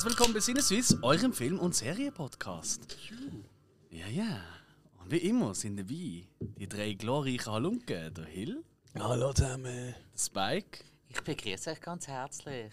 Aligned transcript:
Herzlich 0.00 0.18
willkommen 0.18 0.32
bei 0.32 0.40
Sinneswiss, 0.40 0.96
eurem 1.02 1.34
Film- 1.34 1.58
und 1.58 1.74
Serienpodcast. 1.74 2.96
Ja, 3.90 4.06
ja. 4.06 4.40
Und 4.98 5.10
wie 5.10 5.18
immer 5.18 5.54
sind 5.54 5.76
dabei 5.76 6.26
die 6.40 6.66
drei 6.66 6.94
glorreichen 6.94 7.52
Halunken, 7.52 8.14
der 8.14 8.24
Hill, 8.24 8.64
Hallo 8.98 9.34
zusammen. 9.34 9.64
der 9.64 9.94
Spike. 10.18 10.84
Ich 11.10 11.20
begrüße 11.20 11.72
euch 11.72 11.82
ganz 11.82 12.08
herzlich. 12.08 12.72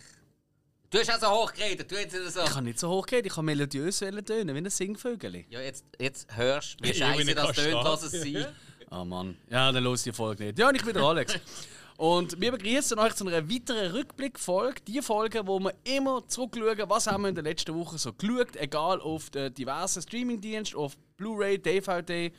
Du 0.89 0.99
hast 0.99 1.11
auch 1.15 1.19
so 1.19 1.27
hoch 1.27 1.53
geredet, 1.53 1.91
du 1.91 1.99
jetzt 1.99 2.13
nicht 2.13 2.31
so. 2.31 2.43
Ich 2.45 2.49
kann 2.49 2.63
nicht 2.63 2.79
so 2.79 2.87
hoch 2.87 3.05
gehen, 3.05 3.25
ich 3.25 3.33
kann 3.33 3.43
melodiös 3.43 3.99
tönen, 3.99 4.55
wie 4.55 4.59
ein 4.59 4.69
Singvögel. 4.69 5.43
Ja, 5.49 5.59
jetzt, 5.59 5.83
jetzt 5.99 6.33
hörst 6.33 6.79
du, 6.79 6.85
wie 6.85 6.93
scheiße 6.93 7.35
das 7.35 7.57
tönt, 7.57 7.73
lass 7.73 8.03
es 8.03 8.21
sein. 8.21 8.45
Ah 8.89 9.03
Mann. 9.03 9.35
Ja, 9.49 9.69
dann 9.73 9.83
los 9.83 10.03
die 10.03 10.13
Folge 10.13 10.45
nicht. 10.45 10.59
Ja, 10.59 10.69
und 10.69 10.75
ich 10.75 10.85
bin 10.85 10.93
der 10.93 11.03
Alex. 11.03 11.33
Und 11.97 12.39
wir 12.39 12.51
begrüßen 12.51 12.97
euch 12.99 13.15
zu 13.15 13.25
einer 13.25 13.49
weiteren 13.49 13.91
Rückblickfolge. 13.91 14.81
Die 14.87 15.01
Folge, 15.01 15.45
wo 15.47 15.59
wir 15.59 15.73
immer 15.83 16.25
zurückschauen, 16.27 16.89
was 16.89 17.07
haben 17.07 17.23
wir 17.23 17.29
in 17.29 17.35
der 17.35 17.43
letzten 17.43 17.73
Woche 17.73 17.97
so 17.97 18.13
geschaut, 18.13 18.55
egal 18.55 19.01
auf 19.01 19.31
den 19.31 19.51
diversen 19.53 20.03
Streamingdiensten, 20.03 20.79
auf 20.79 20.95
Blu-ray, 21.17 21.57
DVD, 21.57 22.31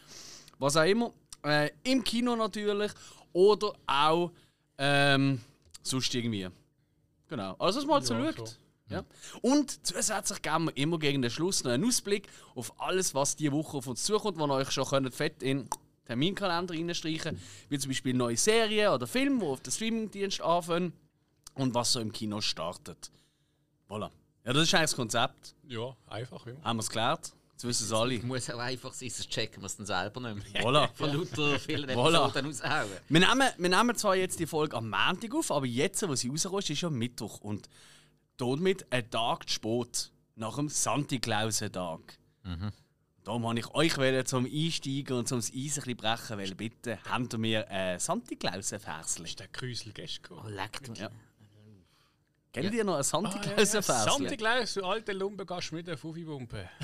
was 0.61 0.77
auch 0.77 0.85
immer. 0.85 1.13
Äh, 1.45 1.71
Im 1.83 2.05
Kino 2.05 2.37
natürlich 2.37 2.93
oder 3.33 3.73
auch 3.87 4.31
ähm, 4.79 5.41
sonst 5.83 6.15
irgendwie. 6.15 6.49
Genau. 7.27 7.57
Also, 7.59 7.81
dass 7.81 7.87
man 7.87 8.01
mal 8.01 8.07
so 8.07 8.15
Ja, 8.15 8.27
schaut. 8.27 8.37
schon. 8.37 8.49
Ja. 8.91 9.05
Und 9.43 9.87
zusätzlich 9.87 10.41
geben 10.41 10.67
wir 10.67 10.77
immer 10.77 10.99
gegen 10.99 11.21
den 11.21 11.31
Schluss 11.31 11.65
noch 11.65 11.73
einen 11.73 11.85
Ausblick 11.85 12.29
auf 12.55 12.73
alles, 12.81 13.13
was 13.15 13.35
diese 13.37 13.53
Woche 13.53 13.77
auf 13.79 13.87
uns 13.89 14.05
zukommt, 14.05 14.39
wo 14.39 14.47
ihr 14.47 14.55
euch 14.55 14.71
schon 14.71 14.87
könnt 14.87 15.13
fett 15.15 15.43
in 15.43 15.69
Terminkalender 16.09 16.75
reinstreichen 16.75 17.39
Wie 17.69 17.79
zum 17.79 17.91
Beispiel 17.91 18.15
neue 18.15 18.37
Serien 18.37 18.93
oder 18.93 19.07
Filme, 19.07 19.41
die 19.41 19.47
auf 19.47 19.61
den 19.61 19.71
Streamingdienst 19.71 20.41
anfangen 20.41 20.95
und 21.55 21.75
was 21.75 21.93
so 21.93 22.01
im 22.01 22.13
Kino 22.13 22.41
startet. 22.41 23.11
Voilà. 23.91 24.11
Ja, 24.45 24.55
das 24.55 24.65
ist 24.65 24.75
eigentlich 24.75 24.91
das 24.91 24.97
Konzept. 24.97 25.55
Ja, 25.69 25.95
einfach. 26.07 26.47
Ja. 26.47 26.55
Haben 26.65 26.79
wir 26.79 26.81
es 26.81 26.89
geklärt? 26.89 27.33
Jetzt 27.53 27.65
wissen 27.65 27.85
es 27.85 27.93
alle. 27.93 28.19
Muss 28.21 28.49
auch 28.49 28.59
einfach 28.59 28.93
sein, 28.95 29.11
sonst 29.11 29.29
checken 29.29 29.63
wir 29.63 29.67
es 29.67 29.77
dann 29.77 29.85
selber 29.85 30.21
nicht 30.33 30.53
mehr. 30.55 30.63
Voilà. 30.65 30.89
Von 30.95 31.13
lauter 31.13 31.59
vielen 31.59 31.91
Voilà. 31.91 32.25
Episoden 32.25 32.47
aushauen. 32.47 32.89
Wir 33.09 33.21
nehmen, 33.21 33.49
wir 33.59 33.69
nehmen 33.69 33.97
zwar 33.97 34.17
jetzt 34.17 34.41
die 34.41 34.47
Folge 34.47 34.77
am 34.77 34.89
Montag 34.89 35.35
auf, 35.35 35.51
aber 35.51 35.67
jetzt, 35.67 36.09
wo 36.09 36.15
sie 36.15 36.29
rauskommt, 36.29 36.71
ist 36.71 36.81
ja 36.81 36.89
Mittwoch. 36.89 37.41
Und 37.41 37.69
damit 38.39 38.91
ein 38.91 39.11
Tag 39.11 39.47
zu 39.49 39.55
spät. 39.57 40.11
Nach 40.37 40.57
dem 40.57 40.69
Santi 40.69 41.19
Clausen-Tag. 41.19 42.19
Darum 43.29 43.43
wollte 43.43 43.61
ich 43.61 43.69
euch 43.75 43.99
wollen, 43.99 44.25
zum 44.25 44.47
Einsteigen 44.47 45.19
und 45.19 45.29
zum 45.29 45.41
Eis 45.41 45.51
ein 45.53 45.61
bisschen 45.61 45.97
brechen, 45.99 46.39
weil 46.39 46.55
bitte 46.55 46.99
habt 47.05 47.35
ihr 47.35 47.39
mir 47.39 47.69
ein 47.71 47.99
Santi 47.99 48.37
Clausen-Versli. 48.37 49.25
Ist 49.27 49.39
der 49.39 49.49
Grüsel 49.49 49.93
gestern 49.93 50.33
Oh, 50.33 50.37
gekommen? 50.37 50.55
leck 50.55 50.89
mich. 50.89 50.99
Ja. 50.99 51.11
Kennt 52.55 52.73
ihr 52.75 52.85
noch 52.85 52.97
ein 52.97 53.03
Santi 53.03 53.37
Ah, 53.37 53.43
ja, 53.43 53.49
ja. 53.51 53.55
Clausen-Versli? 53.57 54.11
Santi 54.13 54.37
Klaus, 54.39 54.73
du 54.73 54.83
alte 54.83 55.13
Lumpe, 55.13 55.45
gehst 55.45 55.73
mit 55.73 55.87
der 55.87 55.99
Fuffi-Wumpe. 55.99 56.71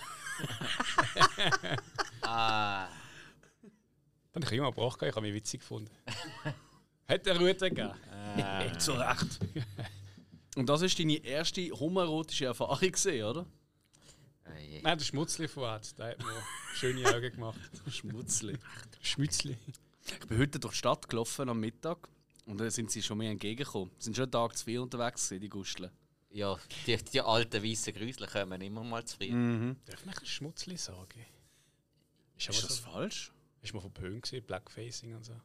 Ah, 2.21 2.89
Dann 4.33 4.45
habe 4.45 4.55
ich 4.55 4.59
immer 4.59 4.71
gebracht, 4.71 5.01
ich 5.01 5.09
habe 5.17 5.23
mich 5.23 5.33
witzig 5.33 5.61
gefunden. 5.61 5.91
Hat 7.09 7.25
der 7.25 7.39
Rute 7.41 7.71
gegeben? 7.71 7.95
Zu 8.79 8.93
Recht. 8.93 9.39
Und 10.57 10.69
das 10.69 10.83
war 10.83 10.89
deine 10.91 11.25
erste 11.25 11.71
homoerotische 11.71 12.45
Erfahrung, 12.45 12.93
oder? 13.31 13.47
Oh 14.47 14.59
je. 14.59 14.81
Nein, 14.83 14.99
der 14.99 15.05
Schmutzli 15.05 15.49
von 15.49 15.65
Ed, 15.77 15.99
der 15.99 16.11
hat 16.11 16.19
mir 16.19 16.43
schöne 16.75 17.09
Augen 17.15 17.31
gemacht. 17.33 17.61
Schmutzli. 17.91 18.59
Schmutzli. 19.03 19.57
Ich 20.07 20.27
bin 20.27 20.39
heute 20.39 20.59
durch 20.59 20.75
die 20.75 20.79
Stadt 20.79 21.09
gelaufen 21.09 21.49
am 21.49 21.61
Mittag 21.61 22.09
und 22.47 22.59
da 22.59 22.71
sind 22.71 22.91
sie 22.91 23.03
schon 23.03 23.19
mir 23.19 23.31
entgegengekommen. 23.31 23.91
Sie 23.99 24.05
sind 24.05 24.17
schon 24.17 24.31
Tag 24.31 24.57
zu 24.57 24.65
viel 24.65 24.81
unterwegs, 24.81 25.29
gewesen, 25.29 25.41
die 25.41 25.49
Gusteln. 25.49 25.91
Ja, 26.31 26.59
die, 26.87 26.97
die 26.97 27.21
alten 27.21 27.63
weißen 27.63 27.95
Grüsel 27.95 28.27
kommen 28.27 28.61
immer 28.61 28.83
mal 28.83 29.05
zufrieden. 29.05 29.81
Darf 29.87 30.05
man 30.05 30.17
ein 30.19 30.27
Schmutzli 30.27 30.77
sagen? 30.77 31.25
Ist, 32.37 32.49
Ist 32.49 32.59
aber 32.59 32.67
das 32.69 32.77
so, 32.79 32.83
falsch? 32.91 33.33
ist 33.63 33.73
mal 33.73 33.81
verpönt 33.81 34.25
gewesen, 34.25 34.45
Blackfacing 34.45 35.15
und 35.15 35.25
so. 35.25 35.41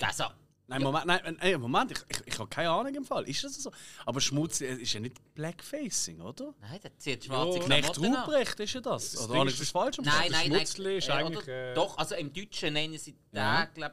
Also, 0.00 0.24
Nein, 0.68 0.82
Moment, 0.82 1.04
nein, 1.06 1.36
nein, 1.40 1.60
Moment, 1.60 1.90
ich, 1.92 1.98
ich, 2.08 2.26
ich 2.26 2.38
habe 2.38 2.48
keine 2.48 2.70
Ahnung 2.70 2.94
im 2.94 3.04
Fall. 3.04 3.28
Ist 3.28 3.44
das 3.44 3.54
so? 3.56 3.70
Aber 4.06 4.20
Schmutz 4.20 4.60
ist 4.60 4.92
ja 4.94 5.00
nicht 5.00 5.34
Blackfacing, 5.34 6.20
oder? 6.20 6.54
nein, 6.60 6.80
der 6.82 6.96
zieht 6.98 7.24
schwarze 7.24 7.58
Ja. 7.58 7.64
Knecht. 7.64 7.98
Ruprecht 7.98 8.60
ist 8.60 8.72
ja 8.74 8.80
das. 8.80 9.12
Das 9.12 9.24
Oder 9.28 9.40
habe 9.40 9.48
ich 9.48 9.54
ist, 9.54 9.60
das 9.62 9.70
falsch 9.70 9.98
Nein, 9.98 10.06
nein, 10.06 10.30
nein. 10.30 10.46
Schmutzli 10.46 10.96
ist 10.98 11.08
äh, 11.08 11.12
eigentlich, 11.12 11.42
oder? 11.44 11.72
äh, 11.72 11.74
Doch, 11.74 11.98
also 11.98 12.14
im 12.14 12.32
Deutschen 12.32 12.72
nennen 12.72 12.96
sie 12.96 13.12
den, 13.12 13.20
Ja. 13.36 13.64
glaub 13.66 13.92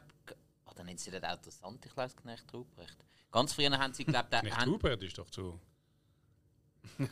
Oder 0.70 0.84
nennen 0.84 0.96
sie 0.98 1.10
den 1.10 1.24
auch 1.24 1.36
der 1.36 1.52
Santikleisknecht 1.52 2.54
Ruprecht. 2.54 2.96
Ganz 3.30 3.52
früher 3.52 3.70
haben 3.76 3.92
sie, 3.92 4.04
glaube 4.04 4.28
ich, 4.42 4.56
haben- 4.56 4.70
Hubert 4.72 5.02
ist 5.02 5.18
doch 5.18 5.26
so. 5.30 5.60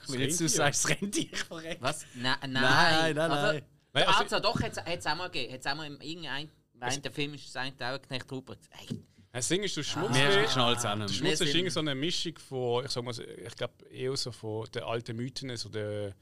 Wenn 0.07 0.21
jetzt 0.21 0.41
du 0.41 0.49
sagst, 0.49 0.89
Rentier 0.89 1.31
korrekt. 1.49 1.83
Was? 1.83 2.07
Nein, 2.15 2.37
nein, 2.43 2.53
Nein, 2.53 3.15
nein, 3.15 3.19
also, 3.19 3.35
nein. 3.53 3.63
Nein, 3.93 4.07
Also, 4.07 4.21
also- 4.37 4.41
doch, 4.41 4.61
hat 4.63 4.73
es 4.87 5.07
auch 5.07 5.15
mal 5.17 5.29
gegeben. 5.29 5.53
Hat 5.53 5.61
es 5.61 5.67
auch 5.67 5.75
mal 5.75 5.87
im 5.87 6.01
irgendein 6.01 6.51
Während 6.75 7.05
der 7.05 7.11
Film 7.13 7.35
ist 7.35 7.47
es 7.49 7.57
eigentlich 7.57 7.87
auch 7.87 8.01
Knecht 8.01 8.31
Ruprecht. 8.31 8.63
Hey, 8.71 8.87
Das 9.33 9.49
Ding 9.49 9.63
ist, 9.63 9.77
du 9.77 9.85
Schmutzli. 9.85 10.19
Mir 10.19 10.45
ist 10.45 10.53
schnell 10.55 10.75
zusammen. 10.77 11.01
Der 11.03 11.09
Wir 11.11 11.15
Schmutz 11.15 11.41
ist 11.41 11.55
irgendwie 11.55 11.71
so 11.71 11.81
eine 11.81 11.95
Mischung 11.95 12.39
von, 12.39 12.85
ich 12.85 12.91
sag 12.91 13.05
mal, 13.05 13.13
so- 13.13 13.23
ich 13.23 13.55
glaube 13.57 13.75
eher 13.91 14.17
so 14.17 14.33
von 14.33 14.67
den 14.73 14.83
alten 14.83 15.17
Mythen, 15.17 15.55
so 15.57 15.69
den 15.69 16.15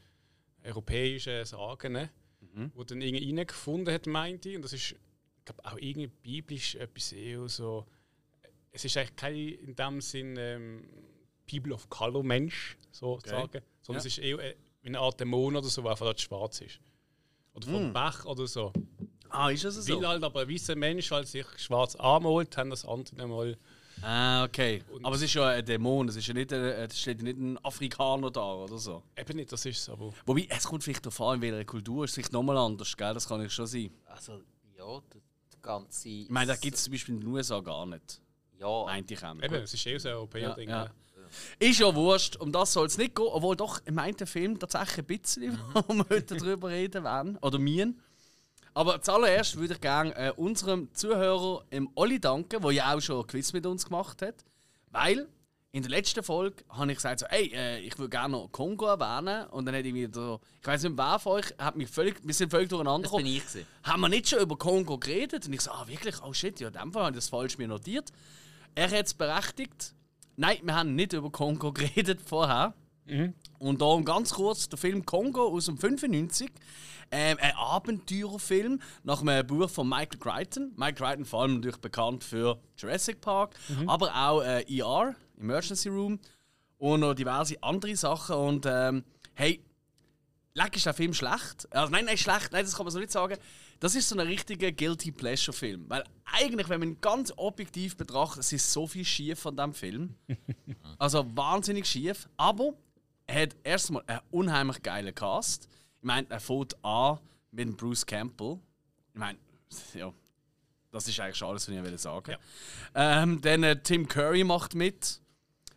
europäischen 0.64 1.44
Sagen, 1.44 1.92
ne? 1.92 2.10
wo 2.74 2.84
dann 2.84 3.00
irgendwie 3.02 3.26
reingefunden 3.36 3.92
hat, 3.92 4.06
meinte 4.06 4.48
ich. 4.48 4.56
Und 4.56 4.62
das 4.62 4.72
ist, 4.72 4.92
ich 4.92 5.44
glaube, 5.44 5.64
auch 5.64 5.76
irgendwie 5.78 6.06
biblisch 6.08 6.74
etwas 6.74 7.12
eher 7.12 7.46
so. 7.48 7.84
Es 8.72 8.84
ist 8.84 8.96
eigentlich 8.96 9.16
kein 9.16 9.36
in 9.36 9.76
dem 9.76 10.00
Sinn 10.00 10.36
ähm, 10.38 10.88
People 11.48 11.72
of 11.74 11.88
Color 11.90 12.22
Mensch, 12.24 12.76
sozusagen, 12.90 13.62
sondern 13.82 14.02
Ja. 14.02 14.06
es 14.06 14.06
ist 14.06 14.18
eher 14.18 14.38
äh, 14.38 14.56
wie 14.82 14.88
eine 14.88 14.98
Art 15.00 15.20
Dämon 15.20 15.54
oder 15.56 15.68
so, 15.68 15.82
der 15.82 15.90
einfach 15.92 16.18
schwarz 16.18 16.60
ist. 16.62 16.80
Oder 17.52 17.66
vom 17.68 17.92
Bach 17.92 18.24
oder 18.24 18.46
so. 18.46 18.72
Ah, 19.30 19.50
ist 19.50 19.64
das 19.64 19.74
so? 19.76 20.00
Weil 20.00 20.08
halt 20.08 20.24
aber 20.24 20.40
ein 20.42 20.48
weißer 20.48 20.76
Mensch 20.76 21.10
halt 21.10 21.28
sich 21.28 21.46
schwarz 21.56 21.94
anmalt, 21.96 22.56
haben 22.56 22.70
das 22.70 22.84
andere 22.84 23.26
mal. 23.26 23.56
Ah, 24.02 24.44
okay. 24.44 24.82
Aber 25.02 25.16
es 25.16 25.22
ist 25.22 25.34
ja 25.34 25.48
ein 25.48 25.64
Dämon, 25.64 26.08
es 26.08 26.16
ist 26.16 26.26
ja 26.26 26.34
nicht, 26.34 26.52
ein, 26.52 26.60
es 26.62 27.00
steht 27.00 27.18
ja 27.18 27.24
nicht 27.24 27.38
ein 27.38 27.58
Afrikaner 27.64 28.30
da 28.30 28.54
oder 28.54 28.78
so. 28.78 29.02
Eben 29.16 29.36
nicht, 29.36 29.50
das 29.50 29.64
ist 29.64 29.78
es 29.78 29.88
aber. 29.88 30.12
Wobei, 30.26 30.46
es 30.50 30.64
kommt 30.64 30.84
vielleicht 30.84 31.04
darauf 31.06 31.20
an, 31.22 31.36
in 31.36 31.42
welcher 31.42 31.64
Kultur 31.64 32.04
es 32.04 32.10
ist 32.10 32.14
vielleicht 32.14 32.32
nochmal 32.32 32.58
anders, 32.58 32.96
gell? 32.96 33.14
Das 33.14 33.26
kann 33.26 33.44
ich 33.44 33.52
schon 33.52 33.66
sein. 33.66 33.90
also, 34.06 34.42
ja, 34.76 35.00
der 35.12 35.20
ganze. 35.62 36.08
Ich 36.08 36.28
meine, 36.28 36.48
das 36.48 36.60
gibt 36.60 36.76
es 36.76 36.84
zum 36.84 36.92
Beispiel 36.92 37.14
in 37.14 37.20
den 37.20 37.30
USA 37.30 37.60
gar 37.60 37.86
nicht. 37.86 38.20
Ja, 38.58 38.84
Meinte 38.84 39.14
ich 39.14 39.24
auch. 39.24 39.34
Eben, 39.42 39.54
es 39.54 39.74
ist 39.74 39.86
eher 39.86 40.00
so 40.00 40.08
ein 40.08 40.14
Europäer-Ding. 40.14 40.68
Ja, 40.68 40.84
ja. 40.84 40.90
Ist 41.58 41.80
ja 41.80 41.94
wurscht, 41.94 42.36
um 42.36 42.52
das 42.52 42.72
soll 42.72 42.86
es 42.86 42.98
nicht 42.98 43.14
gehen, 43.14 43.26
obwohl 43.28 43.56
doch 43.56 43.80
im 43.84 43.98
einen 43.98 44.26
Film 44.26 44.58
tatsächlich 44.58 44.98
ein 44.98 45.04
bisschen, 45.06 45.58
wo 45.74 45.94
wir 45.94 46.06
heute 46.08 46.36
darüber 46.36 46.68
reden 46.68 47.04
werden, 47.04 47.36
oder 47.38 47.58
mir. 47.58 47.92
Aber 48.76 49.00
zuallererst 49.00 49.56
würde 49.56 49.72
ich 49.72 49.80
gerne 49.80 50.14
äh, 50.16 50.32
unserem 50.32 50.92
Zuhörer, 50.92 51.64
im 51.70 51.88
Olli, 51.94 52.20
danken, 52.20 52.60
der 52.60 52.72
ja 52.72 52.94
auch 52.94 53.00
schon 53.00 53.22
ein 53.22 53.26
Quiz 53.26 53.54
mit 53.54 53.64
uns 53.64 53.86
gemacht 53.86 54.20
hat. 54.20 54.44
Weil 54.90 55.28
in 55.72 55.80
der 55.80 55.90
letzten 55.90 56.22
Folge 56.22 56.62
habe 56.68 56.92
ich 56.92 56.98
gesagt, 56.98 57.20
so, 57.20 57.26
ey, 57.30 57.50
äh, 57.54 57.78
ich 57.78 57.98
würde 57.98 58.10
gerne 58.10 58.32
noch 58.32 58.52
Kongo 58.52 58.84
erwähnen. 58.84 59.46
Und 59.46 59.64
dann 59.64 59.74
hat 59.74 59.86
irgendwie 59.86 60.08
der, 60.08 60.38
ich 60.60 60.66
weiß 60.66 60.82
nicht, 60.82 60.98
wer 60.98 61.18
von 61.18 61.32
euch, 61.32 61.54
hat 61.56 61.76
mich 61.76 61.88
völlig, 61.88 62.20
wir 62.22 62.34
sind 62.34 62.50
völlig 62.50 62.68
durcheinander 62.68 63.04
das 63.04 63.12
gekommen 63.12 63.24
bin 63.24 63.36
ich. 63.36 63.46
Gewesen. 63.46 63.66
haben 63.82 64.00
wir 64.02 64.08
nicht 64.10 64.28
schon 64.28 64.40
über 64.40 64.58
Kongo 64.58 64.98
geredet? 64.98 65.46
Und 65.46 65.54
ich 65.54 65.62
so, 65.62 65.70
ah 65.70 65.88
wirklich, 65.88 66.22
oh 66.22 66.34
shit, 66.34 66.60
ja, 66.60 66.68
in 66.68 66.74
dem 66.74 66.92
Fall 66.92 67.04
habe 67.04 67.12
ich 67.12 67.16
das 67.16 67.30
falsch 67.30 67.56
mir 67.56 67.68
notiert. 67.68 68.12
Er 68.74 68.90
hat 68.90 69.06
es 69.06 69.14
berechtigt. 69.14 69.94
Nein, 70.36 70.58
wir 70.62 70.74
haben 70.74 70.94
nicht 70.94 71.14
über 71.14 71.30
Kongo 71.30 71.72
geredet 71.72 72.20
vorher. 72.20 72.74
Und 73.58 73.80
darum 73.80 74.04
ganz 74.04 74.34
kurz 74.34 74.68
der 74.68 74.78
Film 74.78 75.04
Kongo 75.04 75.48
aus 75.48 75.66
dem 75.66 75.78
95. 75.78 76.50
Ähm, 77.10 77.38
ein 77.40 77.54
Abenteurerfilm 77.54 78.80
nach 79.04 79.20
einem 79.22 79.46
Buch 79.46 79.70
von 79.70 79.88
Michael 79.88 80.18
Crichton. 80.18 80.72
Michael 80.76 80.94
Crichton 80.94 81.24
vor 81.24 81.42
allem 81.42 81.54
natürlich 81.54 81.76
bekannt 81.78 82.24
für 82.24 82.58
Jurassic 82.76 83.20
Park, 83.20 83.54
aber 83.86 84.12
auch 84.14 84.42
äh, 84.42 84.64
ER, 84.68 85.14
Emergency 85.38 85.88
Room 85.88 86.18
und 86.78 87.00
noch 87.00 87.14
diverse 87.14 87.62
andere 87.62 87.94
Sachen. 87.94 88.36
Und 88.36 88.66
ähm, 88.66 89.04
hey, 89.34 89.62
Leck 90.56 90.74
ist 90.74 90.86
der 90.86 90.94
Film 90.94 91.12
schlecht. 91.12 91.68
Also, 91.70 91.92
nein, 91.92 92.06
nein, 92.06 92.16
schlecht, 92.16 92.50
nein, 92.50 92.64
das 92.64 92.74
kann 92.74 92.86
man 92.86 92.92
so 92.92 92.98
nicht 92.98 93.12
sagen. 93.12 93.36
Das 93.78 93.94
ist 93.94 94.08
so 94.08 94.16
ein 94.16 94.26
richtiger 94.26 94.72
Guilty 94.72 95.12
Pleasure-Film. 95.12 95.84
Weil 95.88 96.02
eigentlich, 96.24 96.70
wenn 96.70 96.80
man 96.80 96.88
ihn 96.90 97.00
ganz 97.02 97.30
objektiv 97.36 97.96
betrachtet, 97.96 98.40
es 98.40 98.52
ist 98.52 98.72
so 98.72 98.86
viel 98.86 99.04
schief 99.04 99.46
an 99.46 99.56
diesem 99.56 99.74
Film. 99.74 100.14
also 100.98 101.26
wahnsinnig 101.36 101.86
schief. 101.86 102.26
Aber 102.38 102.72
er 103.26 103.42
hat 103.42 103.56
erstmal 103.64 104.02
einen 104.06 104.20
unheimlich 104.30 104.82
geilen 104.82 105.14
Cast. 105.14 105.68
Ich 105.98 106.04
meine, 106.04 106.28
er 106.30 106.40
fängt 106.40 106.82
an 106.84 107.18
mit 107.50 107.76
Bruce 107.76 108.06
Campbell. 108.06 108.58
Ich 109.12 109.18
meine, 109.18 109.38
ja, 109.94 110.12
das 110.90 111.08
ist 111.08 111.18
eigentlich 111.20 111.36
schon 111.36 111.48
alles, 111.48 111.68
was 111.68 111.74
ich 111.74 111.82
will 111.82 111.98
sagen 111.98 112.32
Ja. 112.32 113.22
ähm, 113.22 113.40
Dann 113.40 113.62
äh, 113.62 113.80
Tim 113.82 114.08
Curry 114.08 114.44
macht 114.44 114.74
mit. 114.74 115.20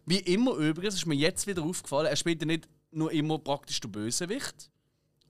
Wie 0.05 0.19
immer 0.19 0.53
übrigens, 0.55 0.95
ist 0.95 1.05
mir 1.05 1.15
jetzt 1.15 1.45
wieder 1.47 1.63
aufgefallen, 1.63 2.07
er 2.07 2.15
spielt 2.15 2.41
ja 2.41 2.45
nicht 2.47 2.67
nur 2.91 3.11
immer 3.11 3.37
praktisch 3.37 3.79
der 3.79 3.89
Bösewicht. 3.89 4.71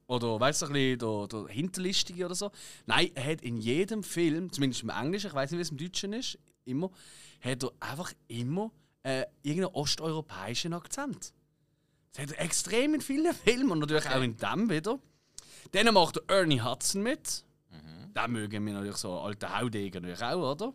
Oder 0.07 0.39
weißt 0.39 0.61
du, 0.63 0.65
ein 0.67 0.73
bisschen 0.73 0.99
der, 0.99 1.27
der 1.27 1.47
Hinterlistige 1.53 2.25
oder 2.25 2.33
so. 2.35 2.51
Nein, 2.85 3.11
er 3.13 3.31
hat 3.31 3.41
in 3.41 3.57
jedem 3.57 4.03
Film, 4.03 4.51
zumindest 4.51 4.81
im 4.83 4.89
Englischen, 4.89 5.27
ich 5.27 5.33
weiß 5.33 5.51
nicht, 5.51 5.59
wie 5.59 5.61
es 5.61 5.69
im 5.69 5.77
Deutschen 5.77 6.13
ist, 6.13 6.39
immer, 6.65 6.89
hat 7.41 7.63
er 7.63 7.71
einfach 7.79 8.11
immer 8.27 8.71
äh, 9.03 9.25
irgendeinen 9.43 9.75
osteuropäischen 9.75 10.73
Akzent. 10.73 11.33
Das 12.13 12.23
hat 12.23 12.31
er 12.31 12.41
extrem 12.41 12.93
in 12.95 13.01
vielen 13.01 13.33
Filmen 13.45 13.71
und 13.71 13.79
natürlich 13.79 14.09
auch 14.09 14.21
in 14.21 14.37
dem 14.37 14.69
wieder. 14.69 14.99
Dann 15.71 15.93
macht 15.93 16.15
der 16.15 16.23
Ernie 16.27 16.61
Hudson 16.61 17.03
mit. 17.03 17.43
Mhm. 17.71 18.13
Den 18.13 18.31
mögen 18.31 18.65
wir 18.65 18.73
natürlich 18.73 18.97
so 18.97 19.19
alte 19.19 19.57
Haudegen 19.57 20.01
natürlich 20.01 20.23
auch, 20.23 20.53
oder? 20.53 20.73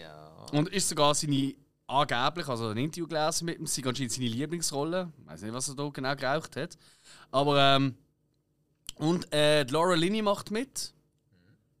Ja. 0.00 0.46
Und 0.52 0.68
ist 0.68 0.88
sogar 0.88 1.14
seine 1.14 1.54
angeblich, 1.86 2.48
also 2.48 2.68
ein 2.68 2.76
Interview 2.76 3.06
gelesen 3.06 3.44
mit 3.44 3.58
ihm, 3.58 3.66
sie 3.66 3.84
anscheinend 3.84 4.12
seine 4.12 4.28
Lieblingsrolle. 4.28 5.12
Ich 5.20 5.26
weiß 5.26 5.42
nicht, 5.42 5.52
was 5.52 5.68
er 5.68 5.74
da 5.74 5.88
genau 5.88 6.16
geraucht 6.16 6.56
hat. 6.56 6.76
Aber 7.30 7.60
ähm, 7.60 7.94
und 8.96 9.32
äh, 9.32 9.64
Laura 9.64 9.94
Linney 9.94 10.22
macht 10.22 10.50
mit. 10.50 10.94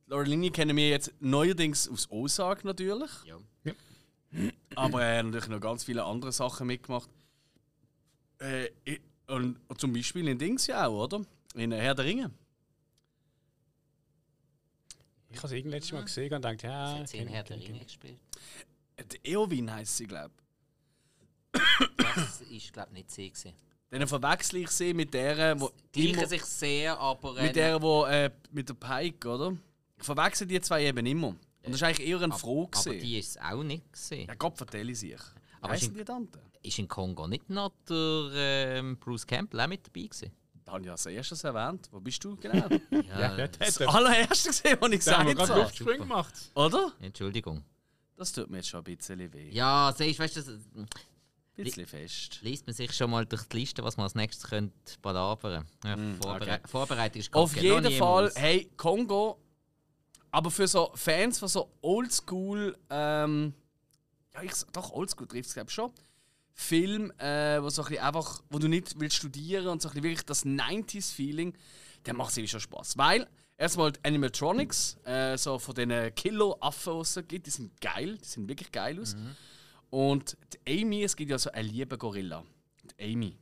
Laura 0.06 0.24
Linney 0.24 0.50
kennen 0.50 0.76
wir 0.76 0.88
jetzt 0.88 1.12
neuerdings 1.20 1.88
aus 1.88 2.10
Ozark 2.10 2.64
natürlich. 2.64 3.10
ja. 3.24 3.36
Aber 4.74 5.02
er 5.02 5.18
hat 5.18 5.26
natürlich 5.26 5.48
noch 5.48 5.60
ganz 5.60 5.84
viele 5.84 6.04
andere 6.04 6.32
Sachen 6.32 6.66
mitgemacht. 6.66 7.08
Äh, 8.42 8.70
und, 9.28 9.56
und 9.68 9.80
zum 9.80 9.92
Beispiel 9.92 10.26
in 10.28 10.38
Dings 10.38 10.66
ja 10.66 10.86
auch, 10.86 11.04
oder? 11.04 11.24
In 11.54 11.72
äh, 11.72 11.80
Herr 11.80 11.94
der 11.94 12.04
Ringe. 12.04 12.30
Ich 15.30 15.38
habe 15.38 15.46
es 15.46 15.52
irgendwann 15.52 15.72
letztes 15.72 15.92
Mal 15.92 16.04
gesehen 16.04 16.34
und 16.34 16.42
dachte, 16.42 16.66
ja. 16.66 16.98
Hat 16.98 17.08
sie 17.08 17.18
in 17.18 17.28
Herr 17.28 17.42
der 17.42 17.58
Ringe 17.58 17.78
gespielt? 17.84 18.18
Äh, 18.96 19.04
Die 19.04 19.32
Eowyn 19.32 19.72
heisst 19.72 19.96
sie, 19.96 20.06
glaube 20.06 20.34
Das 21.96 22.40
ist, 22.42 22.72
glaube 22.72 22.88
ich, 22.90 22.94
nicht 22.94 23.10
sie. 23.10 23.30
gewesen. 23.30 23.48
ich. 23.48 23.98
Dann 23.98 24.08
verwechsel 24.08 24.56
ich 24.60 24.70
sie 24.70 24.94
mit 24.94 25.12
der, 25.12 25.60
wo 25.60 25.70
Gleichen 25.92 26.14
immer, 26.14 26.26
sich 26.26 26.42
sehr, 26.44 26.98
aber. 26.98 27.34
mit 27.40 27.54
der, 27.56 27.80
wo 27.80 28.04
äh, 28.06 28.30
mit 28.50 28.68
der 28.68 28.74
Pike, 28.74 29.28
oder? 29.28 29.56
Ich 29.98 30.04
verwechsel 30.04 30.46
die 30.46 30.60
zwei 30.60 30.84
eben 30.86 31.04
immer. 31.06 31.28
Und 31.28 31.38
das 31.62 31.74
ist 31.74 31.82
eigentlich 31.82 32.08
eher 32.08 32.20
ein 32.22 32.32
Froh 32.32 32.68
aber 32.74 32.94
die 32.94 33.18
ist 33.18 33.30
es 33.30 33.36
auch 33.36 33.62
nicht 33.62 33.92
gesehen. 33.92 34.26
Ja, 34.26 34.34
Gott 34.34 34.56
vertelle 34.56 34.90
ich 34.90 34.98
sich. 34.98 35.20
Aber 35.60 35.74
heißen 35.74 35.94
die 35.94 36.04
Tante? 36.04 36.40
Ist 36.62 36.78
in 36.78 36.86
Kongo 36.88 37.26
nicht 37.26 37.50
noch 37.50 37.72
der 37.88 38.30
ähm, 38.34 38.96
Bruce 38.98 39.26
Campbell 39.26 39.60
auch 39.60 39.66
mit 39.66 39.86
dabei 39.86 40.06
gewesen? 40.06 40.32
Da 40.64 40.72
habe 40.72 40.82
ich 40.82 40.86
ja 40.86 40.92
als 40.92 41.06
erstes 41.06 41.42
erwähnt. 41.42 41.88
Wo 41.90 42.00
bist 42.00 42.22
du 42.24 42.36
genau? 42.36 42.68
Ja, 43.08 43.34
der 43.34 43.48
das 43.48 43.78
er. 43.78 43.92
allererste 43.92 44.50
gesehen, 44.50 44.76
was 44.80 44.90
ich 44.92 45.04
Da 45.04 45.18
haben 45.18 45.26
wir 45.26 45.34
gesagt 45.34 45.48
gerade 45.48 45.52
habe. 45.52 45.60
Luftsprung 45.62 45.98
gemacht. 45.98 46.34
Oder? 46.54 46.92
Entschuldigung. 47.00 47.64
Das 48.16 48.30
tut 48.32 48.48
mir 48.48 48.58
jetzt 48.58 48.68
schon 48.68 48.78
ein 48.84 48.96
bisschen 48.96 49.32
weh. 49.32 49.50
Ja, 49.50 49.92
siehst 49.96 50.18
du, 50.18 50.22
weißt 50.22 50.36
du, 50.36 50.40
das 50.42 50.48
Ein 50.76 50.86
bisschen 51.56 51.86
fest. 51.86 52.38
liest 52.42 52.64
man 52.66 52.74
sich 52.74 52.92
schon 52.92 53.10
mal 53.10 53.26
durch 53.26 53.42
die 53.44 53.56
Liste, 53.58 53.82
was 53.82 53.96
man 53.96 54.04
als 54.04 54.14
nächstes 54.14 54.48
könnte 54.48 54.72
balabern. 55.02 55.66
Ja, 55.84 55.96
Vorbere 56.20 56.42
okay. 56.42 56.60
Vorbereitung 56.68 57.20
ist 57.20 57.34
Auf 57.34 57.56
jeden 57.56 57.90
Fall, 57.98 58.24
muss. 58.26 58.36
hey, 58.36 58.70
Kongo. 58.76 59.38
Aber 60.30 60.50
für 60.50 60.68
so 60.68 60.92
Fans 60.94 61.40
von 61.40 61.48
so 61.48 61.72
Oldschool, 61.82 62.78
ähm, 62.88 63.52
ja, 64.32 64.42
ich, 64.42 64.54
sag- 64.54 64.72
doch, 64.72 64.92
Oldschool 64.92 65.26
trifft 65.26 65.48
es, 65.48 65.54
glaube 65.54 65.68
ich, 65.68 65.74
schon. 65.74 65.90
Film, 66.54 67.10
äh, 67.18 67.62
wo, 67.62 67.70
so 67.70 67.82
ein 67.82 67.88
bisschen 67.88 68.04
einfach, 68.04 68.42
wo 68.50 68.58
du 68.58 68.68
nicht 68.68 68.98
willst 68.98 69.16
studieren 69.16 69.68
und 69.68 69.82
so 69.82 69.88
ein 69.88 69.92
bisschen 69.92 70.04
wirklich 70.04 70.26
das 70.26 70.44
90s-Feeling, 70.44 71.56
der 72.06 72.14
macht 72.14 72.36
irgendwie 72.36 72.48
schon 72.48 72.60
Spaß. 72.60 72.98
Weil, 72.98 73.26
erstmal 73.56 73.92
die 73.92 74.00
Animatronics, 74.04 74.98
äh, 75.04 75.36
so 75.36 75.58
von 75.58 75.74
diesen 75.74 76.14
Kilo-Affen, 76.14 76.94
die 76.94 77.00
es 77.00 77.14
so 77.14 77.22
gibt, 77.22 77.46
die 77.46 77.50
sind 77.50 77.80
geil, 77.80 78.18
die 78.18 78.24
sehen 78.24 78.48
wirklich 78.48 78.70
geil 78.72 79.00
aus. 79.00 79.16
Und 79.90 80.36
die 80.66 80.82
Amy, 80.82 81.02
es 81.04 81.16
gibt 81.16 81.30
ja 81.30 81.38
so 81.38 81.50
einen 81.52 81.68
lieben 81.68 81.98
Gorilla. 81.98 82.44
Die 82.98 83.12
Amy. 83.12 83.38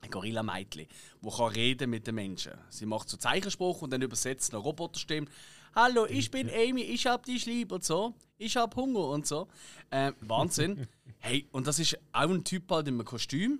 Ein 0.00 0.10
Gorilla-Mädchen, 0.10 0.86
die 1.22 1.30
kann 1.30 1.52
reden 1.52 1.88
mit 1.88 2.06
den 2.06 2.14
Menschen. 2.16 2.52
Sie 2.68 2.84
macht 2.84 3.08
so 3.08 3.16
Zeichenspruch 3.16 3.80
und 3.80 3.90
dann 3.90 4.02
übersetzt 4.02 4.52
eine 4.52 4.62
Roboterstimme. 4.62 5.26
Hallo, 5.74 6.04
ich 6.06 6.30
bin 6.30 6.50
Amy, 6.54 6.82
ich 6.82 7.06
hab 7.06 7.24
dich 7.24 7.46
lieb 7.46 7.72
und 7.72 7.82
so. 7.82 8.14
Ich 8.36 8.56
hab 8.56 8.76
Hunger 8.76 9.08
und 9.08 9.26
so. 9.26 9.48
Ähm, 9.90 10.14
Wahnsinn. 10.20 10.86
hey, 11.24 11.48
und 11.52 11.66
das 11.66 11.78
ist 11.78 11.98
auch 12.12 12.28
ein 12.28 12.44
Typ 12.44 12.70
halt 12.70 12.86
in 12.86 12.94
einem 12.94 13.06
Kostüm. 13.06 13.58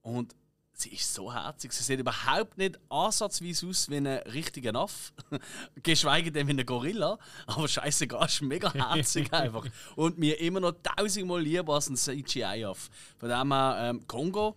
Und 0.00 0.34
sie 0.72 0.90
ist 0.90 1.12
so 1.12 1.32
herzig. 1.32 1.72
Sie 1.72 1.82
sieht 1.82 1.98
überhaupt 1.98 2.56
nicht 2.56 2.78
ansatzweise 2.88 3.66
aus 3.66 3.90
wie 3.90 3.96
ein 3.96 4.06
richtiger 4.06 4.74
Aff. 4.76 5.12
Geschweige 5.82 6.30
denn 6.30 6.46
wie 6.46 6.52
ein 6.52 6.64
Gorilla. 6.64 7.18
Aber 7.46 7.66
scheißegal, 7.66 8.26
ist 8.26 8.42
mega 8.42 8.72
herzig 8.94 9.32
einfach. 9.32 9.66
Und 9.96 10.18
mir 10.18 10.38
immer 10.40 10.60
noch 10.60 10.74
tausendmal 10.82 11.42
lieber 11.42 11.74
als 11.74 11.88
ein 11.88 11.96
CGI-Aff. 11.96 12.90
Von 13.18 13.28
dem 13.28 13.52
her, 13.52 13.76
ähm, 13.80 14.06
Kongo, 14.06 14.56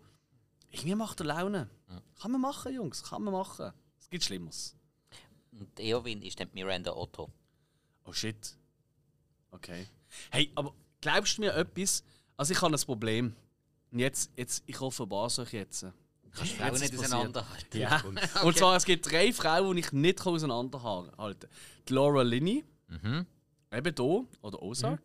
irgendwie 0.70 0.96
macht 0.96 1.20
er 1.22 1.26
Laune. 1.26 1.70
Kann 2.22 2.32
man 2.32 2.42
machen, 2.42 2.74
Jungs, 2.74 3.02
kann 3.02 3.24
man 3.24 3.34
machen. 3.34 3.72
Es 4.00 4.10
gibt 4.10 4.24
Schlimmeres. 4.24 4.76
Und 5.52 5.80
Eowyn 5.80 6.22
ist 6.22 6.40
dann 6.40 6.50
Miranda 6.54 6.94
Otto. 6.94 7.32
Oh 8.04 8.14
shit. 8.14 8.56
Okay. 9.52 9.88
Hey, 10.30 10.52
aber 10.54 10.74
glaubst 11.06 11.38
du 11.38 11.42
mir 11.42 11.54
etwas? 11.54 12.04
Also 12.36 12.54
ich 12.54 12.62
habe 12.62 12.76
ein 12.76 12.82
Problem. 12.82 13.36
Und 13.92 14.00
jetzt, 14.00 14.32
jetzt 14.36 14.64
ich 14.66 14.82
offenbare 14.82 15.28
es 15.28 15.38
euch 15.40 15.54
jetzt. 15.54 15.86
Kannst 16.32 16.52
du 16.54 16.58
Frauen 16.58 16.80
nicht 16.80 16.98
auseinanderhalten? 16.98 17.80
Ja. 17.80 18.02
Und 18.44 18.58
zwar, 18.58 18.76
es 18.76 18.86
gibt 18.86 19.10
drei 19.10 19.32
Frauen, 19.32 19.76
die 19.76 19.82
ich 19.82 19.92
nicht 19.92 20.26
auseinanderhalten 20.26 21.12
kann. 21.16 21.50
Die 21.88 21.94
Laura 21.94 22.24
Linney, 22.24 22.64
Mhm. 22.88 23.26
eben 23.72 23.96
hier, 23.98 24.26
oder 24.42 24.62
Ozark. 24.62 25.02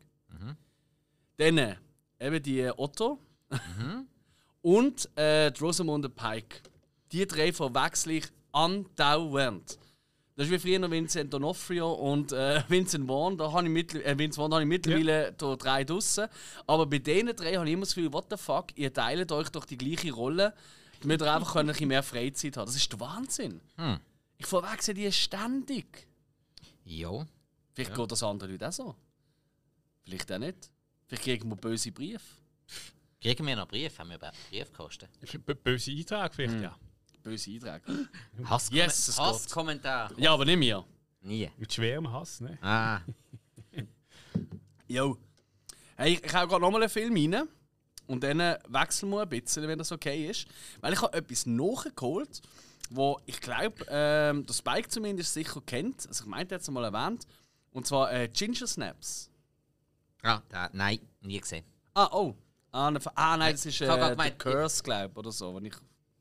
Dann 1.36 1.58
äh, 1.58 1.76
eben 2.18 2.42
die 2.42 2.60
äh, 2.60 2.72
Otto. 2.76 3.18
Und 4.62 5.16
äh, 5.16 5.50
die 5.52 5.60
Rosamunde 5.60 6.08
Pike. 6.08 6.62
Die 7.12 7.26
drei 7.26 7.52
verwechsel 7.52 8.12
ich 8.12 8.26
andauernd. 8.52 9.78
Das 10.40 10.48
ist 10.48 10.54
wie 10.54 10.58
früher 10.58 10.78
noch 10.78 10.90
Vincent 10.90 11.34
D'Onofrio 11.34 11.92
und 11.92 12.32
äh, 12.32 12.62
Vincent 12.68 13.06
Vaughn. 13.06 13.36
Da 13.36 13.52
habe 13.52 13.64
ich, 13.64 13.68
mittler 13.70 14.06
äh, 14.06 14.16
Vince 14.18 14.36
Vaughn 14.36 14.50
habe 14.54 14.62
ich 14.62 14.68
mittlerweile 14.68 15.34
da 15.34 15.54
drei 15.54 15.84
draussen. 15.84 16.28
Aber 16.66 16.86
bei 16.86 16.98
diesen 16.98 17.36
drei 17.36 17.56
habe 17.56 17.66
ich 17.66 17.74
immer 17.74 17.82
das 17.84 17.94
Gefühl, 17.94 18.10
what 18.10 18.24
the 18.30 18.38
fuck, 18.38 18.68
ihr 18.74 18.90
teilt 18.90 19.30
euch 19.32 19.50
doch 19.50 19.66
die 19.66 19.76
gleiche 19.76 20.10
Rolle, 20.12 20.54
damit 21.02 21.20
ihr 21.20 21.30
einfach 21.34 21.56
ein 21.56 21.66
bisschen 21.66 21.88
mehr 21.88 22.02
Freizeit 22.02 22.56
habt. 22.56 22.68
Das 22.68 22.74
ist 22.74 22.90
der 22.90 23.00
Wahnsinn. 23.00 23.60
Hm. 23.76 24.00
Ich 24.38 24.46
verwechsel 24.46 24.94
die 24.94 25.12
ständig. 25.12 26.08
Ja. 26.84 27.26
Vielleicht 27.74 27.94
geht 27.94 28.10
das 28.10 28.22
anderen 28.22 28.50
Leuten 28.52 28.64
auch 28.64 28.72
so. 28.72 28.94
Vielleicht 30.04 30.32
auch 30.32 30.38
nicht. 30.38 30.70
Vielleicht 31.06 31.22
kriegen 31.24 31.50
wir 31.50 31.56
böse 31.56 31.92
Briefe. 31.92 32.24
Kriegen 33.20 33.46
wir 33.46 33.56
noch 33.56 33.68
Brief? 33.68 33.98
Haben 33.98 34.08
wir 34.08 34.16
überhaupt 34.16 34.38
Briefkosten? 34.48 35.08
B- 35.44 35.52
Böse 35.52 35.90
Eintrag 35.90 36.34
vielleicht, 36.34 36.54
Hm. 36.54 36.62
ja. 36.62 36.78
Böse 37.22 37.50
Einträge. 37.50 38.08
Hass 38.44 38.70
Yes, 38.70 39.08
es. 39.08 39.18
Hasskommentar. 39.18 40.10
Ja, 40.16 40.32
aber 40.32 40.44
nicht 40.44 40.58
mir. 40.58 40.84
Nie. 41.22 41.50
Mit 41.58 41.72
schwerem 41.72 42.10
Hass, 42.10 42.40
ne? 42.40 42.58
Ah. 42.62 43.00
Jo. 44.88 45.16
Hey, 45.96 46.14
ich, 46.14 46.24
ich 46.24 46.34
habe 46.34 46.48
gerade 46.48 46.62
nochmal 46.62 46.82
einen 46.82 46.90
Film 46.90 47.14
rein. 47.14 47.48
Und 48.06 48.24
dann 48.24 48.40
äh, 48.40 48.58
wechseln 48.66 49.10
wir 49.10 49.22
ein 49.22 49.28
bisschen, 49.28 49.68
wenn 49.68 49.78
das 49.78 49.92
okay 49.92 50.28
ist. 50.28 50.46
Weil 50.80 50.92
ich 50.92 51.00
habe 51.00 51.16
etwas 51.16 51.46
nachgeholt, 51.46 52.42
wo 52.90 53.20
ich 53.24 53.40
glaube, 53.40 53.84
ähm, 53.88 54.44
der 54.44 54.52
Spike 54.52 54.88
zumindest 54.88 55.32
sicher 55.32 55.60
kennt. 55.64 56.08
Also 56.08 56.24
ich 56.24 56.28
meinte 56.28 56.56
jetzt 56.56 56.68
mal 56.70 56.82
erwähnt. 56.82 57.24
Und 57.70 57.86
zwar 57.86 58.12
äh, 58.12 58.28
Ginger 58.28 58.66
Snaps. 58.66 59.30
ah 60.24 60.42
da, 60.48 60.68
nein, 60.72 60.98
nie 61.20 61.38
gesehen. 61.38 61.64
Ah, 61.94 62.08
oh. 62.12 62.34
Ah, 62.72 62.90
ne, 62.90 62.98
ah 63.14 63.36
nein, 63.36 63.52
das 63.52 63.66
ist 63.66 63.80
Ich 63.80 63.88
äh, 63.88 64.10
gemeint, 64.10 64.38
Curse, 64.38 64.82
glaube 64.82 65.16
oder 65.18 65.30
so, 65.30 65.54
wenn 65.54 65.66
ich 65.66 65.74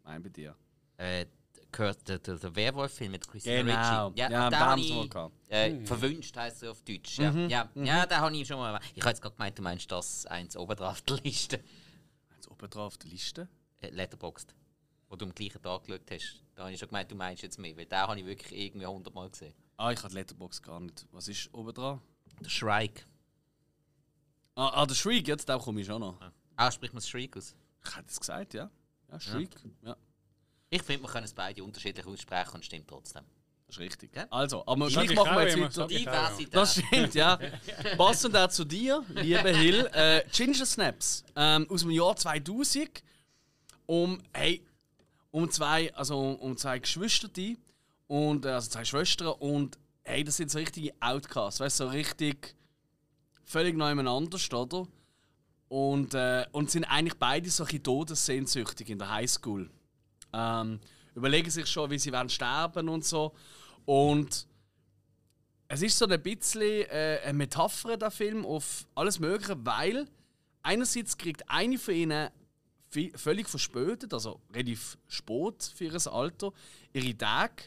meine 0.03 0.19
bei 0.19 0.29
dir. 0.29 0.55
Äh, 0.99 1.27
gehört 1.71 2.07
der, 2.09 2.19
der, 2.19 2.35
der 2.35 2.55
Werwolf-Film 2.55 3.11
mit 3.11 3.25
Christina 3.25 3.61
Genau. 3.61 4.07
Ricci. 4.07 4.19
Ja, 4.19 4.29
Ja, 4.29 4.49
den 4.49 4.59
habe 4.59 4.81
ich. 4.81 5.15
Äh, 5.49 5.85
Verwünscht 5.85 6.35
heisst 6.35 6.61
er 6.63 6.71
auf 6.71 6.81
Deutsch. 6.81 7.17
Ja, 7.19 7.31
ja, 7.31 7.69
ja 7.73 8.05
den 8.05 8.17
habe 8.17 8.35
ich 8.35 8.47
schon 8.47 8.57
mal. 8.57 8.79
Ich 8.93 9.01
habe 9.01 9.11
jetzt 9.11 9.21
gerade 9.21 9.35
gemeint, 9.35 9.57
du 9.57 9.61
meinst 9.61 9.89
das 9.89 10.25
eins 10.25 10.57
oben 10.57 10.75
drauf 10.75 11.01
der 11.03 11.17
Liste. 11.23 11.63
Jetzt 12.35 12.51
oben 12.51 12.69
drauf 12.69 12.87
auf 12.87 12.97
der 12.97 13.09
Liste. 13.09 13.47
Äh, 13.79 13.91
Letterboxd. 13.91 14.53
Wo 15.07 15.15
du 15.15 15.25
am 15.25 15.33
gleichen 15.33 15.61
Tag 15.61 15.85
geschaut 15.85 16.11
hast. 16.11 16.43
Da 16.53 16.63
habe 16.63 16.73
ich 16.73 16.79
schon 16.79 16.89
gemeint, 16.89 17.09
du 17.09 17.15
meinst 17.15 17.43
jetzt 17.43 17.57
mehr. 17.57 17.75
Weil 17.77 17.85
den 17.85 17.97
habe 17.97 18.19
ich 18.19 18.25
wirklich 18.25 18.59
irgendwie 18.59 18.85
hundertmal 18.85 19.29
gesehen. 19.29 19.53
Ah, 19.77 19.91
ich 19.91 19.99
habe 19.99 20.09
die 20.09 20.15
Letterbox 20.15 20.61
gar 20.61 20.81
nicht. 20.81 21.07
Was 21.11 21.29
ist 21.29 21.53
oben 21.53 21.73
dran? 21.73 22.01
Der 22.41 22.49
Shrike. 22.49 23.03
Ah, 24.55 24.81
ah 24.81 24.85
der 24.85 24.95
Shriek, 24.95 25.27
jetzt 25.29 25.47
da 25.47 25.57
komme 25.57 25.79
ich 25.79 25.87
schon 25.87 26.01
noch. 26.01 26.19
Ah, 26.57 26.71
spricht 26.71 26.93
man 26.93 26.99
das 26.99 27.07
Shriek 27.07 27.37
aus? 27.37 27.55
Ich 27.85 27.95
hätte 27.95 28.09
es 28.09 28.19
gesagt, 28.19 28.53
ja. 28.53 28.69
Ja, 29.09 29.19
Shriek. 29.19 29.55
Ja. 29.81 29.95
Ich 30.69 30.83
finde, 30.83 31.03
wir 31.03 31.09
können 31.09 31.25
es 31.25 31.33
beide 31.33 31.63
unterschiedlich 31.63 32.05
aussprechen 32.05 32.55
und 32.55 32.65
stimmt 32.65 32.87
trotzdem. 32.87 33.23
das 33.65 33.75
ist 33.75 33.79
richtig. 33.79 34.13
Gell? 34.13 34.27
Also, 34.29 34.63
aber 34.67 34.87
gleich 34.87 35.09
ich 35.09 35.15
machen 35.15 35.35
wir 35.35 35.47
jetzt 35.47 35.77
weiter. 35.77 35.87
Diversität. 35.87 36.55
Das 36.55 36.73
stimmt, 36.75 37.15
ja. 37.15 37.39
Passend 37.97 38.35
auch 38.37 38.49
zu 38.49 38.65
dir, 38.65 39.03
lieber 39.09 39.49
Hill. 39.49 39.89
Äh, 39.93 40.23
Ginger 40.31 40.65
Snaps 40.65 41.23
ähm, 41.35 41.67
aus 41.69 41.81
dem 41.81 41.91
Jahr 41.91 42.15
2000. 42.15 43.03
Um, 43.87 44.21
hey, 44.33 44.63
um 45.31 45.49
zwei, 45.49 45.93
also 45.95 46.19
um, 46.19 46.35
um 46.35 46.57
zwei 46.57 46.77
Geschwister, 46.77 47.27
und, 48.09 48.45
äh, 48.45 48.49
also 48.49 48.69
zwei 48.69 48.85
Schwestern. 48.85 49.29
Und 49.39 49.79
hey, 50.03 50.23
das 50.23 50.37
sind 50.37 50.51
so 50.51 50.59
richtige 50.59 50.93
Outcasts, 50.99 51.59
weißt 51.59 51.79
du, 51.79 51.85
so 51.85 51.89
richtig 51.89 52.55
völlig 53.43 53.75
nebeneinander, 53.75 54.37
oder? 54.53 54.87
Und, 55.69 56.13
äh, 56.15 56.45
und 56.51 56.71
sind 56.71 56.85
eigentlich 56.85 57.17
beide 57.17 57.49
so 57.49 57.63
ein 57.63 57.67
bisschen 57.67 57.83
todessehnsüchtig 57.83 58.89
in 58.89 58.99
der 58.99 59.11
Highschool. 59.11 59.69
Ähm, 60.33 60.79
überlegen 61.15 61.49
sich 61.49 61.67
schon, 61.67 61.89
wie 61.89 61.99
sie 61.99 62.11
werden 62.11 62.29
sterben 62.29 62.89
und 62.89 63.05
so. 63.05 63.33
Und 63.85 64.47
es 65.67 65.81
ist 65.81 65.97
so 65.97 66.07
ein 66.07 66.21
bisschen 66.21 66.85
äh, 66.89 67.19
eine 67.23 67.33
Metapher, 67.33 67.97
der 67.97 68.11
Film, 68.11 68.45
auf 68.45 68.87
alles 68.95 69.19
Mögliche, 69.19 69.55
weil 69.65 70.07
einerseits 70.63 71.17
kriegt 71.17 71.43
eine 71.49 71.77
von 71.77 71.93
ihnen 71.93 72.29
völlig 73.15 73.47
verspätet, 73.47 74.13
also 74.13 74.41
relativ 74.51 74.97
spät 75.07 75.71
für 75.75 75.85
ihr 75.85 76.11
Alter, 76.11 76.51
ihre 76.91 77.15
Tage 77.15 77.63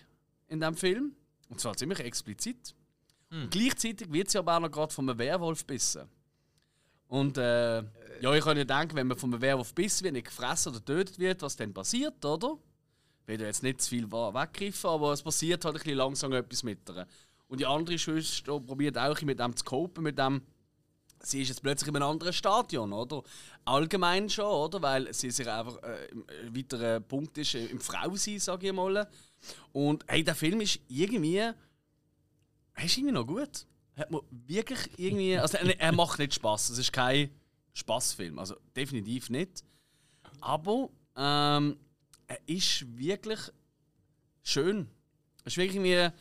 in 0.48 0.58
diesem 0.60 0.76
Film. 0.76 1.16
Und 1.48 1.60
zwar 1.60 1.76
ziemlich 1.76 2.00
explizit. 2.00 2.74
Und 3.30 3.50
gleichzeitig 3.50 4.12
wird 4.12 4.30
sie 4.30 4.38
aber 4.38 4.56
auch 4.56 4.60
noch 4.60 4.70
gerade 4.70 4.92
von 4.92 5.08
einem 5.08 5.18
Werwolf 5.18 5.64
bissen. 5.64 6.08
Und 7.12 7.36
äh, 7.36 7.82
ja, 8.22 8.34
ich 8.34 8.42
kann 8.42 8.56
ja 8.56 8.64
denken, 8.64 8.96
wenn 8.96 9.06
man 9.06 9.18
einem 9.22 9.42
Werwolf 9.42 9.74
bissen 9.74 10.04
wird, 10.04 10.14
nicht 10.14 10.28
gefressen 10.28 10.70
oder 10.70 10.78
getötet 10.78 11.18
wird, 11.18 11.42
was 11.42 11.56
dann 11.56 11.74
passiert, 11.74 12.24
oder? 12.24 12.56
Ich 13.20 13.28
will 13.28 13.40
jetzt 13.42 13.62
nicht 13.62 13.82
zu 13.82 13.90
viel 13.90 14.10
weggreifen, 14.10 14.88
aber 14.88 15.12
es 15.12 15.22
passiert 15.22 15.62
halt 15.66 15.74
ein 15.74 15.82
bisschen 15.82 15.98
langsam 15.98 16.32
etwas 16.32 16.62
mit 16.62 16.88
ihr. 16.88 17.06
Und 17.48 17.60
die 17.60 17.66
andere 17.66 17.98
Schwester 17.98 18.58
probiert 18.60 18.96
auch 18.96 19.20
mit 19.20 19.38
dem 19.38 19.54
zu 19.54 19.62
copen, 19.62 20.04
mit 20.04 20.18
dem. 20.18 20.40
Sie 21.20 21.42
ist 21.42 21.48
jetzt 21.48 21.62
plötzlich 21.62 21.88
in 21.88 21.96
einem 21.96 22.08
anderen 22.08 22.32
Stadion, 22.32 22.94
oder? 22.94 23.22
Allgemein 23.66 24.30
schon, 24.30 24.46
oder? 24.46 24.80
Weil 24.80 25.12
sie 25.12 25.30
sich 25.30 25.46
einfach 25.46 25.82
äh, 25.82 26.08
ein 26.46 26.56
weiterer 26.56 27.00
Punkt 27.00 27.36
ist 27.36 27.54
äh, 27.54 27.66
im 27.66 27.80
Frausein, 27.80 28.38
sage 28.38 28.68
ich 28.68 28.72
mal. 28.72 29.06
Und 29.72 30.02
hey, 30.08 30.24
der 30.24 30.34
Film 30.34 30.62
ist 30.62 30.80
irgendwie 30.88 31.36
er 31.36 31.54
ist 32.82 32.96
irgendwie 32.96 33.12
noch 33.12 33.26
gut. 33.26 33.66
Hat 33.96 34.10
mir 34.10 34.22
wirklich 34.30 34.90
irgendwie. 34.96 35.38
Also, 35.38 35.58
er, 35.58 35.92
macht 35.92 36.18
nicht 36.18 36.34
Spaß. 36.34 36.70
Es 36.70 36.78
ist 36.78 36.92
kein 36.92 37.30
Spaßfilm. 37.74 38.38
Also, 38.38 38.56
definitiv 38.74 39.30
nicht. 39.30 39.64
Aber 40.40 40.88
ähm, 41.16 41.76
er 42.26 42.38
ist 42.46 42.84
wirklich 42.96 43.38
schön. 44.42 44.88
Es 45.44 45.52
ist 45.52 45.56
wirklich 45.58 45.76
irgendwie. 45.76 46.16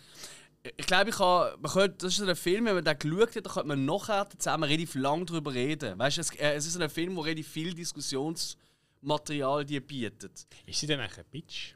Ich 0.77 0.85
glaube, 0.85 1.09
ich 1.09 1.15
kann, 1.15 1.59
man 1.59 1.71
könnte, 1.71 2.05
das 2.05 2.19
ist 2.19 2.27
ein 2.27 2.35
Film, 2.35 2.65
wenn 2.65 2.75
man 2.75 2.83
den 2.85 2.99
geschaut 2.99 3.35
hat, 3.35 3.45
dann 3.45 3.53
könnte 3.53 3.67
man 3.67 3.85
nachher 3.85 4.29
zusammen 4.29 4.65
relativ 4.65 4.93
lang 4.93 5.25
darüber 5.25 5.51
reden. 5.53 5.97
Weißt 5.97 6.17
du, 6.17 6.21
es, 6.21 6.29
äh, 6.35 6.53
es 6.53 6.67
ist 6.67 6.79
ein 6.79 6.89
Film, 6.89 7.15
der 7.15 7.25
relativ 7.25 7.47
viel 7.47 7.73
Diskussionsmaterial 7.73 9.65
dir 9.65 9.81
bietet. 9.81 10.45
Ist 10.67 10.79
sie 10.79 10.85
denn 10.85 10.99
eigentlich 10.99 11.17
ein 11.17 11.25
Bitch? 11.31 11.73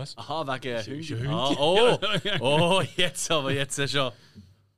Was? 0.00 0.16
Aha, 0.16 0.46
wegen 0.46 0.82
Hündchen. 0.82 1.26
Ah, 1.26 1.50
oh, 1.58 1.98
oh, 2.40 2.82
jetzt 2.96 3.30
aber, 3.30 3.52
jetzt 3.52 3.78
ist 3.78 3.92
schon. 3.92 4.10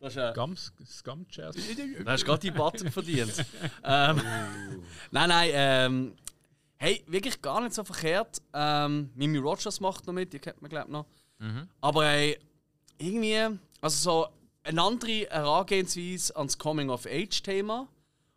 Das 0.00 0.14
ist 0.14 0.16
ja. 0.16 0.32
Gums. 0.32 0.72
Da 1.04 1.46
hast 2.06 2.22
du 2.22 2.26
gerade 2.26 2.40
die 2.40 2.50
Button 2.50 2.90
verdient. 2.90 3.32
ähm, 3.84 4.20
nein, 5.12 5.28
nein, 5.28 5.50
ähm, 5.52 6.14
hey, 6.76 7.04
wirklich 7.06 7.40
gar 7.40 7.60
nicht 7.60 7.72
so 7.72 7.84
verkehrt. 7.84 8.42
Ähm, 8.52 9.10
Mimi 9.14 9.38
Rogers 9.38 9.78
macht 9.78 10.08
noch 10.08 10.12
mit, 10.12 10.32
die 10.32 10.40
kennt 10.40 10.60
man, 10.60 10.68
glaube 10.68 10.86
ich, 10.88 10.92
noch. 10.92 11.06
Mhm. 11.38 11.68
Aber 11.80 12.04
hey, 12.04 12.36
irgendwie, 12.98 13.60
also 13.80 13.96
so 13.96 14.26
eine 14.64 14.82
andere 14.82 15.28
Herangehensweise 15.30 16.34
ans 16.34 16.58
Coming-of-Age-Thema 16.58 17.86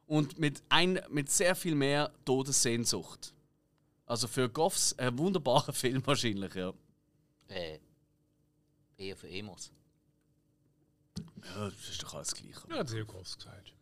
und 0.06 0.38
mit, 0.38 0.62
ein, 0.70 1.02
mit 1.10 1.32
sehr 1.32 1.56
viel 1.56 1.74
mehr 1.74 2.12
Todessehnsucht. 2.26 3.34
Also 4.06 4.28
für 4.28 4.50
Goffs 4.50 4.94
ein 4.98 5.18
wunderbarer 5.18 5.74
Film 5.74 6.06
wahrscheinlich, 6.06 6.54
ja. 6.56 6.74
Äh, 7.48 7.80
eher 8.98 9.16
für 9.16 9.30
Emos. 9.30 9.72
Ja, 11.44 11.70
das 11.70 11.90
ist 11.90 12.04
doch 12.04 12.14
alles 12.14 12.34
gleich. 12.34 12.56
Ja, 12.70 12.78
hat 12.78 12.90
sehr 12.90 13.06
Goffs 13.06 13.38
gesagt. 13.38 13.74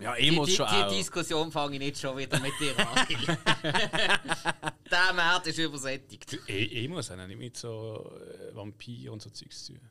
Ja, 0.00 0.14
Emos 0.16 0.46
die, 0.46 0.52
die, 0.52 0.56
schon 0.56 0.66
die, 0.68 0.74
auch. 0.74 0.88
Die 0.88 0.96
Diskussion 0.96 1.52
fange 1.52 1.74
ich 1.74 1.80
nicht 1.80 1.98
schon 1.98 2.16
wieder 2.16 2.40
mit 2.40 2.52
dir 2.58 2.76
an. 2.78 3.06
Der 4.90 5.12
Markt 5.14 5.46
ist 5.46 5.58
übersättigt. 5.58 6.38
E 6.48 6.84
Emos 6.84 7.10
haben 7.10 7.20
ja 7.20 7.26
nicht 7.26 7.38
mit 7.38 7.56
so 7.56 8.10
äh, 8.18 8.54
Vampir 8.54 9.12
und 9.12 9.22
so 9.22 9.30
Zeugs 9.30 9.64
zu 9.64 9.74
tun. 9.74 9.90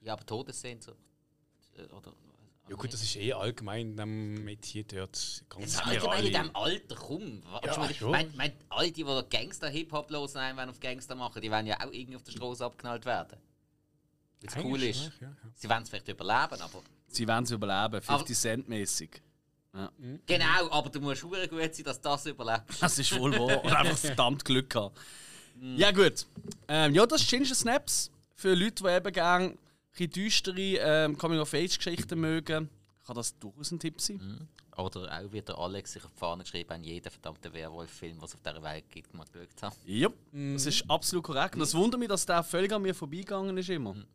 Ja, 0.00 0.14
aber 0.14 0.24
Todessehnsucht. 0.26 0.96
Äh, 1.76 1.84
oder 1.92 2.12
ja 2.68 2.76
gut, 2.76 2.92
das 2.92 3.02
ist 3.02 3.16
eh 3.16 3.32
allgemein 3.32 3.90
in 3.90 3.96
diesem 3.96 4.44
Metier 4.44 4.84
dort 4.84 5.44
ganz 5.48 5.78
Allgemein 5.78 6.24
in 6.24 6.32
diesem 6.32 6.56
Alter, 6.56 6.94
komm. 6.94 7.42
Ja, 7.64 7.90
ich 7.90 8.00
meine, 8.00 8.30
mein, 8.34 8.52
all 8.68 8.90
die, 8.90 9.04
die 9.04 9.22
Gangster-Hip-Hop 9.30 10.10
los 10.10 10.34
wollen 10.34 10.70
auf 10.70 10.80
Gangster 10.80 11.14
machen, 11.14 11.42
die 11.42 11.50
werden 11.50 11.66
ja 11.66 11.76
auch 11.80 11.92
irgendwie 11.92 12.16
auf 12.16 12.22
der 12.22 12.32
Straße 12.32 12.64
abknallt 12.64 13.04
werden. 13.04 13.38
Weil 14.40 14.48
es 14.48 14.64
cool 14.64 14.82
ist. 14.82 15.12
Ja, 15.20 15.28
ja. 15.28 15.36
Sie 15.54 15.68
werden 15.68 15.82
es 15.82 15.88
vielleicht 15.88 16.08
überleben, 16.08 16.60
aber... 16.60 16.82
Sie 17.08 17.26
werden 17.26 17.44
es 17.44 17.50
überleben, 17.50 18.00
50 18.00 18.38
Cent 18.38 18.68
mäßig. 18.68 19.22
Ja. 19.74 19.90
Genau, 20.26 20.70
aber 20.70 20.90
du 20.90 21.00
musst 21.00 21.20
schon 21.20 21.30
gut 21.30 21.74
sein, 21.74 21.84
dass 21.84 22.00
das 22.00 22.26
überlebt. 22.26 22.64
Das 22.80 22.98
ist 22.98 23.18
wohl 23.18 23.32
wahr. 23.32 23.64
Und 23.64 23.72
einfach 23.72 23.96
verdammt 23.98 24.44
Glück 24.44 24.74
haben. 24.74 24.94
Mm. 25.56 25.76
Ja 25.76 25.90
gut. 25.90 26.26
Ähm, 26.68 26.94
ja, 26.94 27.06
das 27.06 27.22
ist 27.22 27.30
Ginger 27.30 27.54
Snaps. 27.54 28.10
Für 28.34 28.54
Leute, 28.54 28.82
die 28.82 28.90
eben 28.90 29.12
gerne 29.12 29.56
ein 29.98 30.10
düstere 30.10 30.78
ähm, 30.78 31.18
Coming-of-Age-Geschichten 31.18 32.18
mögen, 32.18 32.68
kann 33.04 33.16
das 33.16 33.38
durchaus 33.38 33.70
ein 33.70 33.78
Tipp 33.78 34.00
sein. 34.00 34.16
Mhm. 34.16 34.48
Oder 34.76 35.20
auch 35.20 35.30
der 35.30 35.58
Alex 35.58 35.92
sich 35.92 36.04
auf 36.04 36.12
die 36.12 36.18
Fahne 36.18 36.44
geschrieben 36.44 36.70
hat, 36.70 36.82
jeden 36.82 37.10
verdammten 37.10 37.52
Werwolf-Film, 37.52 38.16
was 38.20 38.30
es 38.30 38.36
auf 38.36 38.40
dieser 38.40 38.62
Welt 38.62 38.88
gibt, 38.88 39.12
mal 39.12 39.26
geschaut 39.30 39.62
haben. 39.62 39.76
Ja, 39.84 40.08
mhm. 40.30 40.54
das 40.54 40.66
ist 40.66 40.88
absolut 40.88 41.24
korrekt. 41.24 41.54
Und 41.54 41.60
das 41.60 41.74
wundert 41.74 42.00
mich, 42.00 42.08
dass 42.08 42.24
der 42.24 42.42
völlig 42.42 42.72
an 42.72 42.80
mir 42.80 42.94
vorbeigegangen 42.94 43.56
ist 43.58 43.68
immer. 43.68 43.94
Mhm. 43.94 44.06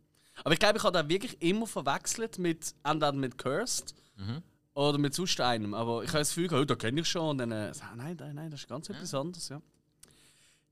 Aber 0.43 0.53
ich 0.53 0.59
glaube, 0.59 0.77
ich 0.77 0.83
habe 0.83 0.97
den 0.97 1.09
wirklich 1.09 1.41
immer 1.41 1.67
verwechselt 1.67 2.39
mit 2.39 2.73
entweder 2.83 3.13
mit 3.13 3.37
Cursed 3.37 3.93
mhm. 4.15 4.41
oder 4.73 4.97
mit 4.97 5.13
sonst 5.13 5.39
einem. 5.41 5.73
Aber 5.73 6.03
ich 6.03 6.09
habe 6.09 6.19
das 6.19 6.33
Gefühl, 6.33 6.53
oh, 6.53 6.65
da 6.65 6.75
kenne 6.75 7.01
ich 7.01 7.07
schon. 7.07 7.29
Und 7.29 7.37
dann, 7.39 7.51
äh, 7.51 7.71
nein, 7.95 8.15
nein, 8.17 8.35
nein, 8.35 8.49
das 8.49 8.61
ist 8.61 8.67
ganz 8.67 8.87
ja. 8.87 8.95
etwas 8.95 9.13
anderes. 9.13 9.49
Ja. 9.49 9.61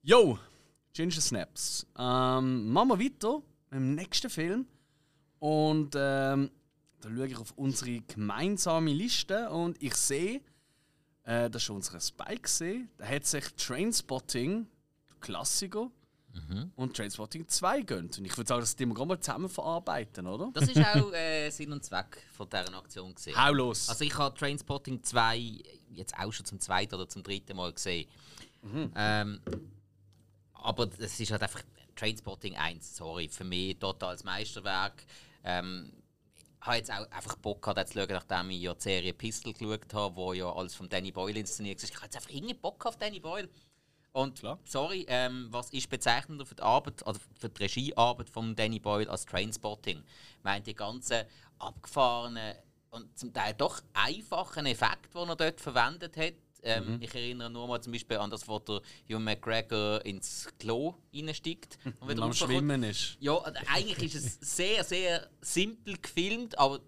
Yo, 0.01 0.39
Ginger 0.93 1.21
Snaps. 1.21 1.85
Ähm, 1.97 2.71
machen 2.71 2.89
wir 2.89 2.99
weiter 2.99 3.41
mit 3.69 3.79
dem 3.79 3.95
nächsten 3.95 4.29
Film. 4.29 4.67
Und 5.39 5.95
ähm, 5.95 6.49
da 7.01 7.09
schaue 7.09 7.27
ich 7.27 7.37
auf 7.37 7.51
unsere 7.55 8.01
gemeinsame 8.01 8.91
Liste 8.91 9.49
und 9.49 9.81
ich 9.81 9.95
sehe, 9.95 10.41
äh, 11.23 11.49
das 11.49 11.61
ist 11.61 11.63
schon 11.63 11.77
unsere 11.77 12.01
Spike 12.01 12.41
gesehen, 12.41 12.89
da 12.97 13.05
hat 13.05 13.25
sich 13.25 13.45
Trainspotting, 13.55 14.67
Klassiker, 15.19 15.91
mhm. 16.35 16.71
und 16.75 16.95
Trainspotting 16.95 17.47
2 17.47 17.81
gönnt. 17.81 18.17
Und 18.17 18.25
ich 18.25 18.37
würde 18.37 18.47
sagen, 18.47 18.61
das 18.61 18.77
müssen 18.77 18.97
wir 18.97 19.05
mal 19.05 19.19
zusammen 19.19 19.49
verarbeiten, 19.49 20.27
oder? 20.27 20.49
Das 20.53 20.67
ist 20.67 20.77
auch 20.77 21.13
äh, 21.13 21.49
Sinn 21.49 21.71
und 21.71 21.83
Zweck 21.83 22.23
von 22.33 22.47
dieser 22.49 22.73
Aktion 22.75 23.13
gesehen. 23.13 23.35
Hau 23.35 23.53
los! 23.53 23.89
Also 23.89 24.03
ich 24.03 24.17
habe 24.17 24.37
Trainspotting 24.37 25.03
2 25.03 25.37
jetzt 25.91 26.17
auch 26.17 26.31
schon 26.31 26.45
zum 26.45 26.59
zweiten 26.59 26.95
oder 26.95 27.07
zum 27.07 27.23
dritten 27.23 27.55
Mal 27.55 27.73
gesehen. 27.73 28.07
Mhm. 28.61 28.91
Ähm, 28.95 29.39
aber 30.53 30.89
es 30.97 31.19
ist 31.19 31.31
halt 31.31 31.43
einfach 31.43 31.61
Trainspotting 31.95 32.55
1, 32.55 32.95
sorry, 32.95 33.27
für 33.29 33.43
mich 33.43 33.77
totales 33.77 34.23
Meisterwerk. 34.23 35.05
Ähm, 35.43 35.91
habe 36.61 36.77
jetzt 36.77 36.91
auch 36.91 37.09
einfach 37.11 37.35
Bock 37.37 37.61
gehabt, 37.61 37.87
zu 37.87 37.99
schauen, 37.99 38.09
nachdem 38.09 38.49
ich 38.49 38.61
ja 38.61 38.73
die 38.73 38.81
Serie 38.81 39.13
Pistol 39.13 39.53
geschaut 39.53 39.93
habe, 39.93 40.15
wo 40.15 40.33
ja 40.33 40.51
alles 40.51 40.75
von 40.75 40.89
Danny 40.89 41.11
Boyle 41.11 41.39
inszeniert 41.39 41.81
ist. 41.81 41.89
Ich 41.89 41.95
habe 41.95 42.05
jetzt 42.05 42.15
einfach 42.15 42.31
irgendwie 42.31 42.55
Bock 42.55 42.85
auf 42.85 42.97
Danny 42.97 43.19
Boyle. 43.19 43.49
Und 44.13 44.39
Klar. 44.39 44.59
sorry, 44.63 45.05
ähm, 45.09 45.47
was 45.51 45.69
ist 45.71 45.89
bezeichnender 45.89 46.45
für 46.45 46.55
die 46.55 46.63
Arbeit, 46.63 47.05
also 47.05 47.19
für 47.37 47.49
die 47.49 47.63
Regiearbeit 47.63 48.29
von 48.29 48.55
Danny 48.55 48.79
Boyle 48.79 49.09
als 49.09 49.25
Trainspotting? 49.25 49.99
Ich 50.37 50.43
meine, 50.43 50.63
die 50.63 50.73
ganzen 50.73 51.23
abgefahrenen 51.59 52.55
und 52.91 53.17
zum 53.17 53.33
Teil 53.33 53.53
doch 53.53 53.81
einfachen 53.93 54.65
Effekte, 54.65 55.09
die 55.13 55.29
er 55.29 55.35
dort 55.35 55.59
verwendet 55.59 56.15
hat, 56.15 56.33
ähm, 56.65 56.95
mhm. 56.95 57.01
Ich 57.01 57.13
erinnere 57.13 57.49
nur 57.49 57.67
mal 57.67 57.79
zum 57.79 57.93
Beispiel 57.93 58.17
an 58.17 58.31
das, 58.31 58.47
wo 58.47 58.57
der 58.57 58.81
Hugh 59.07 59.19
McGregor 59.19 60.03
ins 60.03 60.47
Klo 60.59 60.95
reinsteigt. 61.13 61.77
Und 61.99 62.09
wieder 62.09 62.23
am 62.23 62.33
Schwimmen 62.33 62.81
ist. 62.83 63.17
Ja, 63.19 63.39
eigentlich 63.71 64.15
ist 64.15 64.25
es 64.25 64.39
sehr, 64.57 64.83
sehr 64.83 65.29
simpel 65.41 65.97
gefilmt, 66.01 66.57
aber 66.57 66.79
du 66.79 66.85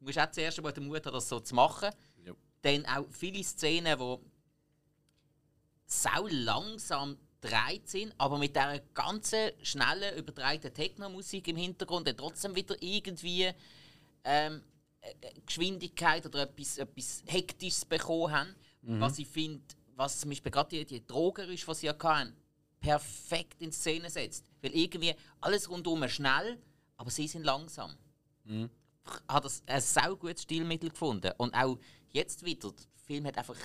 musst 0.00 0.18
auch 0.18 0.30
zuerst 0.30 0.58
einmal 0.58 0.72
den 0.72 0.86
Mut 0.86 1.04
haben, 1.04 1.12
das 1.12 1.28
so 1.28 1.38
zu 1.38 1.54
machen. 1.54 1.90
Ja. 2.24 2.32
Dann 2.62 2.86
auch 2.86 3.06
viele 3.10 3.44
Szenen, 3.44 3.98
die 3.98 4.16
sau 5.86 6.26
langsam 6.28 7.18
gedreht 7.42 7.86
sind, 7.86 8.14
aber 8.16 8.38
mit 8.38 8.56
dieser 8.56 8.80
ganzen 8.94 9.50
schnellen, 9.62 10.16
übertreibten 10.16 10.72
Techno-Musik 10.72 11.46
im 11.48 11.56
Hintergrund 11.56 12.08
dann 12.08 12.16
trotzdem 12.16 12.56
wieder 12.56 12.74
irgendwie 12.80 13.50
ähm, 14.24 14.62
äh, 15.02 15.12
Geschwindigkeit 15.44 16.24
oder 16.24 16.44
etwas, 16.44 16.78
etwas 16.78 17.22
Hektisches 17.26 17.84
bekommen 17.84 18.32
haben. 18.32 18.54
Mhm. 18.84 19.00
Was 19.00 19.18
ich 19.18 19.26
finde, 19.26 19.62
was 19.96 20.20
zum 20.20 20.30
Beispiel 20.30 20.52
gerade 20.52 20.70
die, 20.70 20.84
die 20.84 21.06
Drogen 21.06 21.48
ist, 21.50 21.66
was 21.66 21.80
sie 21.80 21.86
ja 21.86 21.96
hatten, 21.98 22.36
perfekt 22.80 23.60
in 23.62 23.72
Szene 23.72 24.10
setzt. 24.10 24.44
Weil 24.60 24.72
irgendwie 24.72 25.14
alles 25.40 25.70
rundum 25.70 26.06
schnell, 26.08 26.58
aber 26.96 27.10
sie 27.10 27.26
sind 27.26 27.44
langsam. 27.44 27.94
Mhm. 28.44 28.70
Hat 29.28 29.44
das 29.44 29.62
ein 29.66 29.80
sau 29.80 30.16
gutes 30.16 30.42
Stilmittel 30.42 30.90
gefunden. 30.90 31.32
Und 31.38 31.54
auch 31.54 31.78
jetzt 32.10 32.44
wieder, 32.44 32.72
der 32.72 33.04
Film 33.06 33.26
hat 33.26 33.38
einfach, 33.38 33.56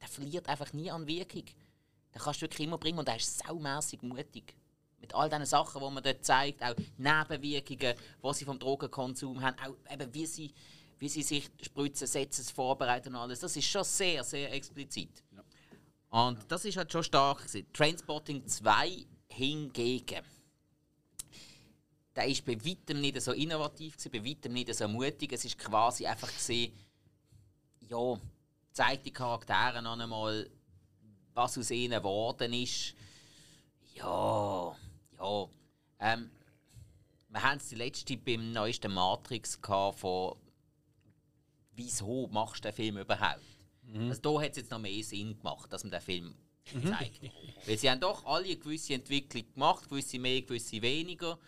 der 0.00 0.08
verliert 0.08 0.48
einfach 0.48 0.72
nie 0.72 0.90
an 0.90 1.06
Wirkung. 1.06 1.44
Den 1.44 2.22
kannst 2.22 2.40
du 2.40 2.44
wirklich 2.44 2.66
immer 2.66 2.78
bringen 2.78 2.98
und 2.98 3.08
er 3.08 3.16
ist 3.16 3.38
saumässig 3.38 4.02
mutig. 4.02 4.54
Mit 5.00 5.14
all 5.14 5.28
diesen 5.28 5.46
Sachen, 5.46 5.80
die 5.80 5.90
man 5.90 6.02
dort 6.02 6.24
zeigt, 6.24 6.62
auch 6.62 6.74
Nebenwirkungen, 6.96 7.94
die 8.24 8.34
sie 8.34 8.44
vom 8.44 8.58
Drogenkonsum 8.58 9.40
haben, 9.40 9.56
auch 9.60 9.92
eben 9.92 10.12
wie 10.12 10.26
sie 10.26 10.52
wie 10.98 11.08
sie 11.08 11.22
sich 11.22 11.50
spritzen, 11.62 12.06
setzen, 12.06 12.44
vorbereiten 12.44 13.14
und 13.14 13.20
alles. 13.20 13.40
Das 13.40 13.56
ist 13.56 13.66
schon 13.66 13.84
sehr, 13.84 14.24
sehr 14.24 14.52
explizit. 14.52 15.22
Ja. 15.32 15.44
Und 16.10 16.50
das 16.50 16.64
ist 16.64 16.76
halt 16.76 16.90
schon 16.90 17.04
stark. 17.04 17.38
Gewesen. 17.38 17.66
Trainspotting 17.72 18.46
2 18.46 19.06
hingegen. 19.28 20.24
Der 22.16 22.26
ist 22.26 22.44
bei 22.44 22.56
weitem 22.64 23.00
nicht 23.00 23.20
so 23.22 23.32
innovativ, 23.32 23.96
gewesen, 23.96 24.10
bei 24.10 24.24
weitem 24.24 24.52
nicht 24.52 24.74
so 24.74 24.88
mutig. 24.88 25.32
Es 25.32 25.44
ist 25.44 25.56
quasi 25.56 26.06
einfach 26.06 26.32
gesehen, 26.32 26.72
ja, 27.88 28.18
zeigt 28.72 29.06
die 29.06 29.12
Charaktere 29.12 29.80
noch 29.82 29.98
einmal, 29.98 30.50
was 31.34 31.58
aus 31.58 31.70
ihnen 31.70 32.02
geworden 32.02 32.52
ist. 32.52 32.94
Ja, 33.94 34.74
ja. 35.18 35.48
Ähm, 36.00 36.30
wir 37.28 37.42
haben 37.42 37.58
es 37.58 37.68
die 37.68 37.74
letzte 37.76 38.16
beim 38.16 38.52
neuesten 38.52 38.92
Matrix 38.92 39.58
von 39.62 40.34
wieso 41.78 42.26
machst 42.28 42.64
du 42.64 42.68
den 42.68 42.74
Film 42.74 42.98
überhaupt? 42.98 43.40
Mhm. 43.82 44.08
Also 44.08 44.20
da 44.20 44.42
hat 44.42 44.50
es 44.50 44.58
jetzt 44.58 44.70
noch 44.70 44.78
mehr 44.78 45.02
Sinn 45.02 45.38
gemacht, 45.38 45.72
dass 45.72 45.84
man 45.84 45.92
den 45.92 46.00
Film 46.00 46.34
mhm. 46.74 46.86
zeigt. 46.86 47.20
Weil 47.66 47.78
sie 47.78 47.90
haben 47.90 48.00
doch 48.00 48.24
alle 48.26 48.46
eine 48.46 48.56
gewisse 48.56 48.94
Entwicklung 48.94 49.44
gemacht, 49.54 49.88
gewisse 49.88 50.18
mehr, 50.18 50.42
gewisse 50.42 50.82
weniger. 50.82 51.38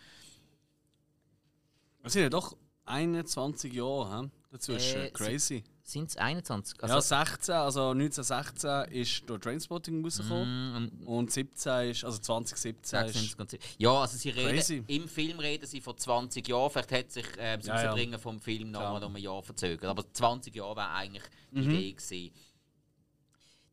Es 2.03 2.13
sind 2.13 2.23
ja 2.23 2.29
doch 2.29 2.57
21 2.85 3.73
Jahre? 3.73 4.31
Dazwischen. 4.51 5.01
Äh, 5.01 5.11
Crazy. 5.11 5.63
Sind 5.83 6.09
es 6.09 6.17
21? 6.17 6.83
Also 6.83 6.95
ja, 6.95 7.01
16. 7.01 7.55
Also 7.55 7.89
1916 7.89 8.91
ist 8.91 9.29
durch 9.29 9.41
Trainspotting 9.41 10.03
rausgekommen. 10.03 10.91
Mm, 11.03 11.07
und 11.07 11.31
17 11.31 11.89
ist, 11.89 12.05
also 12.05 12.19
2017 12.19 13.05
ist. 13.05 13.37
Ja, 13.77 14.01
also 14.01 14.17
sie 14.17 14.29
reden, 14.29 14.85
im 14.87 15.07
Film 15.07 15.39
reden 15.39 15.65
sie 15.65 15.81
von 15.81 15.97
20 15.97 16.47
Jahren. 16.47 16.69
Vielleicht 16.69 16.91
hat 16.91 17.11
sich 17.11 17.25
äh, 17.37 17.57
das 17.57 17.65
ja, 17.65 17.87
Rausbringen 17.87 18.13
ja. 18.13 18.19
vom 18.19 18.39
Film 18.39 18.71
noch 18.71 18.81
mal 18.81 19.03
um 19.03 19.15
ein 19.15 19.21
Jahr 19.21 19.41
verzögert. 19.41 19.89
Aber 19.89 20.05
20 20.13 20.55
Jahre 20.55 20.75
war 20.75 20.93
eigentlich 20.93 21.23
die 21.51 21.61
mhm. 21.61 21.71
Idee 21.71 21.93
gewesen. 21.93 22.31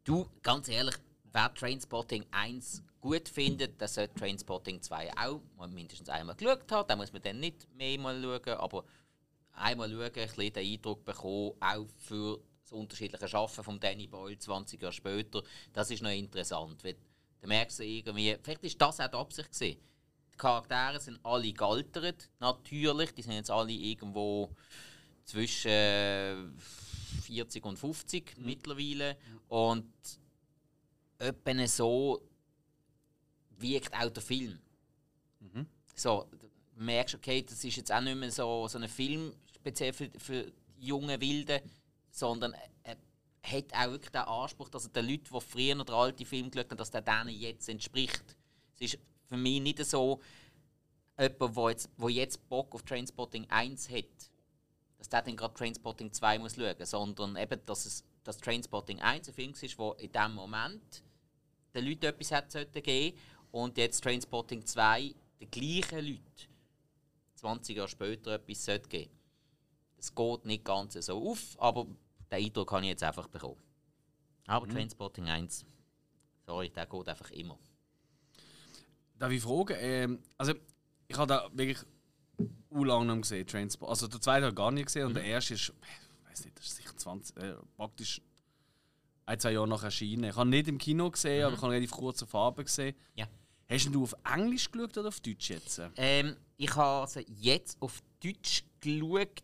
Du, 0.04 0.26
ganz 0.42 0.68
ehrlich, 0.68 0.94
wer 1.32 1.52
Trainspotting 1.52 2.24
1 2.30 2.82
gut 3.00 3.28
findet, 3.28 3.80
der 3.80 3.88
sollte 3.88 4.14
Trainspotting 4.14 4.80
2 4.80 5.10
auch 5.16 5.40
mindestens 5.68 6.08
einmal 6.08 6.34
geschaut 6.34 6.70
haben. 6.72 6.88
Da 6.88 6.96
muss 6.96 7.12
man 7.12 7.22
dann 7.22 7.38
nicht 7.38 7.68
mehrmal 7.76 8.20
schauen, 8.20 8.58
aber 8.58 8.84
einmal 9.58 9.90
schauen, 9.90 10.02
ein 10.02 10.12
bisschen 10.12 10.52
den 10.52 10.72
Eindruck 10.72 11.04
bekommen, 11.04 11.52
auch 11.60 11.86
für 11.98 12.40
das 12.62 12.72
unterschiedliche 12.72 13.36
Arbeiten 13.36 13.64
von 13.64 13.80
Danny 13.80 14.06
Boyle 14.06 14.38
20 14.38 14.80
Jahre 14.80 14.92
später. 14.92 15.42
Das 15.72 15.90
ist 15.90 16.02
noch 16.02 16.10
interessant. 16.10 16.82
Weil, 16.84 16.96
da 17.40 17.46
merkst 17.46 17.78
du 17.78 17.84
irgendwie, 17.84 18.36
vielleicht 18.42 18.64
ist 18.64 18.80
das 18.80 19.00
auch 19.00 19.08
die 19.08 19.16
Absicht 19.16 19.52
gewesen. 19.52 19.80
Die 20.32 20.36
Charaktere 20.36 21.00
sind 21.00 21.20
alle 21.24 21.52
gealtert, 21.52 22.30
natürlich. 22.40 23.12
Die 23.14 23.22
sind 23.22 23.32
jetzt 23.32 23.50
alle 23.50 23.72
irgendwo 23.72 24.54
zwischen 25.24 26.56
40 27.22 27.64
und 27.64 27.78
50 27.78 28.36
mhm. 28.36 28.44
mittlerweile. 28.44 29.16
Und 29.48 29.92
etwa 31.18 31.66
so 31.66 32.22
wirkt 33.58 33.94
auch 33.94 34.10
der 34.10 34.22
Film. 34.22 34.58
Mhm. 35.40 35.66
So, 35.94 36.28
du 36.30 36.48
merkst, 36.76 37.16
okay, 37.16 37.42
das 37.42 37.64
ist 37.64 37.76
jetzt 37.76 37.92
auch 37.92 38.00
nicht 38.00 38.16
mehr 38.16 38.30
so, 38.30 38.68
so 38.68 38.78
ein 38.78 38.88
Film 38.88 39.34
speziell 39.60 39.92
für, 39.92 40.10
für 40.16 40.52
junge 40.78 41.20
Wilde, 41.20 41.62
sondern 42.10 42.54
er 42.82 42.96
hat 43.42 43.72
auch 43.72 43.92
wirklich 43.92 44.10
den 44.10 44.22
Anspruch, 44.22 44.68
dass 44.68 44.86
er 44.86 44.90
den 44.90 45.08
Leuten, 45.08 45.28
die 45.32 45.40
früher 45.40 45.80
oder 45.80 45.94
alte 45.94 46.24
Filme 46.24 46.50
geschaut 46.50 46.70
haben, 46.70 46.78
dass 46.78 46.90
der 46.90 47.02
denen 47.02 47.30
jetzt 47.30 47.68
entspricht. 47.68 48.36
Es 48.74 48.80
ist 48.94 48.98
für 49.28 49.36
mich 49.36 49.60
nicht 49.60 49.84
so, 49.84 50.20
jemand, 51.18 51.56
der 51.56 51.70
jetzt, 51.70 51.90
wo 51.96 52.08
jetzt 52.08 52.48
Bock 52.48 52.74
auf 52.74 52.82
Trainspotting 52.82 53.46
1 53.48 53.90
hat, 53.90 54.04
dass 54.98 55.08
der 55.08 55.22
dann 55.22 55.36
gerade 55.36 55.54
Trainspotting 55.54 56.12
2 56.12 56.38
muss 56.38 56.56
schauen 56.56 56.74
muss, 56.78 56.90
sondern 56.90 57.36
eben, 57.36 57.60
dass, 57.66 57.86
es, 57.86 58.04
dass 58.24 58.38
Trainspotting 58.38 59.00
1 59.00 59.28
ein 59.28 59.34
Film 59.34 59.52
ist, 59.52 59.78
der 59.78 59.94
in 59.98 60.12
diesem 60.12 60.34
Moment 60.34 61.02
den 61.74 61.84
Leuten 61.84 62.06
etwas 62.06 62.32
hat 62.32 62.72
geben 62.72 63.18
und 63.52 63.78
jetzt 63.78 64.02
Trainspotting 64.02 64.64
2 64.64 65.14
den 65.40 65.50
gleichen 65.50 66.04
Leuten 66.04 66.22
20 67.36 67.76
Jahre 67.76 67.88
später 67.88 68.34
etwas 68.34 68.66
geben 68.66 68.82
sollte. 68.82 69.17
Es 69.98 70.14
geht 70.14 70.44
nicht 70.44 70.64
ganz 70.64 70.94
so 70.94 71.30
auf, 71.30 71.56
aber 71.58 71.86
den 72.30 72.44
Eindruck 72.44 72.72
habe 72.72 72.82
ich 72.82 72.90
jetzt 72.90 73.02
einfach 73.02 73.26
bekommen. 73.28 73.60
Aber 74.46 74.66
mhm. 74.66 74.70
Trainspotting 74.70 75.28
1, 75.28 75.66
sorry, 76.46 76.70
der 76.70 76.86
geht 76.86 77.08
einfach 77.08 77.30
immer. 77.30 77.58
Darf 79.18 79.32
ich 79.32 79.42
fragen? 79.42 79.76
Ähm, 79.78 80.22
also, 80.36 80.54
ich 81.08 81.16
habe 81.16 81.26
da 81.26 81.50
wirklich 81.52 81.78
u 82.70 82.84
lang 82.84 83.20
gesehen, 83.20 83.46
Trainspotting. 83.46 83.90
Also, 83.90 84.06
der 84.06 84.20
zweite 84.20 84.46
habe 84.46 84.52
ich 84.52 84.56
gar 84.56 84.70
nicht 84.70 84.86
gesehen 84.86 85.06
und 85.06 85.12
mhm. 85.12 85.16
der 85.16 85.24
erste 85.24 85.54
ist, 85.54 85.72
ich 85.72 86.30
weiß 86.30 86.44
nicht, 86.44 86.58
das 86.58 86.66
ist 86.66 86.76
sicher 86.76 86.96
20, 86.96 87.36
äh, 87.36 87.54
praktisch 87.76 88.22
ein, 89.26 89.38
zwei 89.38 89.52
Jahre 89.52 89.68
nach 89.68 89.82
erschienen. 89.82 90.24
Ich 90.24 90.36
habe 90.36 90.48
nicht 90.48 90.68
im 90.68 90.78
Kino 90.78 91.10
gesehen, 91.10 91.40
mhm. 91.40 91.44
aber 91.46 91.54
ich 91.56 91.62
habe 91.62 91.72
relativ 91.72 91.90
kurz 91.90 92.22
auf 92.22 92.30
Farbe 92.30 92.64
gesehen. 92.64 92.94
Ja. 93.14 93.26
Hast 93.68 93.92
du 93.92 94.02
auf 94.02 94.14
Englisch 94.24 94.70
geschaut 94.70 94.96
oder 94.96 95.08
auf 95.08 95.20
Deutsch 95.20 95.50
jetzt? 95.50 95.82
Ähm, 95.96 96.36
ich 96.56 96.74
habe 96.74 97.02
also 97.02 97.20
jetzt 97.26 97.76
auf 97.82 98.00
Deutsch 98.22 98.64
geschaut 98.80 99.42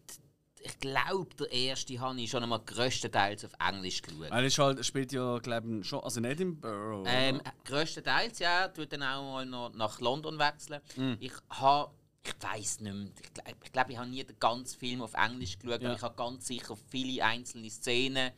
ich 0.64 0.78
glaube, 0.78 1.28
der 1.38 1.52
erste 1.52 2.00
habe 2.00 2.18
ich 2.20 2.30
schon 2.30 2.42
einmal 2.42 2.60
größtenteils 2.60 3.44
auf 3.44 3.52
Englisch 3.58 4.00
geschaut. 4.00 4.30
Er 4.30 4.42
ist 4.42 4.58
halt, 4.58 4.84
spielt 4.84 5.12
ja, 5.12 5.38
glaube 5.38 5.80
ich, 5.80 5.86
schon, 5.86 6.02
also 6.02 6.20
im 6.20 6.58
Borough. 6.58 7.04
Ähm, 7.06 7.42
größtenteils, 7.64 8.38
ja. 8.38 8.68
Tut 8.68 8.90
dann 8.92 9.02
auch 9.02 9.22
mal 9.22 9.46
noch 9.46 9.74
nach 9.74 10.00
London 10.00 10.38
wechseln. 10.38 10.80
Mm. 10.96 11.12
Ich 11.20 11.32
habe, 11.50 11.92
ich 12.24 12.32
weiß 12.40 12.80
nicht 12.80 12.94
mehr, 12.94 13.10
ich 13.22 13.34
glaube, 13.34 13.50
ich, 13.62 13.72
glaub, 13.72 13.90
ich 13.90 13.98
habe 13.98 14.08
nie 14.08 14.24
den 14.24 14.38
ganzen 14.38 14.78
Film 14.78 15.02
auf 15.02 15.12
Englisch 15.12 15.58
geschaut, 15.58 15.82
ja. 15.82 15.88
aber 15.88 15.96
ich 15.96 16.02
habe 16.02 16.16
ganz 16.16 16.46
sicher 16.46 16.76
viele 16.90 17.22
einzelne 17.22 17.68
Szenen 17.68 18.32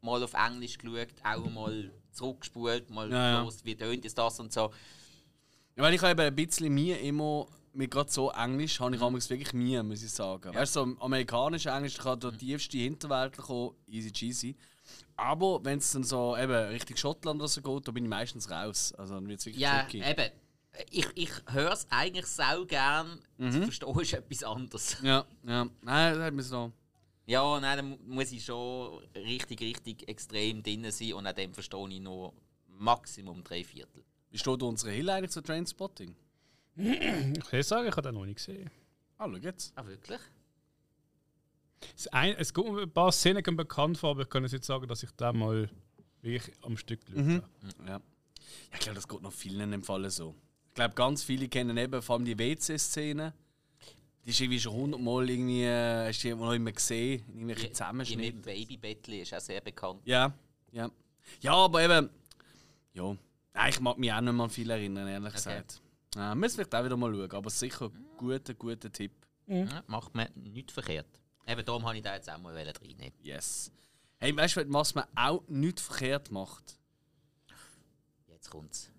mal 0.00 0.22
auf 0.22 0.32
Englisch 0.32 0.78
geschaut, 0.78 1.08
auch 1.22 1.50
mal 1.50 1.90
zurückgespult, 2.12 2.88
mal 2.88 3.10
ja, 3.10 3.42
los, 3.42 3.62
wie 3.64 3.76
tönt 3.76 4.06
es 4.06 4.14
das 4.14 4.40
und 4.40 4.50
so. 4.50 4.70
Ja, 5.76 5.82
weil 5.82 5.92
ich 5.92 6.00
habe 6.00 6.22
ein 6.22 6.34
bisschen 6.34 6.72
mir 6.72 6.98
immer 7.00 7.46
mit 7.72 7.90
gerade 7.90 8.10
so 8.10 8.30
Englisch 8.30 8.80
habe 8.80 8.94
ich 8.94 9.00
mhm. 9.00 9.14
wirklich 9.14 9.52
Mühe, 9.52 9.82
muss 9.82 10.02
ich 10.02 10.10
sagen. 10.10 10.52
Ja. 10.52 10.60
Weißt 10.60 10.76
du, 10.76 10.84
so 10.84 11.00
amerikanisch 11.00 11.66
Englisch 11.66 11.98
kann 11.98 12.18
der 12.20 12.32
mhm. 12.32 12.38
tiefste 12.38 12.78
Hinterwäldler 12.78 13.44
kommen, 13.44 13.74
easy 13.86 14.12
cheesy. 14.12 14.56
Aber 15.16 15.64
wenn 15.64 15.78
es 15.78 15.92
dann 15.92 16.04
so 16.04 16.36
eben 16.36 16.52
Richtung 16.52 16.96
Schottland 16.96 17.40
oder 17.40 17.48
so 17.48 17.60
geht, 17.60 17.88
da 17.88 17.92
bin 17.92 18.04
ich 18.04 18.10
meistens 18.10 18.50
raus. 18.50 18.92
Also 18.96 19.14
dann 19.14 19.28
wird 19.28 19.40
es 19.40 19.46
wirklich 19.46 19.62
Ja, 19.62 19.82
tricky. 19.82 20.02
eben. 20.02 20.30
Ich, 20.90 21.06
ich 21.14 21.30
höre 21.48 21.72
es 21.72 21.86
eigentlich 21.90 22.26
sau 22.26 22.64
gern, 22.64 23.20
mhm. 23.36 23.52
zu 23.52 23.62
verstehen 23.62 24.00
ist 24.00 24.12
etwas 24.14 24.44
anderes. 24.44 24.96
Ja, 25.02 25.24
ja. 25.44 25.66
Nein, 25.82 26.14
das 26.14 26.22
hat 26.22 26.34
mir 26.34 26.42
so. 26.42 26.72
Ja, 27.26 27.60
nein, 27.60 27.76
dann 27.76 27.98
muss 28.08 28.32
ich 28.32 28.44
schon 28.44 28.98
richtig, 29.14 29.60
richtig 29.60 30.08
extrem 30.08 30.62
drin 30.62 30.90
sein 30.90 31.12
und 31.14 31.26
auch 31.26 31.32
dem 31.32 31.52
verstehe 31.52 31.88
ich 31.88 32.00
nur 32.00 32.32
Maximum 32.66 33.44
drei 33.44 33.62
Viertel. 33.62 34.04
Wie 34.30 34.38
steht 34.38 34.62
unsere 34.62 34.92
Hill 34.92 35.10
eigentlich 35.10 35.32
zu 35.32 35.42
Trainspotting? 35.42 36.16
Ich 36.80 37.50
kann 37.50 37.62
sagen, 37.62 37.88
ich 37.88 37.92
habe 37.92 38.02
den 38.02 38.14
noch 38.14 38.24
nicht 38.24 38.36
gesehen. 38.36 38.70
Ah, 39.18 39.28
schau 39.28 39.36
jetzt. 39.36 39.72
Ah, 39.76 39.86
wirklich? 39.86 40.20
Es, 41.96 42.06
ein, 42.08 42.34
es 42.36 42.52
gibt 42.54 42.68
ein 42.68 42.90
paar 42.90 43.12
Szenen 43.12 43.56
bekannt 43.56 43.98
vor, 43.98 44.10
aber 44.10 44.22
ich 44.22 44.28
kann 44.28 44.44
jetzt 44.44 44.66
sagen, 44.66 44.86
dass 44.86 45.02
ich 45.02 45.10
da 45.12 45.32
mal 45.32 45.68
wirklich 46.22 46.54
am 46.62 46.76
Stück 46.76 47.04
geschaut 47.04 47.24
mhm. 47.24 47.34
habe. 47.34 47.46
Ja. 47.86 47.92
ja, 47.92 48.00
ich 48.72 48.80
glaube, 48.80 48.94
das 48.94 49.08
geht 49.08 49.22
noch 49.22 49.32
vielen 49.32 49.60
in 49.60 49.70
dem 49.72 49.82
Fall 49.82 50.08
so. 50.10 50.34
Ich 50.68 50.74
glaube, 50.74 50.94
ganz 50.94 51.22
viele 51.22 51.48
kennen 51.48 51.76
eben 51.76 52.00
vor 52.00 52.16
allem 52.16 52.24
die 52.24 52.38
WC-Szene. 52.38 53.34
Die 54.24 54.30
ist 54.30 54.40
irgendwie 54.40 54.60
schon 54.60 54.74
hundertmal 54.74 55.28
irgendwie, 55.28 55.64
äh, 55.64 56.08
hast 56.08 56.22
du 56.22 56.36
noch 56.36 56.52
immer 56.52 56.72
gesehen, 56.72 57.24
in 57.28 57.40
irgendwelchen 57.40 57.74
Zusammenschnitten. 57.74 58.22
Die 58.22 58.32
mit 58.32 58.42
Babybettli 58.42 59.22
ist 59.22 59.34
auch 59.34 59.40
sehr 59.40 59.60
bekannt. 59.60 60.00
Ja, 60.04 60.32
ja. 60.72 60.90
Ja, 61.40 61.52
aber 61.54 61.82
eben, 61.82 62.10
ja, 62.92 63.16
ich 63.68 63.80
mag 63.80 63.98
mich 63.98 64.12
auch 64.12 64.20
nicht 64.20 64.32
mehr 64.32 64.44
an 64.44 64.50
viel 64.50 64.70
erinnern, 64.70 65.08
ehrlich 65.08 65.28
okay. 65.28 65.36
gesagt. 65.36 65.80
Ja, 66.14 66.34
müssen 66.34 66.56
vielleicht 66.56 66.74
auch 66.74 66.84
wieder 66.84 66.96
mal 66.96 67.12
schauen, 67.12 67.30
aber 67.30 67.50
sicher 67.50 67.86
ein 67.86 68.06
guter, 68.16 68.54
guter 68.54 68.90
Tipp. 68.90 69.12
Mhm. 69.46 69.68
Ja, 69.68 69.82
macht 69.86 70.14
man 70.14 70.28
nichts 70.34 70.72
verkehrt. 70.72 71.06
Eben 71.46 71.64
darum 71.64 71.84
habe 71.84 71.96
ich 71.96 72.02
da 72.02 72.14
jetzt 72.14 72.30
auch 72.30 72.38
mal 72.38 72.54
reinnehmen. 72.54 73.12
Yes. 73.22 73.72
Hey, 74.18 74.36
weißt 74.36 74.56
du, 74.56 74.72
was 74.72 74.94
man 74.94 75.04
auch 75.14 75.42
nichts 75.48 75.82
verkehrt 75.82 76.30
macht? 76.30 76.78
Jetzt 78.28 78.50
kommt's. 78.50 78.90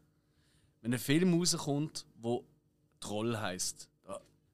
Wenn 0.81 0.93
ein 0.93 0.99
Film 0.99 1.33
rauskommt, 1.33 2.05
der 2.15 2.39
Troll 2.99 3.37
heisst. 3.37 3.89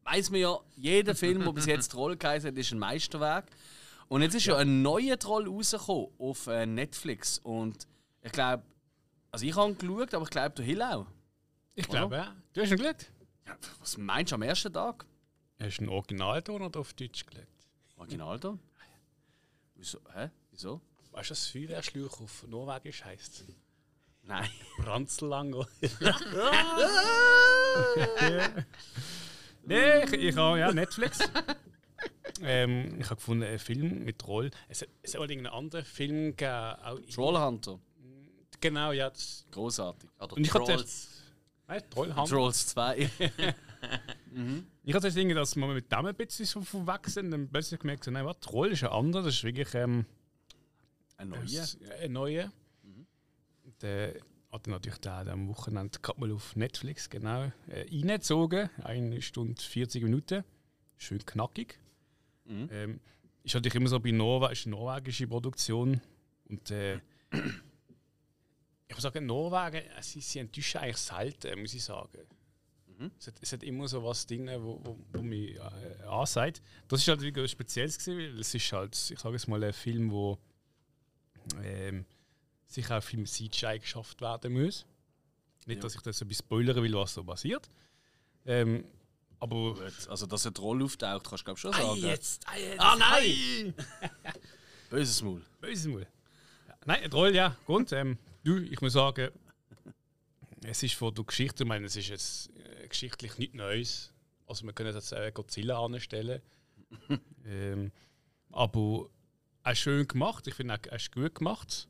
Weiss 0.03 0.29
man 0.29 0.39
ja, 0.39 0.57
jeder 0.75 1.15
Film, 1.15 1.43
der 1.43 1.51
bis 1.53 1.65
jetzt 1.65 1.89
Troll 1.89 2.15
geheißen 2.15 2.49
hat, 2.49 2.57
ist 2.57 2.71
ein 2.71 2.79
Meisterwerk. 2.79 3.45
Und 4.07 4.21
jetzt 4.21 4.35
ist 4.35 4.45
ja, 4.45 4.53
ja 4.53 4.59
ein 4.59 4.81
neuer 4.81 5.19
Troll 5.19 5.47
rausgekommen 5.47 6.07
auf 6.17 6.47
äh, 6.47 6.65
Netflix. 6.65 7.39
Und 7.39 7.87
ich 8.21 8.31
glaube, 8.31 8.63
also 9.31 9.45
ich 9.45 9.55
habe 9.55 9.71
ihn 9.71 9.77
geschaut, 9.77 10.13
aber 10.13 10.23
ich 10.23 10.29
glaube, 10.29 10.55
du 10.55 10.63
Hill 10.63 10.81
auch. 10.81 11.07
Ich 11.77 11.87
glaube, 11.87 12.15
ja. 12.15 12.35
Du 12.53 12.61
hast 12.61 12.71
ihn 12.71 12.77
geschaut? 12.77 13.05
Ja, 13.45 13.55
was 13.79 13.97
meinst 13.97 14.31
du 14.31 14.35
am 14.35 14.41
ersten 14.41 14.73
Tag? 14.73 15.05
Hast 15.59 15.77
du 15.77 15.81
einen 15.83 15.89
Originalton 15.89 16.63
oder 16.63 16.79
auf 16.79 16.93
Deutsch 16.95 17.23
geschaut? 17.23 17.45
Originalton? 17.97 18.59
Wieso? 19.75 19.99
Hä? 20.11 20.31
Wieso? 20.49 20.81
Weißt 21.11 21.29
du, 21.29 21.31
was 21.33 21.47
Feuerschluch 21.47 22.19
auf 22.19 22.47
Norwegisch 22.47 23.05
heisst? 23.05 23.45
Nein. 24.23 24.49
Branzelango. 24.79 25.67
Nein, 29.63 30.07
ich, 30.07 30.13
ich 30.13 30.35
habe 30.35 30.57
ja 30.59 30.73
Netflix. 30.73 31.19
ähm, 32.41 32.99
ich 32.99 33.05
habe 33.05 33.17
gefunden, 33.17 33.43
einen 33.43 33.59
Film 33.59 34.03
mit 34.03 34.17
Troll. 34.17 34.49
Es, 34.67 34.83
es 35.03 35.11
soll 35.11 35.29
irgendeinen 35.29 35.53
anderen 35.55 35.85
Film 35.85 36.35
geben. 36.35 37.07
Trollhunter. 37.13 37.79
Genau, 38.61 38.91
ja. 38.93 39.11
Das 39.11 39.45
Großartig. 39.51 40.09
Oder 40.19 40.35
Und 40.35 40.43
ich 40.43 40.49
Trolls. 40.49 41.16
Nein, 41.67 41.81
Trollhammer. 41.89 42.27
Trolls 42.27 42.67
2. 42.67 43.09
mhm. 44.31 44.65
Ich 44.83 44.93
hatte 44.93 45.07
das 45.07 45.13
Ding, 45.15 45.33
dass 45.35 45.55
wir 45.55 45.67
mit 45.67 45.91
dem 45.91 46.05
ein 46.05 46.15
bisschen 46.15 46.45
so 46.45 46.61
verwechseln 46.61 47.25
und 47.27 47.31
dann 47.31 47.49
plötzlich 47.49 47.79
gemerkt, 47.79 48.07
nein, 48.07 48.25
was, 48.25 48.39
Troll 48.39 48.71
ist 48.71 48.83
ein 48.83 48.89
anderer, 48.89 49.23
das 49.23 49.35
ist 49.35 49.43
wirklich 49.43 49.73
ähm, 49.73 50.05
Ein 51.17 51.29
neuer? 51.29 51.41
Das- 51.43 51.77
Ein 52.01 52.11
neuer. 52.13 52.51
Der 53.81 54.15
hat 54.51 54.65
natürlich 54.67 54.99
da 54.99 55.21
am 55.21 55.49
Wochenende 55.49 55.99
gerade 55.99 56.19
mal 56.19 56.31
auf 56.31 56.55
Netflix 56.55 57.09
genau 57.09 57.51
äh, 57.67 57.81
reingezogen. 57.91 58.69
Eine 58.83 59.21
Stunde 59.21 59.61
40 59.61 60.03
Minuten. 60.03 60.43
Schön 60.97 61.23
knackig. 61.25 61.77
Mhm. 62.45 62.69
Ähm, 62.71 62.99
ist 63.43 63.53
natürlich 63.53 63.75
immer 63.75 63.89
so 63.89 63.99
bei 63.99 64.11
Norwegen, 64.11 64.53
ist 64.53 64.65
eine 64.65 64.75
norwegische 64.75 65.27
Produktion. 65.27 66.01
Und 66.49 66.71
äh, 66.71 66.99
ich 68.87 68.95
muss 68.95 69.03
sagen, 69.03 69.25
Norwegen, 69.25 69.85
äh, 69.85 70.01
sie, 70.01 70.21
sie 70.21 70.39
enttäuschen 70.39 70.79
eigentlich 70.79 70.97
selten, 70.97 71.59
muss 71.61 71.73
ich 71.73 71.83
sagen. 71.83 72.19
Es, 73.19 73.27
hat, 73.27 73.35
es 73.41 73.53
hat 73.53 73.61
immer 73.61 73.87
so 73.87 74.03
was 74.03 74.25
drin, 74.25 74.49
wo, 74.59 74.79
wo, 74.83 74.97
wo 75.13 75.21
mich 75.21 75.55
äh, 75.55 76.03
ansagt. 76.09 76.63
Das 76.87 76.99
ist 77.01 77.07
halt 77.07 77.21
etwas 77.21 77.51
Spezielles 77.51 77.99
gewesen, 77.99 78.17
weil 78.33 78.39
es 78.39 78.55
ist 78.55 78.71
halt, 78.73 78.95
ich 79.11 79.19
sage 79.19 79.35
jetzt 79.35 79.47
mal, 79.47 79.63
ein 79.63 79.71
Film, 79.73 80.09
wo 80.11 80.39
ähm, 81.63 82.05
sicher 82.65 82.97
auch 82.97 83.03
viel 83.03 83.19
mit 83.19 83.29
CGI 83.29 83.77
geschafft 83.79 84.19
werden 84.21 84.51
muss. 84.53 84.85
Nicht, 85.67 85.75
Ja. 85.77 85.81
dass 85.83 85.93
ich 85.95 86.01
das 86.01 86.17
so 86.17 86.25
ein 86.25 86.27
bisschen 86.29 86.45
spoilern 86.45 86.81
will, 86.81 86.93
was 86.95 87.13
so 87.13 87.23
passiert. 87.23 87.69
Ähm, 88.45 88.83
aber 89.39 89.75
Gut, 89.75 90.07
also 90.09 90.25
dass 90.25 90.45
er 90.45 90.53
Troll 90.55 90.81
auftaucht, 90.81 91.23
kannst 91.29 91.41
du 91.41 91.45
glaube 91.45 91.59
schon 91.59 91.73
sagen. 91.73 91.97
jetzt, 92.01 92.47
ei, 92.49 92.61
jetzt, 92.69 92.79
Ah 92.79 92.95
nein! 92.97 93.75
Böses 94.89 95.21
Maul. 95.21 95.43
Böses 95.61 95.85
Maul. 95.85 96.07
Ja. 96.67 96.73
Nein, 96.85 97.03
ein 97.03 97.11
Troll, 97.11 97.35
ja. 97.35 97.55
Grund, 97.67 97.91
ähm, 97.91 98.17
du, 98.47 98.57
ich 98.57 98.81
muss 98.81 98.93
sagen, 98.93 99.29
es 100.63 100.83
ist 100.83 100.95
von 100.95 101.13
der 101.13 101.25
Geschichte, 101.25 101.63
ich 101.63 101.67
meine, 101.67 101.85
es 101.85 101.95
ist 101.95 102.09
jetzt 102.09 102.49
äh, 102.57 102.87
geschichtlich 102.87 103.37
nichts 103.37 103.55
Neues. 103.55 104.13
Also 104.47 104.65
wir 104.65 104.73
können 104.73 104.93
jetzt 104.93 105.11
äh, 105.11 105.31
Godzilla 105.33 105.83
anstellen. 105.83 106.41
ähm, 107.45 107.91
aber 108.51 109.09
er 109.63 109.73
ist 109.73 109.79
schön 109.79 110.07
gemacht, 110.07 110.47
ich 110.47 110.55
finde, 110.55 110.75
er 110.75 110.91
er 110.91 110.95
ist 110.95 111.11
gut 111.11 111.35
gemacht. 111.35 111.87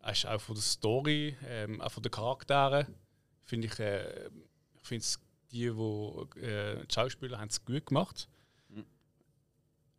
Er 0.00 0.12
ist 0.12 0.26
auch 0.26 0.40
von 0.40 0.56
der 0.56 0.62
Story, 0.62 1.36
ähm, 1.46 1.80
auch 1.80 1.92
von 1.92 2.02
den 2.02 2.12
Charakteren, 2.12 2.94
finde 3.42 3.68
ich, 3.68 3.78
äh, 3.78 4.26
ich 4.74 4.86
finde 4.86 5.02
es, 5.02 5.18
die, 5.50 5.70
die, 5.70 6.40
äh, 6.40 6.84
die 6.84 6.94
Schauspieler 6.94 7.38
haben 7.38 7.48
es 7.48 7.64
gut 7.64 7.86
gemacht. 7.86 8.28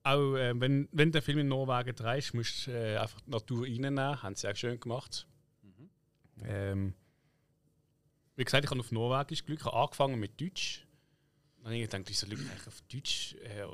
Auch 0.04 0.36
äh, 0.36 0.60
wenn, 0.60 0.88
wenn 0.92 1.12
der 1.12 1.24
Film 1.24 1.40
in 1.40 1.48
Norwegen 1.48 1.96
dreist, 1.96 2.36
musst 2.36 2.68
du 2.68 2.72
äh, 2.72 2.98
einfach 2.98 3.20
die 3.22 3.32
Natur 3.32 3.66
reinnehmen. 3.66 4.22
Haben 4.22 4.36
sie 4.36 4.48
auch 4.48 4.56
schön 4.56 4.80
gemacht. 4.80 5.26
Ähm, 6.44 6.94
wie 8.36 8.44
gesagt, 8.44 8.66
ich 8.66 8.70
habe 8.72 8.80
auf 8.80 8.92
Norwegisch 8.92 9.46
Glück. 9.46 9.60
Ich 9.60 9.66
habe 9.66 9.78
angefangen 9.78 10.20
mit 10.20 10.40
Deutsch. 10.40 10.86
Dann 11.58 11.74
habe 11.74 11.78
ich 11.78 11.90
gedacht, 11.90 12.04
wieso 12.06 12.28
ich 12.28 12.34
eigentlich 12.34 12.68
auf 12.68 12.82
Deutsch? 12.92 13.36
Äh, 13.36 13.66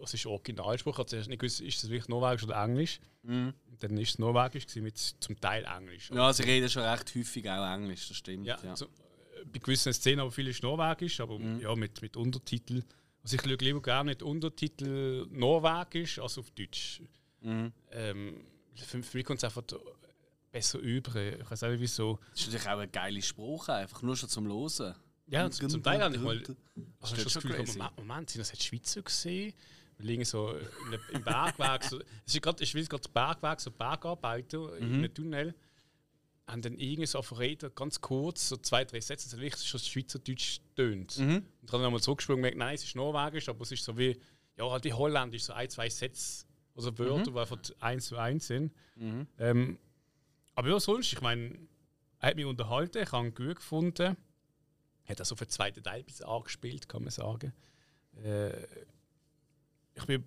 was 0.00 0.14
ist 0.14 0.24
der 0.24 0.30
Originalspruch? 0.30 0.92
Ich 0.94 0.98
habe 0.98 1.08
zuerst 1.08 1.28
nicht 1.28 1.38
gewusst, 1.38 1.60
ist 1.60 1.82
das 1.82 1.90
wirklich 1.90 2.08
Norwegisch 2.08 2.44
oder 2.44 2.62
Englisch? 2.62 2.98
Mhm. 3.24 3.52
Dann 3.78 3.98
ist 3.98 4.10
es 4.10 4.18
Norwegisch 4.18 4.74
mit 4.76 4.96
zum 4.96 5.38
Teil 5.38 5.64
Englisch. 5.64 6.10
Ja, 6.10 6.32
sie 6.32 6.44
reden 6.44 6.70
schon 6.70 6.82
recht 6.82 7.14
häufig 7.14 7.50
auch 7.50 7.74
Englisch, 7.74 8.08
das 8.08 8.16
stimmt. 8.16 8.46
Ja, 8.46 8.58
Ja, 8.62 8.74
So, 8.74 8.86
äh, 8.86 9.44
bei 9.52 9.58
gewissen 9.58 9.92
Szenen 9.92 10.20
aber 10.20 10.30
viel 10.30 10.48
ist 10.48 10.62
Norwegisch, 10.62 11.20
aber 11.20 11.38
ja, 11.40 11.74
mit, 11.74 12.00
mit 12.00 12.16
Untertitel. 12.16 12.82
Also 13.22 13.36
ich 13.36 13.42
schaue 13.42 13.56
lieber 13.56 13.82
gerne 13.82 14.10
mit 14.10 14.22
Untertitel 14.22 15.26
Norwegisch 15.30 16.18
als 16.20 16.38
auf 16.38 16.50
Deutsch. 16.52 17.02
Mhm. 17.42 17.72
Ähm, 17.90 18.46
für 18.76 19.16
mich 19.16 19.26
kommt 19.26 19.38
es 19.40 19.44
einfach 19.44 19.64
besser 20.50 20.78
über. 20.78 21.14
Ich 21.16 21.50
weiß 21.50 21.62
auch 21.64 21.68
nicht 21.70 21.80
wieso. 21.80 22.18
Das 22.30 22.40
ist 22.40 22.46
natürlich 22.46 22.68
auch 22.68 22.78
ein 22.78 22.92
geiler 22.92 23.22
Spruch, 23.22 23.68
einfach 23.68 24.02
nur 24.02 24.16
schon 24.16 24.28
zum 24.28 24.46
Losen. 24.46 24.94
Ja, 25.28 25.50
zum, 25.50 25.68
zum 25.68 25.82
Teil 25.82 26.02
habe 26.02 26.14
ich 26.14 26.20
mal. 26.20 26.38
Also 26.38 26.54
Das 27.00 27.12
ich 27.12 27.18
ist 27.18 27.26
das 27.26 27.32
schon 27.32 27.42
Gefühl, 27.42 27.56
crazy. 27.64 27.78
Moment, 27.78 27.96
Moment, 27.98 28.30
sind 28.30 28.40
das 28.40 28.52
jetzt 28.52 28.62
Schweizer 28.64 29.02
gesehen? 29.02 29.52
Wir 29.98 30.06
liegen 30.06 30.24
so 30.24 30.54
im 31.12 31.22
Bergweg. 31.24 31.84
So, 31.84 31.98
es 32.26 32.34
ist 32.34 32.42
gerade, 32.42 32.62
ich 32.62 32.74
will 32.74 32.84
gerade 32.86 33.08
Bergweg, 33.08 33.60
so 33.60 33.70
Bergarbeiter 33.70 34.76
in 34.76 34.84
einem 34.94 35.14
Tunnel. 35.14 35.54
Haben 36.46 36.62
dann 36.62 36.78
irgendwie 36.78 37.06
so 37.06 37.22
verraten, 37.22 37.72
ganz 37.74 38.00
kurz, 38.00 38.50
so 38.50 38.56
zwei, 38.58 38.84
drei 38.84 39.00
Sätze, 39.00 39.28
dass 39.28 39.40
wirklich 39.40 39.66
schon 39.66 39.80
Schweizerdeutsch 39.80 40.60
tönt. 40.76 41.16
Und 41.18 41.72
dann 41.72 41.80
haben 41.82 41.92
wir 41.92 42.00
zurückgesprungen 42.00 42.38
und 42.38 42.42
gemerkt, 42.42 42.58
nein, 42.58 42.74
es 42.76 42.84
ist 42.84 42.94
Norwegisch, 42.94 43.48
aber 43.48 43.62
es 43.62 43.72
ist 43.72 43.82
so 43.82 43.98
wie, 43.98 44.16
ja, 44.56 44.70
halt 44.70 44.84
wie 44.84 44.92
Holländisch, 44.92 45.42
so 45.42 45.54
ein, 45.54 45.68
zwei 45.68 45.88
Sätze, 45.88 46.44
also 46.76 46.96
Wörter, 46.98 47.32
die 47.32 47.36
einfach 47.38 47.58
eins 47.80 48.06
zu 48.06 48.16
eins 48.16 48.46
sind. 48.46 48.72
Ähm, 49.38 49.78
aber 50.56 50.70
ja, 50.70 50.80
sonst, 50.80 51.12
ich 51.12 51.20
meine, 51.20 51.56
er 52.18 52.30
hat 52.30 52.36
mich 52.36 52.46
unterhalten, 52.46 53.02
ich 53.02 53.12
habe 53.12 53.26
ihn 53.26 53.34
gut 53.34 53.56
gefunden. 53.56 54.16
Hat 55.04 55.20
also 55.20 55.36
für 55.36 55.44
den 55.44 55.50
zweiten 55.50 55.82
Teil 55.82 56.02
bis 56.02 56.22
angespielt, 56.22 56.88
kann 56.88 57.02
man 57.02 57.10
sagen. 57.10 57.52
Äh, 58.24 58.64
ich 59.94 60.04
bin 60.06 60.24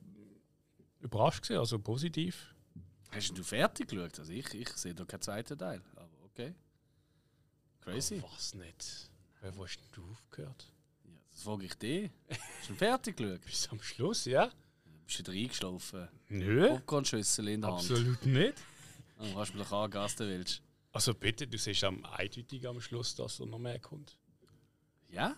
überrascht 1.02 1.44
gewesen, 1.44 1.60
also 1.60 1.80
positiv. 1.80 2.56
Hast 3.12 3.36
du 3.36 3.44
fertig 3.44 3.90
geschaut? 3.90 4.20
Also 4.20 4.32
ich, 4.32 4.54
ich 4.54 4.70
sehe 4.70 4.94
da 4.94 5.04
keinen 5.04 5.22
zweiten 5.22 5.58
Teil. 5.58 5.82
Aber 5.96 6.24
okay. 6.26 6.54
Crazy. 7.82 8.22
Oh, 8.24 8.30
was 8.36 8.54
nicht? 8.54 9.10
Wer 9.42 9.56
wo 9.58 9.64
hast 9.64 9.78
denn 9.78 9.88
du 9.94 10.12
aufgehört? 10.12 10.72
Ja, 11.06 11.12
das 11.32 11.44
frage 11.44 11.66
ich 11.66 11.74
dich. 11.74 12.12
Hast 12.30 12.70
du 12.70 12.76
fertig 12.76 13.18
geschaut? 13.18 13.42
Bis 13.46 13.68
am 13.70 13.82
Schluss, 13.82 14.26
ja? 14.26 14.52
Bist 15.08 15.28
du 15.28 15.32
wieder 15.32 15.42
eingeschlafen? 15.42 16.08
Nö, 16.28 16.68
Popcornschüssel 16.68 17.48
in 17.48 17.62
der 17.62 17.72
Hand. 17.72 17.80
absolut 17.80 18.26
nicht. 18.28 18.54
Dann 19.20 19.34
kannst 19.34 19.54
du 19.54 19.58
mir 19.58 19.64
doch 19.64 19.72
angehen, 19.74 20.08
du 20.18 20.28
willst. 20.28 20.64
Also 20.92 21.14
bitte, 21.14 21.46
du 21.46 21.58
siehst 21.58 21.84
am 21.84 22.04
eindeutig 22.06 22.68
am 22.68 22.82
Schluss, 22.82 23.14
dass 23.16 23.40
er 23.40 23.46
noch 23.46 23.60
mehr 23.60 23.80
kommt. 23.80 24.18
Ja? 25.10 25.36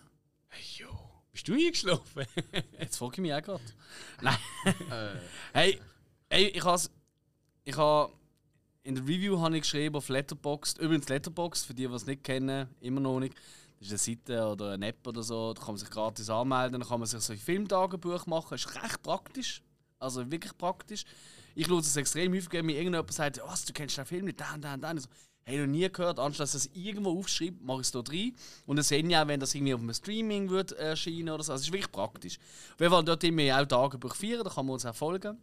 Hey, 0.48 0.62
jo, 0.78 0.88
bist 1.32 1.48
du 1.48 1.54
eingeschlafen? 1.54 2.24
Jetzt 2.78 2.96
frage 2.96 3.14
ich 3.14 3.20
mich 3.20 3.34
auch 3.34 3.42
gerade. 3.42 3.64
Nein. 4.20 4.38
hey, 5.52 5.80
hey, 6.30 6.46
ich 6.46 6.64
has, 6.64 6.90
ich 7.64 7.76
habe 7.76 8.12
in 8.84 8.94
der 8.94 9.04
Review 9.04 9.40
habe 9.40 9.56
ich 9.56 9.62
geschrieben 9.62 9.96
auf 9.96 10.08
Letterboxd. 10.08 10.78
Übrigens 10.78 11.08
Letterboxd 11.08 11.66
für 11.66 11.74
die, 11.74 11.86
die 11.86 11.94
es 11.94 12.06
nicht 12.06 12.24
kennen, 12.24 12.68
immer 12.80 13.00
noch 13.00 13.18
nicht. 13.18 13.34
Das 13.80 13.90
ist 13.90 14.08
eine 14.08 14.16
Seite 14.16 14.46
oder 14.46 14.72
eine 14.72 14.86
App 14.86 15.04
oder 15.06 15.22
so. 15.24 15.52
Da 15.52 15.60
kann 15.60 15.74
man 15.74 15.78
sich 15.78 15.90
gratis 15.90 16.30
anmelden, 16.30 16.80
dann 16.80 16.88
kann 16.88 17.00
man 17.00 17.08
sich 17.08 17.20
so 17.20 17.32
ein 17.32 17.38
Filmtagebuch 17.38 18.26
machen. 18.26 18.54
Ist 18.54 18.74
recht 18.80 19.02
praktisch. 19.02 19.62
Also 19.98 20.30
wirklich 20.30 20.56
praktisch. 20.56 21.04
Ich 21.54 21.66
schaue 21.66 21.80
es 21.80 21.96
extrem 21.96 22.32
häufig, 22.32 22.52
wenn 22.52 22.66
mir 22.66 22.76
irgendjemand 22.76 23.12
sagt, 23.12 23.40
was, 23.44 23.64
du 23.64 23.72
kennst 23.72 23.98
den 23.98 24.06
Film 24.06 24.24
nicht, 24.24 24.40
den, 24.40 24.60
den, 24.60 24.80
den. 24.80 24.96
Ich 24.96 25.04
so, 25.04 25.08
hey, 25.44 25.58
noch 25.58 25.66
nie 25.66 25.88
gehört. 25.90 26.18
Anstatt 26.18 26.44
dass 26.44 26.54
es 26.54 26.70
irgendwo 26.74 27.18
aufschreibt, 27.18 27.62
mache 27.62 27.80
ich 27.80 27.86
es 27.86 27.92
dort 27.92 28.10
rein. 28.10 28.34
Und 28.66 28.76
dann 28.76 28.84
sehen 28.84 29.10
ja 29.10 29.22
auch, 29.22 29.28
wenn 29.28 29.40
das 29.40 29.54
irgendwie 29.54 29.74
auf 29.74 29.80
einem 29.80 29.94
Streaming 29.94 30.50
wird 30.50 30.72
erscheinen 30.72 31.30
oder 31.30 31.42
so. 31.42 31.52
Also 31.52 31.62
es 31.62 31.66
ist 31.68 31.72
wirklich 31.72 31.92
praktisch. 31.92 32.38
Jeden 32.78 32.92
Fall 32.92 33.04
dort 33.04 33.24
immer 33.24 33.60
auch 33.60 33.66
Tagebuch 33.66 34.14
feiern, 34.14 34.44
da 34.44 34.50
kann 34.50 34.66
man 34.66 34.74
uns 34.74 34.86
auch 34.86 34.94
folgen. 34.94 35.38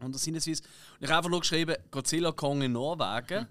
Und 0.00 0.14
das 0.14 0.24
sinnesweise. 0.24 0.62
Und 0.98 1.04
ich 1.04 1.08
habe 1.08 1.18
einfach 1.18 1.30
nur 1.30 1.40
geschrieben, 1.40 1.76
Godzilla 1.90 2.32
Kong 2.32 2.62
in 2.62 2.72
Norwegen. 2.72 3.46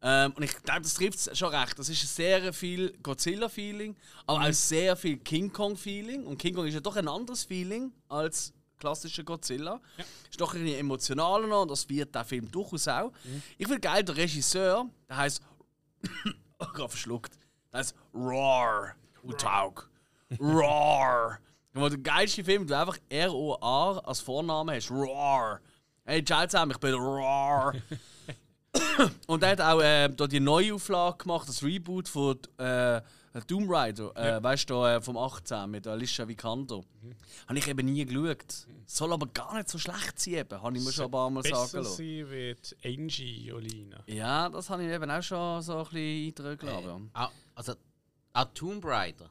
Ähm, 0.00 0.32
und 0.36 0.44
ich 0.44 0.62
glaube, 0.62 0.82
das 0.82 0.94
trifft 0.94 1.18
es 1.18 1.36
schon 1.36 1.52
recht. 1.52 1.78
Das 1.78 1.88
ist 1.88 2.14
sehr 2.14 2.52
viel 2.52 2.96
Godzilla-Feeling, 3.02 3.96
aber 4.26 4.48
auch 4.48 4.52
sehr 4.52 4.94
viel 4.96 5.16
King 5.18 5.52
Kong-Feeling. 5.52 6.24
Und 6.24 6.38
King 6.38 6.54
Kong 6.54 6.66
ist 6.66 6.74
ja 6.74 6.80
doch 6.80 6.94
ein 6.94 7.08
anderes 7.08 7.44
Feeling 7.44 7.92
als 8.08 8.52
klassischer 8.78 9.24
Godzilla. 9.24 9.80
Ist 10.30 10.40
doch 10.40 10.54
ein 10.54 10.62
bisschen 10.62 10.80
emotionaler 10.80 11.46
noch 11.46 11.62
und 11.62 11.70
das 11.70 11.88
wird 11.88 12.14
der 12.14 12.24
Film 12.24 12.50
durchaus 12.50 12.88
auch. 12.88 13.12
Ich 13.56 13.66
finde 13.66 13.80
geil, 13.80 14.04
der 14.04 14.16
Regisseur, 14.16 14.86
der 15.08 15.16
heißt. 15.16 15.42
oh, 16.58 16.66
gerade 16.66 16.88
verschluckt. 16.88 17.38
Der 17.72 17.80
heißt 17.80 17.94
Roar. 18.14 18.94
Utaug. 19.22 19.88
Roar. 20.40 21.38
Und 21.74 21.90
der 21.92 21.98
geilste 21.98 22.44
Film, 22.44 22.66
du 22.66 22.76
einfach 22.76 22.98
R-O-R 23.08 24.02
als 24.06 24.20
Vorname 24.20 24.76
hast. 24.76 24.90
Roar. 24.90 25.60
Hey, 26.04 26.24
zusammen, 26.24 26.72
ich 26.72 26.78
bin 26.78 26.94
Roar. 26.94 27.74
Und 29.26 29.42
er 29.42 29.50
hat 29.50 29.60
auch 29.60 29.80
äh, 29.80 30.08
da 30.08 30.26
die 30.26 30.40
Neuauflage 30.40 31.18
gemacht, 31.18 31.48
das 31.48 31.62
Reboot 31.62 32.08
von 32.08 32.38
äh, 32.58 33.00
Tomb 33.46 33.70
Raider, 33.70 34.16
äh, 34.16 34.42
weißt 34.42 34.68
du, 34.70 34.82
äh, 34.84 35.00
vom 35.00 35.16
18 35.16 35.70
mit 35.70 35.86
Alicia 35.86 36.26
Vikander. 36.26 36.82
Habe 37.46 37.58
ich 37.58 37.68
eben 37.68 37.86
nie 37.86 38.04
geschaut. 38.04 38.66
Soll 38.86 39.12
aber 39.12 39.26
gar 39.26 39.54
nicht 39.54 39.68
so 39.68 39.78
schlecht 39.78 40.18
sein, 40.18 40.34
eben, 40.34 40.62
habe 40.62 40.76
ich 40.76 40.84
mir 40.84 40.92
schon 40.92 41.04
ein 41.06 41.10
paar 41.10 41.30
Mal 41.30 41.42
sagen 41.42 41.82
lassen. 41.84 41.96
sein 41.96 42.30
wie 42.30 42.56
die 42.82 42.88
Angie 42.98 43.46
Jolina. 43.46 44.02
Ja, 44.06 44.48
das 44.48 44.70
habe 44.70 44.84
ich 44.84 44.90
eben 44.90 45.10
auch 45.10 45.22
schon 45.22 45.62
so 45.62 45.78
ein 45.78 45.84
bisschen 45.84 46.26
eindrücken 46.28 46.68
lassen. 46.68 47.10
Ah, 47.12 47.30
also, 47.54 47.74
ah, 48.32 48.44
Tomb 48.46 48.84
Raider. 48.84 49.30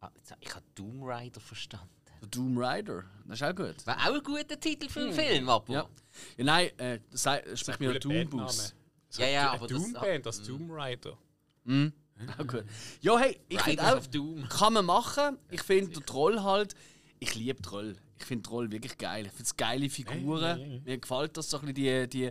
Ah, 0.00 0.10
jetzt, 0.16 0.34
ich 0.40 0.54
habe 0.54 0.64
Tomb 0.74 1.02
Raider 1.04 1.40
verstanden. 1.40 1.88
Doom 2.30 2.56
Rider, 2.56 3.02
das 3.26 3.40
ist 3.40 3.42
auch 3.42 3.54
gut. 3.54 3.84
War 3.86 3.96
auch 3.96 4.14
ein 4.14 4.22
guter 4.22 4.58
Titel 4.58 4.88
für 4.88 5.00
einen 5.00 5.12
Film, 5.12 5.48
aber. 5.48 5.72
Ja. 5.72 5.88
ja 6.36 6.44
nein, 6.44 6.78
äh, 6.78 7.00
das 7.10 7.22
spricht 7.58 7.80
mir 7.80 7.98
Doom. 7.98 8.28
Boost. 8.30 8.76
Ja, 9.16 9.26
ja, 9.26 9.52
aber 9.52 9.66
das- 9.66 9.82
Doom-Band, 9.82 10.26
das 10.26 10.42
Tomb 10.42 10.70
Raider. 10.72 11.12
Auch 11.12 11.90
gut. 12.46 12.64
Ja, 13.00 13.18
hey, 13.18 13.38
ich 13.48 13.60
finde 13.60 13.96
auch, 13.96 14.48
kann 14.48 14.72
man 14.72 14.84
machen. 14.84 15.38
Ich 15.50 15.62
finde 15.62 15.92
der 15.92 16.04
Troll 16.04 16.42
halt, 16.42 16.74
ich 17.18 17.34
liebe 17.34 17.60
Troll. 17.62 17.96
Ich 18.18 18.24
finde 18.24 18.42
Troll 18.42 18.70
wirklich 18.70 18.96
geil. 18.98 19.26
Ich 19.26 19.32
finde 19.32 19.44
es 19.44 19.56
geile 19.56 19.90
Figuren. 19.90 20.56
Hey, 20.56 20.64
hey, 20.64 20.70
hey. 20.70 20.82
Mir 20.84 20.98
gefällt 20.98 21.36
das 21.36 21.50
so 21.50 21.58
ein 21.58 21.66
bisschen, 21.66 22.08
die, 22.08 22.30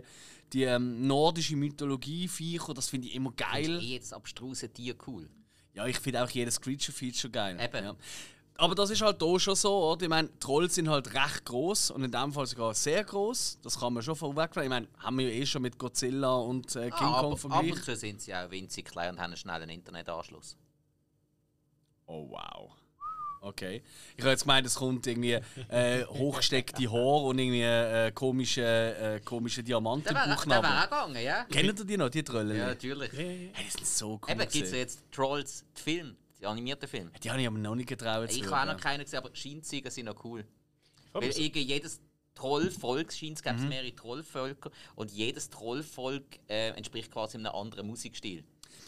die 0.52 0.62
ähm, 0.64 1.06
nordische 1.06 1.56
Mythologie, 1.56 2.28
Viecher, 2.28 2.74
das 2.74 2.88
finde 2.88 3.08
ich 3.08 3.14
immer 3.14 3.30
Eh 3.30 3.62
geil. 3.62 3.78
jetzt 3.80 4.12
abstruse 4.12 4.68
Tier 4.70 4.94
cool. 5.06 5.28
Ja, 5.74 5.86
ich 5.86 5.98
finde 5.98 6.22
auch 6.22 6.30
jedes 6.30 6.60
Creature-Feature 6.60 7.30
geil. 7.30 7.58
Eben. 7.60 7.84
Ja. 7.84 7.96
Aber 8.62 8.74
das 8.76 8.90
ist 8.90 9.02
halt 9.02 9.20
hier 9.20 9.40
schon 9.40 9.56
so, 9.56 9.90
oder? 9.92 10.02
Ich 10.02 10.08
meine, 10.08 10.28
Trolls 10.38 10.76
sind 10.76 10.88
halt 10.88 11.12
recht 11.12 11.44
groß 11.44 11.90
und 11.90 12.04
in 12.04 12.12
dem 12.12 12.32
Fall 12.32 12.46
sogar 12.46 12.72
sehr 12.74 13.02
groß. 13.02 13.58
Das 13.62 13.78
kann 13.78 13.92
man 13.92 14.02
schon 14.04 14.14
vorwegnehmen. 14.14 14.64
Ich 14.64 14.68
meine, 14.70 14.88
haben 15.04 15.18
wir 15.18 15.28
ja 15.28 15.40
eh 15.42 15.46
schon 15.46 15.62
mit 15.62 15.76
Godzilla 15.78 16.36
und 16.36 16.74
äh, 16.76 16.90
King 16.90 16.92
Ah, 16.92 17.20
Kong 17.20 17.32
aber 17.32 17.32
ab 17.32 17.38
verglichen. 17.40 17.76
und 17.78 17.84
zu 17.84 17.96
sind 17.96 18.20
sie 18.22 18.32
auch 18.34 18.50
winzig 18.50 18.84
klein 18.86 19.10
und 19.10 19.18
haben 19.18 19.24
einen 19.26 19.36
schnellen 19.36 19.68
Internetanschluss. 19.68 20.56
Oh 22.06 22.28
wow. 22.30 22.70
Okay. 23.40 23.82
Ich 24.16 24.22
habe 24.22 24.30
jetzt 24.30 24.42
gemeint, 24.42 24.64
es 24.64 24.76
kommt 24.76 25.04
irgendwie 25.08 25.40
äh, 25.68 26.04
hochgesteckte 26.06 26.88
Haare 26.88 27.24
und 27.26 27.38
irgendwie 27.40 27.62
äh, 27.62 28.12
komische, 28.12 28.62
äh, 28.62 29.20
komische 29.24 29.64
Diamanten 29.64 30.14
Der 30.14 30.24
im 30.24 30.30
wäre 30.30 30.62
wär 30.62 30.78
auch 30.78 30.82
gegangen, 30.84 31.16
ja? 31.24 31.44
Kennt 31.50 31.80
ihr 31.80 31.84
die 31.84 31.96
noch, 31.96 32.08
die 32.10 32.22
Tröllen? 32.22 32.56
Ja, 32.56 32.66
natürlich. 32.68 33.10
Hey, 33.12 33.52
die 33.58 33.70
sind 33.70 33.84
so 33.86 34.20
cool. 34.22 34.30
Eben, 34.30 34.38
gibt 34.48 34.54
es 34.66 34.70
jetzt 34.70 35.00
Trolls, 35.10 35.64
die 35.76 35.82
Film, 35.82 36.16
die 36.42 36.46
animierten 36.46 36.88
Film. 36.88 37.10
Die 37.22 37.30
habe 37.30 37.40
ich 37.40 37.46
aber 37.46 37.58
noch 37.58 37.74
nicht 37.74 37.88
getraut 37.88 38.30
zu 38.30 38.36
Ich 38.38 38.46
habe 38.50 38.70
auch 38.70 38.74
noch 38.74 38.80
keinen 38.80 39.04
gesehen, 39.04 39.18
aber 39.18 39.34
Scheinzeiger 39.34 39.90
sind 39.90 40.06
noch 40.06 40.24
cool. 40.24 40.44
Weil 41.12 41.24
irgendwie 41.30 41.60
jedes 41.60 42.00
Trollvolk, 42.34 43.12
scheint 43.12 43.38
es 43.38 43.44
Mhm. 43.44 43.56
gäbe 43.58 43.68
mehrere 43.68 43.94
Trollvölker 43.94 44.70
und 44.96 45.10
jedes 45.12 45.48
Trollvolk 45.50 46.24
äh, 46.48 46.70
entspricht 46.70 47.10
quasi 47.12 47.36
einem 47.38 47.52
anderen 47.52 47.86
Musikstil. 47.86 48.44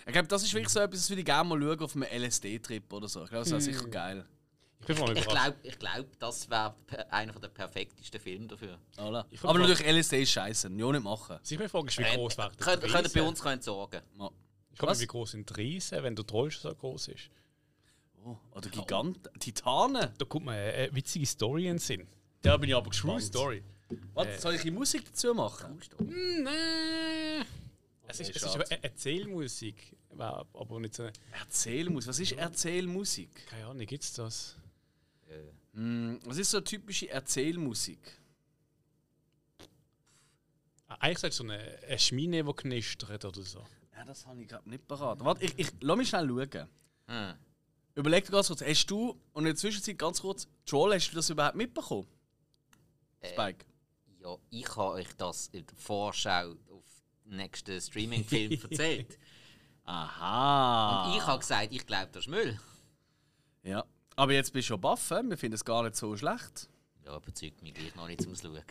Ich 0.07 0.13
glaube, 0.13 0.29
das 0.29 0.43
ist 0.43 0.53
wirklich 0.53 0.71
so 0.71 0.81
etwas, 0.81 1.01
das 1.01 1.11
würde 1.11 1.21
ich 1.21 1.27
gerne 1.27 1.49
mal 1.49 1.61
schauen 1.61 1.81
auf 1.83 1.95
einem 1.95 2.05
LSD-Trip 2.11 2.93
oder 2.93 3.09
so. 3.09 3.23
Ich 3.25 3.31
glaube, 3.31 3.45
das 3.45 3.51
wäre 3.51 3.61
sicher 3.61 3.87
geil. 3.89 4.27
Ich 4.81 4.89
Ich 4.89 4.97
glaube, 5.27 5.57
ich 5.63 5.79
glaub, 5.79 6.19
das 6.19 6.51
wäre 6.51 6.75
einer 7.11 7.33
der 7.33 7.49
perfektesten 7.49 8.21
Filme 8.21 8.47
dafür. 8.49 8.79
Ich 9.31 9.43
Aber 9.45 9.59
natürlich 9.59 9.81
LSD 9.87 10.23
ist 10.23 10.33
scheiße. 10.33 10.69
Ja, 10.77 10.93
nicht 10.93 11.05
machen. 11.05 11.39
Was 11.41 11.51
ich 11.51 11.59
mich 11.59 11.71
frage, 11.71 11.89
ist, 11.89 11.99
wie 11.99 12.03
Ähm, 12.03 12.17
groß 12.17 12.37
wäre 12.37 12.51
der 12.51 12.57
könnt, 12.67 12.83
könnt 12.83 13.15
ihr 13.15 13.23
bei 13.23 13.29
uns 13.29 13.41
können 13.41 13.63
sorgen. 13.63 14.01
Ja. 14.19 14.31
Ich 14.73 14.79
frage 14.79 14.93
mich, 14.93 15.01
wie 15.03 15.07
groß 15.07 15.31
sind 15.31 15.49
die 15.49 15.55
Riesen, 15.55 16.03
wenn 16.03 16.17
der 16.17 16.27
Troll 16.27 16.51
schon 16.51 16.71
so 16.71 16.77
groß 16.77 17.09
ist? 17.09 17.31
Oh, 18.25 18.37
oder 18.53 18.71
Giganten. 18.71 19.39
Titanen. 19.39 20.11
Da 20.19 20.25
kommt 20.25 20.47
mir 20.47 20.53
eine, 20.53 20.73
eine 20.73 20.95
witzige 20.95 21.27
Story 21.27 21.65
in 21.67 21.75
den 21.75 21.79
Sinn. 21.79 22.07
Da 22.43 22.57
bin 22.57 22.71
ich 22.71 22.75
aber 22.75 22.91
True 22.91 23.17
gespannt. 23.17 23.23
Story. 23.23 23.63
Was, 24.15 24.41
soll 24.43 24.55
ich 24.55 24.63
die 24.63 24.71
Musik 24.71 25.05
dazu 25.05 25.35
machen? 25.35 25.79
Nein. 25.99 27.45
Es 28.07 28.21
ist, 28.21 28.31
es 28.37 28.43
ist 28.43 28.57
eine 28.57 28.83
Erzählmusik, 28.85 29.97
war 30.11 30.47
aber 30.55 30.81
nicht 30.81 30.95
so. 30.95 31.05
eine- 31.05 31.13
Erzählmusik. 31.33 32.09
Was 32.09 32.19
ist 32.19 32.33
Erzählmusik? 32.33 33.47
Keine 33.47 33.67
Ahnung, 33.67 33.87
gibt's 33.87 34.13
das? 34.13 34.57
Hm, 35.73 36.21
was 36.25 36.37
ist 36.39 36.51
so 36.51 36.61
typische 36.61 37.09
Erzählmusik? 37.11 37.99
Ah, 40.87 40.97
Eigentlich 41.01 41.19
sagt 41.19 41.35
so 41.35 41.45
eine, 41.45 41.59
eine 41.89 41.99
Schmine, 41.99 42.45
die 42.45 42.53
knistert 42.53 43.25
oder 43.25 43.43
so. 43.43 43.65
Ja, 43.97 44.05
das 44.05 44.27
habe 44.27 44.43
ich 44.43 44.49
gerade 44.49 44.69
nicht 44.69 44.87
parat. 44.87 45.25
Warte, 45.25 45.45
ich, 45.45 45.55
ich 45.59 45.69
lass 45.81 45.97
mich 45.97 46.09
schnell 46.09 46.29
schauen. 46.29 46.69
Hm. 47.09 47.35
Überleg 47.95 48.25
dir 48.25 48.33
ganz 48.33 48.49
kurz, 48.49 48.61
hast 48.61 48.87
du, 48.87 49.11
und 49.33 49.43
in 49.43 49.47
der 49.47 49.57
Zwischenzeit 49.57 49.99
ganz 49.99 50.21
kurz, 50.21 50.49
Joel, 50.67 50.95
hast 50.95 51.11
du 51.11 51.17
das 51.17 51.31
überhaupt 51.31 51.55
mitbekommen? 51.55 52.09
Spike. 53.23 53.65
Ja, 54.21 54.37
ich 54.51 54.77
habe 54.77 54.95
euch 54.95 55.09
das 55.17 55.49
in 55.49 55.65
der 55.67 55.77
Vorschau 55.77 56.53
auf 56.71 56.85
den 57.25 57.37
nächsten 57.37 57.81
Streaming-Film 57.81 58.53
erzählt. 58.71 59.19
Aha. 59.85 61.07
Und 61.07 61.19
ich 61.19 61.27
habe 61.27 61.39
gesagt, 61.39 61.73
ich 61.73 61.87
glaube, 61.87 62.09
das 62.13 62.25
ist 62.25 62.31
Müll. 62.31 62.59
Ja. 63.63 63.85
Aber 64.17 64.33
jetzt 64.33 64.53
bist 64.53 64.67
du 64.67 64.75
schon 64.75 64.81
baff, 64.81 65.11
wir 65.11 65.37
finden 65.37 65.55
es 65.55 65.65
gar 65.65 65.83
nicht 65.83 65.97
so 65.97 66.17
schlecht. 66.17 66.69
Ja, 67.05 67.17
überzeugt 67.17 67.63
mich 67.63 67.75
gleich 67.75 67.95
noch 67.95 68.07
nicht 68.07 68.23
zum 68.23 68.35
Schauen. 68.35 68.63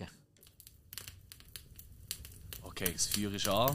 Okay, 2.63 2.91
das 2.91 3.07
Feuer 3.07 3.31
ist 3.31 3.47
an. 3.47 3.73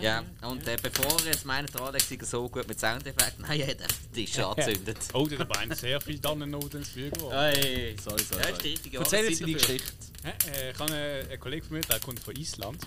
Ja, 0.00 0.22
und 0.42 0.66
äh, 0.66 0.76
bevor 0.82 1.18
ihr 1.20 1.26
jetzt 1.32 1.44
meint, 1.44 1.72
der 1.74 1.80
Alex 1.82 2.08
sei 2.08 2.18
so 2.22 2.48
gut 2.48 2.66
mit 2.66 2.78
Soundeffekten, 2.80 3.44
nein, 3.46 3.60
er 3.60 3.68
hat 3.68 3.80
den 3.80 4.12
Tisch 4.12 4.38
angezündet. 4.38 4.98
Oh, 5.12 5.26
da 5.26 5.36
dabei 5.36 5.74
sehr 5.74 6.00
viel 6.00 6.18
Tannennoten 6.18 6.80
ins 6.80 6.88
Feuer 6.90 7.10
geworfen. 7.10 7.38
Hey. 7.38 7.96
Sorry, 8.02 8.22
sorry. 8.22 8.42
Ja, 8.42 8.48
ist 8.50 8.62
die 8.62 8.68
richtige 8.70 8.98
Erzähl 8.98 9.24
jetzt 9.28 9.40
dafür. 9.42 9.54
Geschichte. 9.54 9.92
Äh, 10.24 10.70
Ich 10.72 10.78
habe 10.78 10.92
einen, 10.92 11.28
einen 11.30 11.40
Kollegen 11.40 11.66
von 11.66 11.76
mir, 11.76 11.82
der 11.82 12.00
kommt 12.00 12.20
von 12.20 12.34
Island, 12.36 12.82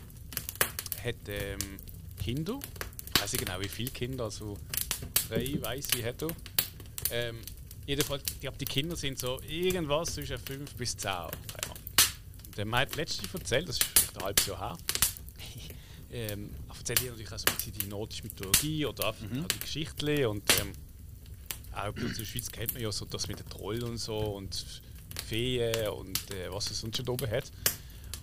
hat 1.04 1.16
ähm, 1.28 1.60
Kinder. 2.24 2.60
Ich 3.16 3.22
weiß 3.22 3.32
nicht 3.34 3.46
genau, 3.46 3.60
wie 3.60 3.70
viele 3.70 3.92
Kinder, 3.92 4.26
also 4.26 4.58
drei, 5.30 5.58
weiß 5.62 5.88
ich, 5.96 6.04
hat 6.04 6.22
er. 6.22 6.28
Ähm, 7.12 7.38
jedenfalls, 7.86 8.24
ich 8.32 8.40
glaube, 8.40 8.58
die 8.58 8.66
Kinder 8.66 8.96
sind 8.96 9.18
so 9.20 9.40
irgendwas 9.48 10.14
zwischen 10.16 10.38
5 10.38 10.74
bis 10.76 10.98
10. 10.98 11.12
Keine 11.12 11.22
Ahnung. 11.64 11.78
Und 12.48 12.60
ähm, 12.60 12.76
hat 12.76 12.96
letztens 12.96 13.34
erzählt, 13.34 13.70
das 13.70 13.78
ist 13.78 13.84
vielleicht 13.84 14.18
ein 14.18 14.24
halbes 14.24 14.46
Jahr 14.48 14.60
her, 14.60 14.78
ähm, 16.12 16.50
er 16.70 16.76
erzählt 16.76 17.00
hier 17.00 17.12
natürlich 17.12 17.32
auch 17.32 17.40
so 17.40 17.46
ein 17.50 17.56
bisschen 17.56 17.74
die 17.74 17.88
nordische 17.88 18.24
Mythologie 18.24 18.86
oder 18.86 19.08
einfach 19.08 19.26
auch 19.26 19.48
die 19.48 19.60
Geschichte 19.60 20.30
und 20.30 20.44
ähm, 20.60 20.74
auch 21.74 21.92
bei 21.94 22.02
uns 22.02 22.12
in 22.14 22.18
der 22.18 22.26
Schweiz 22.26 22.52
kennt 22.52 22.74
man 22.74 22.82
ja 22.82 22.92
so 22.92 23.06
das 23.06 23.28
mit 23.28 23.40
den 23.40 23.50
Trollen 23.50 23.84
und 23.84 23.98
so 23.98 24.18
und 24.18 24.82
Feen 25.28 25.88
und 25.90 26.32
äh, 26.32 26.52
was 26.52 26.72
es 26.72 26.80
sonst 26.80 26.98
schon 26.98 27.10
oben 27.10 27.30
hat. 27.30 27.52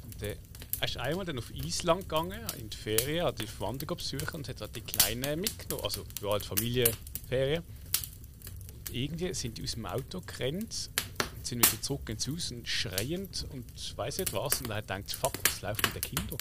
Und 0.03 0.23
äh, 0.23 0.37
er 0.81 0.89
ist 0.89 0.97
einmal 0.97 1.25
dann 1.25 1.39
auf 1.39 1.51
Island 1.55 2.03
gegangen, 2.03 2.41
in 2.59 2.69
die 2.71 2.77
Ferien, 2.77 3.27
hat 3.27 3.41
die 3.41 3.47
Verwandte 3.47 3.87
besuchen 3.87 4.35
und 4.35 4.49
hat 4.49 4.61
halt 4.61 4.75
die 4.75 4.81
Kleinen 4.81 5.41
mitgenommen, 5.41 5.85
also 5.85 6.05
ja, 6.23 6.31
halt 6.31 6.45
Familienferien. 6.45 7.63
Und 7.63 8.95
irgendwie 8.95 9.33
sind 9.35 9.59
die 9.59 9.63
aus 9.63 9.73
dem 9.73 9.87
Auto 9.87 10.21
gerannt 10.21 10.91
und 11.37 11.47
sind 11.47 11.67
wieder 11.67 11.81
zurück 11.81 12.09
ins 12.09 12.27
Haus 12.29 12.51
und 12.51 12.67
schreiend 12.67 13.47
und 13.53 13.97
weiß 13.97 14.19
nicht 14.19 14.33
was. 14.33 14.61
Und 14.61 14.71
er 14.71 14.77
hat 14.77 14.89
gedacht, 14.89 15.13
fuck, 15.13 15.33
was 15.45 15.63
läuft 15.63 15.85
mit 15.87 15.95
den 15.95 16.17
Kindern? 16.17 16.39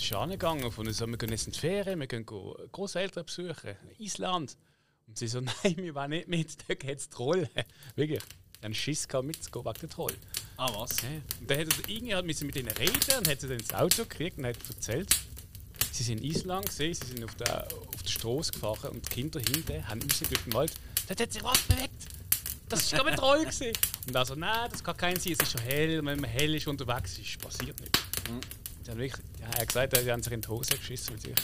Es 0.00 0.06
ist 0.06 0.14
angegangen 0.14 0.72
von 0.72 0.90
so, 0.90 1.06
wir 1.06 1.18
gehen 1.18 1.28
jetzt 1.28 1.46
in 1.46 1.52
die 1.52 1.58
Ferien, 1.58 2.00
wir 2.00 2.06
gehen 2.06 2.24
Großeltern 2.24 3.26
besuchen, 3.26 3.76
Island. 3.98 4.56
Und 5.06 5.18
sie 5.18 5.28
so, 5.28 5.40
nein, 5.62 5.76
wir 5.76 5.94
wollen 5.94 6.10
nicht 6.10 6.26
mit, 6.26 6.56
da 6.66 6.74
geht's 6.74 7.10
Troll. 7.10 7.50
Wirklich. 7.96 8.22
Dann 8.62 8.72
Schiss 8.72 9.06
gehabt 9.06 9.26
mitzugehen 9.26 9.66
wegen 9.66 9.78
der 9.78 9.88
Troll. 9.90 10.14
Ah, 10.56 10.70
was? 10.74 10.92
Und 11.38 11.50
dann 11.50 11.58
hat 11.58 11.66
er 11.68 11.88
irgendwie 11.90 12.14
halt 12.14 12.24
mit 12.24 12.56
ihnen 12.56 12.68
reden 12.68 13.18
und 13.18 13.28
hat 13.28 13.42
sie 13.42 13.48
dann 13.48 13.58
ins 13.58 13.74
Auto 13.74 14.04
gekriegt 14.04 14.38
und 14.38 14.46
hat 14.46 14.56
erzählt, 14.70 15.14
sie 15.92 16.02
sind 16.02 16.18
in 16.18 16.30
Island 16.30 16.66
gesehen, 16.66 16.94
sie 16.94 17.06
sind 17.06 17.24
auf 17.24 17.34
der, 17.34 17.68
auf 17.70 18.02
der 18.02 18.08
Straße 18.08 18.52
gefahren 18.52 18.92
und 18.92 19.06
die 19.06 19.10
Kinder 19.14 19.38
hinten 19.38 19.86
haben 19.86 20.00
raus 20.00 20.18
durch 20.18 20.44
den 20.44 20.52
Wald. 20.54 20.72
Dort 21.08 21.20
hat 21.20 21.32
sich 21.32 21.44
was 21.44 21.60
bewegt. 21.60 22.06
Das 22.70 22.82
ist 22.84 22.92
gerade 22.92 23.14
Troll 23.16 23.44
gesehen. 23.44 23.76
Und 24.08 24.16
also 24.16 24.34
nein, 24.34 24.70
das 24.70 24.82
kann 24.82 24.96
kein 24.96 25.20
sein, 25.20 25.34
es 25.34 25.40
ist 25.40 25.52
schon 25.52 25.60
hell, 25.60 26.02
wenn 26.06 26.20
man 26.20 26.30
hell 26.30 26.54
ist 26.54 26.66
unterwegs, 26.66 27.18
ist 27.18 27.38
passiert 27.38 27.78
nicht. 27.80 27.98
Haben 28.90 28.98
wirklich, 28.98 29.24
ja, 29.40 29.46
er 29.54 29.60
hat 29.60 29.68
gesagt, 29.68 29.96
sie 29.96 30.10
haben 30.12 30.22
sich 30.22 30.32
in 30.32 30.40
die 30.40 30.48
Hose 30.48 30.76
geschissen, 30.76 31.14
weil 31.14 31.20
sie 31.20 31.34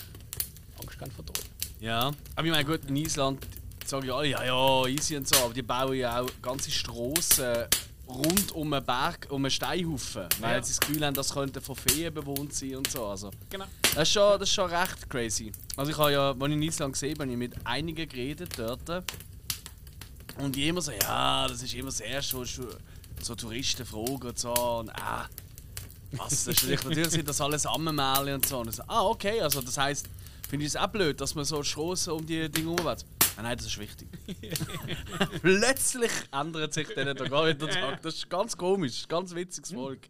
Angst 0.82 1.00
haben 1.00 1.10
vor 1.10 1.24
Trollen. 1.26 1.48
Ja. 1.80 2.12
Aber 2.34 2.46
ich 2.46 2.50
meine, 2.52 2.64
gut, 2.64 2.80
in 2.88 2.96
Island 2.96 3.46
sagen 3.84 4.06
ja 4.06 4.14
alle, 4.16 4.28
ja, 4.28 4.44
ja, 4.44 4.86
easy 4.86 5.16
und 5.16 5.28
so, 5.28 5.36
aber 5.44 5.54
die 5.54 5.62
bauen 5.62 5.94
ja 5.96 6.20
auch 6.20 6.30
ganze 6.42 6.70
Straßen 6.70 7.66
rund 8.08 8.52
um 8.52 8.72
einen 8.72 8.84
Berg, 8.84 9.26
um 9.30 9.44
einen 9.44 9.50
Steinhaufen, 9.50 10.28
weil 10.40 10.56
Ja. 10.56 10.62
sie 10.62 10.72
das 10.72 10.80
Gefühl 10.80 11.04
haben, 11.04 11.14
das 11.14 11.32
könnte 11.32 11.60
von 11.60 11.76
Feen 11.76 12.12
bewohnt 12.14 12.52
sein 12.54 12.76
und 12.76 12.90
so. 12.90 13.06
Also, 13.06 13.30
Genau. 13.50 13.66
das, 13.94 14.02
ist 14.04 14.12
schon, 14.12 14.38
das 14.40 14.48
ist 14.48 14.54
schon 14.54 14.70
recht 14.70 15.08
crazy. 15.10 15.52
Also 15.76 15.90
ich 15.90 15.98
habe 15.98 16.12
ja, 16.12 16.30
als 16.30 16.38
ich 16.46 16.52
in 16.52 16.62
Island 16.62 16.92
gesehen 16.94 17.10
habe, 17.14 17.22
habe 17.24 17.32
ich 17.32 17.38
mit 17.38 17.54
einigen 17.66 18.08
geredet 18.08 18.50
dort. 18.56 19.04
Und 20.38 20.54
die 20.54 20.68
immer 20.68 20.82
so, 20.82 20.92
ja, 20.92 21.48
das 21.48 21.62
ist 21.62 21.74
immer 21.74 21.86
das 21.86 22.00
Erste, 22.00 22.38
was 22.38 22.50
schon 22.50 22.66
so 23.22 23.34
Touristen 23.34 23.84
fragen 23.86 24.22
und 24.28 24.38
so. 24.38 24.52
Und 24.52 24.90
ah, 24.90 25.26
was, 26.18 26.44
das 26.44 26.62
ist 26.62 26.84
natürlich, 26.84 27.10
sind 27.10 27.28
das 27.28 27.40
alles 27.40 27.66
Ammenmärchen 27.66 28.34
und 28.34 28.46
so. 28.46 28.58
Und 28.58 28.74
so, 28.74 28.82
ah, 28.86 29.04
okay, 29.06 29.40
also 29.40 29.60
das 29.60 29.76
heisst, 29.78 30.08
finde 30.48 30.64
ich 30.64 30.72
es 30.72 30.76
auch 30.76 30.88
blöd, 30.88 31.20
dass 31.20 31.34
man 31.34 31.44
so 31.44 31.62
Strassen 31.62 32.12
um 32.12 32.26
die 32.26 32.48
Dinge 32.50 32.70
herum 32.70 32.96
Nein, 33.36 33.44
nein, 33.44 33.56
das 33.58 33.66
ist 33.66 33.78
wichtig. 33.78 34.08
Plötzlich 35.42 36.10
ändert 36.32 36.72
sich 36.72 36.88
dann 36.94 37.14
da 37.14 37.28
gar 37.28 37.46
nicht 37.46 37.60
der 37.60 37.68
Tag. 37.68 38.00
Das 38.00 38.14
ist 38.14 38.30
ganz 38.30 38.56
komisch, 38.56 39.06
ganz 39.08 39.34
witziges 39.34 39.72
Volk. 39.72 40.08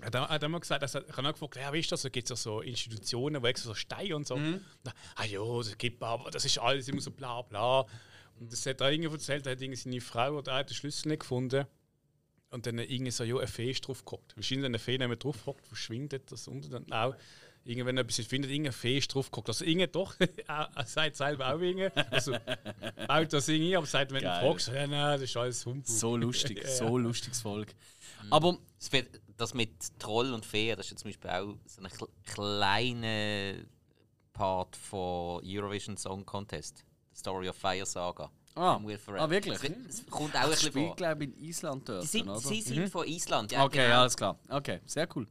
Er 0.00 0.06
hat 0.06 0.14
er 0.14 0.28
hat 0.28 0.42
immer 0.42 0.60
gesagt, 0.60 0.82
er, 0.82 1.08
ich 1.08 1.16
habe 1.16 1.28
auch 1.28 1.32
gefragt, 1.32 1.56
ja, 1.56 1.72
wie 1.72 1.80
ist 1.80 1.90
das? 1.90 2.02
Da 2.02 2.10
gibt 2.10 2.26
es 2.26 2.30
ja 2.30 2.36
so 2.36 2.60
Institutionen, 2.60 3.42
wo 3.42 3.46
extra 3.46 3.68
so 3.68 3.74
Steine 3.74 4.14
und 4.16 4.26
so. 4.26 4.36
Na, 4.84 4.92
ah 5.16 5.24
ja, 5.24 5.40
das 5.56 5.76
gibt 5.78 6.02
aber, 6.02 6.30
das 6.30 6.44
ist 6.44 6.58
alles 6.58 6.86
immer 6.88 7.00
so 7.00 7.10
bla 7.10 7.40
bla. 7.42 7.86
Und 8.38 8.52
das 8.52 8.64
hat 8.66 8.80
er 8.80 8.92
irgendwie 8.92 9.12
erzählt, 9.12 9.46
er 9.46 9.52
hat 9.52 9.62
irgendwie 9.62 9.80
seine 9.80 10.00
Frau 10.00 10.36
oder 10.36 10.52
er 10.52 10.64
den 10.64 10.74
Schlüssel 10.74 11.08
nicht 11.08 11.20
gefunden. 11.20 11.66
Und 12.50 12.66
dann 12.66 12.78
irgendwie 12.78 13.10
so, 13.10 13.24
ja, 13.24 13.36
eine 13.36 13.46
Fee 13.46 13.70
ist 13.70 13.86
drauf 13.86 14.04
gehockt. 14.04 14.34
Wahrscheinlich, 14.36 14.64
wenn 14.64 14.70
eine 14.70 14.78
Fee 14.78 14.96
nicht 14.96 15.06
mehr 15.06 15.16
drauf 15.16 15.44
hockt, 15.46 15.66
verschwindet 15.66 16.32
das 16.32 16.48
unter 16.48 16.68
dann 16.70 16.90
auch. 16.92 17.14
Er 17.66 17.86
etwas 17.98 18.16
findet, 18.26 18.50
irgendeine 18.50 18.72
Fee 18.72 18.96
ist 18.96 19.08
drauf 19.12 19.30
gehockt. 19.30 19.48
Also, 19.48 19.64
irgendwie 19.66 19.86
doch, 19.88 20.14
sagt 20.86 21.16
selber 21.16 21.52
auch 21.54 21.60
irgendwie. 21.60 21.90
Also, 22.10 22.32
baut 23.06 23.32
das 23.32 23.48
irgendwie, 23.48 23.76
aber 23.76 23.84
sagt, 23.86 24.12
wenn 24.12 24.22
Geil. 24.22 24.40
du 24.40 24.46
fragst, 24.48 24.68
ja, 24.68 24.86
nein, 24.86 25.20
das 25.20 25.22
ist 25.22 25.36
alles 25.36 25.66
Humbug. 25.66 25.86
So 25.86 26.16
lustig, 26.16 26.58
Ja. 26.62 26.68
so 26.70 26.96
lustiges 26.96 27.42
Volk. 27.42 27.74
Aber 28.30 28.56
Das, 29.36 29.52
mit 29.54 29.70
Troll 29.98 30.32
und 30.32 30.46
Fee, 30.46 30.74
das 30.74 30.86
ist 30.86 30.92
ja 30.92 30.96
zum 30.96 31.10
Beispiel 31.10 31.30
auch 31.30 31.54
so 31.66 31.82
ein 31.82 31.86
kle- 31.88 32.08
kleiner 32.24 33.62
Part 34.32 34.74
von 34.76 35.42
Eurovision 35.44 35.96
Song 35.96 36.24
Contest. 36.24 36.84
The 37.12 37.18
Story 37.20 37.48
of 37.48 37.56
Fire 37.56 37.84
Saga. 37.84 38.30
Ah. 38.54 38.74
Von 38.74 38.86
Will 38.88 38.98
Ferrell. 38.98 39.20
Ah, 39.20 39.30
wirklich? 39.30 39.54
Es, 39.88 40.00
es 40.00 40.06
kommt 40.06 40.34
auch 40.34 40.40
ein 40.40 40.50
das 40.50 40.62
bisschen 40.64 40.86
vor. 40.86 40.96
glaube 40.96 41.24
ich, 41.24 41.30
in 41.36 41.44
Island 41.44 41.88
dort, 41.88 42.02
Die 42.02 42.06
sind, 42.08 42.28
oder? 42.28 42.38
sie 42.40 42.60
sind 42.60 42.88
von 42.90 43.06
Island, 43.06 43.52
ja. 43.52 43.64
Okay, 43.64 43.84
genau. 43.84 44.00
alles 44.00 44.16
klar. 44.16 44.38
Okay, 44.48 44.80
sehr 44.84 45.08
cool. 45.14 45.26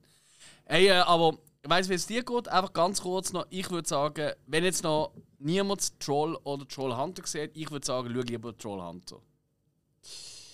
Hey, 0.66 0.88
äh, 0.88 0.92
aber 0.94 1.38
weißt 1.64 1.88
du, 1.90 1.92
wie 1.92 1.96
es 1.96 2.08
dir 2.08 2.24
geht? 2.24 2.48
Einfach 2.48 2.72
ganz 2.74 3.02
kurz 3.02 3.34
noch. 3.34 3.46
Ich 3.50 3.70
würde 3.70 3.88
sagen, 3.88 4.32
wenn 4.46 4.64
jetzt 4.64 4.84
noch 4.84 5.12
niemand 5.40 6.00
Troll 6.00 6.36
oder 6.44 6.68
Troll 6.68 6.96
Hunter 6.96 7.26
sieht, 7.28 7.52
ich 7.56 7.70
würde 7.70 7.86
sagen, 7.86 8.10
schau 8.14 8.22
lieber 8.22 8.58
Troll 8.58 8.82
Hunter. 8.82 9.18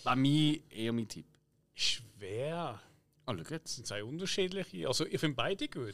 bei 0.04 0.16
mir 0.16 0.60
eher 0.72 0.94
mein 0.94 1.08
Tipp. 1.08 1.26
Schwer. 1.74 2.80
Ah, 3.26 3.34
schau 3.36 3.54
jetzt. 3.54 3.66
Das 3.66 3.76
sind 3.76 3.88
zwei 3.88 4.04
unterschiedliche. 4.04 4.88
Also, 4.88 5.06
ich 5.06 5.20
finde 5.20 5.36
beide 5.36 5.68
gut. 5.68 5.94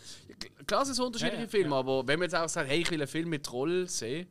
Klar, 0.66 0.82
es 0.84 0.88
sind 0.96 1.00
unterschiedliche 1.06 1.38
Ja, 1.38 1.44
ja, 1.44 1.50
Filme, 1.50 1.76
aber 1.76 2.08
wenn 2.08 2.20
man 2.20 2.26
jetzt 2.30 2.36
auch 2.36 2.50
sagt, 2.50 2.70
hey, 2.70 2.80
ich 2.82 2.90
will 2.90 3.00
einen 3.02 3.08
Film 3.08 3.30
mit 3.30 3.46
Troll 3.46 3.88
sehen 3.88 4.28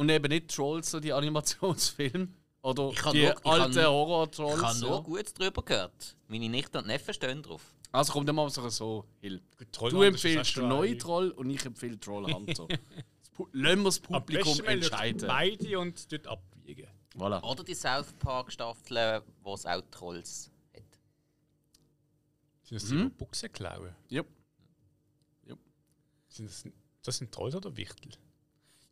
und 0.00 0.08
eben 0.08 0.28
nicht 0.30 0.48
Trolls, 0.48 0.90
so 0.92 0.98
die 0.98 1.12
Animationsfilme 1.12 2.28
oder 2.62 2.88
Ich 2.90 2.96
kann 2.96 3.12
die 3.12 3.26
nur- 3.26 3.46
alten 3.46 3.84
Horror-Trolls. 3.84 4.56
Ich 4.58 4.64
habe 4.66 4.78
ja. 4.78 4.88
nur 4.88 5.02
Gutes 5.02 5.34
darüber 5.34 5.62
gehört. 5.62 6.16
Meine 6.26 6.48
Nichte 6.48 6.78
und 6.78 6.86
Neffen 6.86 7.12
stehen 7.12 7.42
drauf. 7.42 7.74
Also 7.92 8.14
kommt 8.14 8.26
immer 8.30 8.48
so, 8.48 8.66
so 8.70 9.04
Hill. 9.20 9.42
Troll 9.72 9.90
Du 9.90 10.00
empfiehlst 10.00 10.56
den 10.56 10.68
neuen 10.68 10.98
Troll 10.98 11.32
und 11.32 11.50
ich 11.50 11.62
empfehle 11.66 12.00
Troll 12.00 12.32
Hunter. 12.32 12.66
Lassen 13.52 13.78
wir 13.80 13.84
das 13.84 14.00
Publikum 14.00 14.56
besten 14.56 14.66
entscheiden. 14.68 15.26
beide 15.28 15.78
und 15.78 16.10
dort 16.12 16.26
abwiegen. 16.28 16.88
Voilà. 17.14 17.42
Oder 17.42 17.62
die 17.62 17.74
South 17.74 18.14
Park 18.18 18.52
Staffeln, 18.52 19.22
wo 19.42 19.52
es 19.52 19.66
auch 19.66 19.82
Trolls 19.90 20.50
hat. 20.74 20.82
Sind 22.62 22.80
das 22.80 22.88
die, 22.88 22.96
die 22.96 23.08
Buchsen 23.10 23.52
klauen? 23.52 23.94
Ja. 24.08 24.22
Sind 26.28 26.48
das, 26.48 26.64
das 27.02 27.16
sind 27.18 27.32
Trolls 27.32 27.54
oder 27.54 27.76
Wichtel? 27.76 28.12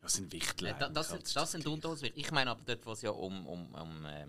Das 0.01 0.15
sind 0.15 0.33
Wichtel. 0.33 0.69
Äh, 0.69 0.75
da- 0.79 0.89
das, 0.89 1.09
sind, 1.11 1.37
das 1.37 1.51
sind 1.53 1.67
Unterschiede. 1.67 2.13
Ich 2.15 2.31
meine 2.31 2.51
aber 2.51 2.63
dort, 2.65 2.85
wo 2.87 2.93
es 2.93 3.03
ja 3.03 3.11
um, 3.11 3.47
um, 3.47 3.75
um 3.75 4.05
äh, 4.07 4.27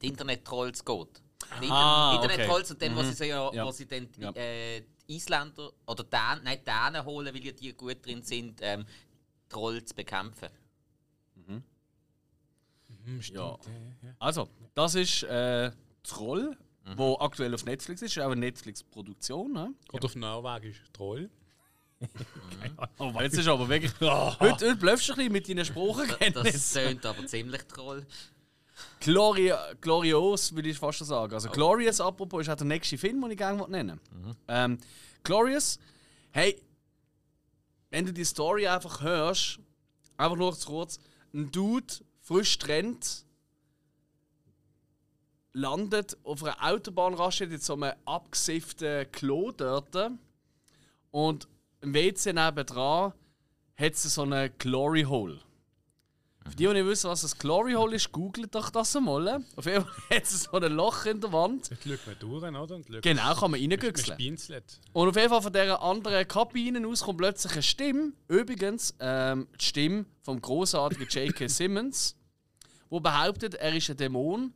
die 0.00 0.08
Internet-Trolls 0.08 0.84
geht. 0.84 1.22
Die 1.60 1.64
Inter 1.64 1.74
Ah, 1.74 2.14
okay. 2.16 2.24
Internet-Trolls 2.24 2.70
und 2.70 2.82
dann, 2.82 2.96
wo 2.96 3.02
sie, 3.02 3.12
so 3.14 3.24
ja, 3.24 3.52
Ja. 3.52 3.66
wo 3.66 3.70
sie 3.70 3.86
dann 3.86 4.10
die, 4.12 4.20
Ja. 4.20 4.30
äh, 4.32 4.80
die 5.08 5.16
Isländer 5.16 5.72
oder 5.86 6.04
Dänen, 6.04 6.44
nein, 6.44 6.60
Dänen 6.64 7.04
holen, 7.04 7.34
weil 7.34 7.44
ja 7.44 7.52
die 7.52 7.72
gut 7.74 8.04
drin 8.04 8.22
sind, 8.22 8.60
ähm, 8.62 8.84
Trolls 9.48 9.86
zu 9.90 9.94
bekämpfen. 9.94 10.48
Hm, 13.04 13.22
stimmt. 13.22 13.38
Ja. 13.38 13.58
ja. 14.02 14.14
Also, 14.18 14.48
das 14.74 14.94
ist 14.94 15.22
äh, 15.24 15.70
Troll, 16.02 16.56
wo 16.96 17.16
aktuell 17.18 17.54
auf 17.54 17.64
Netflix 17.64 18.02
ist. 18.02 18.16
Ist 18.16 18.22
auch 18.22 18.30
eine 18.30 18.40
Netflix-Produktion. 18.40 19.52
Ne? 19.52 19.74
Geht 19.90 20.04
auf 20.04 20.14
Norwegisch. 20.16 20.82
Troll. 20.92 21.30
Oh, 22.98 23.12
jetzt 23.20 23.36
ist 23.36 23.48
aber 23.48 23.68
wirklich. 23.68 23.92
heute, 24.00 24.38
heute 24.40 24.76
bluffst 24.76 25.08
du 25.08 25.12
ein 25.12 25.16
bisschen 25.16 25.32
mit 25.32 25.48
deinen 25.48 25.56
Das 25.58 25.66
Sprachenkenntnissen. 25.68 26.82
tönt 26.84 27.06
aber 27.06 27.26
ziemlich 27.26 27.62
Troll. 27.64 28.06
Gloria, 29.00 29.74
Glorious, 29.80 30.54
würde 30.54 30.68
ich 30.68 30.78
fast 30.78 30.98
schon 30.98 31.06
sagen. 31.06 31.34
Also, 31.34 31.48
Glorious, 31.48 32.00
apropos, 32.00 32.42
ist 32.42 32.48
auch 32.48 32.56
der 32.56 32.66
nächste 32.66 32.96
Film, 32.98 33.20
den 33.20 33.32
ich 33.32 33.36
gerne 33.38 33.68
nennen 33.68 34.00
will. 34.12 34.34
Ähm, 34.46 34.78
Glorious, 35.24 35.78
hey, 36.30 36.60
wenn 37.90 38.06
du 38.06 38.12
die 38.12 38.24
Story 38.24 38.68
einfach 38.68 39.00
hörst, 39.02 39.58
einfach 40.16 40.36
nur 40.36 40.56
zu 40.56 40.68
kurz, 40.68 40.98
ein 41.34 41.50
Dude, 41.50 41.92
frisch 42.20 42.58
trennt, 42.58 43.24
landet 45.52 46.16
auf 46.22 46.44
einer 46.44 46.56
Autobahnraststätte 46.62 47.54
in 47.54 47.60
so 47.60 47.74
einem 47.74 47.94
abgesifften 48.04 49.10
Klo 49.10 49.50
dort 49.50 49.96
und 51.10 51.48
im 51.80 51.94
WC 51.94 52.32
nebendran 52.32 53.12
hat 53.76 53.92
es 53.92 54.02
so 54.02 54.22
einen 54.22 54.50
Glory 54.58 55.02
Hole. 55.02 55.40
Für 56.48 56.56
die, 56.56 56.66
die 56.66 56.72
nicht 56.72 56.86
wissen, 56.86 57.10
was 57.10 57.24
ein 57.24 57.38
Glory 57.38 57.74
Hole 57.74 57.94
ist, 57.96 58.10
googelt 58.10 58.54
doch 58.54 58.70
das 58.70 58.96
einmal. 58.96 59.44
Auf 59.54 59.66
jeden 59.66 59.84
Fall 59.84 59.94
hat 60.16 60.22
es 60.22 60.44
so 60.44 60.52
ein 60.52 60.72
Loch 60.72 61.04
in 61.04 61.20
der 61.20 61.32
Wand. 61.32 61.70
Dort 61.70 61.82
schaut 61.82 62.06
man 62.06 62.18
durch, 62.18 62.42
oder? 62.42 62.74
Und 62.74 63.02
Genau, 63.02 63.34
kann 63.34 63.50
man 63.50 63.60
reingüchseln. 63.60 64.36
Und 64.92 65.08
auf 65.08 65.16
jeden 65.16 65.28
Fall 65.28 65.42
von 65.42 65.52
dieser 65.52 65.82
anderen 65.82 66.26
Kabine 66.26 66.86
aus 66.88 67.02
kommt 67.02 67.18
plötzlich 67.18 67.52
eine 67.52 67.62
Stimme. 67.62 68.12
Übrigens, 68.28 68.94
ähm, 68.98 69.46
die 69.60 69.64
Stimme 69.64 70.06
vom 70.22 70.40
großartigen 70.40 71.06
J.K. 71.06 71.48
Simmons, 71.48 72.16
wo 72.88 72.98
behauptet, 73.00 73.54
er 73.54 73.74
ist 73.74 73.90
ein 73.90 73.96
Dämon 73.98 74.54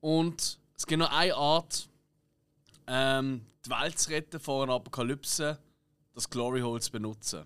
und 0.00 0.58
es 0.76 0.86
gibt 0.86 0.98
nur 0.98 1.12
eine 1.12 1.36
Art, 1.36 1.88
ähm, 2.88 3.46
die 3.64 3.70
Welt 3.70 3.96
zu 3.96 4.10
retten 4.10 4.40
vor 4.40 4.64
einer 4.64 4.74
Apokalypse, 4.74 5.58
das 6.14 6.28
Glory 6.28 6.60
Hole 6.60 6.80
zu 6.80 6.90
benutzen. 6.90 7.44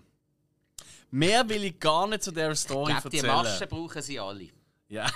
Mehr 1.09 1.47
will 1.47 1.63
ich 1.63 1.79
gar 1.79 2.07
nicht 2.07 2.23
zu 2.23 2.31
dieser 2.31 2.51
Ich 2.51 2.59
Story 2.59 2.91
glaube, 2.91 3.09
die 3.09 3.17
erzählen. 3.17 3.35
Maschen 3.35 3.67
brauchen 3.69 4.01
sie 4.01 4.19
alle. 4.19 4.49
Ja. 4.89 5.09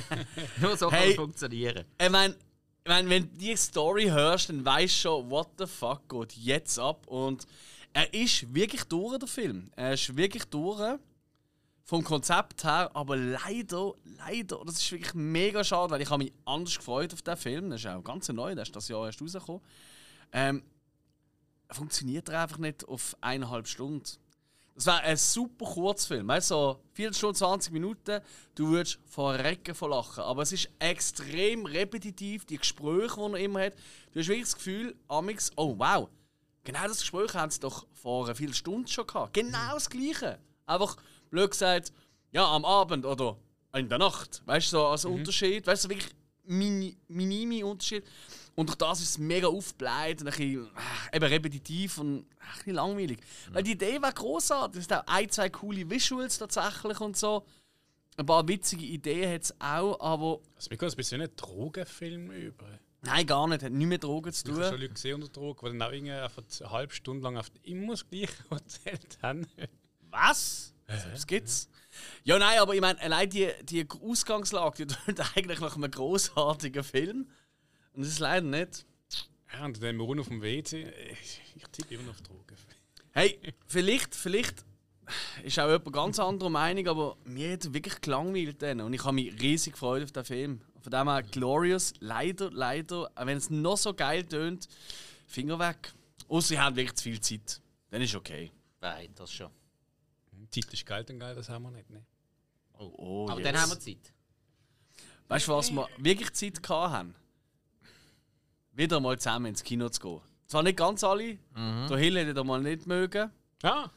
Nur 0.60 0.76
so 0.76 0.90
Hey. 0.90 1.00
kann 1.00 1.10
es 1.10 1.16
funktionieren. 1.16 1.84
Ich 2.00 2.10
meine, 2.10 2.34
ich 2.34 2.88
mein, 2.88 3.08
wenn 3.08 3.22
du 3.24 3.38
die 3.38 3.56
Story 3.56 4.04
hörst, 4.06 4.48
dann 4.48 4.64
weißt 4.64 4.94
du 4.94 5.00
schon, 5.00 5.30
what 5.30 5.48
the 5.58 5.66
fuck 5.66 6.08
geht 6.08 6.32
jetzt 6.36 6.78
ab. 6.78 7.06
Und 7.06 7.46
er 7.92 8.12
ist 8.14 8.52
wirklich 8.54 8.84
durch, 8.84 9.18
der 9.18 9.28
Film. 9.28 9.70
Er 9.76 9.94
ist 9.94 10.16
wirklich 10.16 10.44
durch. 10.44 10.98
Vom 11.84 12.04
Konzept 12.04 12.62
her, 12.62 12.90
aber 12.94 13.16
leider, 13.16 13.92
leider, 14.16 14.62
das 14.64 14.76
ist 14.76 14.92
wirklich 14.92 15.14
mega 15.14 15.64
schade, 15.64 15.90
weil 15.90 16.00
ich 16.00 16.08
habe 16.08 16.22
mich 16.22 16.32
anders 16.44 16.76
gefreut 16.76 17.12
auf 17.12 17.22
den 17.22 17.36
Film. 17.36 17.70
Das 17.70 17.80
ist 17.80 17.86
auch 17.88 18.02
ganz 18.02 18.28
neu, 18.28 18.54
der 18.54 18.62
ist 18.62 18.74
das 18.74 18.86
Jahr 18.88 19.04
erst 19.06 19.20
rausgekommen. 19.20 19.60
Ähm, 20.32 20.62
funktioniert 21.74 22.28
er 22.28 22.42
einfach 22.42 22.58
nicht 22.58 22.86
auf 22.88 23.16
eineinhalb 23.20 23.66
Stunden. 23.66 24.08
Das 24.74 24.86
wäre 24.86 25.00
ein 25.00 25.16
super 25.16 25.66
Kurzfilm. 25.66 26.26
Weißt 26.28 26.50
du, 26.50 26.54
so 26.54 26.80
4 26.94 27.12
Stunden, 27.12 27.36
20 27.36 27.72
Minuten, 27.72 28.20
du 28.54 28.68
würdest 28.68 28.98
vor 29.04 29.34
Recken 29.34 29.74
von 29.74 29.90
lachen. 29.90 30.24
Aber 30.24 30.42
es 30.42 30.52
ist 30.52 30.70
extrem 30.78 31.66
repetitiv, 31.66 32.46
die 32.46 32.56
Gespräche, 32.56 33.16
die 33.16 33.32
er 33.32 33.36
immer 33.36 33.64
hat. 33.64 33.74
Du 34.12 34.20
hast 34.20 34.28
wirklich 34.28 34.44
das 34.44 34.56
Gefühl, 34.56 34.96
Amix, 35.08 35.50
oh 35.56 35.74
wow, 35.78 36.08
genau 36.64 36.86
das 36.88 37.00
Gespräch 37.00 37.34
haben 37.34 37.50
sie 37.50 37.60
doch 37.60 37.86
vor 37.92 38.24
einer 38.24 38.34
Viertelstunde 38.34 38.90
schon 38.90 39.06
gehabt. 39.06 39.34
Genau 39.34 39.74
das 39.74 39.90
Gleiche. 39.90 40.38
Einfach 40.64 40.96
blöd 41.30 41.50
gesagt, 41.50 41.92
ja, 42.30 42.46
am 42.46 42.64
Abend 42.64 43.04
oder 43.04 43.36
in 43.74 43.88
der 43.88 43.98
Nacht. 43.98 44.42
Weißt 44.46 44.72
du, 44.72 44.78
so 44.78 44.86
als 44.86 45.04
Unterschied. 45.04 45.66
Weißt 45.66 45.84
du, 45.84 45.90
wirklich 45.90 46.14
mini, 46.44 46.96
minime 47.08 47.64
Unterschied. 47.64 48.04
Und 48.54 48.68
durch 48.68 48.76
das 48.76 49.00
ist 49.00 49.10
es 49.10 49.18
mega 49.18 49.48
aufgebläht 49.48 50.20
und 50.20 50.28
ein 50.28 50.36
bisschen, 50.36 50.66
äh, 51.12 51.16
eben 51.16 51.24
repetitiv 51.24 51.98
und 51.98 52.18
ein 52.18 52.26
bisschen 52.56 52.74
langweilig. 52.74 53.18
Weil 53.50 53.62
die 53.62 53.72
Idee 53.72 54.00
war 54.02 54.12
großartig. 54.12 54.82
Es 54.82 54.90
hat 54.90 55.08
auch 55.08 55.12
ein, 55.12 55.30
zwei 55.30 55.48
coole 55.50 55.88
Visuals 55.88 56.38
tatsächlich 56.38 57.00
und 57.00 57.16
so. 57.16 57.44
Ein 58.16 58.26
paar 58.26 58.46
witzige 58.46 58.84
Ideen 58.84 59.32
hat 59.32 59.42
es 59.44 59.54
auch, 59.60 59.98
aber 60.00 60.40
Also, 60.56 60.68
mir 60.70 60.78
ein 60.82 60.96
bisschen 60.96 61.22
ein 61.22 61.30
Drogenfilm 61.34 62.30
über. 62.30 62.66
nein, 63.00 63.26
gar 63.26 63.48
nicht. 63.48 63.62
Hat 63.62 63.72
nichts 63.72 63.88
mit 63.88 64.04
Drogen 64.04 64.32
zu 64.32 64.44
Ich 64.44 64.52
habe 64.52 64.62
schon 64.64 64.70
tun. 64.72 64.80
Leute 64.82 64.92
gesehen 64.94 65.14
unter 65.14 65.28
Drogen, 65.28 65.72
die 65.72 65.78
dann 65.78 65.88
auch 65.88 65.92
irgendwie 65.92 66.12
einfach 66.12 66.42
eine 66.60 66.70
halbe 66.70 66.94
Stunde 66.94 67.22
lang 67.22 67.38
auf 67.38 67.50
immer 67.62 67.92
das 67.92 68.06
gleiche 68.06 68.32
erzählt 68.50 69.18
haben. 69.22 69.46
Was? 70.10 70.74
Das 70.86 71.26
gibt's. 71.26 71.68
Ja, 71.70 71.78
nein, 72.24 72.58
aber 72.58 72.74
ich 72.74 72.80
meine, 72.80 73.00
allein 73.00 73.28
die, 73.28 73.48
die 73.62 73.86
Ausgangslage, 73.88 74.86
die 74.86 74.94
tut 75.06 75.36
eigentlich 75.36 75.60
nach 75.60 75.76
einem 75.76 75.90
großartigen 75.90 76.84
Film. 76.84 77.28
Und 77.92 78.02
das 78.02 78.12
ist 78.12 78.18
leider 78.18 78.46
nicht. 78.46 78.86
Ja, 79.52 79.64
und 79.64 79.82
dann 79.82 80.00
rund 80.00 80.20
auf 80.20 80.28
dem 80.28 80.40
WC. 80.40 80.90
Ich, 81.12 81.40
ich 81.56 81.64
tippe 81.72 81.94
immer 81.94 82.04
noch 82.04 82.12
auf 82.12 82.22
Drogen. 82.22 82.56
Hey, 83.12 83.38
vielleicht, 83.66 84.14
vielleicht 84.14 84.64
ist 85.44 85.58
auch 85.58 85.68
jemand 85.68 85.92
ganz 85.92 86.18
anderer 86.18 86.48
Meinung, 86.48 86.88
aber 86.88 87.16
mir 87.24 87.52
hat 87.52 87.72
wirklich 87.74 88.00
gelangweilt 88.00 88.62
dann. 88.62 88.80
Und 88.80 88.94
ich 88.94 89.04
habe 89.04 89.14
mich 89.14 89.38
riesig 89.40 89.74
gefreut 89.74 90.02
auf 90.02 90.12
den 90.12 90.24
Film. 90.24 90.60
Von 90.80 90.90
dem 90.90 91.08
her, 91.08 91.22
Glorious, 91.22 91.92
leider, 92.00 92.50
leider, 92.50 93.10
auch 93.14 93.26
wenn 93.26 93.36
es 93.36 93.50
noch 93.50 93.76
so 93.76 93.92
geil 93.92 94.24
tönt, 94.24 94.66
Finger 95.26 95.58
weg. 95.58 95.92
Außer 96.28 96.48
sie 96.48 96.58
haben 96.58 96.76
wirklich 96.76 96.94
zu 96.94 97.04
viel 97.04 97.20
Zeit. 97.20 97.60
Dann 97.90 98.00
ist 98.00 98.14
okay. 98.14 98.50
Nein, 98.80 99.10
das 99.14 99.32
schon. 99.32 99.50
Zeit 100.52 100.72
ist 100.72 100.86
Geld 100.86 101.10
und 101.10 101.18
Geld, 101.18 101.36
das 101.36 101.48
haben 101.48 101.64
wir 101.64 101.70
nicht. 101.70 101.90
Ne? 101.90 102.04
Oh, 102.78 102.92
oh, 102.96 103.28
Aber 103.28 103.40
yes. 103.40 103.50
dann 103.50 103.60
haben 103.60 103.70
wir 103.70 103.80
Zeit. 103.80 104.12
Weißt 105.28 105.48
du, 105.48 105.52
was 105.52 105.70
wir 105.70 105.88
wirklich 105.98 106.32
Zeit 106.32 106.68
haben? 106.68 107.14
Wieder 108.72 109.00
mal 109.00 109.18
zusammen 109.18 109.46
ins 109.46 109.62
Kino 109.62 109.88
zu 109.88 110.00
gehen. 110.00 110.20
Zwar 110.46 110.62
nicht 110.62 110.76
ganz 110.76 111.02
alle, 111.02 111.38
der 111.56 111.96
Hill 111.96 112.18
hätte 112.18 112.34
da 112.34 112.44
mal 112.44 112.60
nicht 112.60 112.86
mögen. 112.86 113.30
Ja, 113.62 113.90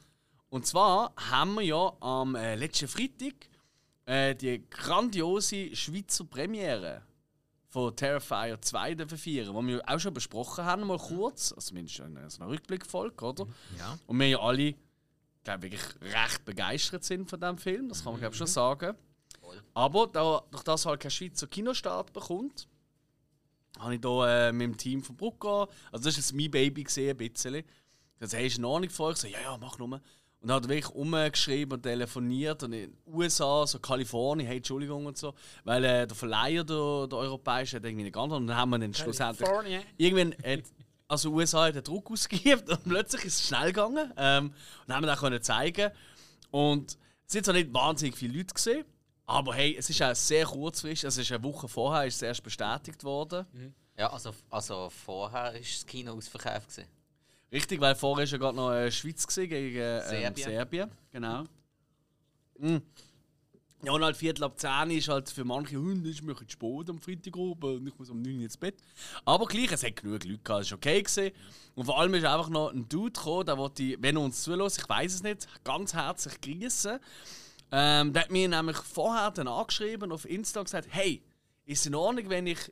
Und 0.50 0.66
zwar 0.66 1.14
haben 1.18 1.56
wir 1.56 1.64
ja 1.64 1.94
am 2.00 2.36
äh, 2.36 2.56
letzten 2.56 2.88
Freitag 2.88 3.34
äh, 4.06 4.36
die 4.36 4.64
grandiose 4.70 5.76
Schweizer 5.76 6.24
Premiere 6.24 7.02
von 7.68 7.94
Terrifier 7.94 8.62
2 8.62 8.96
dürfen 8.96 9.18
feiern, 9.18 9.68
die 9.68 9.74
wir 9.74 9.90
auch 9.90 10.00
schon 10.00 10.14
besprochen 10.14 10.64
haben, 10.64 10.88
mal 10.88 10.98
kurz, 10.98 11.52
also 11.52 11.68
zumindest 11.68 12.00
in 12.00 12.30
so 12.30 12.42
einer 12.42 12.52
Rückblickfolge, 12.52 13.26
oder? 13.26 13.48
Ja. 13.78 14.00
Und 14.08 14.18
wir 14.18 14.30
ja 14.30 14.40
alle, 14.40 14.76
glaube 15.46 15.64
wirklich 15.64 15.84
recht 16.02 16.44
begeistert 16.44 17.04
sind 17.04 17.30
von 17.30 17.40
diesem 17.40 17.58
Film, 17.58 17.90
das 17.90 18.04
kann 18.04 18.14
man 18.14 18.20
glaube 18.20 18.36
schon 18.36 18.48
sagen. 18.48 18.96
Voll. 19.40 19.62
Aber 19.74 20.08
da, 20.08 20.44
durch 20.52 20.64
das 20.64 20.86
halt 20.86 21.00
kein 21.00 21.12
Schweizer 21.12 21.48
Kinostart 21.48 22.12
bekommt, 22.12 22.68
habe 23.80 23.96
ich 23.96 24.02
hier 24.02 24.28
äh, 24.28 24.52
mit 24.52 24.64
dem 24.64 24.78
Team 24.78 25.04
von 25.04 25.16
Brucka, 25.16 25.68
also 25.92 26.06
das 26.06 26.18
ist 26.18 26.18
jetzt 26.18 26.34
mein 26.34 26.52
Baby 26.52 26.84
gesehen, 26.84 27.12
ein 27.12 27.18
bisschen. 27.18 27.56
Ich 27.56 27.64
habe 28.22 28.38
hey, 28.38 28.48
ist 28.48 28.58
in 28.58 28.66
Ordnung 28.66 28.90
für 28.90 29.04
euch? 29.04 29.16
Ich 29.16 29.22
so, 29.22 29.28
ja, 29.28 29.42
ja, 29.42 29.58
mach 29.58 29.78
nur. 29.78 29.88
Und 30.46 30.50
dann 30.50 30.58
hat 30.58 30.70
wirklich 30.70 30.90
umgeschrieben 30.94 31.74
und 31.74 31.82
telefoniert 31.82 32.62
und 32.64 32.74
in 32.74 32.92
den 32.92 32.98
USA, 33.08 33.66
so 33.66 33.80
Kalifornien, 33.80 34.48
hey, 34.48 34.58
Entschuldigung 34.58 35.06
und 35.06 35.18
so, 35.18 35.34
weil 35.64 35.84
äh, 35.84 36.08
der 36.08 36.16
Verleiher, 36.16 36.64
der, 36.64 37.08
der 37.08 37.18
europäische, 37.18 37.78
hat 37.78 37.84
irgendwie 37.84 38.04
nicht 38.04 38.14
geantwortet 38.14 38.42
und 38.42 38.48
dann 38.48 38.58
haben 38.58 38.70
wir 38.70 38.80
dann 38.80 38.94
schlussendlich 38.94 39.50
irgendwann 39.98 40.36
hat, 40.44 40.64
also 41.08 41.32
USA 41.32 41.66
hat 41.66 41.76
den 41.76 41.84
Druck 41.84 42.12
ausgeübt 42.12 42.70
und 42.70 42.84
plötzlich 42.84 43.26
ist 43.26 43.40
es 43.40 43.48
schnell 43.48 43.68
gegangen 43.68 44.12
ähm, 44.18 44.54
und 44.86 44.94
haben 44.94 45.04
wir 45.04 45.08
das 45.08 45.20
können 45.20 45.42
zeigen 45.42 45.92
und 46.52 46.98
es 47.26 47.34
sind 47.34 47.46
zwar 47.46 47.56
nicht 47.56 47.74
wahnsinnig 47.74 48.16
viele 48.16 48.38
Leute 48.38 48.54
gesehen, 48.54 48.86
Aber 49.26 49.56
hey, 49.56 49.76
es 49.78 49.90
ist 49.90 50.02
auch 50.02 50.16
sehr 50.16 50.46
kurzfristig. 50.46 51.06
Also 51.06 51.22
es 51.22 51.28
ist 51.28 51.36
eine 51.36 51.44
Woche 51.44 51.68
vorher 51.68 52.06
ist 52.06 52.16
es 52.16 52.22
erst 52.22 52.44
bestätigt 52.44 53.04
worden. 53.04 53.46
Ja, 53.98 54.12
also, 54.12 54.34
also 54.50 54.90
vorher 54.90 55.46
war 55.46 55.54
das 55.54 55.86
Kino 55.86 56.14
ausverkauft. 56.14 56.70
Gewesen. 56.70 56.90
Richtig, 57.52 57.80
weil 57.80 57.96
vorher 57.96 58.26
ist 58.26 58.32
ja 58.32 58.38
gerade 58.38 58.56
noch 58.56 58.72
äh, 58.72 58.92
Schweiz 58.92 59.26
gegen 59.28 59.78
ähm, 59.78 60.02
Serbien. 60.02 60.50
Serbien. 60.50 60.92
Genau. 61.12 61.44
Mhm. 62.60 62.82
Ja, 63.86 63.92
und 63.92 64.04
halt 64.04 64.18
Viertel 64.18 64.44
ab 64.46 64.60
10 64.60 64.90
ist 64.92 65.08
halt 65.10 65.30
für 65.30 65.44
manche 65.44 65.78
Hunde 65.78 66.10
ist 66.10 66.24
mir 66.24 66.32
ein 66.32 66.36
bisschen 66.36 66.50
spät 66.50 66.90
am 66.90 67.00
Freitag 67.00 67.36
oben 67.38 67.78
und 67.78 67.88
ich 67.88 67.98
muss 67.98 68.10
um 68.10 68.22
9 68.22 68.38
Uhr 68.38 68.44
ins 68.44 68.58
Bett. 68.58 68.76
Aber 69.26 69.46
gleich, 69.46 69.72
es 69.72 69.84
hat 69.84 69.96
genug 69.98 70.24
Leute 70.24 70.40
gehabt, 70.44 70.64
es 70.64 70.72
war 70.72 70.78
okay. 70.78 71.04
Gewesen. 71.04 71.32
Und 71.76 71.86
vor 71.86 72.00
allem 72.00 72.14
ist 72.16 72.26
einfach 72.26 72.50
noch 72.50 72.72
ein 72.72 72.90
Dude 72.90 73.12
gekommen, 73.12 73.46
der 73.46 73.58
wollte, 73.58 73.84
ich, 73.84 73.98
wenn 74.02 74.16
er 74.16 74.24
uns 74.24 74.42
zulässt, 74.42 74.80
ich 74.80 74.90
weiß 74.90 75.14
es 75.14 75.24
nicht, 75.24 75.48
ganz 75.64 75.94
herzlich 75.94 76.42
grüßen. 76.42 77.00
Ähm, 77.72 78.14
der 78.14 78.24
hat 78.24 78.32
mir 78.32 78.48
nämlich 78.48 78.78
vorher 78.78 79.32
dann 79.32 79.48
angeschrieben 79.48 80.12
auf 80.12 80.26
Insta 80.26 80.62
und 80.62 80.66
gesagt, 80.66 80.88
hey, 80.90 81.22
ist 81.66 81.82
es 81.82 81.86
in 81.86 81.96
Ordnung, 81.96 82.30
wenn 82.30 82.48
ich 82.48 82.72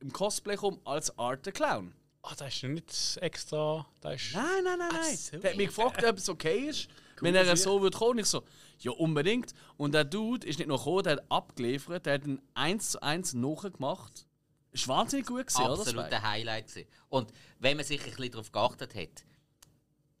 im 0.00 0.12
Cosplay 0.12 0.56
komme 0.56 0.78
als 0.84 1.16
Art 1.18 1.44
the 1.44 1.52
Clown? 1.52 1.92
Ah, 2.22 2.34
da 2.36 2.46
ist 2.46 2.60
ja 2.60 2.68
nicht 2.68 3.18
extra. 3.20 3.86
Da 4.00 4.12
ist 4.12 4.34
Nein, 4.34 4.44
nein, 4.64 4.78
nein, 4.78 4.88
nein. 4.92 5.16
so. 5.16 5.38
Der 5.38 5.50
hat 5.50 5.56
mich 5.56 5.68
gefragt, 5.68 6.04
ob 6.04 6.16
es 6.18 6.28
okay 6.28 6.68
ist, 6.68 6.88
wenn 7.20 7.34
er 7.34 7.56
so 7.56 7.80
würde 7.80 7.96
kommen. 7.96 8.18
Ich 8.18 8.26
so, 8.26 8.42
ja, 8.80 8.92
unbedingt. 8.92 9.54
Und 9.76 9.92
der 9.92 10.04
Dude 10.04 10.46
ist 10.46 10.58
nicht 10.58 10.68
noch 10.68 10.84
gekommen, 10.84 11.02
der 11.04 11.12
hat 11.14 11.24
abgeliefert, 11.30 12.06
der 12.06 12.14
hat 12.14 12.24
ein 12.24 12.40
1 12.54 12.90
zu 12.90 13.02
1 13.02 13.34
nachgemacht. 13.34 14.26
Ist 14.72 14.86
wahnsinnig 14.88 15.26
gut 15.26 15.46
gewesen, 15.46 15.62
oder? 15.62 15.80
Absoluter 15.80 16.22
Highlight. 16.22 16.68
Gewesen. 16.68 16.88
Und 17.08 17.32
wenn 17.58 17.76
man 17.76 17.84
sich 17.84 18.00
ein 18.00 18.10
bisschen 18.10 18.30
darauf 18.30 18.52
geachtet 18.52 18.94
hat, 18.94 19.24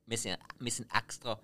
wir 0.06 0.18
sind, 0.18 0.38
wir 0.58 0.72
sind 0.72 0.88
extra 0.92 1.34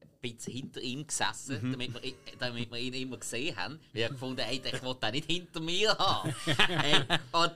ein 0.00 0.08
bisschen 0.20 0.52
hinter 0.52 0.80
ihm 0.80 1.06
gesessen, 1.06 1.58
Mhm. 1.62 1.72
damit, 1.72 2.02
wir, 2.02 2.12
damit 2.38 2.70
wir 2.70 2.78
ihn 2.78 2.94
immer 2.94 3.16
gesehen 3.18 3.56
haben. 3.56 3.78
Wir 3.92 4.06
haben 4.06 4.12
gefunden, 4.14 4.40
hey, 4.40 4.60
ich 4.64 4.82
will 4.82 4.94
den 4.94 5.10
nicht 5.12 5.30
hinter 5.30 5.60
mir 5.60 5.96
haben. 5.96 6.34
hey, 6.46 7.04
und 7.32 7.52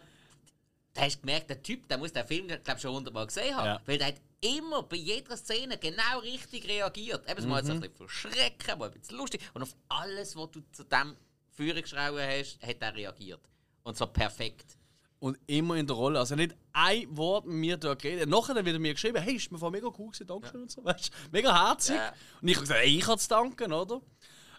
da 0.97 1.03
hast 1.03 1.17
du 1.17 1.21
gemerkt, 1.21 1.51
der 1.51 1.63
Typ, 1.63 1.89
der 1.89 1.99
muss 1.99 2.13
den 2.13 2.27
Film 2.27 2.49
glaub, 2.65 2.81
schon 2.81 2.95
hundertmal 2.95 3.27
gesehen 3.27 3.55
haben. 3.57 3.67
Ja. 3.67 3.81
Weil 3.87 3.99
der 3.99 4.09
hat 4.09 4.17
immer 4.41 4.83
bei 4.83 4.97
jeder 4.97 5.37
Szene 5.37 5.79
genau 5.79 6.19
richtig 6.23 6.67
reagiert. 6.69 7.31
Eben 7.31 7.49
mal 7.49 7.63
Mhm. 7.63 7.67
so 7.67 7.73
ein 7.75 7.81
bisschen 7.81 7.97
verschrecken, 7.97 8.79
mal 8.79 8.91
ein 8.91 8.99
bisschen 8.99 9.17
lustig. 9.17 9.41
Und 9.55 9.63
auf 9.63 9.75
alles, 9.89 10.35
was 10.37 10.51
du 10.51 10.61
zu 10.73 10.85
dem 10.85 11.17
Führer 11.53 11.81
geschrauben 11.83 12.21
hast, 12.21 12.59
hat 12.63 12.77
er 12.81 12.95
reagiert. 12.95 13.41
Und 13.83 13.97
zwar 13.97 14.09
perfekt. 14.09 14.77
Und 15.19 15.39
immer 15.47 15.77
in 15.77 15.87
der 15.87 15.97
Rolle. 15.97 16.19
Also 16.19 16.35
nicht 16.35 16.55
ein 16.75 17.17
Wort 17.17 17.47
mit 17.47 17.55
mir 17.57 17.77
dort 17.79 18.03
geredet. 18.03 18.29
Nachher 18.29 18.55
er 18.57 18.65
wieder 18.65 18.79
mir 18.79 18.93
geschrieben, 18.93 19.23
hey, 19.23 19.37
ist 19.37 19.51
mir 19.51 19.59
voll 19.59 19.71
mega 19.71 19.87
cool 19.87 20.09
gewesen, 20.11 20.27
danke 20.27 20.49
schön 20.51 20.63
und 20.63 20.71
so. 20.71 20.85
Weißt, 20.85 21.11
mega 21.33 21.69
herzig. 21.69 21.97
Ja. 21.97 22.13
Und 22.43 22.49
ich 22.49 22.55
habe 22.57 22.67
gesagt, 22.67 22.81
hey, 22.81 22.99
ich 22.99 23.05
kann 23.05 23.17
es 23.17 23.27
danken, 23.29 23.73
oder? 23.73 24.03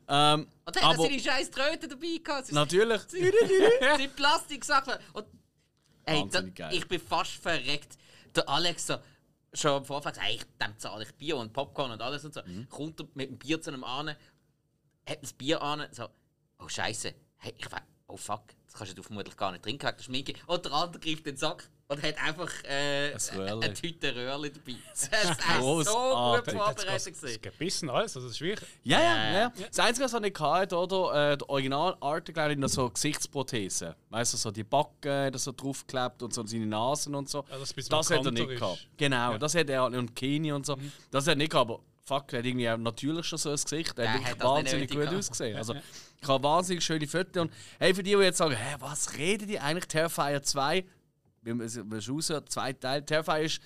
Ähm, 0.10 0.48
Und 0.66 0.76
dann 0.76 0.84
hat 0.84 0.98
er 0.98 1.04
seine 1.04 1.20
scheiß 1.20 1.52
Tröte 1.52 1.88
dabei 1.88 2.18
gehabt. 2.24 2.52
Natürlich. 2.52 3.02
Die 4.00 4.08
Plastiksachen. 4.16 4.94
Und 5.14 5.26
hey, 6.08 6.28
da, 6.30 6.42
geil. 6.42 6.74
ich 6.74 6.88
bin 6.88 7.00
fast 7.00 7.32
verreckt. 7.34 7.98
Der 8.36 8.48
Alex 8.50 8.88
so, 8.88 8.98
schon 9.54 9.72
am 9.72 9.86
Vorfang 9.86 10.14
gesagt, 10.14 10.28
hey, 10.28 10.36
ich, 10.36 10.44
dem 10.62 10.78
zahle 10.78 11.04
ich 11.04 11.14
Bier 11.16 11.38
und 11.38 11.54
Popcorn 11.54 11.92
und 11.92 12.02
alles 12.02 12.26
und 12.26 12.34
so. 12.34 12.42
Mhm. 12.46 12.70
Kommt 12.70 13.00
er 13.00 13.08
mit 13.14 13.30
dem 13.30 13.38
Bier 13.38 13.62
zu 13.62 13.72
einem 13.72 13.84
an, 13.84 14.10
hat 15.08 15.24
das 15.24 15.34
Bier 15.34 15.62
an, 15.62 15.88
so, 15.92 16.08
oh 16.60 16.68
Scheiße, 16.68 17.14
hey, 17.38 17.54
ich 17.58 17.72
weiß, 17.72 17.82
oh 18.08 18.18
fuck, 18.18 18.44
das 18.66 18.76
kannst 18.76 18.98
du 18.98 19.04
vermutlich 19.04 19.38
gar 19.38 19.52
nicht 19.52 19.64
trinken 19.64 19.86
der 19.96 20.04
Schminke. 20.04 20.34
Und 20.48 20.66
der 20.66 20.74
andere 20.74 21.00
greift 21.00 21.26
den 21.26 21.38
Sack 21.38 21.70
und 21.90 22.04
hat 22.04 22.22
einfach 22.22 22.52
äh, 22.66 23.14
Ein 23.14 23.40
eine 23.64 23.74
Tüte 23.74 24.14
Röhrli 24.14 24.52
dabei. 24.52 24.76
Das 24.92 25.04
ist 25.04 25.12
echt 25.12 25.62
so 25.62 25.76
gut 25.76 25.88
vorbereitet. 25.88 26.86
es 26.94 27.06
gewesen. 27.06 27.42
gebissen 27.42 27.90
alles, 27.90 28.16
also 28.18 28.28
das 28.28 28.36
ist 28.36 28.42
wirklich. 28.42 28.70
Ja, 28.84 29.00
ja, 29.02 29.16
Ja. 29.16 29.40
ja. 29.40 29.52
Das 29.70 29.80
Einzige, 29.80 30.06
was 30.06 30.14
er 30.14 30.20
nicht 30.20 30.38
hatte, 30.40 30.76
oder? 30.78 31.32
Äh, 31.32 31.38
der 31.38 31.50
Original 31.50 31.96
Art, 32.02 32.34
glaube 32.34 32.52
ich, 32.52 32.58
noch 32.58 32.68
so 32.68 32.90
Gesichtsprothesen. 32.90 33.94
Weißt 34.10 34.34
du, 34.34 34.38
so 34.38 34.52
die 34.52 34.66
Backen, 34.66 35.32
das 35.32 35.46
so 35.46 35.54
draufgeklebt 35.54 36.22
und 36.24 36.34
so 36.34 36.46
seine 36.46 36.66
Nasen 36.66 37.16
und 37.16 37.30
so. 37.30 37.46
Ja, 37.50 37.58
das 37.58 38.12
hat 38.12 38.26
er 38.26 38.32
nicht 38.32 38.50
ist. 38.50 38.60
gehabt. 38.60 38.88
Genau, 38.98 39.38
das 39.38 39.56
hat 39.56 39.70
er 39.70 39.86
und 39.86 40.14
Kini 40.16 40.52
und 40.52 40.66
so. 40.66 40.78
Das 41.10 41.24
hat 41.26 41.34
er 41.34 41.36
nicht 41.38 41.52
gehabt, 41.52 41.70
aber 41.72 41.80
fuck, 42.04 42.34
er 42.34 42.40
hat 42.40 42.46
irgendwie 42.46 42.70
auch 42.70 42.78
natürlich 42.78 43.26
schon 43.26 43.40
so 43.40 43.50
ein 43.50 43.56
Gesicht. 43.56 43.98
Er 43.98 44.06
Ja, 44.06 44.12
hat 44.12 44.20
hat 44.20 44.26
wirklich 44.26 44.28
das 44.28 44.34
nicht 44.34 44.44
wahnsinnig 44.44 44.90
gut 44.90 45.00
gehabt. 45.02 45.18
ausgesehen. 45.18 45.58
Also, 45.58 45.74
ich 46.22 46.28
habe 46.28 46.44
wahnsinnig 46.44 46.84
schöne 46.84 47.08
Fotos. 47.08 47.42
Und 47.44 47.54
hey, 47.80 47.94
für 47.94 48.04
die, 48.04 48.12
die 48.16 48.22
jetzt 48.22 48.38
sagen, 48.40 48.56
hä, 48.56 48.76
was 48.80 49.14
reden 49.18 49.48
die 49.48 49.60
eigentlich? 49.60 49.86
Terrifier 49.88 50.42
2, 50.42 50.86
wie 51.44 51.54
man 51.54 51.66
es 51.66 51.78
wie 51.78 51.96
es 51.96 52.10
aussieht, 52.10 52.50
zwei 52.50 52.74
Teile. 52.74 53.06
Terrifier 53.06 53.40
ist 53.42 53.62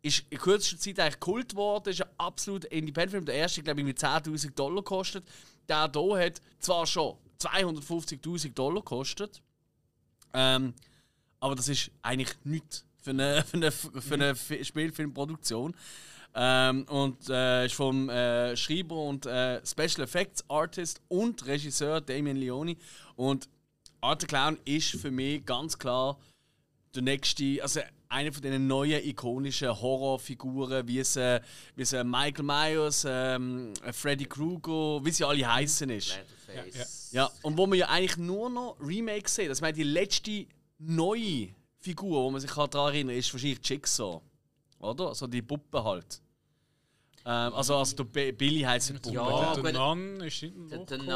ist 0.00 0.24
in 0.30 0.38
kürzester 0.38 0.78
Zeit 0.78 1.00
eigentlich 1.00 1.18
Kult 1.20 1.48
geworden, 1.50 1.88
ist 1.90 2.00
ein 2.02 2.08
absolut 2.18 2.64
Independent-Film. 2.66 3.24
Der 3.24 3.34
erste, 3.34 3.62
glaube 3.62 3.80
ich, 3.80 3.86
mit 3.86 3.98
10.000 3.98 4.54
Dollar 4.54 4.76
gekostet. 4.76 5.24
Der 5.68 5.90
hier 5.92 6.18
hat 6.26 6.40
zwar 6.60 6.86
schon 6.86 7.16
250.000 7.40 8.54
Dollar 8.54 8.76
gekostet, 8.80 9.42
ähm, 10.34 10.72
aber 11.40 11.54
das 11.56 11.68
ist 11.68 11.90
eigentlich 12.02 12.30
nichts 12.44 12.84
für 13.02 13.10
eine, 13.10 13.42
für 13.50 13.56
eine, 13.56 13.72
für 13.72 14.14
eine 14.14 14.34
Fi- 14.36 14.64
Spielfilmproduktion. 14.64 15.74
Ähm, 16.34 16.84
und 16.84 17.28
äh, 17.30 17.66
ist 17.66 17.74
vom 17.74 18.08
äh, 18.08 18.56
Schreiber 18.56 18.96
und 19.02 19.26
äh, 19.26 19.64
Special 19.66 20.02
Effects 20.04 20.44
Artist 20.48 21.00
und 21.08 21.44
Regisseur 21.46 22.00
Damien 22.00 22.36
Leone. 22.36 22.76
Und 23.16 23.48
Art 24.00 24.20
the 24.20 24.26
Clown 24.28 24.58
ist 24.64 24.90
für 24.92 25.10
mich 25.10 25.44
ganz 25.44 25.76
klar 25.76 26.18
der 26.94 27.02
nächste, 27.02 27.62
also 27.62 27.80
eine 28.08 28.32
von 28.32 28.42
den 28.42 28.66
neuen 28.66 29.04
ikonischen 29.04 29.68
Horrorfiguren, 29.68 30.86
wie 30.88 30.98
es, 31.00 31.16
wie 31.16 31.82
es 31.82 31.92
Michael 31.92 32.44
Myers, 32.44 33.04
ähm, 33.06 33.72
äh, 33.84 33.92
Freddy 33.92 34.24
Krueger, 34.24 35.04
wie 35.04 35.10
sie 35.10 35.24
alle 35.24 35.46
heißen 35.46 35.90
ist. 35.90 36.18
Leatherface. 36.48 37.12
Ja, 37.12 37.30
und 37.42 37.56
wo 37.56 37.66
man 37.66 37.78
ja 37.78 37.88
eigentlich 37.88 38.16
nur 38.16 38.48
noch 38.48 38.76
Remakes 38.80 39.34
sieht. 39.34 39.50
Das 39.50 39.60
meint 39.60 39.76
die 39.76 39.82
letzte 39.82 40.46
neue 40.78 41.48
Figur, 41.78 42.24
wo 42.24 42.30
man 42.30 42.40
sich 42.40 42.50
daran 42.50 42.70
erinnern 42.92 43.08
kann, 43.08 43.18
ist 43.18 43.32
wahrscheinlich 43.32 43.60
Jigsaw. 43.62 44.20
Oder? 44.78 45.08
Also 45.08 45.26
die 45.26 45.42
Puppe 45.42 45.82
halt. 45.82 46.20
Ähm, 47.30 47.52
also, 47.52 47.76
also 47.76 47.94
der 47.94 48.04
Bi- 48.04 48.32
Billy 48.32 48.60
heisst 48.62 48.88
die 48.88 48.94
Puppe. 48.94 49.14
Ja, 49.16 49.54
der. 49.54 49.72
Nun 49.74 50.20
ist 50.22 50.40
nicht 50.42 50.54
Der, 50.70 50.78
der 50.78 50.96
die 50.98 51.10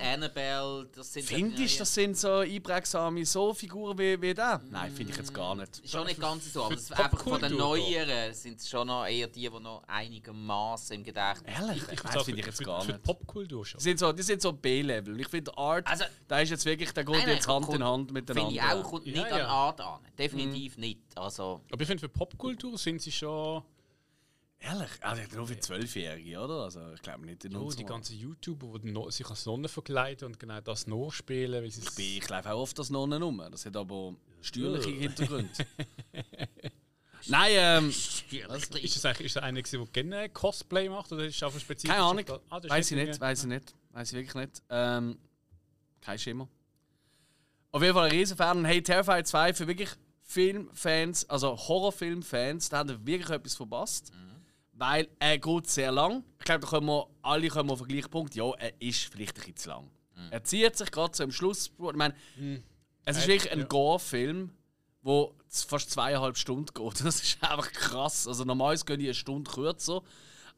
Annabelle, 0.00 0.88
das 0.94 1.12
sind 1.12 1.24
Findest 1.26 1.74
du, 1.74 1.78
das 1.80 1.92
sind 1.92 2.16
so 2.16 2.28
einprägsame 2.36 3.26
so 3.26 3.52
Figuren 3.52 3.98
wie, 3.98 4.22
wie 4.22 4.32
der? 4.32 4.60
Nein, 4.70 4.92
finde 4.92 5.10
ich 5.10 5.18
jetzt 5.18 5.34
gar 5.34 5.56
nicht. 5.56 5.80
Ist 5.80 5.90
schon 5.90 6.06
nicht 6.06 6.20
ganz 6.20 6.52
so, 6.52 6.62
aber 6.66 6.76
das 6.76 6.86
die 6.86 6.94
einfach 6.94 7.20
von 7.20 7.40
den 7.40 7.56
neueren 7.56 8.32
sind 8.32 8.60
es 8.60 8.68
schon 8.70 8.86
noch 8.86 9.06
eher 9.06 9.26
die, 9.26 9.40
die 9.40 9.50
noch 9.60 9.82
einigermaßen 9.88 10.94
im 10.98 11.02
Gedächtnis 11.02 11.52
Ehrlich? 11.58 11.82
Ich 11.90 12.04
Nein, 12.04 12.24
finde 12.24 12.40
ich 12.40 12.46
jetzt 12.46 12.58
für, 12.58 12.64
gar 12.64 12.82
für 12.82 12.92
nicht. 12.92 13.02
Popkultur 13.02 13.66
schon. 13.66 13.78
Die 13.78 13.82
sind 13.84 13.98
so, 13.98 14.12
die 14.12 14.22
sind 14.22 14.42
so 14.42 14.52
B-Level. 14.52 15.18
Ich 15.20 15.28
finde, 15.28 15.58
Art, 15.58 15.84
Also- 15.88 16.04
der 16.30 16.42
ist 16.42 16.50
jetzt 16.50 16.64
wirklich, 16.64 16.92
der 16.92 17.04
geht 17.04 17.12
Nein, 17.12 17.24
nein, 17.26 17.34
jetzt 17.34 17.48
Hand 17.48 17.66
kommt- 17.66 17.78
in 17.78 17.84
Hand 17.84 18.12
miteinander. 18.12 18.50
Finde 18.50 18.62
ich 18.64 18.72
auch, 18.72 18.88
kommt 18.88 19.04
nicht 19.06 19.16
Ja, 19.16 19.22
an 19.24 19.38
ja. 19.38 19.46
Art 19.48 19.80
an. 19.80 19.98
Definitiv 20.16 20.78
nicht. 20.78 21.00
Also, 21.16 21.60
Aber 21.72 21.80
ich 21.80 21.88
finde, 21.88 22.00
für 22.02 22.08
Popkultur 22.08 22.78
sind 22.78 23.02
sie 23.02 23.10
schon. 23.10 23.64
Ehrlich? 24.58 24.90
Also 25.00 25.22
nur 25.36 25.46
für 25.46 25.58
Zwölfjährige, 25.58 26.38
oder? 26.40 26.64
Also 26.64 26.92
ich 26.94 27.02
glaube 27.02 27.26
nicht 27.26 27.44
in 27.44 27.54
Oh, 27.56 27.70
die 27.70 27.84
ganzen 27.84 28.16
YouTuber, 28.16 28.78
die 28.78 28.90
no 28.90 29.10
sich 29.10 29.28
als 29.28 29.46
Nonnen 29.46 29.68
verkleiden 29.68 30.26
und 30.26 30.40
genau 30.40 30.60
das 30.60 30.86
nachspielen, 30.86 31.62
weil. 31.62 31.68
Ich, 31.68 31.94
bin, 31.94 32.04
ich 32.04 32.28
laufe 32.28 32.52
auch 32.52 32.62
oft 32.62 32.78
als 32.78 32.90
Nonnen 32.90 33.22
rum. 33.22 33.42
Das 33.50 33.66
hat 33.66 33.76
aber 33.76 34.14
steuerliche 34.40 34.90
Hintergründe. 34.90 35.50
Nein, 37.28 37.50
ähm, 37.54 37.88
Ist 37.88 38.24
das 38.48 38.70
eigentlich 38.72 38.84
ist 39.26 39.36
das 39.36 39.42
einer, 39.42 39.60
der 39.60 39.86
gerne 39.86 40.28
Cosplay 40.30 40.88
macht 40.88 41.12
oder 41.12 41.24
ist 41.24 41.36
es 41.36 41.42
einfach 41.42 41.58
spezifisch? 41.60 41.90
keine 41.90 42.04
Ahnung. 42.04 42.24
Ah, 42.50 42.60
weiß 42.62 42.90
ich 42.92 42.96
nicht, 42.96 43.20
weiß 43.20 43.40
ich 43.40 43.48
nicht. 43.48 43.74
Weiß 43.90 44.12
ich 44.12 44.18
wirklich 44.18 44.34
nicht. 44.46 44.62
Ähm, 44.70 45.18
kein 46.00 46.18
Schimmer. 46.18 46.48
Auf 47.72 47.82
jeden 47.82 47.94
Fall 47.94 48.06
ein 48.06 48.12
Riesenfan. 48.12 48.64
Hey, 48.64 48.82
Terrifier 48.82 49.24
2 49.24 49.54
für 49.54 49.66
wirklich 49.66 49.90
Filmfans, 50.22 51.28
also 51.28 51.56
Horrorfilmfans, 51.56 52.68
da 52.68 52.78
haben 52.78 52.88
wir 52.90 53.06
wirklich 53.06 53.30
etwas 53.30 53.54
verpasst. 53.54 54.12
Weil 54.78 55.08
er 55.18 55.38
geht 55.38 55.66
sehr 55.68 55.90
lang. 55.90 56.22
Ich 56.38 56.44
glaube, 56.44 56.60
da 56.60 56.68
können 56.68 56.86
wir 56.86 57.06
alle 57.22 57.48
kommen 57.48 57.70
auf 57.70 57.78
den 57.78 57.88
gleichen 57.88 58.10
Punkt. 58.10 58.34
Ja, 58.34 58.50
er 58.58 58.72
ist 58.80 59.04
vielleicht 59.04 59.36
ein 59.36 59.40
bisschen 59.40 59.56
zu 59.56 59.68
lang. 59.70 59.90
Er 60.30 60.42
zieht 60.44 60.76
sich 60.76 60.90
gerade 60.90 61.16
so 61.16 61.24
im 61.24 61.32
Schluss. 61.32 61.70
Ich 61.78 61.94
meine, 61.94 62.14
es 63.04 63.16
ist 63.18 63.24
Äh, 63.24 63.28
wirklich 63.28 63.52
ein 63.52 63.60
ja. 63.60 63.64
Gore-Film, 63.66 64.50
der 65.04 65.28
fast 65.50 65.90
zweieinhalb 65.90 66.36
Stunden 66.36 66.72
geht. 66.74 67.00
Das 67.04 67.22
ist 67.22 67.42
einfach 67.42 67.70
krass. 67.72 68.26
Also 68.28 68.44
normalerweise 68.44 68.84
gehen 68.84 68.98
die 68.98 69.06
eine 69.06 69.14
Stunde 69.14 69.50
kürzer. 69.50 70.02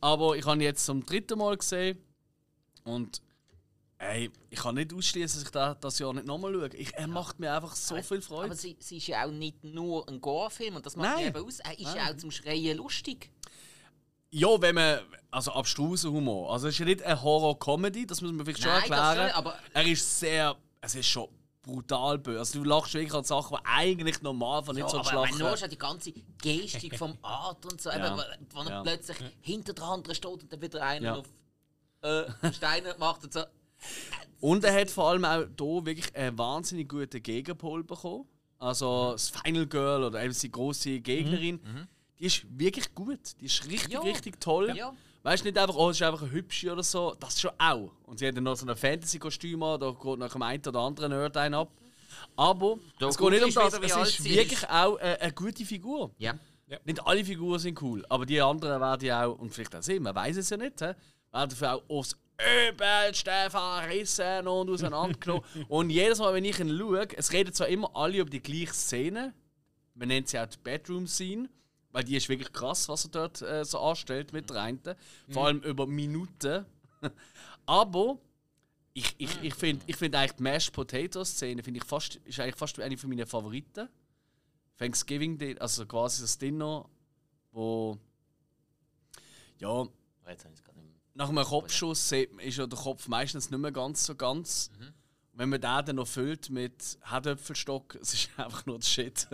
Aber 0.01 0.37
ich 0.37 0.45
habe 0.47 0.57
ihn 0.57 0.63
jetzt 0.63 0.85
zum 0.85 1.05
dritten 1.05 1.39
Mal 1.39 1.57
gesehen. 1.57 1.99
Und 2.85 3.21
ey, 3.99 4.31
ich 4.51 4.59
kann 4.61 4.77
nicht 4.77 4.93
ausschließen, 4.95 5.41
dass 5.41 5.45
ich 5.49 5.51
da, 5.53 5.75
das 5.75 5.99
Jahr 5.99 6.13
nicht 6.13 6.27
nochmal 6.27 6.53
schaue. 6.55 6.69
Ich, 6.75 6.95
er 6.95 7.09
macht 7.09 7.39
mir 7.41 7.53
einfach 7.53 7.75
so 7.75 8.01
viel 8.03 8.21
Freude. 8.23 8.47
aber 8.47 8.55
sie, 8.57 8.77
sie 8.81 8.97
ist 8.99 9.07
ja 9.09 9.27
auch 9.27 9.31
nicht 9.33 9.63
nur 9.65 10.09
ein 10.09 10.21
Gore-Film 10.21 10.77
und 10.77 10.87
das 10.87 10.95
macht 10.97 11.17
Nein. 11.17 11.27
eben 11.29 11.45
aus. 11.45 11.59
Er 11.61 11.79
ist 11.79 11.95
ja 11.95 12.11
auch 12.11 12.17
zum 12.17 12.31
Schreien 12.31 12.77
lustig. 12.79 13.31
Ja, 14.31 14.61
wenn 14.61 14.75
man. 14.75 14.99
Also 15.31 15.53
abstruser 15.53 16.11
Humor. 16.11 16.51
Also 16.51 16.69
es 16.69 16.75
ist 16.75 16.79
ja 16.79 16.87
nicht 16.87 17.03
eine 17.03 17.21
Horror-Comedy, 17.23 18.07
das 18.07 18.23
muss 18.23 18.33
man 18.33 18.47
vielleicht 18.47 18.63
schon 18.63 18.73
Nein, 18.73 18.83
das 18.89 18.99
erklären. 18.99 19.29
schon, 19.29 19.37
aber- 19.39 19.59
er 19.75 19.87
ist 19.87 20.21
sehr. 20.21 20.57
Es 20.81 20.95
ist 20.95 21.07
schon 21.07 21.29
brutal 21.61 22.17
böse. 22.19 22.39
Also 22.39 22.63
du 22.63 22.65
lachst 22.65 22.95
wirklich 22.95 23.13
an 23.13 23.25
Sachen, 23.25 23.59
die 23.61 23.67
eigentlich 23.67 24.23
normal 24.23 24.63
von 24.65 24.75
nicht 24.75 24.85
Ja, 24.85 24.89
so 24.89 24.99
aber 25.01 25.13
lachen. 25.27 25.39
wenn 25.39 25.57
schon 25.59 25.69
die 25.69 25.77
ganze 25.77 26.13
Gestik 26.41 26.97
vom 26.97 27.19
Art 27.21 27.63
und 27.67 27.79
so, 27.79 27.91
Ja. 27.91 28.07
eben, 28.07 28.23
wo 28.55 28.61
er 28.63 28.71
Ja. 28.71 28.83
plötzlich 28.83 29.19
hinter 29.43 29.75
der 29.75 29.85
anderen 29.85 30.15
steht 30.15 30.31
und 30.31 30.51
dann 30.51 30.63
wieder 30.63 30.83
einer 30.83 31.05
Ja. 31.05 31.15
auf 31.17 31.27
äh, 32.01 32.25
Steine 32.55 32.95
macht 32.99 33.25
und 33.25 33.33
so. 33.35 33.43
Und 34.41 34.65
er 34.65 34.81
hat 34.81 34.89
vor 34.91 35.11
allem 35.11 35.27
auch 35.27 35.45
hier 35.59 35.85
wirklich 35.87 36.17
einen 36.17 36.39
wahnsinnig 36.39 36.89
guten 36.89 37.23
Gegenpol 37.23 37.85
bekommen. 37.85 38.27
Also 38.59 39.13
das 39.13 39.29
Final 39.29 39.67
Girl 39.67 40.05
oder 40.05 40.23
eben 40.25 40.33
die 40.33 40.51
große 40.51 41.01
Gegnerin, 41.01 41.61
die 42.21 42.27
ist 42.27 42.45
wirklich 42.59 42.95
gut. 42.95 43.21
Die 43.41 43.47
ist 43.47 43.65
richtig, 43.67 43.93
Ja. 43.93 44.01
richtig 44.01 44.41
toll. 44.41 44.75
Ja. 44.77 44.93
Weißt 45.23 45.45
du, 45.45 45.49
nicht 45.49 45.59
einfach, 45.59 45.75
oh, 45.77 45.91
es 45.91 45.97
ist 46.01 46.03
einfach 46.07 46.23
eine 46.23 46.31
hübsche 46.31 46.73
oder 46.73 46.83
so. 46.83 47.15
Das 47.19 47.41
schon 47.41 47.51
auch. 47.59 47.91
Und 48.07 48.19
sie 48.19 48.29
hat 48.29 48.37
dann 48.37 48.45
noch 48.45 48.57
so 48.57 48.67
ein 48.67 48.77
Fantasy-Kostüm 48.77 49.63
an, 49.63 49.81
da 49.81 49.91
geht 49.91 50.19
nach 50.19 50.33
dem 50.33 50.43
einen 50.43 50.63
oder 50.67 50.81
anderen 50.81 51.11
Nerd 51.11 51.37
ein 51.37 51.55
ab. 51.55 51.71
Aber 52.37 52.79
Da 52.99 53.09
es 53.09 53.19
geht 53.19 53.31
nicht 53.31 53.45
um 53.45 53.53
das, 53.53 53.75
es 53.75 53.97
ist 54.19 54.25
wirklich 54.25 54.53
ist. 54.63 54.71
auch 54.71 54.97
eine, 54.99 55.21
eine 55.21 55.33
gute 55.33 55.65
Figur. 55.65 56.11
Ja. 56.19 56.35
Nicht 56.85 57.07
alle 57.07 57.25
Figuren 57.25 57.59
sind 57.59 57.81
cool, 57.81 58.05
aber 58.11 58.27
die 58.27 58.41
anderen 58.41 58.81
werden 58.81 59.07
ja 59.07 59.25
auch, 59.27 59.39
und 59.39 59.53
vielleicht 59.55 59.75
auch 59.75 59.83
sie, 59.83 59.99
man 59.99 60.15
weiß 60.15 60.37
es 60.37 60.51
ja 60.51 60.57
nicht, 60.59 60.79
he, 60.81 60.87
werden 61.33 61.51
dafür 61.51 61.75
auch 61.77 61.83
aufs 61.89 62.15
übelste 62.69 63.31
verrissen 63.51 64.47
und 64.47 64.71
auseinandergenommen. 64.71 65.43
und 65.69 65.91
jedes 65.91 66.19
Mal, 66.19 66.35
wenn 66.35 66.45
ich 66.45 66.59
ihn 66.61 66.77
schaue, 66.79 67.09
es 67.17 67.33
reden 67.33 67.53
zwar 67.55 67.69
immer 67.69 67.91
alle 67.97 68.19
über 68.19 68.31
die 68.31 68.41
gleiche 68.43 68.75
Szene, 68.75 69.33
man 69.95 70.09
nennt 70.09 70.29
sie 70.29 70.39
auch 70.39 70.47
die 70.47 70.59
Bedroom-Scene, 70.63 71.49
weil 71.93 72.05
die 72.05 72.17
ist 72.17 72.29
wirklich 72.29 72.53
krass, 72.53 72.89
was 72.89 73.05
er 73.05 73.11
dort 73.11 73.43
äh, 73.43 73.65
so 73.65 73.79
anstellt 73.81 74.33
mit 74.33 74.51
der 74.51 74.63
einen. 74.63 74.81
Vor 75.31 75.47
allem 75.47 75.61
über 75.63 75.87
Minuten. 75.87 76.67
aber 77.67 78.19
ich, 78.95 79.15
ich, 79.19 79.43
ich 79.43 79.55
finde 79.55 79.85
ich 79.87 79.97
find 79.97 80.15
eigentlich 80.15 80.33
die 80.33 80.43
Mashed 80.43 80.73
Potato-Szene 80.73 81.63
finde 81.63 81.79
ich 81.79 81.85
fast, 81.85 82.17
ist 82.17 82.41
eigentlich 82.41 82.57
fast 82.57 82.79
eine 82.81 82.97
von 82.99 83.09
meinen 83.11 83.27
Favoriten. 83.27 83.89
Thanksgiving, 84.79 85.39
Din- 85.39 85.59
also 85.61 85.87
quasi 85.87 86.23
das 86.23 86.39
Dinner, 86.39 86.89
wo 87.53 87.97
ja, 89.59 89.69
Oh, 89.69 89.89
nach 91.15 91.29
einem 91.31 91.45
Kopfschuss 91.45 92.13
ist 92.13 92.57
ja 92.57 92.67
der 92.67 92.79
Kopf 92.79 93.09
meistens 93.09 93.51
nicht 93.51 93.59
mehr 93.59 93.73
ganz 93.73 94.05
so 94.05 94.15
ganz. 94.15 94.71
Wenn 95.39 95.51
man 95.51 95.61
den 95.61 95.85
dann 95.87 95.97
noch 95.97 96.09
füllt 96.09 96.51
mit 96.51 96.99
Herdöpfelstock, 97.05 97.95
es 98.03 98.13
ist 98.13 98.31
einfach 98.37 98.67
nur 98.67 98.79
das 98.81 98.89
Shit. 98.91 99.29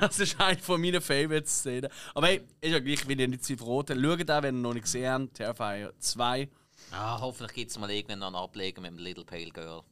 das 0.00 0.18
ist 0.18 0.40
eine 0.40 0.58
von 0.58 0.80
meinen 0.80 1.02
Favorite-Szenen. 1.02 1.90
Aber 2.14 2.28
hey, 2.28 2.40
ist 2.62 2.72
ja 2.72 2.78
gleich, 2.78 3.06
wie 3.06 3.12
ihr 3.12 3.28
nicht 3.28 3.44
zu 3.44 3.54
verraten. 3.56 4.02
Schaut 4.02 4.30
auch, 4.30 4.42
wenn 4.42 4.56
ihr 4.56 4.60
noch 4.62 4.72
nicht 4.72 4.84
gesehen 4.84 5.12
habt, 5.12 5.34
Terrifier 5.34 5.92
2. 5.98 6.48
Ah, 6.92 7.20
hoffentlich 7.20 7.52
gibt 7.54 7.70
es 7.70 7.78
mal 7.78 7.90
irgendwann 7.90 8.20
noch 8.20 8.28
einen 8.28 8.36
Ableger 8.36 8.80
mit 8.80 8.92
dem 8.92 8.98
Little 8.98 9.26
Pale 9.26 9.50
Girl. 9.50 9.82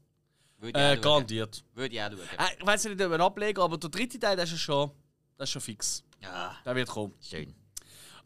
Würde 0.59 0.79
Äh, 0.79 0.95
ich 0.95 0.99
auch 1.01 1.03
schauen. 1.03 1.13
garantiert. 1.13 1.65
Würde 1.75 1.95
ich 1.95 2.01
auch 2.01 2.11
schauen. 2.11 2.19
Äh, 2.39 2.57
ich 2.59 2.67
weiß 2.67 2.85
nicht, 2.85 2.93
ob 2.95 2.99
wir 3.11 3.15
ihn 3.17 3.21
ablegen, 3.21 3.61
aber 3.63 3.77
der 3.77 3.91
dritte 3.91 4.19
Teil, 4.19 4.37
der 4.37 4.45
ist 4.47 4.53
ja 4.53 4.57
schon, 4.57 4.91
das 5.37 5.49
ist 5.51 5.53
schon 5.53 5.61
fix. 5.63 6.03
Ja, 6.23 6.57
Der 6.65 6.75
wird 6.75 6.89
kommen. 6.89 7.13
schön. 7.21 7.55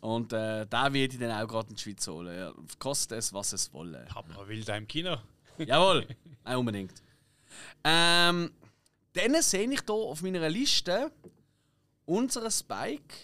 Und 0.01 0.33
äh, 0.33 0.65
den 0.67 0.71
werde 0.71 0.99
ich 1.01 1.19
dann 1.19 1.33
auch 1.33 1.49
gerade 1.49 1.71
in 1.71 1.75
die 1.75 1.83
Schweiz 1.83 2.07
holen. 2.07 2.39
Ja. 2.39 2.53
Kostet 2.79 3.19
es, 3.19 3.33
was 3.33 3.53
es 3.53 3.73
wolle. 3.73 4.07
Papa 4.09 4.47
will 4.47 4.63
da 4.63 4.77
im 4.77 4.87
Kino. 4.87 5.17
Jawohl, 5.59 6.07
auch 6.45 6.59
unbedingt. 6.59 6.93
Ähm, 7.85 8.51
dann 9.13 9.43
sehe 9.43 9.71
ich 9.71 9.81
hier 9.81 9.95
auf 9.95 10.23
meiner 10.23 10.49
Liste 10.49 11.11
unseren 12.05 12.51
Spike. 12.51 13.15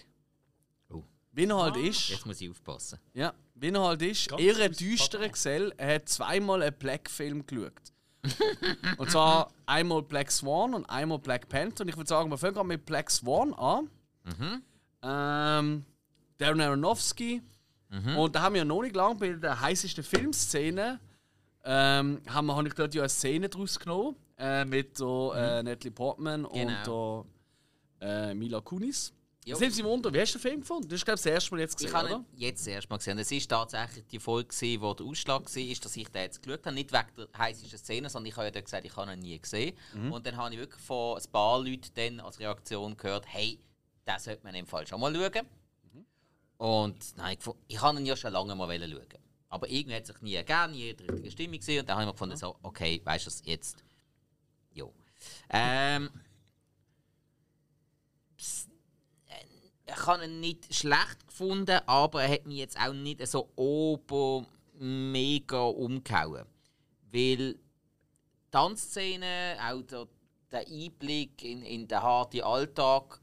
Oh. 0.89 1.03
Wie 1.31 1.45
er 1.45 1.57
halt 1.57 1.77
ist. 1.77 2.09
Jetzt 2.09 2.25
muss 2.25 2.41
ich 2.41 2.49
aufpassen. 2.49 2.99
Ja, 3.13 3.33
wie 3.55 3.69
er 3.69 3.83
halt 3.83 4.01
ist. 4.01 4.29
Ganz 4.29 4.77
düsterer 4.77 5.19
Pardon. 5.19 5.31
Gesell. 5.31 5.73
Er 5.77 5.95
hat 5.95 6.09
zweimal 6.09 6.61
einen 6.61 6.75
Black-Film 6.77 7.45
geschaut. 7.45 7.73
und 8.97 9.11
zwar 9.11 9.51
einmal 9.65 10.01
Black 10.01 10.31
Swan 10.31 10.73
und 10.73 10.85
einmal 10.89 11.19
Black 11.19 11.49
Panther. 11.49 11.81
Und 11.81 11.89
ich 11.89 11.97
würde 11.97 12.07
sagen, 12.07 12.29
wir 12.29 12.37
fangen 12.37 12.53
gerade 12.53 12.67
mit 12.67 12.85
Black 12.85 13.11
Swan 13.11 13.53
an. 13.53 13.89
Ähm, 15.01 15.85
Darren 16.37 16.61
Aronofsky. 16.61 17.41
Und 18.15 18.35
da 18.35 18.41
haben 18.41 18.53
wir 18.53 18.59
ja 18.61 18.65
noch 18.65 18.81
nicht 18.81 18.95
lange 18.95 19.15
bei 19.15 19.33
der 19.33 19.59
heißesten 19.59 20.03
Filmszene. 20.03 20.99
Ähm, 21.63 22.21
haben 22.27 22.47
wir, 22.47 22.55
habe 22.55 22.67
ich 22.67 22.73
dort 22.73 22.95
ja 22.95 23.03
eine 23.03 23.09
Szene 23.09 23.49
draus 23.49 23.79
genommen. 23.79 24.15
Äh, 24.37 24.65
mit 24.65 24.99
der, 24.99 25.31
äh, 25.35 25.63
Natalie 25.63 25.91
Portman 25.91 26.47
Genau. 26.51 27.19
und 27.19 27.27
äh, 28.01 28.33
Mila 28.33 28.61
Kunis. 28.61 29.13
Jo. 29.45 29.59
Nimmt 29.59 29.73
sie 29.73 29.83
Wunder, 29.83 30.13
wie 30.13 30.21
hast 30.21 30.33
du 30.33 30.37
den 30.37 30.41
Film 30.41 30.61
gefunden? 30.61 30.87
Du 30.87 30.95
hast, 30.95 31.03
glaube 31.03 31.17
ich, 31.17 31.23
das 31.23 31.31
erste 31.33 31.51
Mal 31.53 31.59
jetzt 31.61 31.75
gesehen, 31.77 31.89
Ich 31.93 32.03
oder? 32.03 32.23
jetzt 32.37 32.61
das 32.61 32.67
erste 32.67 32.89
Mal 32.89 32.97
gesehen. 32.97 33.17
Es 33.19 33.29
ist 33.31 33.47
tatsächlich 33.49 34.05
die 34.07 34.19
Folge, 34.19 34.47
gewesen, 34.47 34.81
wo 34.81 34.93
der 34.93 35.05
Ausschlag 35.05 35.41
war, 35.41 35.75
dass 35.81 35.95
ich 35.97 36.07
den 36.09 36.21
jetzt 36.21 36.41
geschaut 36.41 36.65
habe. 36.65 36.73
Nicht 36.75 36.93
wegen 36.93 37.07
der 37.17 37.27
heißesten 37.37 37.77
Szene, 37.77 38.09
sondern 38.09 38.29
ich 38.29 38.37
habe 38.37 38.49
ja 38.53 38.61
gesagt, 38.61 38.85
ich 38.85 38.95
habe 38.95 39.11
ihn 39.11 39.19
nie 39.19 39.37
gesehen. 39.37 39.77
Und 40.11 40.25
dann 40.25 40.37
habe 40.37 40.53
ich 40.53 40.59
wirklich 40.61 40.81
von 40.81 41.17
ein 41.17 41.31
paar 41.31 41.59
Leuten 41.59 41.89
dann 41.93 42.19
als 42.21 42.39
Reaktion 42.39 42.95
gehört, 42.95 43.25
hey, 43.27 43.59
das 44.05 44.23
sollte 44.23 44.43
man 44.45 44.55
im 44.55 44.65
Fall 44.65 44.87
schon 44.87 45.01
mal 45.01 45.13
schauen. 45.13 45.45
Und 46.57 47.17
nein, 47.17 47.37
ich, 47.39 47.49
ich 47.67 47.81
habe 47.81 47.99
ihn 47.99 48.05
ja 48.05 48.15
schon 48.15 48.31
lange 48.31 48.55
mal 48.55 48.67
schauen. 48.79 49.03
Aber 49.49 49.69
irgendwie 49.69 49.95
hat 49.95 50.03
es 50.03 50.07
sich 50.07 50.21
nie 50.21 50.35
ergeben, 50.35 50.71
nie 50.71 50.89
in 50.91 50.97
der 50.97 51.09
richtigen 51.09 51.31
Stimmung 51.31 51.57
gesehen. 51.59 51.79
Und 51.81 51.89
dann 51.89 51.95
habe 51.97 52.03
ich 52.03 52.07
mir 52.07 52.13
gefunden, 52.13 52.37
so, 52.37 52.55
okay, 52.63 53.01
weißt 53.03 53.25
du 53.25 53.27
was, 53.27 53.41
jetzt. 53.45 53.82
Ähm, 55.49 56.09
ich 59.85 60.05
habe 60.05 60.25
ihn 60.25 60.39
nicht 60.39 60.73
schlecht 60.73 61.27
gefunden, 61.27 61.79
aber 61.85 62.23
er 62.23 62.33
hat 62.33 62.45
mich 62.45 62.57
jetzt 62.57 62.79
auch 62.79 62.93
nicht 62.93 63.25
so 63.27 63.51
ober 63.55 64.45
mega 64.73 65.61
umgehauen. 65.61 66.45
Weil 67.11 67.53
die 67.53 67.59
Tanzszene, 68.51 69.57
auch 69.61 69.81
der, 69.83 70.07
der 70.51 70.67
Einblick 70.67 71.43
in, 71.43 71.63
in 71.63 71.87
den 71.87 72.01
harten 72.01 72.41
Alltag 72.41 73.19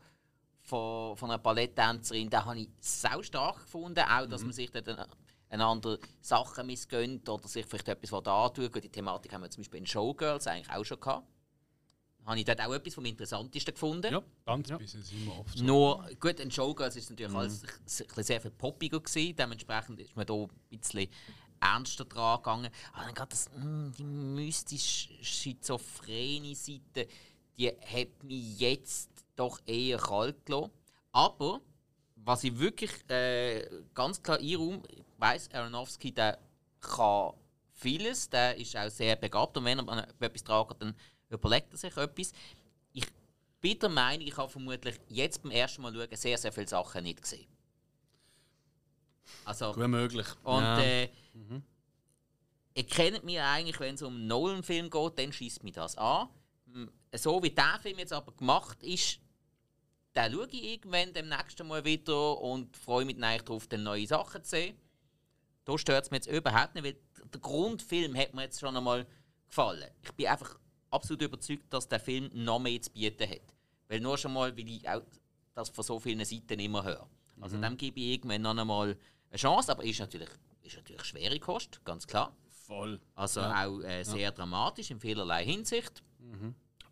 von, 0.62 1.16
von 1.16 1.30
einer 1.30 1.38
Balletttänzerin, 1.38 2.30
den 2.30 2.44
habe 2.44 2.61
ich 2.61 2.68
sau 2.80 3.22
stark 3.22 3.62
gefunden. 3.62 4.01
Auch, 4.01 4.26
dass 4.26 4.42
man 4.42 4.53
sich 4.53 4.70
dann 4.70 5.07
einander 5.48 5.98
Sachen 6.20 6.66
missgönnt 6.66 7.28
oder 7.28 7.48
sich 7.48 7.66
vielleicht 7.66 7.88
etwas 7.88 8.12
antut. 8.12 8.82
Die 8.82 8.88
Thematik 8.88 9.32
haben 9.32 9.42
wir 9.42 9.51
zum 9.51 9.62
Beispiel 9.62 9.80
in 9.80 9.86
Showgirls 9.86 10.46
eigentlich 10.46 10.70
auch 10.70 10.84
schon 10.84 11.01
gehabt. 11.01 11.26
Habe 12.31 12.39
ich 12.39 12.47
dort 12.47 12.61
auch 12.61 12.72
etwas 12.72 12.95
vom 12.95 13.05
Interessantesten 13.05 13.74
gefunden. 13.74 14.12
Ja. 14.12 14.22
Tanzbusiness 14.47 14.95
ist 14.95 15.12
immer 15.12 15.41
oft 15.41 15.59
so. 15.59 15.64
Nur, 15.64 16.09
gut, 16.20 16.39
in 16.39 16.49
Showgirls 16.49 16.95
ist 16.95 17.03
es 17.05 17.11
natürlich 17.11 17.35
alles 17.35 17.64
ein 17.64 17.70
bisschen 17.83 18.22
sehr 18.22 18.41
viel 18.41 18.53
poppiger 18.53 19.01
gewesen. 19.01 19.35
Dementsprechend 19.35 19.99
ist 19.99 20.14
man 20.14 20.26
da 20.26 20.35
ein 20.35 20.49
bisschen 20.70 21.09
ernster 21.59 22.05
dran 22.05 22.37
gegangen. 22.37 22.70
Aber 22.93 23.07
dann 23.07 23.14
gerade 23.14 23.31
das, 23.31 23.51
mm, 23.51 23.91
die 23.99 24.05
mystisch-schizophrene 24.05 26.55
Seite, 26.55 27.09
die 27.59 27.68
hat 27.68 28.22
mich 28.22 28.61
jetzt 28.61 29.11
doch 29.35 29.59
eher 29.66 29.99
kalt 29.99 30.47
gelassen. 30.47 30.70
Aber, 31.11 31.61
was 32.14 32.45
ich 32.45 32.57
wirklich 32.57 32.93
äh, 33.11 33.68
ganz 33.93 34.22
klar 34.22 34.39
einräume, 34.39 34.83
ich 34.89 35.03
weiss, 35.18 35.53
Aronofsky, 35.53 36.12
der 36.12 36.39
kann 36.81 37.33
vieles, 37.72 38.31
der 38.31 38.57
ist 38.57 38.76
auch 38.76 38.89
sehr 38.89 39.16
begabt 39.16 39.57
und 39.57 39.64
wenn 39.64 39.81
er 39.81 39.89
an 39.89 40.07
etwas 40.20 40.45
tragt, 40.45 40.81
dann 40.81 40.95
überlegt 41.31 41.72
er 41.72 41.78
sich 41.78 41.97
etwas. 41.97 42.33
Ich 42.93 43.07
bin 43.61 43.78
der 43.78 43.89
Meinung, 43.89 44.26
ich 44.26 44.37
habe 44.37 44.51
vermutlich 44.51 45.01
jetzt 45.09 45.43
beim 45.43 45.53
ersten 45.53 45.83
Mal 45.83 45.95
schauen 45.95 46.16
sehr, 46.16 46.39
sehr 46.39 46.53
viele 46.53 46.68
Sachen 46.68 47.03
nicht 47.05 47.22
gesehen. 47.22 47.47
Also, 49.45 49.72
Gut 49.72 49.89
möglich. 49.89 50.26
und 50.43 50.62
ja. 50.62 50.81
äh, 50.81 51.09
ihr 52.74 52.87
kennt 52.87 53.24
mich 53.24 53.41
eigentlich, 53.41 53.78
wenn 53.78 53.95
es 53.95 54.03
um 54.03 54.14
einen 54.14 54.26
Nolan-Film 54.26 54.91
geht, 54.91 55.18
dann 55.18 55.33
schießt 55.33 55.62
mich 55.62 55.74
das 55.74 55.97
an. 55.97 56.28
So 57.14 57.43
wie 57.43 57.51
der 57.51 57.78
Film 57.81 57.99
jetzt 57.99 58.12
aber 58.12 58.33
gemacht 58.33 58.83
ist, 58.83 59.20
den 60.14 60.33
schaue 60.33 60.49
ich 60.51 60.64
irgendwann 60.64 61.12
dem 61.12 61.28
nächsten 61.28 61.66
Mal 61.66 61.85
wieder 61.85 62.39
und 62.39 62.76
freue 62.76 63.05
mich 63.05 63.22
eigentlich 63.22 63.43
darauf, 63.43 63.66
dann 63.68 63.83
neue 63.85 64.07
Sachen 64.07 64.43
zu 64.43 64.51
sehen. 64.51 64.76
Da 65.64 65.78
stört 65.78 66.05
es 66.05 66.11
mir 66.11 66.16
jetzt 66.16 66.28
überhaupt 66.28 66.74
nicht, 66.74 66.85
weil 66.85 66.97
der 67.33 67.41
Grundfilm 67.41 68.16
hat 68.16 68.35
mir 68.35 68.43
jetzt 68.43 68.59
schon 68.61 68.76
einmal 68.76 69.07
gefallen. 69.49 69.89
Ich 70.03 70.12
bin 70.12 70.26
einfach 70.26 70.59
absolut 70.91 71.22
überzeugt, 71.22 71.72
dass 71.72 71.88
der 71.88 72.01
Film 72.01 72.30
noch 72.32 72.59
mehr 72.59 72.80
zu 72.80 72.91
bieten 72.91 73.28
hat. 73.28 73.55
Weil 73.88 74.01
nur 74.01 74.18
schon 74.18 74.32
mal, 74.32 74.57
weil 74.57 74.68
ich 74.68 74.88
auch 74.88 75.03
das 75.55 75.68
von 75.68 75.84
so 75.84 75.99
vielen 75.99 76.24
Seiten 76.24 76.61
immer 76.61 76.84
höre. 76.84 77.09
Also 77.41 77.57
dem 77.57 77.76
gebe 77.76 77.99
ich 78.01 78.07
irgendwann 78.14 78.43
noch 78.43 78.57
einmal 78.57 78.97
eine 79.30 79.38
Chance, 79.38 79.72
aber 79.72 79.84
ist 79.84 80.01
natürlich, 80.01 80.28
ist 80.62 80.76
natürlich 80.76 81.05
schwere 81.05 81.38
Kost, 81.38 81.84
ganz 81.84 82.07
klar. 82.07 82.36
Voll. 82.51 83.01
Also 83.14 83.41
auch 83.41 83.80
äh, 83.80 84.05
sehr 84.05 84.30
dramatisch 84.30 84.91
in 84.91 85.01
vielerlei 85.01 85.45
Hinsicht. 85.45 86.03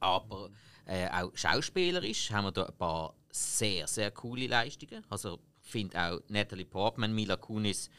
Aber 0.00 0.50
äh, 0.86 1.08
auch 1.08 1.30
schauspielerisch 1.34 2.30
haben 2.30 2.46
wir 2.46 2.52
da 2.52 2.64
ein 2.64 2.76
paar 2.76 3.14
sehr, 3.30 3.86
sehr 3.86 4.10
coole 4.10 4.46
Leistungen. 4.46 5.04
Also 5.10 5.38
ich 5.62 5.70
finde 5.70 6.00
auch 6.00 6.20
Natalie 6.28 6.64
Portman, 6.64 7.14
Mila 7.14 7.36
Kunis 7.36 7.90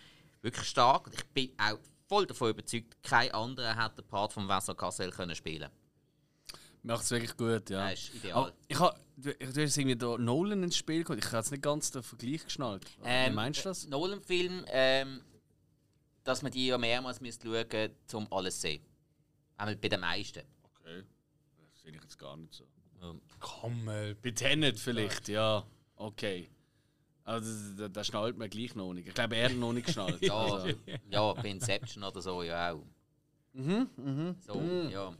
wirklich 0.42 0.66
stark. 0.66 1.10
Ich 1.14 1.26
bin 1.28 1.52
auch 1.58 1.80
voll 2.08 2.26
davon 2.26 2.50
überzeugt, 2.50 3.02
kein 3.04 3.32
anderer 3.32 3.82
hätte 3.82 4.02
den 4.02 4.08
Part 4.08 4.34
von 4.34 4.48
Vincent 4.48 4.78
Cassel 4.78 5.12
können 5.12 5.36
spielen 5.36 5.70
Macht 6.84 7.04
es 7.04 7.12
wirklich 7.12 7.36
gut, 7.36 7.70
ja. 7.70 7.90
Das 7.90 8.00
ist 8.00 8.16
ideal. 8.16 8.34
Aber 8.38 8.54
ich 8.68 8.80
habe, 8.80 8.98
du, 9.18 9.34
du 9.34 9.62
hast 9.64 9.78
irgendwie 9.78 9.96
da 9.98 10.18
Nolan 10.18 10.64
ins 10.64 10.78
Spiel 10.78 11.00
gekommen. 11.00 11.20
Ich 11.20 11.26
habe 11.26 11.38
jetzt 11.38 11.52
nicht 11.52 11.64
ganz 11.64 11.92
den 11.92 12.04
Vergleich 12.04 12.44
geschnallt. 12.46 12.86
Wie 13.02 13.02
Ähm, 13.06 13.36
meinst 13.36 13.66
du 13.66 13.70
das? 13.70 13.88
Nolan-Film, 13.88 14.66
ähm, 14.70 15.22
dass 16.24 16.42
man 16.42 16.52
die 16.52 16.68
ja 16.68 16.78
mehrmals 16.78 17.20
müsst 17.22 17.44
schauen 17.44 17.52
müsste, 17.54 17.92
um 18.18 18.28
alles 18.32 18.56
zu 18.56 18.62
sehen. 18.62 18.82
Einmal 19.58 19.76
bei 19.76 19.90
den 19.90 20.00
meisten. 20.00 20.44
Okay. 20.64 21.04
Das 21.74 21.82
sehe 21.82 21.92
ich 21.92 22.02
jetzt 22.02 22.18
gar 22.18 22.38
nicht 22.38 22.54
so. 22.54 22.66
Komm 23.40 23.84
mal. 23.86 24.16
Bei 24.16 24.32
Tenet 24.32 24.80
vielleicht, 24.80 25.28
ja. 25.28 25.66
Okay. 25.96 26.50
Also, 27.24 27.76
da, 27.78 27.88
da 27.90 28.04
schnallt 28.04 28.38
man 28.38 28.50
gleich 28.50 28.74
noch 28.76 28.94
nicht. 28.94 29.08
Ich 29.08 29.14
glaube, 29.14 29.36
er 29.36 29.50
hat 29.50 29.56
noch 29.56 29.74
nicht 29.74 29.86
geschnallt. 29.88 30.22
Ja, 30.22 30.34
Also, 30.34 30.70
ja, 31.10 31.34
bei 31.34 31.50
Inception 31.50 32.04
oder 32.04 32.22
so 32.22 32.42
ja 32.44 32.74
auch. 32.74 32.84
So, 34.42 34.62
ja. 34.90 35.14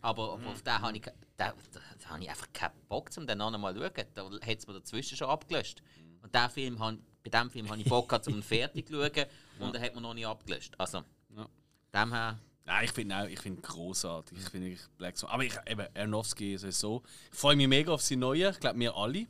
Aber, 0.00 0.34
aber 0.34 0.46
auf 0.48 0.62
den 0.62 0.80
habe 0.80 0.96
ich, 0.96 1.02
da, 1.36 1.52
da 1.72 2.08
habe 2.08 2.22
ich 2.22 2.30
einfach 2.30 2.52
keinen 2.52 2.72
Bock, 2.88 3.10
um 3.16 3.26
den 3.26 3.38
noch 3.38 3.56
mal 3.58 3.74
zu 3.74 3.80
schauen. 3.80 4.06
Da 4.14 4.24
hat 4.24 4.58
es 4.58 4.66
mir 4.66 4.74
dazwischen 4.74 5.16
schon 5.16 5.28
abgelöscht. 5.28 5.82
Und 6.22 6.34
den 6.34 6.50
Film 6.50 6.78
bei 6.78 7.30
dem 7.30 7.50
Film 7.50 7.68
habe 7.68 7.80
ich 7.80 7.88
Bock, 7.88 8.08
gehabt, 8.08 8.28
um 8.28 8.34
ihn 8.34 8.42
fertig 8.42 8.86
zu 8.86 8.94
schauen. 8.94 9.26
Und 9.58 9.74
er 9.74 9.80
hat 9.82 9.94
mir 9.94 10.00
noch 10.00 10.14
nicht 10.14 10.26
abgelöscht. 10.26 10.74
Also, 10.78 11.02
Ja. 11.36 11.48
dem 11.92 12.12
her, 12.12 12.38
Nein, 12.64 12.84
ich 12.84 12.90
finde 12.92 13.16
auch, 13.16 13.26
ich 13.26 13.38
finde 13.38 13.62
großartig. 13.62 14.38
Ich 14.38 14.48
finde 14.48 14.76
Black 14.98 15.16
Swan. 15.16 15.30
Aber 15.30 15.44
ich, 15.44 15.54
eben, 15.68 15.86
Aronofsky 15.94 16.54
ist 16.54 16.64
es 16.64 16.80
so. 16.80 17.02
Ich 17.32 17.38
freue 17.38 17.54
mich 17.54 17.68
mega 17.68 17.92
auf 17.92 18.02
seine 18.02 18.20
neue. 18.20 18.50
Ich 18.50 18.58
glaube, 18.58 18.78
wir 18.80 18.96
alle. 18.96 19.26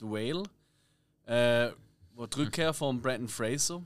The 0.00 0.06
Whale. 0.06 0.42
Äh, 1.26 1.72
wo 2.14 2.26
die 2.26 2.40
Rückkehr 2.40 2.72
von 2.72 3.00
Brandon 3.02 3.28
Fraser. 3.28 3.82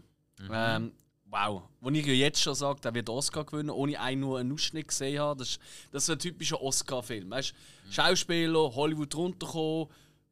Ähm, 0.50 0.92
wow. 1.32 1.62
Wo 1.80 1.90
ich 1.90 2.06
ja 2.06 2.12
jetzt 2.12 2.40
schon 2.40 2.54
sage, 2.54 2.80
der 2.80 2.94
wird 2.94 3.08
Oscar 3.08 3.44
gewinnen, 3.44 3.70
ohne 3.70 3.98
einen 3.98 4.20
nur 4.20 4.38
einen 4.38 4.52
Ausschnitt 4.52 4.88
gesehen 4.88 5.20
habe. 5.20 5.38
Das 5.40 5.48
ist, 5.50 5.60
das 5.90 6.02
ist 6.04 6.10
ein 6.10 6.18
typischer 6.18 6.60
Oscar-Film. 6.60 7.30
Weißt 7.30 7.54
Schauspieler, 7.90 8.74
Hollywood 8.74 9.14
runterkommen, 9.14 9.88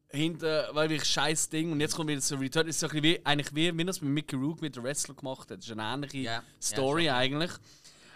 hinten, 0.09 0.63
weil 0.71 0.89
wirklich 0.89 1.09
scheiß 1.09 1.49
Ding. 1.49 1.71
Und 1.71 1.81
jetzt 1.81 1.95
kommt 1.95 2.09
wieder 2.09 2.21
so 2.21 2.35
Return. 2.35 2.67
Das 2.67 2.75
ist 2.75 2.79
so 2.79 2.87
ein 2.87 3.01
bisschen 3.01 3.03
wie, 3.03 3.25
eigentlich 3.25 3.53
wie, 3.53 3.77
wie 3.77 3.85
das 3.85 4.01
mit 4.01 4.11
Mickey 4.11 4.35
Rourke 4.35 4.61
mit 4.61 4.75
der 4.75 4.83
Wrestler 4.83 5.15
gemacht 5.15 5.49
hat. 5.51 5.57
Das 5.57 5.65
ist 5.65 5.71
eine 5.71 5.83
ähnliche 5.83 6.17
ja, 6.19 6.43
Story 6.61 7.05
schon. 7.05 7.13
eigentlich. 7.13 7.51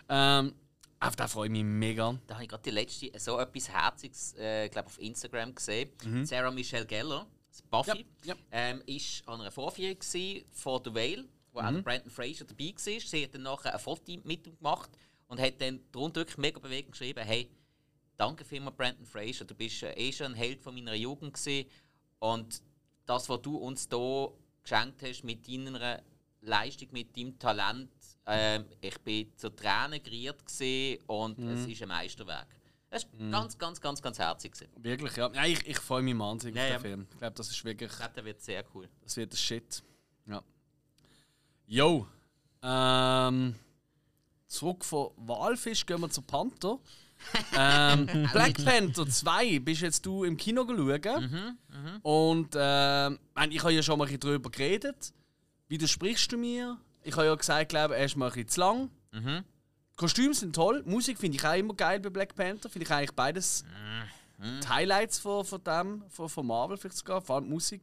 Ähm, 0.08 0.54
auf 1.00 1.16
den 1.16 1.28
freue 1.28 1.48
ich 1.48 1.52
mich 1.52 1.64
mega. 1.64 2.18
da 2.28 2.36
habe 2.36 2.44
ich 2.44 2.50
gerade 2.50 2.64
die 2.64 2.72
letzte 2.72 3.12
so 3.20 3.40
etwas 3.40 3.70
Herziges, 3.70 4.34
äh, 4.38 4.70
glaube 4.70 4.88
auf 4.88 5.00
Instagram 5.00 5.54
gesehen. 5.54 5.90
Sarah 6.24 6.52
Michelle 6.52 6.86
Gellar, 6.86 7.28
das 7.50 7.62
Buffy, 7.62 8.06
Ja, 8.24 8.34
ja. 8.34 8.36
Ähm, 8.52 8.82
ist 8.86 9.28
an 9.28 9.42
einer 9.42 9.52
Vorführung 9.52 9.98
von 10.52 10.82
The 10.84 10.94
Whale, 10.94 11.26
wo 11.56 11.62
auch 11.62 11.72
der 11.72 11.82
Brandon 11.82 12.12
Fraser 12.12 12.46
dabei 12.46 12.74
war. 12.74 13.00
Sie 13.00 13.24
hat 13.24 13.34
dann 13.34 13.44
nachher 13.44 13.74
ein 13.74 13.80
Foto 13.80 14.12
mit 14.24 14.46
ihm 14.46 14.58
gemacht 14.58 14.92
und 15.28 15.40
hat 15.40 15.60
dann 15.62 15.80
darunter 15.92 16.22
wirklich 16.22 16.38
mega 16.38 16.60
bewegend 16.60 16.92
geschrieben, 16.92 17.24
hey, 17.24 17.50
danke 18.18 18.46
vielmals 18.46 18.78
Brandon 18.78 19.06
Fraser, 19.06 19.46
du 19.46 19.56
bist 19.56 19.82
äh, 19.84 19.94
eh 19.94 20.12
schon 20.12 20.28
ein 20.28 20.34
Held 20.36 20.62
von 20.62 20.76
meiner 20.76 20.94
Jugend 20.94 21.34
gewesen. 21.34 21.70
und 22.20 22.62
das, 23.06 23.30
was 23.30 23.42
du 23.42 23.58
uns 23.58 23.88
hier 23.90 24.32
geschenkt 24.64 25.04
hast 25.04 25.24
mit 25.24 25.48
deiner 25.48 26.02
Leistung, 26.42 26.88
mit 26.92 27.16
deinem 27.16 27.38
Talent, 27.38 27.92
ähm, 28.26 28.66
ich 28.82 28.98
bin 29.02 29.32
zur 29.38 29.56
Tränen 29.56 30.02
gerührt 30.02 30.44
gewesen 30.44 31.04
und 31.06 31.40
es 31.40 31.68
ist 31.68 31.82
ein 31.84 31.88
Meisterwerk. 31.90 32.48
Das 32.90 33.06
war 33.12 33.30
ganz, 33.30 33.58
ganz, 33.58 33.82
ganz, 33.82 34.02
ganz 34.02 34.18
herzig. 34.18 34.56
Wirklich, 34.78 35.16
ja. 35.18 35.32
ja 35.34 35.46
ich, 35.46 35.68
ich 35.68 35.78
freue 35.78 36.02
mich 36.02 36.18
wahnsinnig 36.18 36.56
Ja, 36.56 36.64
auf 36.64 36.70
den 36.70 36.76
ja. 36.76 36.80
Film. 36.80 37.08
Ich 37.12 37.18
glaube, 37.18 37.36
das 37.36 37.50
ist 37.50 37.64
wirklich. 37.64 37.92
Ich 37.92 37.98
glaube, 37.98 38.14
der 38.14 38.26
wird 38.26 38.42
sehr 38.42 38.64
cool. 38.74 38.90
Das 39.04 39.18
wird 39.18 39.34
der 39.34 39.38
Shit. 39.38 39.84
Ja. 40.28 40.44
Yo. 41.68 42.08
Ähm, 42.62 43.56
zurück 44.48 44.86
von 44.86 45.10
Walfisch 45.18 45.86
gehen 45.86 46.02
wir 46.02 46.10
zu 46.10 46.22
Panther. 46.22 46.80
ähm, 47.58 48.06
Black 48.34 48.64
Panther 48.64 49.08
2 49.08 49.60
bist 49.60 49.82
jetzt 49.82 50.06
du 50.06 50.24
im 50.24 50.38
Kino 50.38 50.66
geschaut. 50.66 51.06
Und 52.04 52.50
ähm, 52.56 53.20
ich 53.50 53.64
habe 53.64 53.74
ja 53.74 53.82
schon 53.82 53.98
mal 53.98 54.06
ein 54.06 54.08
bisschen 54.08 54.20
drüber 54.20 54.50
geredet. 54.50 55.14
Widersprichst 55.68 56.32
du 56.32 56.38
mir? 56.38 56.78
Ich 57.04 57.16
habe 57.16 57.26
ja 57.26 57.36
gesagt, 57.36 57.70
glaube 57.70 57.96
er 57.96 58.06
ist 58.06 58.16
mal 58.16 58.28
ein 58.28 58.34
bisschen 58.34 58.50
zu 58.50 58.60
lang. 58.60 58.90
Die 59.14 59.96
Kostüme 59.96 60.34
sind 60.34 60.54
toll, 60.54 60.84
Musik 60.86 61.18
finde 61.18 61.38
ich 61.38 61.46
auch 61.46 61.54
immer 61.56 61.74
geil 61.74 62.00
bei 62.00 62.10
Black 62.10 62.36
Panther. 62.36 62.70
Finde 62.70 62.86
ich 62.86 62.92
eigentlich 62.92 63.16
beides 63.16 63.64
die 64.64 64.68
Highlights 64.68 65.20
von, 65.20 65.46
von 65.46 65.64
dem, 65.64 66.04
von, 66.10 66.28
von 66.30 66.46
Marvel 66.46 66.78
vielleicht 66.78 66.98
sogar, 66.98 67.22
vor 67.22 67.38
allem 67.38 67.46
die 67.46 67.52
Musik. 67.52 67.82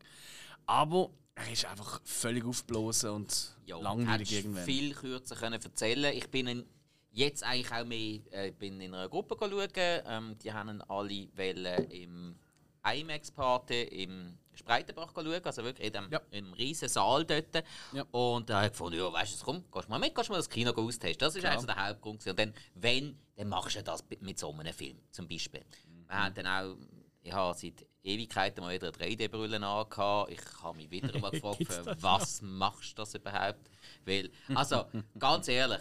Aber 0.67 1.11
er 1.35 1.51
ist 1.53 1.65
einfach 1.65 2.01
völlig 2.05 2.45
aufgeblasen 2.45 3.11
und 3.11 3.57
Ja, 3.67 3.79
langweilig 3.79 4.33
irgendwann. 4.33 4.65
viel 4.65 4.95
kürzer 4.95 5.35
können 5.37 5.61
erzählen 5.61 6.15
Ich 6.17 6.29
bin 6.29 6.47
in, 6.47 6.67
jetzt 7.11 7.43
eigentlich 7.43 7.73
auch 7.73 7.85
mehr 7.85 8.21
äh, 8.31 8.51
bin 8.53 8.81
in 8.81 8.95
einer 8.95 9.09
Gruppe 9.09 9.37
schauen. 9.39 9.69
Ähm, 9.75 10.37
die 10.43 10.53
haben 10.53 10.81
alle 10.83 11.29
wollen 11.37 11.85
im 11.91 12.37
IMAX-Party 12.85 13.83
im 14.03 14.39
Spreitenbach 14.55 15.13
schauen, 15.15 15.45
also 15.45 15.65
wirklich 15.65 15.87
in 15.87 15.93
dem, 15.95 16.11
Ja. 16.11 16.21
im 16.31 16.53
riesen 16.53 16.89
Saal 16.89 17.25
dort. 17.25 17.65
Ja. 17.93 18.03
Und 18.11 18.51
da 18.51 18.57
habe 18.57 18.67
ich 18.67 18.73
gefunden, 18.73 18.99
ja, 18.99 19.11
weißt 19.13 19.41
du, 19.41 19.45
komm, 19.45 19.65
gehst 19.73 19.87
du 19.87 19.91
mal 19.91 19.99
mit, 19.99 20.15
gehst 20.15 20.29
du 20.29 20.33
mal 20.33 20.39
das 20.39 20.49
Kino 20.51 20.71
austesten. 20.73 21.19
Das 21.19 21.35
ist 21.35 21.41
Klar. 21.41 21.53
eigentlich 21.53 21.61
so 21.63 21.67
der 21.75 21.89
Hauptgrund. 21.89 22.19
gewesen. 22.21 22.31
Und 22.31 22.39
dann, 22.39 22.55
wenn, 22.75 23.19
dann 23.37 23.49
machst 23.49 23.77
du 23.77 23.83
das 23.83 24.05
mit 24.21 24.39
so 24.39 24.53
einem 24.53 24.73
Film, 24.75 24.99
zum 25.11 25.27
Beispiel. 25.27 25.65
Wir 26.07 26.15
haben 26.19 26.35
dann 26.35 26.47
auch, 26.47 26.77
ich 27.23 27.33
habe 27.33 27.59
seit 27.59 27.87
Ewigkeiten 28.03 28.63
mal 28.63 28.75
wieder 28.75 28.89
eine 28.89 28.97
3D-Brille 28.97 29.65
angehabt. 29.65 30.33
Ich 30.33 30.41
habe 30.63 30.77
mich 30.77 30.91
wieder 30.91 31.19
mal 31.19 31.31
gefragt, 31.31 31.69
was 32.01 32.43
machst 32.43 32.93
du 32.99 33.03
das 33.03 33.15
überhaupt? 33.15 33.71
Weil, 34.05 34.31
also, 34.55 34.87
ganz 35.19 35.49
ehrlich, 35.49 35.81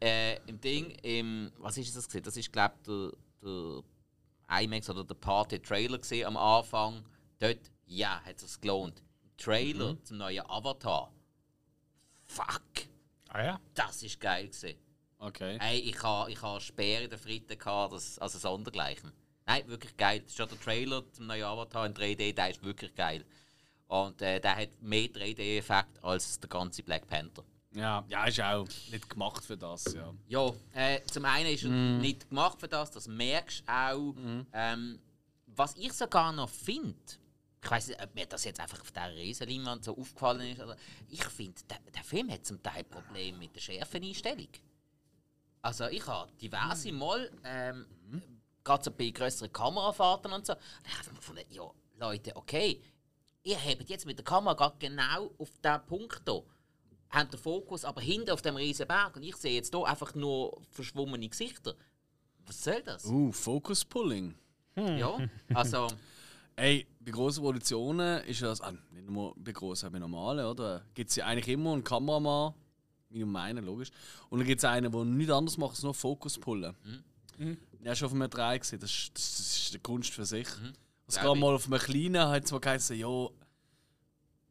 äh, 0.00 0.36
im 0.48 0.60
Ding, 0.60 0.90
im, 1.02 1.52
was 1.58 1.76
ist 1.78 1.96
das 1.96 2.08
gewesen? 2.08 2.24
Das 2.24 2.36
ist, 2.36 2.52
glaube 2.52 2.74
ich, 2.78 2.86
der, 2.86 3.12
der 3.42 4.62
IMAX 4.62 4.90
oder 4.90 5.04
der 5.04 5.14
Party-Trailer 5.14 5.98
gesehen 5.98 6.26
am 6.26 6.36
Anfang. 6.36 7.04
Dort, 7.38 7.70
ja, 7.86 8.20
hat 8.24 8.42
es 8.42 8.60
gelohnt. 8.60 9.02
Trailer 9.36 9.96
zum 10.04 10.18
neuen 10.18 10.44
Avatar. 10.48 11.12
Fuck, 12.24 12.88
Ah 13.28 13.42
ja? 13.44 13.60
das 13.74 14.02
ist 14.02 14.20
geil 14.20 14.48
gewesen. 14.48 14.78
Okay. 15.18 15.58
Ey, 15.60 15.78
ich 15.80 16.02
habe 16.02 16.30
ich 16.30 16.40
ha 16.42 16.58
Speer 16.60 17.02
in 17.02 17.10
der 17.10 17.18
Fritte 17.18 17.56
gehabt, 17.56 17.92
das, 17.92 18.18
also 18.18 18.38
sondergleichen. 18.38 19.12
Nein, 19.50 19.66
wirklich 19.66 19.96
geil. 19.96 20.20
Das 20.20 20.30
ist 20.30 20.36
schon 20.36 20.48
der 20.48 20.60
Trailer 20.60 21.02
zum 21.12 21.26
neuen 21.26 21.42
Avatar 21.42 21.84
in 21.84 21.92
3D, 21.92 22.32
der 22.32 22.50
ist 22.50 22.62
wirklich 22.62 22.94
geil. 22.94 23.24
Und 23.88 24.22
äh, 24.22 24.40
der 24.40 24.54
hat 24.54 24.80
mehr 24.80 25.08
3D-Effekt 25.08 26.04
als 26.04 26.38
der 26.38 26.48
ganze 26.48 26.84
Black 26.84 27.08
Panther. 27.08 27.42
Ja, 27.72 28.04
ja, 28.08 28.26
ist 28.26 28.40
auch 28.40 28.68
nicht 28.92 29.10
gemacht 29.10 29.44
für 29.44 29.56
das, 29.56 29.92
ja. 29.92 30.14
Ja, 30.28 30.52
äh, 30.72 31.00
zum 31.06 31.24
einen 31.24 31.52
ist 31.52 31.64
er 31.64 31.70
nicht 31.70 32.28
gemacht 32.28 32.60
für 32.60 32.68
das, 32.68 32.92
das 32.92 33.08
merkst 33.08 33.64
du 33.66 33.72
auch. 33.72 34.14
Ähm, 34.52 35.00
was 35.46 35.74
ich 35.76 35.92
sogar 35.94 36.32
noch 36.32 36.48
finde, 36.48 36.94
ich 37.60 37.70
weiß 37.70 37.88
nicht, 37.88 38.00
ob 38.00 38.14
mir 38.14 38.26
das 38.26 38.44
jetzt 38.44 38.60
einfach 38.60 38.80
auf 38.80 38.92
dieser 38.92 39.16
Riesenleinwand 39.16 39.84
so 39.84 39.96
aufgefallen 39.98 40.52
ist, 40.52 40.60
aber 40.60 40.76
ich 41.08 41.24
finde, 41.24 41.60
der, 41.68 41.78
der 41.92 42.04
Film 42.04 42.30
hat 42.30 42.46
zum 42.46 42.62
Teil 42.62 42.84
Probleme 42.84 43.38
mit 43.38 43.56
der 43.56 43.60
Schärfeneinstellung. 43.60 44.48
Also 45.60 45.86
ich 45.88 46.06
habe 46.06 46.30
diverse 46.40 46.92
Mal, 46.92 47.30
ähm, 47.44 47.86
gerade 48.64 48.84
so 48.84 48.90
bei 48.90 49.10
größeren 49.10 49.52
Kamerafahrten 49.52 50.32
und 50.32 50.46
so, 50.46 50.54
da 50.54 50.90
habe 50.90 51.02
ich 51.02 51.10
mir 51.10 51.16
gefunden, 51.16 51.44
ja, 51.50 51.70
Leute, 51.98 52.36
okay, 52.36 52.80
ihr 53.42 53.58
habt 53.58 53.88
jetzt 53.88 54.06
mit 54.06 54.18
der 54.18 54.24
Kamera 54.24 54.54
gerade 54.54 54.76
genau 54.78 55.30
auf 55.38 55.50
diesen 55.62 55.86
Punkt 55.86 56.22
hier 56.24 56.44
haben 57.10 57.30
den 57.30 57.40
Fokus 57.40 57.84
aber 57.84 58.00
hinten 58.00 58.30
auf 58.30 58.42
dem 58.42 58.56
riesen 58.56 58.86
Berg 58.86 59.16
und 59.16 59.22
ich 59.22 59.36
sehe 59.36 59.54
jetzt 59.54 59.74
hier 59.74 59.84
einfach 59.84 60.14
nur 60.14 60.60
verschwommene 60.70 61.28
Gesichter. 61.28 61.74
Was 62.46 62.62
soll 62.62 62.82
das? 62.82 63.04
Uh, 63.04 63.32
Focus 63.32 63.84
Pulling. 63.84 64.34
Ja, 64.76 65.18
also 65.52 65.88
Ey, 66.60 66.86
bei 67.00 67.10
grossen 67.10 67.42
Produktionen 67.42 68.22
ist 68.24 68.42
das, 68.42 68.60
ah, 68.60 68.72
nicht 68.92 69.08
nur 69.08 69.34
bei 69.36 69.52
grossen, 69.52 69.86
auch 69.86 69.92
bei 69.92 69.98
normalen, 69.98 70.44
oder? 70.44 70.84
Gibt 70.92 71.08
es 71.08 71.16
ja 71.16 71.24
eigentlich 71.24 71.48
immer 71.48 71.72
einen 71.72 71.82
Kameramann, 71.82 72.52
wie 73.08 73.22
um 73.22 73.34
einen, 73.34 73.64
logisch. 73.64 73.90
Und 74.28 74.40
dann 74.40 74.46
gibt 74.46 74.58
es 74.58 74.64
einen, 74.66 74.92
der 74.92 75.04
nichts 75.04 75.32
anderes 75.32 75.56
macht, 75.56 75.70
als 75.70 75.82
nur 75.82 75.94
Fokus 75.94 76.38
pullen. 76.38 76.76
Mhm. 77.38 77.56
Ja, 77.82 77.94
schon 77.94 78.06
auf 78.06 78.12
einem 78.14 78.28
3 78.30 78.58
gesehen, 78.58 78.80
das, 78.80 78.90
ist- 78.90 79.10
das, 79.14 79.36
das 79.38 79.56
ist 79.58 79.72
eine 79.72 79.80
Kunst 79.80 80.10
für 80.12 80.24
sich. 80.26 80.46
Mhm. 80.60 80.72
Es 81.06 81.14
Glaub 81.18 81.34
gab 81.34 81.40
mal 81.40 81.54
auf 81.54 81.66
einem 81.66 81.78
kleinen, 81.80 82.28
hat 82.28 82.46
zwar 82.46 82.60
geheißen, 82.60 82.96
ja, 82.96 83.28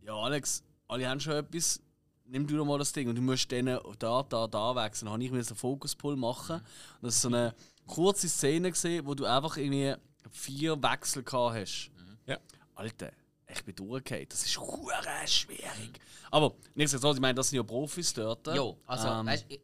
ja, 0.01 0.13
Alex, 0.15 0.63
alle 0.87 1.07
haben 1.07 1.19
schon 1.19 1.33
etwas, 1.33 1.79
nimm 2.25 2.47
du 2.47 2.57
doch 2.57 2.65
mal 2.65 2.77
das 2.79 2.91
Ding 2.91 3.07
und 3.07 3.15
du 3.15 3.21
musst 3.21 3.51
dann 3.51 3.65
da, 3.99 4.23
da, 4.23 4.47
da 4.47 4.75
wechseln. 4.75 5.05
Dann 5.05 5.13
habe 5.13 5.23
ich 5.23 5.31
mir 5.31 5.37
einen 5.37 5.45
Fokuspull 5.45 6.15
machen. 6.15 6.55
Und 6.57 7.03
das 7.03 7.15
ist 7.15 7.21
so 7.21 7.27
eine 7.27 7.53
kurze 7.85 8.27
Szene 8.27 8.71
gesehen, 8.71 9.05
wo 9.05 9.13
du 9.15 9.25
einfach 9.25 9.57
irgendwie 9.57 9.95
vier 10.31 10.81
Wechsel 10.81 11.23
gehabt 11.23 11.55
hast. 11.55 11.91
Ja. 12.25 12.37
Alter, 12.75 13.11
ich 13.47 13.63
bin 13.63 13.75
durchgefallen. 13.75 14.27
Das 14.29 14.45
ist 14.45 14.57
hure 14.59 15.01
schwierig. 15.27 15.99
Aber 16.31 16.53
nichtsdestotrotz, 16.75 17.17
ich 17.17 17.21
meine, 17.21 17.35
das 17.35 17.49
sind 17.49 17.57
ja 17.57 17.63
Profis 17.63 18.13
dort. 18.13 18.45
ja, 18.47 18.73
also 18.85 19.07
Ähm, 19.07 19.25
weißt, 19.27 19.45
ich, 19.49 19.61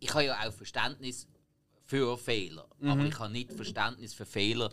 ich 0.00 0.10
habe 0.14 0.24
ja 0.24 0.48
auch 0.48 0.52
Verständnis 0.52 1.26
für 1.86 2.18
Fehler, 2.18 2.66
Mhm. 2.80 2.88
aber 2.90 3.04
ich 3.04 3.18
habe 3.18 3.32
nicht 3.32 3.52
Verständnis 3.52 4.12
für 4.14 4.26
Fehler 4.26 4.70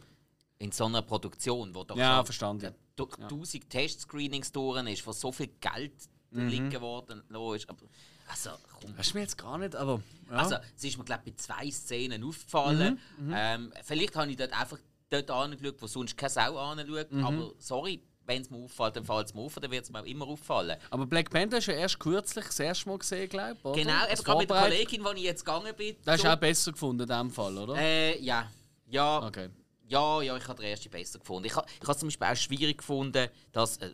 in 0.59 0.71
so 0.71 0.85
einer 0.85 1.01
Produktion, 1.01 1.73
wo 1.75 1.83
doch 1.83 1.95
Ja, 1.97 2.23
verstanden. 2.23 2.73
durch 2.95 3.15
tausend 3.29 3.69
Testscreenings 3.69 4.51
durch 4.51 4.85
ist, 4.89 5.05
wo 5.05 5.11
so 5.11 5.31
viel 5.31 5.49
Geld 5.59 5.93
Mhm. 6.31 6.47
liegen 6.47 6.69
geworden 6.69 7.23
ist. 7.55 7.69
Aber, 7.69 7.85
also, 8.27 8.49
komm, 8.81 8.95
Das 8.97 9.07
ist 9.07 9.13
mir 9.13 9.21
jetzt 9.21 9.37
gar 9.37 9.57
nicht, 9.59 9.75
aber. 9.75 10.01
Ja. 10.29 10.37
Also, 10.37 10.55
es 10.75 10.83
ist 10.83 10.97
mir, 10.97 11.03
glaube 11.03 11.23
bei 11.25 11.33
zwei 11.35 11.69
Szenen 11.69 12.23
aufgefallen. 12.23 12.99
Ähm, 13.31 13.71
vielleicht 13.83 14.15
habe 14.15 14.31
ich 14.31 14.37
dort 14.37 14.59
einfach 14.59 14.79
dort 15.11 15.29
angeschaut, 15.29 15.75
wo 15.79 15.85
sonst 15.87 16.17
keine 16.17 16.29
Sau 16.31 16.57
anschaut. 16.57 17.07
Aber 17.21 17.53
sorry, 17.59 18.01
wenn 18.25 18.41
es 18.41 18.49
mir 18.49 18.57
auffällt, 18.57 18.95
dann 18.95 19.03
fällt 19.03 19.27
es 19.27 19.33
mir 19.33 19.41
auf, 19.41 19.55
dann 19.55 19.69
wird 19.71 19.83
es 19.83 19.91
mir 19.91 20.05
immer 20.07 20.27
auffallen. 20.27 20.77
aber 20.89 21.05
Black 21.05 21.29
Panther 21.29 21.57
ist 21.57 21.67
ja 21.67 21.73
erst 21.73 21.99
kürzlich 21.99 22.45
das 22.45 22.59
erste 22.59 22.89
Mal 22.89 22.97
gesehen, 22.97 23.27
glaube 23.29 23.57
ich. 23.65 23.83
Genau, 23.83 24.05
eben 24.09 24.23
gerade 24.23 24.39
mit 24.39 24.49
der. 24.49 24.61
Kollegin, 24.61 25.03
wo 25.03 25.09
ich 25.11 25.21
jetzt 25.23 25.45
gegangen 25.45 25.75
bin. 25.75 25.95
Das 26.05 26.15
ist 26.15 26.21
so- 26.23 26.27
auch 26.29 26.35
besser 26.37 26.71
gefunden 26.71 27.03
in 27.03 27.09
dem 27.09 27.29
Fall, 27.31 27.57
oder? 27.57 27.75
äh, 27.77 28.19
ja. 28.21 28.49
Ja, 28.87 29.25
Okay. 29.25 29.49
ja, 29.87 30.21
ja, 30.21 30.37
ich 30.37 30.47
habe 30.47 30.61
den 30.61 30.69
ersten 30.71 30.89
besser 30.89 31.19
gefunden. 31.19 31.47
Ich 31.47 31.55
habe 31.55 31.67
ich 31.81 31.87
habe 31.87 31.97
zum 31.97 32.07
Beispiel 32.07 32.27
auch 32.27 32.35
schwierig 32.35 32.77
gefunden, 32.77 33.27
dass. 33.51 33.77
Äh, 33.77 33.91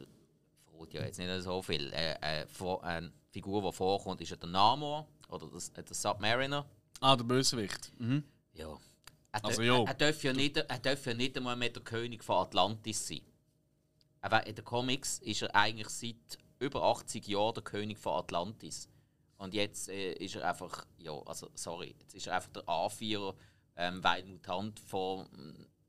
verrät 0.72 0.94
ja 0.94 1.02
jetzt 1.04 1.18
nicht 1.20 1.42
so 1.44 1.62
viel. 1.62 1.92
Äh, 1.94 2.16
äh, 2.42 2.48
vor- 2.48 2.84
eine 2.84 3.12
Figur, 3.32 3.62
die 3.62 3.76
vorkommt, 3.76 4.22
ist 4.22 4.30
ja 4.30 4.36
der 4.38 4.50
Namor 4.50 5.08
oder 5.30 5.48
das, 5.48 5.70
äh, 5.70 5.84
der 5.84 5.96
Submariner. 5.96 6.66
Ah, 7.02 7.16
der 7.16 7.24
Bösewicht. 7.24 7.92
Mhm. 8.00 8.24
Ja. 8.54 8.78
Er, 9.32 9.46
Also, 9.46 9.62
ja. 9.62 9.78
er, 9.84 9.88
er, 9.88 9.94
darf 9.94 10.24
ja 10.24 10.34
nicht, 10.34 10.58
er 10.58 10.80
darf 10.80 11.06
ja 11.06 11.14
nicht 11.14 11.38
einmal 11.38 11.56
mehr 11.56 11.70
der 11.70 11.84
König 11.84 12.24
von 12.24 12.38
Atlantis 12.38 13.08
sein. 13.08 13.22
Aber 14.22 14.46
in 14.48 14.56
den 14.56 14.66
Comics 14.66 15.20
ist 15.20 15.42
er 15.42 15.56
eigentlich 15.56 15.90
seit 15.90 16.38
über 16.60 16.84
80 16.84 17.28
Jahren 17.28 17.54
der 17.54 17.64
König 17.64 17.98
von 17.98 18.14
Atlantis. 18.20 18.90
Und 19.38 19.54
jetzt 19.54 19.88
äh, 19.90 20.14
ist 20.14 20.36
er 20.36 20.50
einfach, 20.50 20.86
ja, 20.98 21.14
also 21.26 21.50
sorry, 21.56 21.96
jetzt 22.00 22.14
ist 22.16 22.28
er 22.28 22.36
einfach 22.36 22.50
der 22.52 22.68
Anführer, 22.68 23.34
ähm, 23.78 24.04
weil 24.04 24.26
Mutant 24.26 24.78
von, 24.82 25.26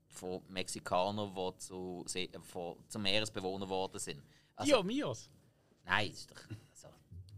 von 0.07 0.41
Mexikanern, 0.47 1.35
die 1.35 1.57
zu, 1.57 2.03
See- 2.07 2.29
äh, 2.31 2.39
von, 2.39 2.77
zu 2.87 2.99
Meeresbewohnern 2.99 3.67
geworden 3.67 3.99
sind. 3.99 4.23
Also, 4.55 4.71
Ja, 4.71 4.81
Mios. 4.83 5.29
Nein, 5.83 6.09
das 6.11 6.19
ist 6.21 6.31
doch. 6.31 6.37
Also, 6.37 6.87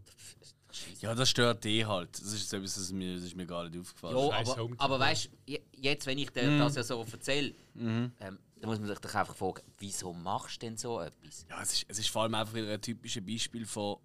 das 0.04 0.36
ist 0.40 0.54
doch. 0.96 1.02
Ja, 1.02 1.14
das 1.16 1.30
stört 1.30 1.64
dich 1.64 1.84
halt. 1.84 2.10
Das 2.12 2.26
ist 2.32 2.42
jetzt 2.42 2.52
etwas, 2.52 2.74
das, 2.76 2.92
mir, 2.92 3.14
das 3.16 3.24
ist 3.24 3.34
mir 3.34 3.46
gar 3.46 3.68
nicht 3.68 3.80
aufgefallen. 3.80 4.16
Ja, 4.16 4.32
aber, 4.38 4.68
aber 4.78 4.98
weißt 5.00 5.30
du, 5.46 5.58
jetzt, 5.76 6.06
wenn 6.06 6.18
ich 6.18 6.30
dir 6.30 6.48
Mhm. 6.48 6.58
das 6.60 6.76
ja 6.76 6.82
so 6.84 7.04
erzähle, 7.10 7.54
ähm, 7.76 8.12
dann 8.64 8.70
muss 8.70 8.78
man 8.80 8.88
sich 8.88 8.98
doch 8.98 9.14
einfach 9.14 9.36
fragen, 9.36 9.60
wieso 9.78 10.14
machst 10.14 10.56
du 10.62 10.66
denn 10.66 10.78
so 10.78 10.98
etwas? 11.00 11.44
Ja, 11.50 11.60
es 11.62 11.74
ist, 11.74 11.84
es 11.86 11.98
ist 11.98 12.08
vor 12.08 12.22
allem 12.22 12.34
einfach 12.34 12.54
wieder 12.54 12.72
ein 12.72 12.80
typisches 12.80 13.22
Beispiel 13.24 13.66
von 13.66 13.98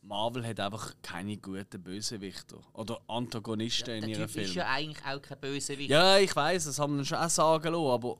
Marvel 0.00 0.46
hat 0.46 0.58
einfach 0.60 0.94
keine 1.02 1.36
guten 1.36 1.82
Bösewichter 1.82 2.58
oder 2.72 2.98
Antagonisten 3.08 3.94
in 3.96 4.00
Der 4.02 4.08
ihren 4.10 4.18
Typ 4.20 4.26
ist 4.28 4.32
Filmen. 4.34 4.54
ja 4.54 4.68
eigentlich 4.70 5.04
auch 5.04 5.20
kein 5.20 5.38
Bösewicht. 5.40 5.90
Ja, 5.90 6.18
ich 6.18 6.34
weiß, 6.34 6.64
das 6.64 6.78
haben 6.78 6.96
wir 6.96 7.04
schon 7.04 7.18
auch 7.18 7.28
sagen 7.28 7.72
lassen, 7.72 7.86
aber 7.86 8.16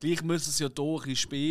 gleich 0.00 0.22
müssen 0.22 0.50
sie 0.50 0.64
ja 0.64 0.70
hier 0.76 1.02
ein 1.04 1.10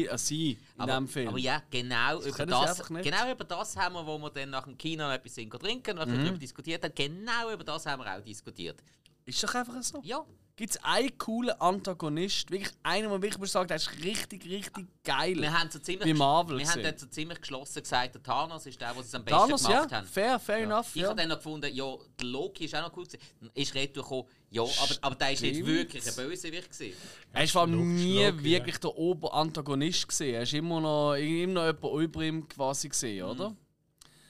äh, 0.09 0.17
sein 0.17 0.37
in 0.37 0.57
aber, 0.77 0.91
diesem 0.91 1.07
Film. 1.07 1.27
aber 1.29 1.37
ja, 1.39 1.63
genau 1.69 2.21
über, 2.21 2.45
das, 2.45 2.69
einfach 2.71 2.89
nicht. 2.89 3.03
genau 3.05 3.31
über 3.31 3.43
das 3.45 3.77
haben 3.77 3.95
wir, 3.95 4.05
wo 4.05 4.17
wir 4.17 4.29
dann 4.31 4.49
nach 4.49 4.63
dem 4.65 4.77
Kino 4.77 5.03
noch 5.07 5.13
etwas 5.13 5.33
trinken 5.35 5.97
und 5.97 6.09
Mhm. 6.09 6.23
darüber 6.23 6.37
diskutiert 6.37 6.83
haben. 6.83 6.93
Genau 6.95 7.53
über 7.53 7.63
das 7.63 7.85
haben 7.85 8.01
wir 8.03 8.17
auch 8.17 8.21
diskutiert. 8.21 8.81
Ist 9.25 9.41
doch 9.43 9.55
einfach 9.55 9.81
so. 9.81 10.01
Ja, 10.03 10.25
Gibt 10.57 10.69
es 10.69 10.77
einen 10.85 11.17
coolen 11.17 11.59
Antagonist, 11.59 12.49
wirklich 12.49 12.71
einen, 12.81 13.09
wo 13.09 13.21
wirklich 13.21 13.37
muss 13.37 13.51
sagen, 13.51 13.67
der 13.67 13.75
ist 13.75 13.91
richtig, 14.01 14.45
richtig 14.45 14.87
geil. 15.03 15.35
wir 15.35 15.51
haben 15.51 15.69
so 15.69 15.79
ziemlich, 15.79 16.07
Wie 16.07 16.13
Marvel 16.13 16.59
wir 16.59 16.65
haben 16.69 16.97
so 16.97 17.07
ziemlich 17.07 17.41
geschlossen 17.41 17.83
gesagt, 17.83 18.15
der 18.15 18.23
Thanos 18.23 18.65
ist 18.65 18.79
der, 18.79 18.93
der 18.93 19.01
es 19.01 19.13
am 19.13 19.25
besten 19.25 19.37
Thanos, 19.37 19.63
ja, 19.63 19.69
gemacht 19.69 19.91
haben. 19.91 20.07
fair, 20.07 20.39
fair 20.39 20.57
enough. 20.59 20.87
Ich 20.95 21.01
Ja. 21.01 21.09
habe 21.09 21.19
dann 21.19 21.27
noch 21.27 21.35
gefunden, 21.37 21.75
ja, 21.75 21.93
der 22.17 22.27
Loki 22.27 22.65
ist 22.65 22.75
auch 22.75 22.83
noch 22.83 22.95
cool 22.95 23.03
gewesen. 23.03 23.21
Dann 23.41 23.51
ist 23.53 23.75
Reto 23.75 24.01
gekommen, 24.01 24.29
ja, 24.49 24.61
aber, 24.61 24.95
aber 25.01 25.15
der 25.15 25.33
ist 25.33 25.41
nicht 25.41 25.65
wirklich 25.65 26.07
ein 26.07 26.15
Bösewicht 26.15 26.71
gewesen. 26.71 26.97
Er 27.33 27.41
war 27.41 27.47
vor 27.49 27.61
allem 27.63 27.95
nie 27.95 28.23
Loki, 28.23 28.43
wirklich 28.45 28.77
der 28.77 28.97
Oberantagonist 28.97 30.07
gesehen. 30.07 30.35
Er 30.35 30.43
ist 30.43 30.53
immer 30.53 30.79
noch, 30.79 31.15
immer 31.15 31.53
noch 31.53 31.65
jemand 31.65 32.01
über 32.01 32.21
ihm 32.23 32.47
quasi 32.47 32.87
gesehen, 32.87 33.25
oder? 33.25 33.53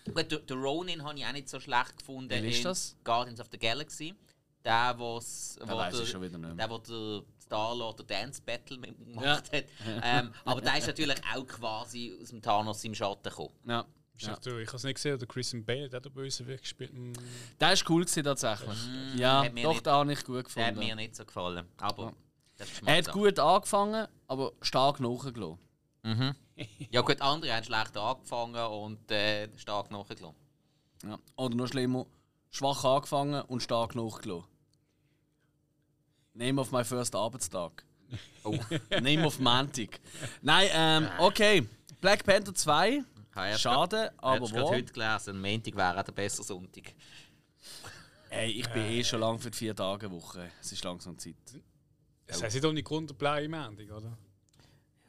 Gut, 0.05 0.31
der, 0.31 0.39
der 0.39 0.57
Ronin 0.57 1.03
habe 1.03 1.19
ich 1.19 1.25
auch 1.25 1.31
nicht 1.33 1.49
so 1.49 1.59
schlecht 1.59 1.97
gefunden 1.99 2.29
Wer 2.31 2.43
ist 2.43 2.57
in 2.57 2.63
das? 2.63 2.95
Guardians 3.03 3.39
of 3.39 3.47
the 3.51 3.59
Galaxy. 3.59 4.15
Der, 4.65 4.97
weiss 4.99 5.59
der, 5.63 5.93
ich 6.01 6.09
schon 6.09 6.21
wieder 6.23 6.37
nicht 6.39 6.55
mehr. 6.55 6.67
der, 6.67 6.79
der 6.79 7.21
Star-Lord 7.41 7.99
der 7.99 8.05
Dance 8.07 8.41
Battle 8.43 8.77
gemacht 9.05 9.51
hat. 9.53 9.65
Ähm, 10.03 10.31
aber 10.43 10.59
der 10.61 10.77
ist 10.79 10.87
natürlich 10.87 11.21
auch 11.33 11.45
quasi 11.45 12.17
aus 12.21 12.29
dem 12.29 12.41
Thanos 12.41 12.83
im 12.83 12.95
Schatten 12.95 13.29
gekommen. 13.29 13.53
Ja. 13.67 13.85
Ist 14.17 14.27
Ja. 14.27 14.35
der- 14.37 14.57
Ich 14.59 14.67
habe 14.67 14.77
es 14.77 14.83
nicht 14.83 14.95
gesehen, 14.95 15.15
oder 15.15 15.25
Christian 15.27 15.63
Bale, 15.63 15.87
der 15.89 15.97
hat 15.97 16.05
der 16.05 16.09
Bösewicht 16.09 16.63
gespielt. 16.63 16.93
Mm. 16.93 17.13
Der 17.59 17.73
ist 17.73 17.87
cool 17.89 18.01
gewesen, 18.05 18.23
tatsächlich. 18.23 18.77
ja, 19.17 19.43
hat 19.43 19.53
mir 19.53 19.63
doch, 19.63 19.73
nicht- 19.73 19.87
habe 19.87 20.13
ich 20.13 20.23
gut 20.23 20.55
Der 20.55 20.67
hat 20.67 20.75
mir 20.77 20.95
nicht 20.95 21.15
so 21.15 21.25
gefallen. 21.25 21.67
Aber 21.77 22.13
Er 22.85 22.97
hat 22.97 23.11
gut 23.11 23.37
angefangen, 23.37 24.07
aber 24.27 24.53
stark 24.61 24.99
nachgelassen. 24.99 25.59
Ja 26.89 27.01
gut, 27.01 27.19
andere 27.21 27.53
haben 27.53 27.63
schlecht 27.65 27.97
angefangen 27.97 28.65
und 28.65 29.11
äh, 29.11 29.49
stark 29.57 29.91
nachgelassen. 29.91 30.37
Ja. 31.03 31.19
Oder 31.35 31.55
noch 31.55 31.67
schlimmer, 31.67 32.05
schwach 32.51 32.83
angefangen 32.85 33.41
und 33.43 33.61
stark 33.61 33.95
nachgelassen. 33.95 34.47
Name 36.35 36.59
of 36.59 36.71
my 36.71 36.83
first 36.83 37.15
Arbeitstag. 37.15 37.83
Oh, 38.43 38.55
Name 39.01 39.25
of 39.25 39.39
Mantic. 39.39 39.99
Nein, 40.41 40.69
ähm, 40.73 41.09
okay. 41.17 41.67
Black 42.01 42.23
Panther 42.23 42.53
2. 42.53 43.03
habe 43.33 43.47
erst 43.47 43.61
Schade, 43.61 43.95
grad- 43.97 44.13
aber 44.17 44.41
erst 44.41 44.53
grad 44.53 44.63
wo? 44.63 44.69
heute 44.71 44.93
gelesen, 44.93 45.41
Montag 45.41 45.75
wäre 45.75 46.03
der 46.03 46.11
bessere 46.11 46.43
Sonntag. 46.43 46.93
Ey, 48.29 48.51
ich 48.51 48.67
bin 48.69 48.83
eh 48.83 49.03
schon 49.03 49.21
lang 49.21 49.39
für 49.39 49.49
die 49.49 49.57
vier 49.57 49.75
Tage 49.75 50.11
Woche. 50.11 50.51
Es 50.61 50.71
ist 50.71 50.83
langsam 50.83 51.17
Zeit. 51.17 51.35
Das 52.27 52.43
heißt 52.43 52.63
doch 52.63 52.73
nicht 52.73 52.85
Grund 52.85 53.09
der 53.09 53.15
blaue 53.15 53.47
Mendung, 53.47 53.89
oder? 53.91 54.17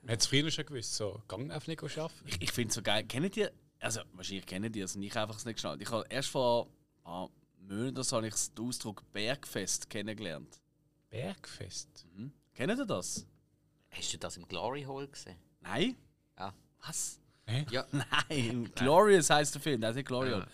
Man 0.03 0.13
hat 0.13 0.21
es 0.21 0.27
früher 0.27 0.51
schon 0.51 0.65
gewusst, 0.67 0.95
so, 0.95 1.21
gang 1.27 1.51
einfach 1.51 1.67
nicht 1.67 1.83
arbeiten. 1.83 2.13
Ich, 2.27 2.41
ich 2.41 2.53
finde 2.53 2.69
es 2.69 2.75
so 2.77 2.83
geil. 2.83 3.05
Kennt 3.05 3.37
ihr, 3.37 3.51
also 3.81 4.01
wahrscheinlich 4.13 4.47
kennt 4.47 4.77
ihr 4.77 4.85
es 4.85 4.95
und 4.95 5.03
ich 5.03 5.11
habe 5.17 5.23
einfach 5.23 5.37
es 5.39 5.45
nicht 5.45 5.57
geschnallt. 5.57 5.83
Ich 5.83 5.91
habe 5.91 6.05
erst 6.09 6.29
vor 6.29 6.67
ein 6.67 7.03
paar 7.03 7.31
Monaten 7.59 8.03
so 8.05 8.17
habe 8.17 8.29
ich 8.29 8.35
den 8.57 8.65
Ausdruck 8.65 9.03
Bergfest 9.13 9.91
kennengelernt. 9.91 10.61
Bergfest. 11.11 12.07
Hm? 12.15 12.33
Kennt 12.55 12.79
ihr 12.79 12.87
das? 12.87 13.27
Hast 13.91 14.13
du 14.13 14.19
das 14.19 14.37
im 14.37 14.47
Glory 14.47 14.83
Hole 14.83 15.09
gesehen? 15.09 15.37
Nein? 15.61 15.97
Ja. 16.39 16.53
Was? 16.87 17.19
Ja. 17.71 17.85
Nein, 18.29 18.71
Glorious 18.75 19.31
heißt 19.31 19.55
der 19.55 19.63
Film, 19.63 19.81
das 19.81 19.91
ist 19.91 19.97
nicht 19.97 20.09
Glorious. 20.09 20.45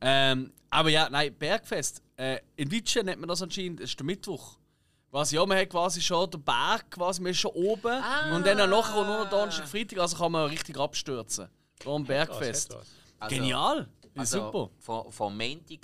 Ähm, 0.00 0.52
aber 0.70 0.90
ja, 0.90 1.08
nein, 1.10 1.34
Bergfest. 1.34 2.02
Äh, 2.16 2.40
in 2.56 2.70
Witschen 2.70 3.06
nennt 3.06 3.20
man 3.20 3.28
das 3.28 3.40
anscheinend, 3.42 3.80
das 3.80 3.90
ist 3.90 3.98
der 3.98 4.06
Mittwoch. 4.06 4.56
Quasi, 5.10 5.36
ja, 5.36 5.46
man 5.46 5.58
hat 5.58 5.70
quasi 5.70 6.00
schon 6.00 6.30
den 6.30 6.42
Berg, 6.42 6.90
quasi, 6.90 7.22
man 7.22 7.30
ist 7.32 7.38
schon 7.38 7.52
oben 7.52 8.02
und 8.34 8.46
dann 8.46 8.70
nachher 8.70 8.94
nur 9.04 9.24
noch 9.24 9.30
Donnerstag, 9.30 9.66
Freitag, 9.68 9.98
also 10.00 10.16
kann 10.16 10.30
man 10.32 10.48
richtig 10.50 10.76
abstürzen. 10.78 11.48
Darum 11.78 12.04
Bergfest. 12.04 12.70
Hat 12.74 12.80
was. 12.80 12.88
Also- 13.18 13.36
Genial! 13.36 13.88
Ist 14.02 14.18
Also 14.18 14.46
super. 14.46 14.70
Von, 14.78 15.12
von 15.12 15.36
Montag, 15.36 15.80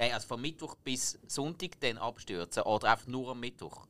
äh, 0.00 0.12
also 0.12 0.26
von 0.26 0.40
Mittwoch 0.40 0.74
bis 0.76 1.18
Sonntag 1.26 1.78
dann 1.80 1.98
abstürzen 1.98 2.62
oder 2.62 2.90
einfach 2.90 3.06
nur 3.06 3.30
am 3.30 3.40
Mittwoch? 3.40 3.86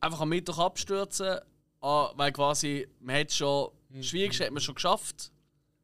Einfach 0.00 0.20
am 0.20 0.28
Mittwoch 0.28 0.58
abstürzen, 0.58 1.38
ah, 1.80 2.12
weil 2.16 2.32
quasi, 2.32 2.86
man 3.00 3.16
hat 3.20 3.32
schon, 3.32 3.70
das 3.90 4.06
Schwierigste 4.06 4.44
hat 4.44 4.52
man 4.52 4.60
schon 4.60 4.74
geschafft. 4.74 5.30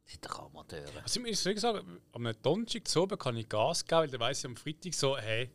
Das 0.03 0.11
sind 0.11 0.25
doch 0.25 0.39
Amateure. 0.45 1.01
Also 1.01 1.21
ich 1.21 1.27
muss 1.27 1.45
wirklich 1.45 1.61
sagen, 1.61 1.99
am 2.11 2.31
Donnerstag 2.41 2.87
zu 2.87 3.01
oben 3.03 3.17
kann 3.17 3.37
ich 3.37 3.47
Gas 3.47 3.85
geben, 3.85 4.01
weil 4.01 4.07
dann 4.09 4.19
weiss 4.19 4.39
ich 4.39 4.45
am 4.45 4.57
Freitag 4.57 4.93
so, 4.93 5.17
hey, 5.17 5.49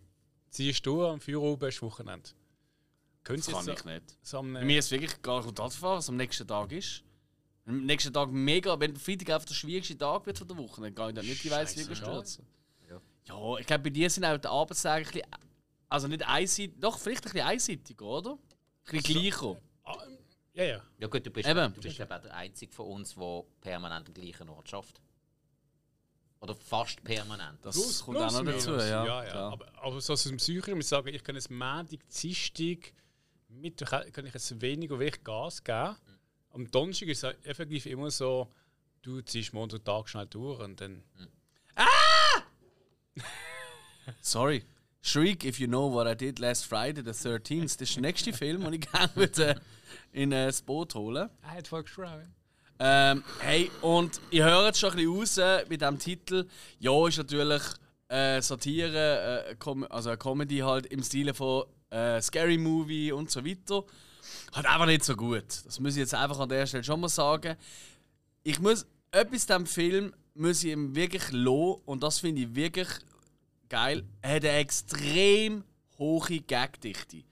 ziehst 0.49 0.85
du 0.87 1.05
am 1.05 1.21
Feuer 1.21 1.43
oben, 1.43 1.69
ist 1.69 1.83
Wochenende. 1.83 2.31
Können 3.25 3.39
Das 3.41 3.47
Sie 3.47 3.53
kann 3.53 3.67
jetzt 3.67 3.81
ich 3.81 3.85
nicht. 3.85 4.19
so 4.23 4.39
am, 4.39 4.55
Bei 4.55 4.65
mir 4.65 4.79
ist 4.79 4.87
es 4.87 4.91
wirklich 4.91 5.21
gar 5.21 5.45
nicht 5.45 5.61
anzufahren, 5.61 5.99
was 5.99 6.09
am 6.09 6.17
nächsten 6.17 6.49
Tag 6.49 6.73
ist. 6.73 7.05
Am 7.67 7.85
nächsten 7.85 8.11
Tag 8.15 8.31
mega, 8.31 8.81
wenn 8.81 8.95
der 8.95 9.01
Freitag 9.03 9.29
einfach 9.35 9.47
der 9.49 9.55
schwierigste 9.55 9.99
Tag 9.99 10.25
wird 10.25 10.39
von 10.39 10.49
der 10.49 10.57
Woche, 10.57 10.81
dann 10.81 10.95
kann 10.95 11.11
ich 11.11 11.15
dann 11.15 11.27
nicht 11.27 11.45
die 11.45 11.51
Weiße 11.51 11.95
stürzen. 11.95 12.47
Ja. 13.29 13.57
ich 13.59 13.67
glaube, 13.67 13.85
bei 13.85 13.91
dir 13.91 14.09
sind 14.11 14.25
auch 14.25 14.39
die 14.39 14.49
Arbeitstage 14.49 15.07
ein 15.07 15.13
bisschen, 15.13 15.29
also 15.89 16.09
nicht 16.09 16.27
einseitig, 16.27 16.75
doch 16.81 16.99
vielleicht 16.99 17.27
ein 17.27 17.33
bisschen 17.33 17.47
einseitiger, 17.47 18.05
oder? 18.05 18.31
Ein 18.33 18.39
bisschen 19.01 19.21
gleicher. 19.23 19.57
Ah, 19.85 19.97
ja, 20.55 20.65
ja. 20.65 20.83
Ja 20.99 21.07
gut, 21.09 21.25
du 21.27 21.31
bist, 21.31 21.49
Eben. 21.49 21.73
du 21.75 21.81
bist 21.81 21.97
glaub, 21.97 22.11
auch 22.11 22.21
der 22.23 22.35
Einzige 22.35 22.73
von 22.73 22.87
uns, 22.87 23.15
der 23.15 23.45
permanent 23.61 24.09
am 24.09 24.15
gleichen 24.15 24.49
Ort 24.49 24.69
schafft. 24.69 25.01
Oder 26.41 26.55
fast 26.55 27.03
permanent. 27.03 27.59
Das 27.65 27.75
Plus- 27.75 28.05
kommt 28.05 28.19
auch 28.19 28.31
noch 28.33 28.43
plus 28.43 28.55
dazu, 28.65 28.71
minus. 28.71 28.85
ja. 28.89 29.05
ja, 29.07 29.25
klar. 29.25 29.53
Aber, 29.53 29.67
aber 29.83 30.01
so 30.01 30.13
aus 30.13 30.23
dem 30.25 30.37
Psyche 30.37 30.75
muss 30.75 30.85
ich 30.85 30.89
sagen, 30.89 31.09
ich 31.09 31.23
kann 31.25 31.35
es 31.37 31.51
Montag, 31.51 31.99
Dienstag, 32.09 32.93
Mittwoch 33.49 33.91
kann 34.13 34.27
ich 34.27 34.35
jetzt 34.35 34.61
weniger 34.61 34.99
wirklich 34.99 35.25
Gas 35.25 35.63
geben. 35.65 35.97
Am 36.51 36.71
Donnerstag 36.71 37.09
ist 37.09 37.25
es 37.25 37.35
effektiv 37.45 37.87
immer 37.87 38.11
so, 38.11 38.49
du 39.03 39.21
ziehst 39.23 39.53
Montag 39.53 39.85
Tag 39.85 40.09
schnell 40.09 40.27
durch 40.27 40.61
und 40.61 40.81
dann. 40.81 41.03
Sorry. 44.21 44.65
Shriek, 45.01 45.45
if 45.45 45.59
you 45.61 45.67
know 45.67 45.87
what 45.87 46.07
I 46.07 46.15
did 46.15 46.39
last 46.39 46.67
Friday, 46.67 47.03
the 47.03 47.13
13th. 47.13 47.63
Das 47.79 47.89
ist 47.89 47.97
der 47.97 48.03
nächste 48.03 48.33
Film, 48.33 48.63
den 48.63 48.75
ich 48.75 48.81
gerne 48.93 49.11
würde 49.15 49.61
in 50.13 50.33
äh, 50.33 50.47
das 50.47 50.63
Boot 50.63 50.95
holen. 50.95 51.31
Er 51.43 51.51
hat 51.51 51.69
voll 51.69 51.85
geschrieben. 51.85 52.35
Ähm, 52.81 53.25
hey, 53.41 53.71
und 53.81 54.21
ich 54.31 54.41
höre 54.41 54.67
jetzt 54.67 54.79
schon 54.79 54.91
ein 54.91 54.97
bisschen 54.97 55.47
raus 55.49 55.67
mit 55.69 55.81
diesem 55.81 55.99
Titel. 55.99 56.47
Ja, 56.79 57.09
ist 57.09 57.19
natürlich 57.19 57.63
äh, 58.09 58.41
Satire, 58.41 59.47
äh, 59.49 59.55
Com 59.57 59.85
also 59.91 60.11
eine 60.11 60.19
Comedy 60.19 60.59
halt 60.59 60.87
im 60.87 61.03
Stile 61.03 61.35
von 61.35 61.65
äh, 61.91 62.21
Scary 62.21 62.59
Movie 62.59 63.13
und 63.13 63.31
so 63.31 63.45
weiter. 63.45 63.85
Hat 64.53 64.67
einfach 64.67 64.87
nicht 64.87 65.05
so 65.05 65.17
gut. 65.17 65.47
Das 65.65 65.81
muss 65.81 65.95
ich 65.95 66.01
jetzt 66.01 66.15
einfach 66.15 66.39
an 66.39 66.49
der 66.49 66.67
Stelle 66.67 66.85
schon 66.85 67.01
mal 67.01 67.09
sagen. 67.09 67.57
Ich 68.43 68.61
muss 68.61 68.87
etwas 69.11 69.47
diesem 69.47 69.67
Film 69.67 70.15
muss 70.39 70.65
ich 70.65 70.73
ihm 70.73 70.95
wirklich 70.95 71.31
loben 71.33 71.83
und 71.85 72.03
das 72.03 72.21
finde 72.21 72.43
ich 72.43 72.55
wirklich 72.55 72.89
geil. 73.69 74.05
Er 74.23 74.37
hat 74.37 74.45
eine 74.45 74.59
extrem 74.59 75.65
hohe 75.99 76.41
Gagdichte. 76.41 77.25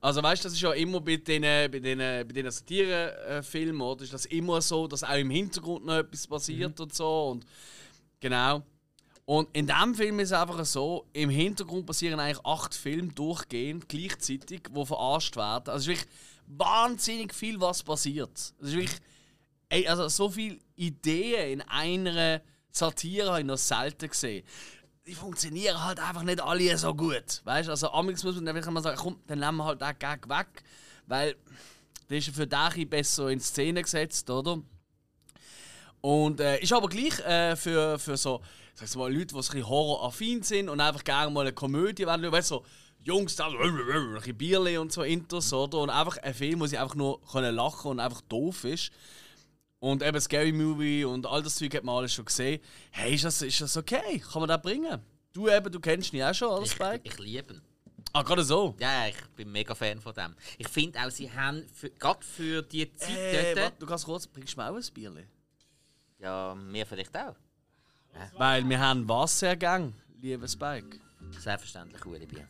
Also 0.00 0.22
weißt 0.22 0.44
du, 0.44 0.46
das 0.48 0.52
ist 0.54 0.60
ja 0.60 0.72
immer 0.72 1.00
bei 1.00 1.16
diesen, 1.16 1.42
bei 1.42 1.68
diesen, 1.68 1.98
bei 1.98 2.24
diesen 2.24 2.50
Satire-Filmen, 2.50 3.80
oder? 3.80 4.04
Ist 4.04 4.12
das 4.12 4.26
immer 4.26 4.60
so, 4.60 4.86
dass 4.86 5.02
auch 5.02 5.16
im 5.16 5.30
Hintergrund 5.30 5.86
noch 5.86 5.94
etwas 5.94 6.26
passiert 6.26 6.78
und 6.80 6.94
so. 6.94 7.30
Und 7.30 7.46
genau. 8.20 8.62
Und 9.24 9.48
in 9.56 9.66
diesem 9.66 9.94
Film 9.94 10.20
ist 10.20 10.32
es 10.32 10.38
einfach 10.38 10.62
so, 10.66 11.06
im 11.14 11.30
Hintergrund 11.30 11.86
passieren 11.86 12.20
eigentlich 12.20 12.44
acht 12.44 12.74
Filme 12.74 13.08
durchgehend, 13.14 13.88
gleichzeitig, 13.88 14.64
die 14.70 14.86
verarscht 14.86 15.36
werden. 15.36 15.70
Also 15.70 15.90
es 15.90 15.98
ist 15.98 16.04
wirklich 16.04 16.08
wahnsinnig 16.46 17.34
viel, 17.34 17.58
was 17.58 17.82
passiert. 17.82 18.36
Es 18.36 18.68
ist 18.68 18.72
wirklich, 18.72 19.00
ey, 19.70 19.88
also 19.88 20.08
so 20.08 20.28
viele 20.28 20.58
Ideen 20.76 21.60
in 21.60 21.62
einer 21.62 22.40
Satire 22.70 23.28
habe 23.28 23.40
ich 23.40 23.46
noch 23.46 23.58
selten 23.58 24.08
gesehen. 24.08 24.44
die 25.06 25.14
funktionieren 25.14 25.84
halt 25.84 26.00
einfach 26.00 26.22
nicht 26.22 26.40
alle 26.40 26.76
so 26.78 26.94
gut. 26.94 27.42
Weißt 27.44 27.68
also 27.68 27.90
amigs 27.92 28.24
muss 28.24 28.36
man 28.36 28.48
einfach 28.48 28.70
mal 28.70 28.82
sagen, 28.82 28.98
komm, 28.98 29.20
dann 29.26 29.38
nehmen 29.38 29.58
wir 29.58 29.64
halt 29.64 29.80
den 29.80 29.98
Gag 29.98 30.28
weg, 30.28 30.64
weil 31.06 31.36
der 32.08 32.18
ist 32.18 32.28
ja 32.28 32.32
für 32.32 32.46
dich 32.46 32.88
besser 32.88 33.28
in 33.28 33.40
Szene 33.40 33.82
gesetzt, 33.82 34.28
oder? 34.30 34.62
Und 36.00 36.40
äh, 36.40 36.58
ist 36.58 36.72
aber 36.72 36.88
gleich 36.88 37.18
äh, 37.20 37.56
für, 37.56 37.98
für 37.98 38.16
so, 38.16 38.42
sag's 38.74 38.96
mal, 38.96 39.12
Leute, 39.12 39.26
die 39.26 39.34
ein 39.34 39.38
bisschen 39.38 39.68
horroraffin 39.68 40.42
sind 40.42 40.68
und 40.68 40.80
einfach 40.80 41.04
gerne 41.04 41.30
mal 41.30 41.42
eine 41.42 41.52
Komödie 41.52 42.06
wollen, 42.06 42.30
weißt 42.30 42.50
du, 42.50 42.56
so, 42.56 42.64
Jungs, 43.00 43.36
da, 43.36 43.48
ein 43.48 44.14
bisschen 44.14 44.36
Bierle 44.36 44.80
und 44.80 44.90
so 44.90 45.02
Intros, 45.02 45.52
oder? 45.52 45.78
Und 45.78 45.90
einfach 45.90 46.16
ein 46.18 46.32
Film, 46.32 46.60
wo 46.60 46.66
sie 46.66 46.78
einfach 46.78 46.94
nur 46.94 47.20
können 47.22 47.54
lachen 47.54 47.90
und 47.90 48.00
einfach 48.00 48.22
doof 48.22 48.64
ist. 48.64 48.90
Und 49.84 50.02
eben 50.02 50.18
Scary 50.18 50.50
Movie 50.50 51.04
und 51.04 51.26
all 51.26 51.42
das 51.42 51.56
Zeug 51.56 51.74
hat 51.74 51.84
man 51.84 51.96
alles 51.96 52.14
schon 52.14 52.24
gesehen. 52.24 52.58
Hey, 52.90 53.16
ist 53.16 53.24
das, 53.24 53.42
ist 53.42 53.60
das 53.60 53.76
okay? 53.76 54.18
Kann 54.18 54.40
man 54.40 54.48
das 54.48 54.62
bringen? 54.62 54.98
Du 55.34 55.46
eben, 55.46 55.70
du 55.70 55.78
kennst 55.78 56.10
ihn 56.14 56.22
auch 56.22 56.32
schon, 56.32 56.48
oder 56.48 56.64
Spike? 56.64 57.00
Ich, 57.02 57.12
ich 57.12 57.18
liebe 57.18 57.52
ihn. 57.52 57.62
Ah, 58.14 58.22
gerade 58.22 58.42
so? 58.44 58.74
Ja, 58.80 59.08
ich 59.08 59.16
bin 59.36 59.52
mega 59.52 59.74
Fan 59.74 60.00
von 60.00 60.14
dem. 60.14 60.34
Ich 60.56 60.68
finde 60.68 61.00
auch, 61.00 61.10
sie 61.10 61.30
haben 61.30 61.66
gerade 61.98 62.24
für 62.24 62.62
die 62.62 62.94
Zeit 62.94 63.10
Äh, 63.10 63.54
dort... 63.54 63.64
warte, 63.64 63.76
du 63.80 63.84
kannst 63.84 64.06
kurz, 64.06 64.26
bringst 64.26 64.56
du 64.56 64.60
mir 64.62 64.70
auch 64.70 64.74
ein 64.74 64.94
Bierle? 64.94 65.26
Ja, 66.18 66.54
mir 66.54 66.86
vielleicht 66.86 67.14
auch. 67.14 67.36
Weil 68.38 68.66
wir 68.66 68.80
haben 68.80 69.06
Wasser 69.06 69.50
gegangen, 69.50 69.94
lieber 70.18 70.48
Spike. 70.48 70.98
Selbstverständlich 71.38 72.06
Ueli 72.06 72.24
Bier. 72.24 72.48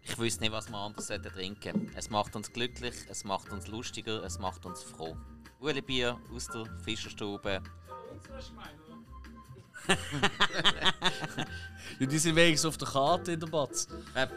Ich 0.00 0.16
wüsste 0.16 0.42
nicht, 0.42 0.52
was 0.52 0.70
wir 0.70 0.78
anders 0.78 1.08
sollten 1.08 1.30
trinken 1.30 1.92
Es 1.94 2.08
macht 2.08 2.34
uns 2.34 2.50
glücklich, 2.50 2.94
es 3.10 3.24
macht 3.24 3.52
uns 3.52 3.66
lustiger, 3.66 4.24
es 4.24 4.38
macht 4.38 4.64
uns 4.64 4.82
froh. 4.82 5.18
Ueli 5.60 5.80
Bier 5.82 6.18
aus 6.34 6.46
der 6.48 6.64
Fischerstube. 6.84 7.62
Ja, 12.00 12.06
die 12.06 12.18
sind 12.18 12.34
wenigstens 12.34 12.68
auf 12.68 12.76
der 12.76 12.88
Karte 12.88 13.32
in 13.32 13.40
der 13.40 13.46
Batz. 13.46 13.86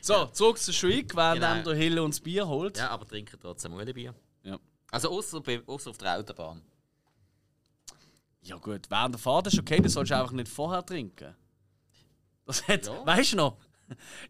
So, 0.00 0.26
zurück 0.26 0.58
zu 0.58 0.72
Schweig, 0.72 1.14
während 1.16 1.40
Genau. 1.40 1.62
der 1.64 1.74
Hille 1.74 2.02
uns 2.02 2.20
Bier 2.20 2.46
holt. 2.46 2.78
ja, 2.78 2.90
aber 2.90 3.04
trinken 3.06 3.36
trotzdem 3.40 3.72
Ueli 3.74 3.92
Bier. 3.92 4.14
Ja. 4.44 4.58
Also 4.92 5.10
außer 5.10 5.38
auf 5.38 5.96
der 5.98 6.16
Autobahn. 6.18 6.62
Ja 8.42 8.56
gut, 8.56 8.88
während 8.88 9.14
der 9.16 9.20
Fahrt 9.20 9.48
ist 9.48 9.58
okay, 9.58 9.80
das 9.80 9.94
sollst 9.94 10.12
du 10.12 10.16
einfach 10.16 10.30
nicht 10.32 10.48
vorher 10.48 10.86
trinken. 10.86 11.34
Das 12.44 12.66
hat, 12.68 12.86
Ja. 12.86 13.04
weißt 13.04 13.32
du 13.32 13.36
noch? 13.38 13.56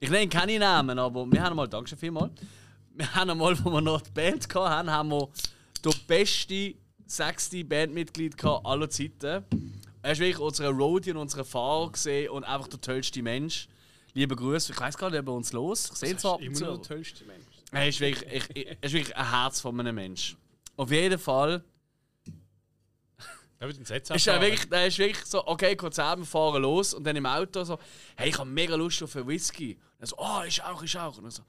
Ich 0.01 0.09
nenne 0.11 0.29
keine 0.29 0.59
Namen, 0.59 0.99
aber 0.99 1.31
wir 1.31 1.43
haben 1.43 1.57
mal, 1.57 1.69
danke 1.69 1.91
schon 1.91 1.99
vielmals, 1.99 2.33
wir 2.97 3.14
haben 3.14 3.30
einmal, 3.30 3.64
wo 3.64 3.70
wir 3.70 3.80
noch 3.80 4.01
die 4.01 4.11
Band 4.11 4.55
hatten, 4.55 4.90
haben 4.90 5.11
wir 5.11 5.28
das 5.82 5.94
beste 6.01 6.74
sechste 7.07 7.64
Bandmitglied 7.64 8.36
gehabt 8.36 8.66
aller 8.66 8.90
Zeiten. 8.90 9.44
Er 10.03 10.12
ist 10.12 10.18
wirklich 10.18 10.38
unsere 10.38 10.70
Roadie 10.70 11.12
und 11.12 11.18
unsere 11.18 11.44
Fahrer 11.44 11.92
gesehen 11.92 12.30
und 12.30 12.44
einfach 12.44 12.68
der 12.68 12.80
tollste 12.80 13.22
Mensch. 13.22 13.68
Liebe 14.14 14.34
Grüße, 14.34 14.72
ich 14.72 14.80
weiß 14.80 14.97
gar 14.97 15.11
nicht, 15.11 15.20
ob 15.20 15.28
er 15.28 15.34
uns 15.34 15.53
los. 15.53 15.90
Ich 15.92 15.99
sehe 15.99 16.16
zwar 16.16 16.40
immer 16.40 16.55
zu, 16.55 16.64
der 16.64 16.82
tollste 16.82 17.24
Mensch. 17.24 17.44
Er 17.70 17.88
ist 17.88 18.01
wirklich, 18.01 18.51
ich, 18.55 18.66
er 18.66 18.82
ist 18.82 18.92
wirklich 18.92 19.16
ein 19.16 19.30
Herz 19.30 19.61
von 19.61 19.78
einem 19.78 19.94
Mensch. 19.94 20.36
Auf 20.76 20.90
jeden 20.90 21.18
Fall 21.18 21.62
Da 23.59 23.66
wird 23.66 23.78
ein 23.78 23.84
Setz 23.84 24.11
ist 24.11 24.26
er 24.26 24.40
wirklich, 24.40 24.70
ist 24.70 24.99
wirklich 24.99 25.24
so, 25.24 25.47
okay, 25.47 25.76
Konzert, 25.76 26.18
wir 26.18 26.26
fahren 26.26 26.62
los. 26.62 26.94
Und 26.94 27.05
dann 27.05 27.16
im 27.16 27.26
Auto 27.26 27.64
so, 27.64 27.78
hey, 28.16 28.28
ich 28.28 28.38
habe 28.38 28.49
mega 28.49 28.74
Lust 28.74 29.03
auf 29.03 29.16
einen 29.16 29.26
Whisky. 29.28 29.74
Und 29.74 30.01
er 30.01 30.07
so, 30.07 30.16
oh, 30.18 30.42
ich 30.47 30.62
auch, 30.62 30.82
ich 30.82 30.99
auch. 30.99 31.16
Und 31.18 31.30
so. 31.30 31.42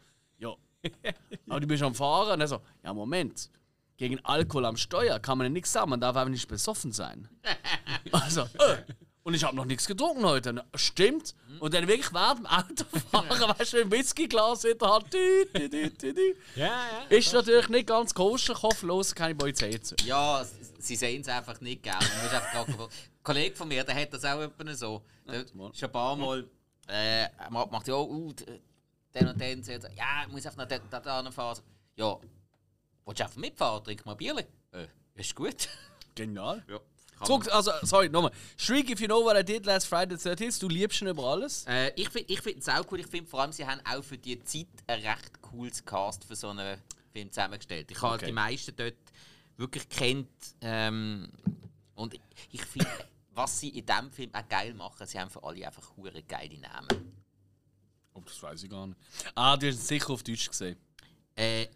Aber 1.49 1.59
du 1.59 1.67
bist 1.67 1.83
am 1.83 1.95
Fahren. 1.95 2.33
Und 2.33 2.41
er 2.41 2.47
so, 2.47 2.61
ja, 2.83 2.93
Moment. 2.93 3.49
Gegen 3.97 4.23
Alkohol 4.23 4.65
am 4.65 4.77
Steuer 4.77 5.19
kann 5.19 5.39
man 5.39 5.45
ja 5.45 5.49
nichts 5.49 5.71
sagen, 5.71 5.89
man 5.89 5.99
darf 5.99 6.15
einfach 6.15 6.29
nicht 6.31 6.47
besoffen 6.47 6.91
sein. 6.91 7.27
Also, 8.11 8.41
äh. 8.41 8.77
Und 9.23 9.33
ich 9.33 9.43
habe 9.43 9.53
noch 9.57 9.65
nichts 9.65 9.85
getrunken 9.87 10.23
heute. 10.23 10.53
Na, 10.53 10.63
Stimmt. 10.75 11.35
Und 11.59 11.73
dann 11.73 11.85
wirklich 11.87 12.13
während 12.13 12.39
dem 12.39 12.45
Autofahren, 12.45 13.29
weißt 13.59 13.73
du, 13.73 13.81
ein 13.81 13.91
Whiskyglas 13.91 14.63
in 14.63 14.77
der 14.77 14.87
Hand. 14.89 15.13
Dü, 15.13 15.45
dü, 15.53 15.67
dü, 15.69 15.89
dü, 15.89 16.13
dü. 16.13 16.35
Ja, 16.55 16.65
ja. 16.67 17.01
Ist 17.09 17.33
natürlich 17.33 17.67
nicht 17.67 17.87
ganz 17.87 18.13
koscher, 18.13 18.53
ich 18.53 18.61
hoffe, 18.63 18.87
keine 19.15 19.35
Polizei 19.35 19.77
zu. 19.79 19.95
Ja, 20.05 20.41
s- 20.41 20.53
sie 20.79 20.95
sehen 20.95 21.21
es 21.21 21.27
einfach 21.27 21.59
nicht, 21.59 21.83
gell? 21.83 21.91
Man 21.93 22.23
muss 22.23 22.33
einfach 22.33 22.53
gar- 22.53 22.67
Ein 22.85 22.89
Kollege 23.23 23.55
von 23.57 23.67
mir, 23.67 23.83
der 23.83 23.95
hat 23.95 24.13
das 24.13 24.23
auch 24.23 24.39
etwa 24.39 24.73
so. 24.73 25.03
Der 25.27 25.43
schon 25.49 25.71
ein 25.81 25.91
paar 25.91 26.15
Mal 26.15 26.47
äh, 26.87 27.27
macht 27.49 27.87
ja, 27.89 27.95
uh, 27.95 28.31
d- 28.31 28.61
den 29.19 29.27
und 29.27 29.39
den 29.39 29.63
sagt, 29.63 29.83
er, 29.85 29.93
ja, 29.93 30.23
ich 30.25 30.31
muss 30.31 30.45
einfach 30.45 30.57
nach 30.57 30.67
dort 30.67 30.83
da 31.05 31.31
fahren. 31.31 31.59
Ja, 31.95 32.17
willst 33.05 33.19
du 33.19 33.23
einfach 33.23 33.37
mitfahren? 33.37 33.83
Trink 33.83 34.05
mal 34.05 34.13
ein 34.13 34.17
Bierchen. 34.17 34.45
Äh, 34.71 34.87
ist 35.15 35.35
gut. 35.35 35.67
Genial. 36.15 36.63
ja. 36.67 36.79
Zurück, 37.25 37.47
also, 37.51 37.71
sorry, 37.81 38.09
nochmal. 38.09 38.31
Shriek, 38.57 38.91
if 38.91 38.99
you 38.99 39.07
know 39.07 39.23
what 39.23 39.35
I 39.35 39.43
did 39.43 39.65
last 39.65 39.87
Friday 39.87 40.15
the 40.15 40.29
13th, 40.29 40.59
du 40.59 40.67
liebst 40.69 41.01
ihn 41.01 41.07
über 41.07 41.23
alles. 41.23 41.65
Äh, 41.65 41.91
ich 41.95 42.09
finde 42.09 42.31
ich 42.31 42.41
find 42.41 42.59
es 42.59 42.69
auch 42.69 42.85
cool. 42.91 42.99
Ich 42.99 43.07
finde 43.07 43.27
vor 43.27 43.41
allem, 43.41 43.51
sie 43.51 43.65
haben 43.65 43.81
auch 43.89 44.03
für 44.03 44.19
die 44.19 44.39
Zeit 44.43 44.67
ein 44.85 45.01
recht 45.01 45.41
cooles 45.41 45.83
Cast 45.83 46.25
für 46.25 46.35
so 46.35 46.49
einen 46.49 46.79
Film 47.11 47.31
zusammengestellt. 47.31 47.89
Ich 47.89 47.99
habe 48.01 48.15
Okay. 48.15 48.27
die 48.27 48.31
meisten 48.33 48.75
dort 48.75 48.93
wirklich 49.55 49.89
kennt. 49.89 50.29
Ähm, 50.61 51.31
und 51.95 52.13
ich, 52.13 52.21
ich 52.51 52.61
finde, 52.65 52.87
was 53.33 53.59
sie 53.59 53.69
in 53.69 53.85
diesem 53.87 54.11
Film 54.11 54.29
auch 54.35 54.47
geil 54.47 54.75
machen, 54.75 55.07
sie 55.07 55.19
haben 55.19 55.31
für 55.31 55.41
alle 55.43 55.65
einfach 55.65 55.97
hure 55.97 56.21
geile 56.21 56.59
Namen. 56.59 57.16
Oh, 58.17 58.21
das 58.25 58.41
weiß 58.41 58.63
ich 58.63 58.69
gar 58.69 58.87
nicht. 58.87 58.99
Ah, 59.35 59.55
du 59.57 59.67
hast 59.67 59.75
es 59.77 59.87
sicher 59.87 60.09
auf 60.09 60.23
Deutsch 60.23 60.47
gesehen. 60.49 60.77
Äh, 61.35 61.67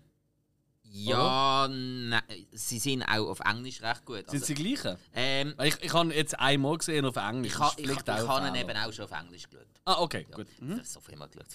ja, 0.84 1.68
nein, 1.70 2.22
sie 2.52 2.80
sind 2.80 3.04
auch 3.04 3.30
auf 3.30 3.40
Englisch 3.42 3.82
recht 3.82 4.04
gut. 4.06 4.18
Sind 4.30 4.30
Also, 4.42 4.46
sie 4.48 4.56
die 4.56 4.74
gleichen? 4.74 4.98
ähm, 5.14 5.54
Ich, 5.64 5.82
ich 5.82 5.94
habe 5.94 6.14
jetzt 6.14 6.38
einmal 6.38 6.78
gesehen 6.78 7.06
auf 7.06 7.16
Englisch. 7.16 7.54
ich 7.54 7.60
ha- 7.60 7.74
Das 8.04 8.22
ich, 8.24 8.28
habe 8.28 8.48
ihn 8.48 8.56
eben 8.56 8.76
auch 8.78 8.92
schon 8.92 9.06
auf 9.06 9.12
Englisch 9.12 9.48
geschaut. 9.50 9.68
Ah, 9.86 10.02
okay, 10.02 10.26
Ja, 10.30 10.36
gut. 10.36 10.48
Ich 10.60 10.70
habe 10.70 10.84
so 10.84 11.00
viel 11.00 11.16
mal 11.16 11.28
geschaut. 11.30 11.46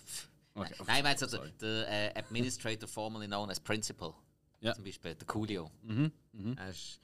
Okay. 0.54 0.74
Nein, 0.86 0.96
ich 0.98 1.02
meine 1.02 1.18
so 1.18 1.26
der, 1.26 1.38
Sorry. 1.38 1.52
der 1.60 2.16
äh, 2.16 2.18
Administrator 2.18 2.88
formerly 2.88 3.26
known 3.26 3.50
as 3.50 3.60
Principal. 3.60 4.14
Ja. 4.60 4.72
Zum 4.74 4.84
Beispiel 4.84 5.14
der 5.14 5.26
Coolio. 5.26 5.70
Mhm, 5.82 6.10
mhm. 6.32 6.56
Ist- 6.70 6.98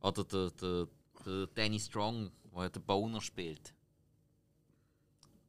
Oder 0.00 0.24
der, 0.24 0.50
der, 0.52 0.86
der 1.26 1.46
Danny 1.48 1.78
Strong, 1.78 2.30
der 2.56 2.70
den 2.70 2.82
Boner 2.82 3.20
spielt. 3.20 3.74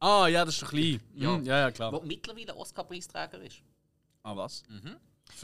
Ah, 0.02 0.26
ja, 0.26 0.44
das 0.44 0.54
ist 0.54 0.62
doch 0.62 0.70
klein. 0.70 1.00
Ja. 1.14 1.30
Mhm, 1.36 1.44
ja, 1.44 1.58
ja, 1.60 1.70
klar. 1.70 1.90
Der 1.92 2.02
mittlerweile 2.02 2.56
Oscar-Preisträger 2.56 3.40
ist. 3.42 3.62
Ah, 4.24 4.34
was? 4.36 4.62
Mhm. 4.68 4.96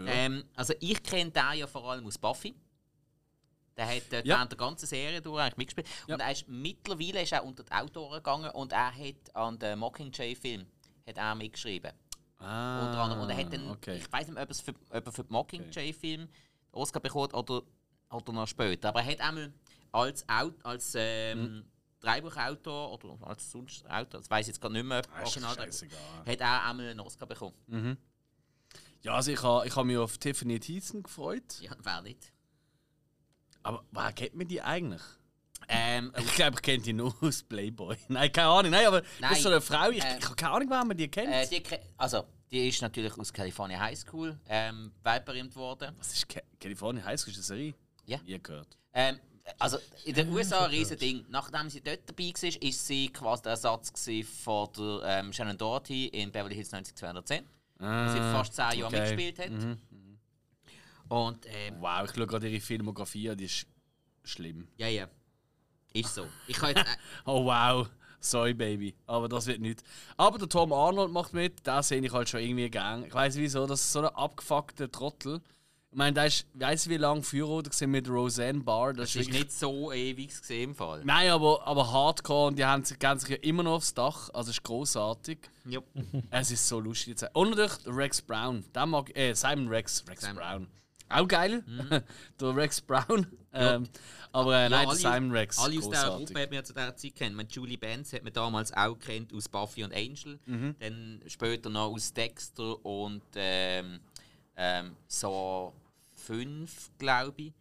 Ähm, 0.06 0.44
also 0.56 0.74
ich 0.80 1.02
kenne 1.02 1.30
den 1.30 1.58
ja 1.58 1.66
vor 1.66 1.84
allem 1.90 2.04
aus 2.06 2.18
Buffy. 2.18 2.54
Der 3.76 3.86
hat 3.86 4.12
äh, 4.12 4.22
Ja. 4.24 4.36
während 4.36 4.50
der 4.50 4.58
ganzen 4.58 4.86
Serie 4.86 5.22
durch 5.22 5.40
eigentlich 5.40 5.56
mitgespielt. 5.58 5.86
Ja. 6.08 6.14
Und 6.16 6.20
er 6.20 6.32
ist 6.32 6.48
mittlerweile 6.48 7.22
ist 7.22 7.32
er 7.32 7.44
unter 7.44 7.62
die 7.62 7.70
Autoren 7.72 8.14
gegangen 8.16 8.50
und 8.50 8.72
er 8.72 8.92
hat 8.92 9.36
an 9.36 9.58
den 9.58 9.78
Mockingjay-Film 9.78 10.66
mitgeschrieben. 11.36 11.92
ah, 12.38 12.86
Unter 12.86 12.98
anderem. 12.98 13.22
Und 13.22 13.30
er 13.30 13.36
hat 13.36 13.52
dann, 13.52 13.70
okay. 13.70 13.96
ich 13.96 14.12
weiß 14.12 14.26
nicht, 14.26 14.36
ob 14.38 14.48
er 14.48 14.50
es 14.50 14.60
für, 14.60 14.72
ob 14.90 15.06
er 15.06 15.12
für 15.12 15.22
den 15.24 15.32
Mockingjay-Film 15.32 16.28
Oscar 16.72 17.00
bekommen 17.00 17.24
hat 17.24 17.34
oder, 17.34 17.62
oder 18.10 18.32
noch 18.32 18.48
später. 18.48 18.88
Aber 18.88 19.00
er 19.02 19.06
hat 19.12 19.20
einmal 19.20 19.52
als, 19.92 20.24
als 20.28 20.92
ähm, 20.96 21.40
Mhm. 21.42 21.64
Drehbuchautor 22.00 22.92
oder 22.92 23.26
als 23.26 23.50
sonst 23.50 23.84
Autor, 23.88 24.20
das 24.20 24.30
weiß 24.30 24.46
ich 24.46 24.54
jetzt 24.54 24.60
gar 24.60 24.70
nicht 24.70 24.84
mehr, 24.84 25.02
Ah, 25.12 25.22
ist 25.22 25.28
original, 25.36 25.54
scheißegal. 25.56 25.98
hat 26.26 26.40
er 26.40 26.64
einmal 26.66 26.88
einen 26.88 27.00
Oscar 27.00 27.26
bekommen. 27.26 27.54
Mhm. 27.66 27.96
Ja, 29.02 29.14
also 29.14 29.30
ich 29.32 29.42
habe 29.42 29.66
ich 29.66 29.74
ha 29.76 29.84
mich 29.84 29.96
auf 29.96 30.18
Tiffany 30.18 30.58
Thiessen 30.60 31.02
gefreut. 31.02 31.60
Ja, 31.60 31.72
wer 31.82 32.02
nicht? 32.02 32.32
Aber 33.62 33.84
woher 33.92 34.12
kennt 34.12 34.34
man 34.34 34.48
die 34.48 34.60
eigentlich? 34.62 35.02
Ähm, 35.68 36.12
Ich 36.18 36.34
glaube, 36.34 36.56
ich 36.56 36.62
kenne 36.62 36.82
die 36.82 36.92
nur 36.92 37.14
aus 37.20 37.42
Playboy. 37.42 37.96
Nein, 38.08 38.32
keine 38.32 38.48
Ahnung. 38.48 38.70
Nein, 38.70 38.86
aber 38.86 39.00
das 39.02 39.10
Nein, 39.20 39.32
ist 39.32 39.42
so 39.42 39.48
eine 39.50 39.60
Frau. 39.60 39.90
Ich, 39.90 40.02
äh, 40.04 40.18
ich 40.18 40.24
habe 40.24 40.36
keine 40.36 40.52
Ahnung, 40.52 40.70
wer 40.70 40.84
man 40.84 40.96
die 40.96 41.08
kennt. 41.08 41.32
äh, 41.32 41.46
die, 41.46 41.62
also, 41.96 42.24
die 42.50 42.68
ist 42.68 42.80
natürlich 42.80 43.16
aus 43.18 43.32
California 43.32 43.78
High 43.78 43.98
School 43.98 44.38
ähm, 44.48 44.92
weltberühmt 45.02 45.54
worden. 45.56 45.94
Was 45.98 46.12
ist 46.14 46.28
Ca 46.28 46.40
California 46.60 47.04
High 47.04 47.20
School? 47.20 47.32
Ist 47.32 47.40
das 47.40 47.50
eine 47.50 47.58
Serie? 47.60 47.74
Ja. 48.06 48.18
Nie 48.22 48.40
gehört. 48.42 48.78
Ähm, 48.94 49.18
also 49.58 49.78
in 50.04 50.14
den 50.14 50.32
USA 50.32 50.64
ein 50.64 50.70
riesen 50.70 50.98
Ding. 50.98 51.24
Nachdem 51.28 51.70
sie 51.70 51.80
dort 51.80 52.00
dabei 52.06 52.24
war, 52.24 52.62
ist 52.62 52.86
sie 52.86 53.08
quasi 53.08 53.42
der 53.42 53.50
Ersatz 53.52 53.92
von 54.44 54.68
der 54.76 55.00
ähm, 55.04 55.32
Shannon 55.32 55.56
Doherty 55.56 56.06
in 56.08 56.30
Beverly 56.30 56.54
Hills 56.54 56.72
90210. 56.72 57.44
Ah, 57.80 58.12
sie 58.12 58.18
fast 58.18 58.54
zehn 58.54 58.80
Jahre 58.80 58.86
okay. 58.86 59.00
mitgespielt 59.00 59.38
hat. 59.38 59.50
Mhm. 59.50 59.78
Und 61.08 61.46
ähm, 61.46 61.76
Wow, 61.80 62.04
ich 62.08 62.14
schaue 62.14 62.26
gerade 62.26 62.48
ihre 62.48 62.60
Filmografie 62.60 63.30
an, 63.30 63.36
die 63.36 63.44
ist 63.44 63.66
schlimm. 64.24 64.68
ja, 64.76 64.88
ja. 64.88 65.08
Ist 65.94 66.14
so. 66.14 66.26
Ich 66.46 66.56
kann 66.56 66.70
jetzt, 66.70 66.80
äh, 66.82 66.96
Oh 67.24 67.46
wow, 67.46 67.88
sorry 68.20 68.52
Baby, 68.52 68.94
aber 69.06 69.28
das 69.28 69.46
wird 69.46 69.60
nicht. 69.60 69.82
Aber 70.18 70.38
der 70.38 70.48
Tom 70.48 70.72
Arnold 70.72 71.10
macht 71.10 71.32
mit, 71.32 71.66
da 71.66 71.82
sehe 71.82 72.00
ich 72.00 72.12
halt 72.12 72.28
schon 72.28 72.40
irgendwie 72.40 72.68
gern. 72.68 73.04
Ich 73.04 73.14
weiß 73.14 73.36
wieso, 73.36 73.66
das 73.66 73.80
ist 73.80 73.92
so 73.92 74.00
ein 74.00 74.06
abgefuckter 74.06 74.90
Trottel. 74.90 75.40
Ich 75.98 76.00
meine, 76.00 76.14
da 76.14 76.24
ist, 76.26 76.46
du, 76.86 76.90
wie 76.90 76.96
lange 76.96 77.24
Führer 77.24 77.60
gesehen 77.64 77.90
mit 77.90 78.08
Roseanne 78.08 78.60
Barr? 78.60 78.92
das 78.92 79.16
ist 79.16 79.32
nicht 79.32 79.50
so 79.50 79.90
ewig 79.90 80.28
gesehen 80.28 80.70
im 80.70 80.74
Fall. 80.76 81.02
Nein, 81.04 81.28
aber, 81.30 81.66
aber 81.66 81.92
Hardcore 81.92 82.46
und 82.46 82.56
die 82.56 82.64
haben 82.64 82.84
sich, 82.84 83.00
gehen 83.00 83.18
sich 83.18 83.30
ja 83.30 83.36
immer 83.38 83.64
noch 83.64 83.72
aufs 83.72 83.94
Dach, 83.94 84.30
also 84.32 84.52
ist 84.52 84.62
großartig. 84.62 85.38
Ja. 85.64 85.80
Es 86.30 86.52
ist 86.52 86.68
so 86.68 86.78
lustig. 86.78 87.16
Und 87.32 87.50
natürlich 87.50 87.78
der 87.78 87.96
Rex 87.96 88.22
Brown. 88.22 88.64
Der 88.72 88.86
mag, 88.86 89.10
äh, 89.16 89.34
Simon 89.34 89.66
Rex. 89.66 90.04
Rex 90.08 90.20
Simon. 90.20 90.36
Brown. 90.36 90.68
Auch 91.08 91.26
geil. 91.26 91.64
der 92.40 92.54
Rex 92.56 92.80
Brown. 92.80 93.26
Äh, 93.50 93.74
Ähm, 93.74 93.88
aber 94.30 94.54
äh, 94.56 94.62
Ja, 94.62 94.68
nein, 94.68 94.80
der 94.82 94.88
alle- 94.90 94.98
Simon 94.98 95.32
Rex. 95.32 95.58
Alle 95.58 95.78
aus 95.78 95.84
dieser 95.84 95.88
großartig. 95.88 96.26
Gruppe 96.28 96.40
hat 96.42 96.50
man 96.50 96.54
ja 96.58 96.62
zu 96.62 96.72
dieser 96.74 96.96
Zeit 96.96 97.14
kennt. 97.16 97.34
Man 97.34 97.48
Julie 97.48 97.76
Benz 97.76 98.12
hat 98.12 98.22
man 98.22 98.32
damals 98.32 98.72
auch 98.72 98.96
kennt 99.00 99.34
aus 99.34 99.48
Buffy 99.48 99.82
und 99.82 99.92
Angel. 99.92 100.38
Mhm. 100.46 100.76
Dann 100.78 101.22
später 101.26 101.68
noch 101.70 101.90
aus 101.90 102.12
Dexter 102.12 102.86
und 102.86 103.22
ähm, 103.34 103.98
ähm, 104.56 104.96
so 105.08 105.72
5, 106.28 106.90
glaube 106.98 107.42
ich. 107.42 107.54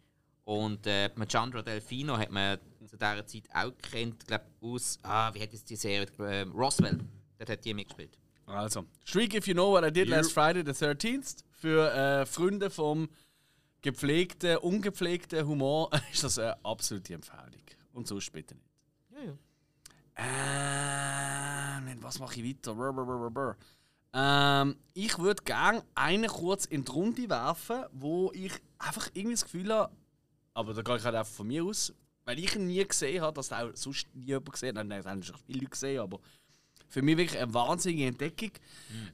Und 0.44 0.86
äh, 0.86 1.10
mit 1.16 1.30
Chandra 1.30 1.62
Delfino 1.62 2.16
hat 2.16 2.30
man 2.30 2.58
zu 2.86 2.96
dieser 2.96 3.26
Zeit 3.26 3.44
auch 3.52 3.72
kennt, 3.82 4.26
glaube 4.26 4.44
aus, 4.60 4.98
ah, 5.02 5.32
wie 5.34 5.42
hat 5.42 5.52
jetzt 5.52 5.68
die 5.68 5.76
Serie, 5.76 6.06
ähm, 6.20 6.52
Roswell. 6.52 6.98
Dort 7.38 7.50
hat 7.50 7.64
die 7.64 7.74
mitgespielt. 7.74 8.18
Also, 8.46 8.86
Shriek 9.04 9.34
If 9.34 9.46
You 9.46 9.54
Know 9.54 9.72
What 9.72 9.84
I 9.84 9.92
Did 9.92 10.08
Last 10.08 10.32
Friday 10.32 10.62
the 10.64 10.72
13th. 10.72 11.44
Für 11.50 11.92
äh, 11.92 12.26
Freunde 12.26 12.70
vom 12.70 13.08
gepflegten, 13.82 14.56
ungepflegten 14.58 15.46
Humor 15.46 15.90
ist 16.12 16.24
das 16.24 16.38
eine 16.38 16.64
absolute 16.64 17.14
Empfehlung. 17.14 17.64
Und 17.92 18.06
sonst 18.06 18.32
bitte 18.32 18.54
nicht. 18.54 18.70
Ja, 19.10 19.24
ja. 19.24 19.38
Ähm, 21.80 21.98
was 22.02 22.18
mache 22.18 22.40
ich 22.40 22.48
weiter? 22.48 22.74
Brr, 22.74 22.92
brr, 22.92 23.04
brr, 23.04 23.30
brr. 23.30 23.56
Ähm, 24.12 24.76
ich 24.94 25.18
würde 25.18 25.42
gerne 25.42 25.82
einen 25.94 26.28
kurz 26.28 26.64
in 26.64 26.84
die 26.84 26.90
Runde 26.90 27.28
werfen, 27.28 27.84
wo 27.92 28.32
ich 28.34 28.52
einfach 28.78 29.08
irgendwie 29.14 29.34
das 29.34 29.44
Gefühl 29.44 29.72
habe, 29.72 29.92
aber 30.54 30.74
da 30.74 30.82
gehe 30.82 30.96
ich 30.96 31.04
halt 31.04 31.14
einfach 31.14 31.32
von 31.32 31.46
mir 31.46 31.64
aus, 31.64 31.92
weil 32.24 32.38
ich 32.38 32.54
ihn 32.56 32.66
nie 32.66 32.84
gesehen 32.84 33.22
habe, 33.22 33.34
dass 33.34 33.52
auch 33.52 33.70
sonst 33.74 34.06
nie 34.14 34.26
jemand 34.26 34.52
gesehen 34.52 34.78
hat. 34.78 34.86
Nein, 34.86 35.02
das 35.02 35.12
haben 35.12 35.22
viele 35.22 35.60
Leute 35.60 35.70
gesehen, 35.70 36.00
aber 36.00 36.20
für 36.88 37.02
mich 37.02 37.16
wirklich 37.16 37.40
eine 37.40 37.52
wahnsinnige 37.52 38.06
Entdeckung. 38.06 38.52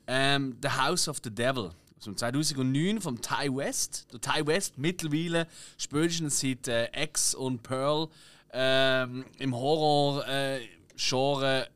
Ähm, 0.06 0.56
The 0.62 0.70
House 0.70 1.08
of 1.08 1.18
the 1.22 1.34
Devil. 1.34 1.70
Aus 1.98 2.04
dem 2.04 2.16
2009 2.16 3.00
vom 3.00 3.20
Ty 3.20 3.54
West. 3.54 4.06
Der 4.12 4.20
Ty 4.20 4.46
West 4.46 4.78
mittlerweile 4.78 5.48
spätestens 5.76 6.40
seit 6.40 6.68
äh, 6.68 6.88
X 7.04 7.34
und 7.34 7.62
Pearl 7.62 8.08
ähm, 8.52 9.24
im 9.38 9.54
Horror-Genre 9.54 11.68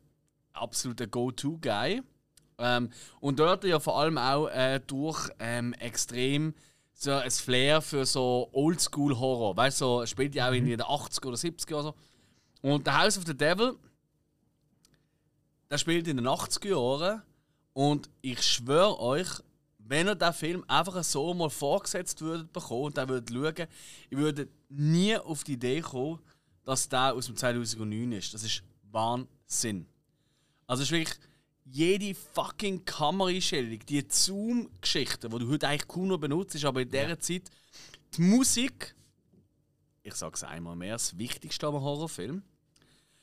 absoluter 0.52 1.06
Go-To-Guy. 1.08 2.02
Ähm, 2.58 2.90
und 3.20 3.38
dort 3.38 3.64
ja 3.64 3.78
vor 3.80 3.98
allem 4.00 4.18
auch 4.18 4.48
äh, 4.48 4.80
durch 4.86 5.30
ähm, 5.38 5.72
extrem 5.74 6.54
so 6.92 7.12
ein 7.12 7.30
Flair 7.30 7.80
für 7.80 8.04
so 8.04 8.48
Oldschool-Horror. 8.52 9.56
Weißt 9.56 9.80
du, 9.80 9.84
so, 9.84 10.06
spielt 10.06 10.34
ja 10.34 10.48
auch 10.48 10.52
in 10.52 10.66
den 10.66 10.80
80er 10.80 11.26
oder 11.26 11.36
70er 11.36 11.74
oder 11.74 11.82
so. 11.82 11.94
Und 12.60 12.86
The 12.86 12.92
House 12.92 13.16
of 13.16 13.24
the 13.24 13.36
Devil, 13.36 13.76
der 15.70 15.78
spielt 15.78 16.08
in 16.08 16.16
den 16.16 16.26
80er 16.26 16.68
Jahren. 16.68 17.22
Und 17.72 18.10
ich 18.20 18.42
schwöre 18.42 18.98
euch, 18.98 19.28
wenn 19.78 20.08
ihr 20.08 20.16
den 20.16 20.32
Film 20.32 20.64
einfach 20.66 21.02
so 21.04 21.32
mal 21.34 21.50
vorgesetzt 21.50 22.20
würdet 22.20 22.52
bekommen 22.52 22.86
und 22.86 22.96
dann 22.96 23.08
würdet 23.08 23.30
schauen, 23.30 23.68
ihr 24.10 24.18
würdet 24.18 24.50
nie 24.68 25.16
auf 25.16 25.44
die 25.44 25.52
Idee 25.52 25.80
kommen, 25.80 26.18
dass 26.64 26.88
der 26.88 27.14
aus 27.14 27.26
dem 27.26 27.36
2009 27.36 28.12
ist. 28.12 28.34
Das 28.34 28.42
ist 28.42 28.64
Wahnsinn. 28.90 29.86
Also 30.66 30.82
es 30.82 30.88
ist 30.88 30.92
wirklich 30.92 31.27
jede 31.70 32.14
fucking 32.14 32.84
Kameraeinstellung, 32.84 33.78
die 33.86 34.04
Zoom-Geschichten, 34.08 35.30
die 35.30 35.38
du 35.38 35.48
heute 35.48 35.68
eigentlich 35.68 35.88
kaum 35.88 36.08
noch 36.08 36.18
benutzt, 36.18 36.62
aber 36.64 36.82
in 36.82 36.90
dieser 36.90 37.18
Zeit 37.18 37.50
die 38.16 38.22
Musik, 38.22 38.94
ich 40.02 40.14
sage 40.14 40.34
es 40.34 40.44
einmal 40.44 40.76
mehr, 40.76 40.94
das 40.94 41.18
Wichtigste 41.18 41.66
am 41.66 41.74
Horrorfilm, 41.74 42.42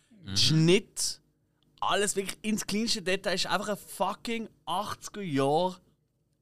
der 0.09 0.37
Schnitt, 0.37 1.21
alles 1.79 2.15
wirklich 2.15 2.37
ins 2.41 2.65
kleinste 2.65 3.01
Detail 3.01 3.35
ist 3.35 3.45
einfach 3.47 3.69
ein 3.69 3.77
fucking 3.77 4.49
80er 4.65 5.21
Jahre 5.21 5.77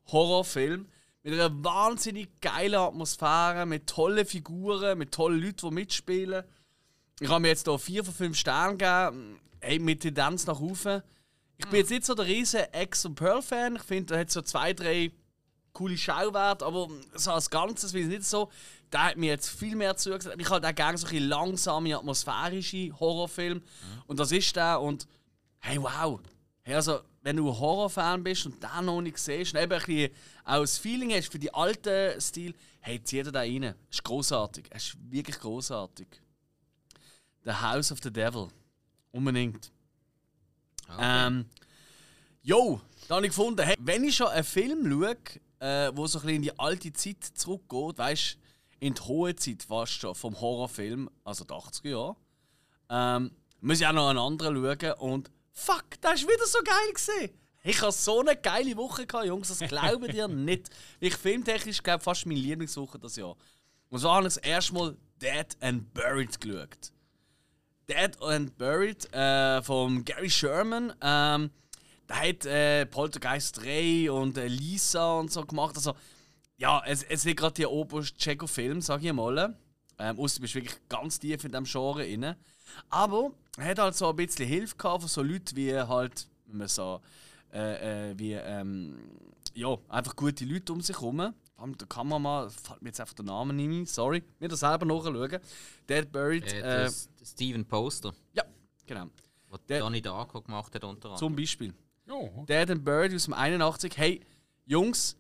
Horrorfilm 0.08 0.88
mit 1.24 1.34
einer 1.34 1.64
wahnsinnig 1.64 2.30
geilen 2.42 2.76
Atmosphäre, 2.76 3.66
mit 3.66 3.88
tollen 3.88 4.26
Figuren, 4.26 4.98
mit 4.98 5.14
tollen 5.14 5.42
Leuten, 5.42 5.70
die 5.70 5.76
mitspielen. 5.76 6.44
Ich 7.20 7.30
habe 7.30 7.42
mir 7.42 7.50
jetzt 7.50 7.66
hier 7.68 7.80
vier 7.80 8.04
von 8.04 8.14
fünf 8.14 8.38
Sternen 8.38 8.78
gegeben, 8.78 9.40
hey, 9.62 9.80
mit 9.80 10.02
Tendenz 10.02 10.46
nach 10.46 10.60
oben. 10.60 11.02
Ich 11.64 11.70
bin 11.70 11.80
jetzt 11.80 11.90
nicht 11.90 12.06
so 12.06 12.14
der 12.14 12.26
riesen 12.26 12.62
X- 12.72 13.06
und 13.06 13.16
Pearl-Fan. 13.16 13.78
Ich 13.78 13.84
finde, 13.84 14.14
er 14.14 14.22
hat 14.22 14.32
so 14.32 14.42
zwei, 14.42 14.74
drei 14.74 15.12
coole 15.72 15.98
Schauwerte, 15.98 16.66
aber 16.66 16.88
so 17.16 17.32
als 17.32 17.50
Ganzes 17.50 17.92
finde 17.92 18.08
ich 18.08 18.20
nicht 18.20 18.30
so. 18.30 18.52
Der 18.92 19.06
hat 19.06 19.18
mir 19.18 19.32
jetzt 19.32 19.50
viel 19.50 19.76
mehr 19.76 19.98
zugesagt. 19.98 20.40
Ich 20.40 20.50
habe 20.50 20.68
auch 20.68 20.76
gerne 20.76 20.98
so 20.98 21.08
ein 21.08 21.24
langsame, 21.24 21.98
atmosphärische 21.98 22.92
Horrorfilme. 23.00 23.62
Und 24.06 24.20
das 24.20 24.32
ist 24.32 24.56
der. 24.56 24.80
Und 24.80 25.08
hey, 25.60 25.82
wow. 25.82 26.20
Hey, 26.62 26.76
also, 26.76 27.00
wenn 27.22 27.38
du 27.38 27.50
ein 27.50 27.60
Horrorfan 27.60 28.24
bist 28.24 28.46
und 28.46 28.62
den 28.62 28.86
noch 28.86 29.02
nicht 29.02 29.18
siehst 29.18 29.54
und 29.54 29.62
eben 29.62 29.74
ein 29.74 29.80
bisschen 29.80 30.12
auch 30.46 30.62
das 30.62 30.78
Feeling 30.78 31.12
hast 31.12 31.32
für 31.32 31.40
die 31.40 31.54
alten 31.54 32.22
Stil, 32.22 32.54
hey, 32.82 33.02
zieh 33.04 33.24
dir 33.24 33.32
da 33.32 33.40
rein. 33.40 33.74
Ist 33.90 34.04
großartig. 34.04 34.70
Ist 34.76 34.96
wirklich 35.10 35.40
großartig. 35.40 36.08
The 37.46 37.52
House 37.52 37.92
of 37.92 38.00
the 38.04 38.12
Devil. 38.12 38.50
Unbedingt. 39.12 39.73
Ähm, 41.00 41.46
jo, 42.42 42.82
da 43.08 43.16
habe 43.16 43.26
ich 43.26 43.32
gefunden, 43.32 43.64
hey, 43.64 43.76
wenn 43.80 44.04
ich 44.04 44.16
schon 44.16 44.28
einen 44.28 44.44
Film 44.44 44.90
schaue, 44.90 45.18
äh, 45.60 45.92
wo 45.96 46.08
so 46.08 46.20
ein 46.20 46.22
bisschen 46.22 46.36
in 46.36 46.42
die 46.42 46.60
alte 46.60 46.94
Zeit 46.94 47.24
zurückgeht, 47.24 47.98
weißt 47.98 48.38
in 48.80 48.94
die 48.94 49.02
hohe 49.02 49.36
Zeit 49.36 49.64
fast 49.64 49.94
schon 49.94 50.14
vom 50.14 50.40
Horrorfilm, 50.40 51.10
also 51.24 51.46
die 51.46 51.54
80er 51.54 51.90
Jahre, 51.90 52.16
ähm, 52.90 53.32
muss 53.62 53.80
ich 53.80 53.88
auch 53.88 53.94
noch 53.94 54.10
einen 54.10 54.20
anderen 54.20 54.56
schauen 54.56 54.94
und 55.00 55.32
fuck, 55.54 55.86
das 56.02 56.22
ist 56.22 56.28
wieder 56.28 56.46
so 56.46 56.60
geil 56.64 56.94
gesehen. 56.94 57.32
Ich 57.66 57.82
habe 57.82 57.94
so 57.94 58.20
eine 58.20 58.36
geile 58.36 58.76
Woche 58.76 59.08
gehabt, 59.08 59.26
Jungs, 59.26 59.48
das 59.48 59.60
glauben 59.60 60.12
dir 60.12 60.28
nicht. 60.30 60.70
Ich 61.00 61.16
filmtechnisch 61.16 61.82
glaube 61.82 62.04
fast 62.04 62.26
meine 62.26 62.40
Lieblingswoche 62.40 63.00
das 63.00 63.16
Jahr. 63.16 63.38
Und 63.90 64.00
so 64.00 64.12
habe 64.12 64.28
ich 64.28 64.34
das 64.34 64.44
erste 64.44 64.74
Mal 64.74 64.98
Dead 65.22 65.48
and 65.62 65.94
Buried 65.94 66.42
geschaut. 66.42 66.92
Dead 67.88 68.22
and 68.22 68.58
Buried 68.58 69.14
äh, 69.14 69.62
von 69.62 70.06
Gary 70.06 70.30
Sherman. 70.30 70.94
Ähm, 71.02 71.52
der 72.10 72.16
hat 72.16 72.46
äh, 72.46 72.86
Poltergeist 72.86 73.64
3 73.64 74.12
und 74.12 74.38
äh, 74.38 74.48
Lisa 74.48 75.20
und 75.20 75.32
so 75.32 75.44
gemacht. 75.46 75.76
Also, 75.76 75.94
ja, 76.58 76.82
es, 76.86 77.04
es 77.04 77.26
ist 77.26 77.38
gerade 77.38 77.54
der 77.56 77.72
oberste 77.72 78.18
Checo-Film, 78.18 78.82
sag 78.82 79.04
ich 79.04 79.12
mal. 79.12 79.56
Ähm, 80.00 80.20
ausser 80.20 80.38
du 80.38 80.42
bist 80.42 80.56
wirklich 80.56 80.78
ganz 80.90 81.20
tief 81.20 81.44
in 81.44 81.52
diesem 81.52 81.66
Genre 81.66 82.06
inne. 82.06 82.38
Aber 82.90 83.32
er 83.58 83.66
hat 83.66 83.80
halt 83.80 83.96
so 83.96 84.10
ein 84.10 84.16
bisschen 84.16 84.48
Hilfe 84.48 84.76
gehabt 84.76 85.02
von 85.02 85.10
so 85.10 85.22
Leuten 85.22 85.56
wie 85.56 85.74
halt, 85.74 86.28
wenn 86.48 86.58
man 86.58 86.68
so, 86.68 87.02
äh, 87.54 88.12
äh, 88.12 88.20
wie, 88.20 88.34
ähm, 88.34 88.98
ja, 89.54 89.78
einfach 89.90 90.16
gute 90.16 90.46
Leute 90.46 90.74
um 90.74 90.82
sich 90.82 90.96
herum. 90.96 91.34
Vor 91.64 91.70
allem 91.70 91.78
der 91.78 91.88
Kameramann, 91.88 92.50
fällt 92.50 92.82
mir 92.82 92.90
jetzt 92.90 93.00
einfach 93.00 93.14
der 93.14 93.24
Name 93.24 93.54
nicht 93.54 93.70
ein, 93.70 93.86
sorry. 93.86 94.22
Mir 94.40 94.50
das 94.50 94.60
selber 94.60 94.86
nachschauen. 94.86 95.40
Dead 95.88 96.12
Buried, 96.12 96.44
Äh, 96.52 96.58
äh, 96.58 96.62
der 96.62 96.84
der 96.90 97.26
Steven 97.26 97.64
Poster, 97.66 98.14
ja, 98.34 98.44
genau. 98.86 99.06
was 99.48 99.62
Der- 99.70 99.80
Donnie 99.80 100.02
Darko 100.02 100.42
gemacht 100.42 100.76
hat 100.76 100.84
unter 100.84 101.12
anderem. 101.12 101.16
Zum 101.18 101.34
Beispiel. 101.38 101.74
Oh, 102.12 102.44
Dead 102.50 102.70
and 102.70 102.84
Bird 102.84 103.14
aus 103.14 103.24
dem 103.24 103.34
81. 103.34 103.94
Hey, 103.96 104.20
Jungs, 104.66 105.16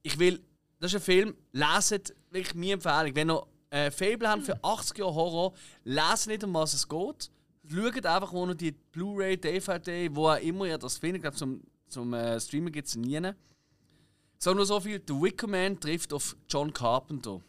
ich 0.00 0.18
will, 0.18 0.40
das 0.80 0.94
ist 0.94 1.02
ein 1.02 1.04
Film, 1.04 1.36
leset 1.52 2.14
wirklich 2.30 2.54
meine 2.54 2.72
Empfehlung. 2.72 3.14
Wenn 3.14 3.30
ihr 3.30 3.46
äh, 3.68 3.90
Fable 3.90 4.26
habt 4.26 4.44
für 4.44 4.64
80 4.64 4.96
Jahre 4.96 5.14
Horror, 5.14 5.52
leset 5.84 6.28
nicht, 6.28 6.44
um 6.44 6.54
was 6.54 6.72
es 6.72 6.88
geht. 6.88 7.30
Schaut 7.70 8.06
einfach, 8.06 8.32
wo 8.32 8.46
ihr 8.46 8.54
die 8.54 8.72
Blu-ray, 8.72 9.36
DVD, 9.36 10.08
wo 10.14 10.30
auch 10.30 10.40
immer 10.40 10.64
ihr 10.64 10.78
das 10.78 10.96
findet. 10.96 11.16
Ich 11.16 11.22
glaube, 11.24 11.36
zum, 11.36 11.60
zum 11.88 12.14
äh, 12.14 12.40
Streamen 12.40 12.72
gibt 12.72 12.88
es 12.88 12.96
nie. 12.96 13.20
Sage 14.38 14.56
nur 14.56 14.66
so 14.66 14.80
viel: 14.80 15.02
The 15.06 15.14
Wicker 15.14 15.46
Man 15.46 15.78
trifft 15.80 16.12
auf 16.12 16.36
John 16.48 16.72
Carpenter. 16.72 17.40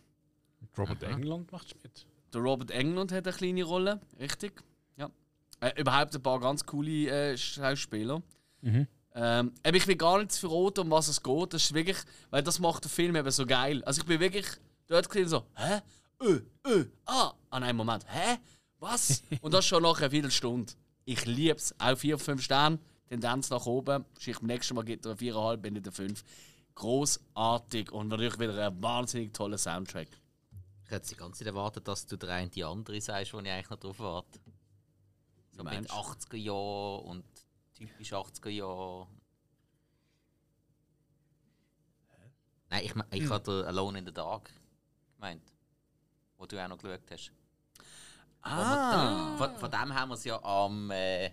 Robert 0.77 1.03
England 1.03 1.51
macht 1.51 1.75
mit. 1.83 2.05
Der 2.33 2.41
Robert 2.41 2.71
Englund 2.71 3.11
hat 3.11 3.27
eine 3.27 3.35
kleine 3.35 3.63
Rolle, 3.63 3.99
richtig. 4.19 4.63
Ja. 4.97 5.09
Äh, 5.59 5.79
überhaupt 5.79 6.15
ein 6.15 6.21
paar 6.21 6.39
ganz 6.39 6.65
coole 6.65 7.09
äh, 7.09 7.37
Schauspieler. 7.37 8.21
Ähm, 9.15 9.51
aber 9.63 9.77
ich 9.77 9.87
will 9.87 9.95
gar 9.95 10.19
nicht 10.19 10.33
verraten, 10.33 10.81
um 10.81 10.91
was 10.91 11.07
es 11.07 11.21
geht. 11.21 11.53
Das 11.53 11.63
ist 11.63 11.73
wirklich, 11.73 11.97
weil 12.29 12.43
das 12.43 12.59
macht 12.59 12.83
der 12.83 12.91
Film 12.91 13.15
eben 13.15 13.31
so 13.31 13.45
geil. 13.45 13.83
Also 13.83 14.01
ich 14.01 14.07
bin 14.07 14.19
wirklich 14.19 14.45
dort 14.87 15.09
gesehen 15.09 15.27
so, 15.27 15.45
hä? 15.55 15.81
Ö, 16.21 16.41
ö, 16.67 16.85
ah, 17.05 17.33
an 17.49 17.63
einem 17.63 17.77
Moment, 17.77 18.05
hä? 18.07 18.37
Was? 18.79 19.23
Und 19.41 19.53
das 19.53 19.65
schon 19.65 19.83
nach 19.83 19.99
einer 19.99 20.11
Viertelstunde. 20.11 20.73
Ich 21.05 21.25
liebe 21.25 21.55
es. 21.55 21.73
Auch 21.79 21.97
4 21.97 22.19
5 22.19 22.41
Sterne, 22.41 22.79
Tendenz 23.07 23.49
nach 23.49 23.65
oben. 23.65 24.05
Wahrscheinlich 24.13 24.39
beim 24.39 24.47
nächsten 24.47 24.75
Mal 24.75 24.85
gibt 24.85 25.05
er 25.05 25.11
eine 25.11 25.19
4,5, 25.19 25.57
bin 25.57 25.75
ich 25.75 25.81
der 25.83 25.91
5. 25.91 26.23
Großartig 26.75 27.91
und 27.91 28.07
natürlich 28.07 28.39
wieder 28.39 28.67
ein 28.67 28.81
wahnsinnig 28.81 29.33
toller 29.33 29.57
Soundtrack. 29.57 30.07
Ich 30.85 30.91
hätte 30.91 31.09
die 31.09 31.15
ganze 31.15 31.39
Zeit 31.39 31.47
erwartet, 31.47 31.87
dass 31.87 32.05
du 32.05 32.17
der 32.17 32.29
eine 32.29 32.49
die 32.49 32.63
andere 32.63 32.99
sagst, 33.01 33.33
wo 33.33 33.39
ich 33.39 33.49
eigentlich 33.49 33.69
noch 33.69 33.79
drauf 33.79 33.99
warte. 33.99 34.39
So 35.51 35.63
mit 35.63 35.73
meinst 35.73 35.91
du? 35.91 35.95
80er 35.95 36.37
Jahren 36.37 37.05
und 37.05 37.25
typisch 37.73 38.13
80er 38.13 38.49
Jahren. 38.49 39.07
Nein, 42.69 42.85
ich, 42.85 42.93
ich 43.11 43.23
Hm. 43.23 43.29
hatte 43.29 43.65
Alone 43.67 43.99
in 43.99 44.05
the 44.05 44.13
Dark 44.13 44.51
gemeint. 45.15 45.43
Wo 46.37 46.45
du 46.45 46.63
auch 46.63 46.67
noch 46.69 46.77
geschaut 46.77 47.01
hast. 47.11 47.31
Ah! 48.41 49.35
Von, 49.37 49.55
von 49.57 49.71
dem 49.71 49.93
haben 49.93 50.09
wir 50.09 50.15
es 50.15 50.23
ja 50.23 50.41
am 50.43 50.89
äh, 50.91 51.31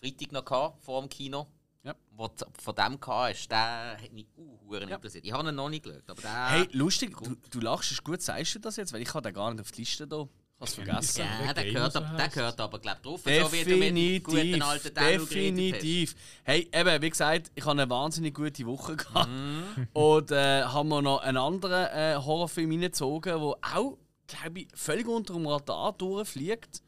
Freitag 0.00 0.32
noch 0.32 0.44
gehabt, 0.44 0.82
vor 0.82 1.00
dem 1.00 1.08
Kino. 1.08 1.46
Ja. 1.88 1.94
was 2.16 2.30
du 2.36 2.44
von 2.62 2.74
dem 2.74 2.98
hast, 3.06 3.48
der 3.48 3.96
hat 4.02 4.12
mich 4.12 4.26
uh, 4.36 4.74
interessiert. 4.74 5.24
Ich 5.24 5.32
habe 5.32 5.48
ihn 5.48 5.54
noch 5.54 5.70
nicht 5.70 5.84
geschaut, 5.84 6.02
aber 6.06 6.20
der... 6.20 6.48
Hey, 6.50 6.68
lustig, 6.72 7.16
du, 7.16 7.34
du 7.50 7.60
lachst, 7.60 7.92
ist 7.92 8.04
gut, 8.04 8.20
sagst 8.20 8.56
du 8.56 8.58
das 8.58 8.76
jetzt? 8.76 8.92
Weil 8.92 9.00
ich 9.00 9.14
habe 9.14 9.22
den 9.22 9.32
gar 9.32 9.50
nicht 9.50 9.62
auf 9.62 9.70
die 9.72 9.80
Liste 9.80 10.06
da. 10.06 10.28
Ich 10.60 10.60
habe 10.60 10.64
es 10.64 10.74
vergessen. 10.74 11.24
ja, 11.46 11.54
der 11.54 11.64
gehört, 11.64 11.92
so 11.92 12.00
aber, 12.00 12.16
der 12.16 12.28
gehört 12.28 12.60
aber, 12.60 12.78
glaube 12.78 12.98
ich, 13.00 13.06
drauf. 13.06 13.20
So 13.22 13.52
wie 13.52 13.64
du 13.64 13.76
mit 13.76 13.96
dem 13.96 14.22
guten 14.22 14.36
Definitiv, 14.36 14.64
alten 14.64 15.00
hast. 15.00 15.30
definitiv. 15.30 16.14
Hey, 16.42 16.68
eben, 16.72 17.02
wie 17.02 17.10
gesagt, 17.10 17.52
ich 17.54 17.64
habe 17.64 17.80
eine 17.80 17.88
wahnsinnig 17.88 18.34
gute 18.34 18.66
Woche 18.66 18.96
gehabt. 18.96 19.30
Mhm. 19.30 19.88
Und 19.94 20.30
äh, 20.30 20.64
haben 20.64 20.88
wir 20.90 21.00
noch 21.00 21.22
einen 21.22 21.38
anderen 21.38 21.86
äh, 21.86 22.16
Horrorfilm 22.16 22.70
reingezogen, 22.70 23.40
der 23.40 23.40
auch, 23.40 23.98
glaube 24.26 24.60
ich, 24.60 24.68
völlig 24.74 25.06
unter 25.06 25.32
dem 25.32 25.46
Radar 25.46 25.92
durchfliegt. 25.92 26.82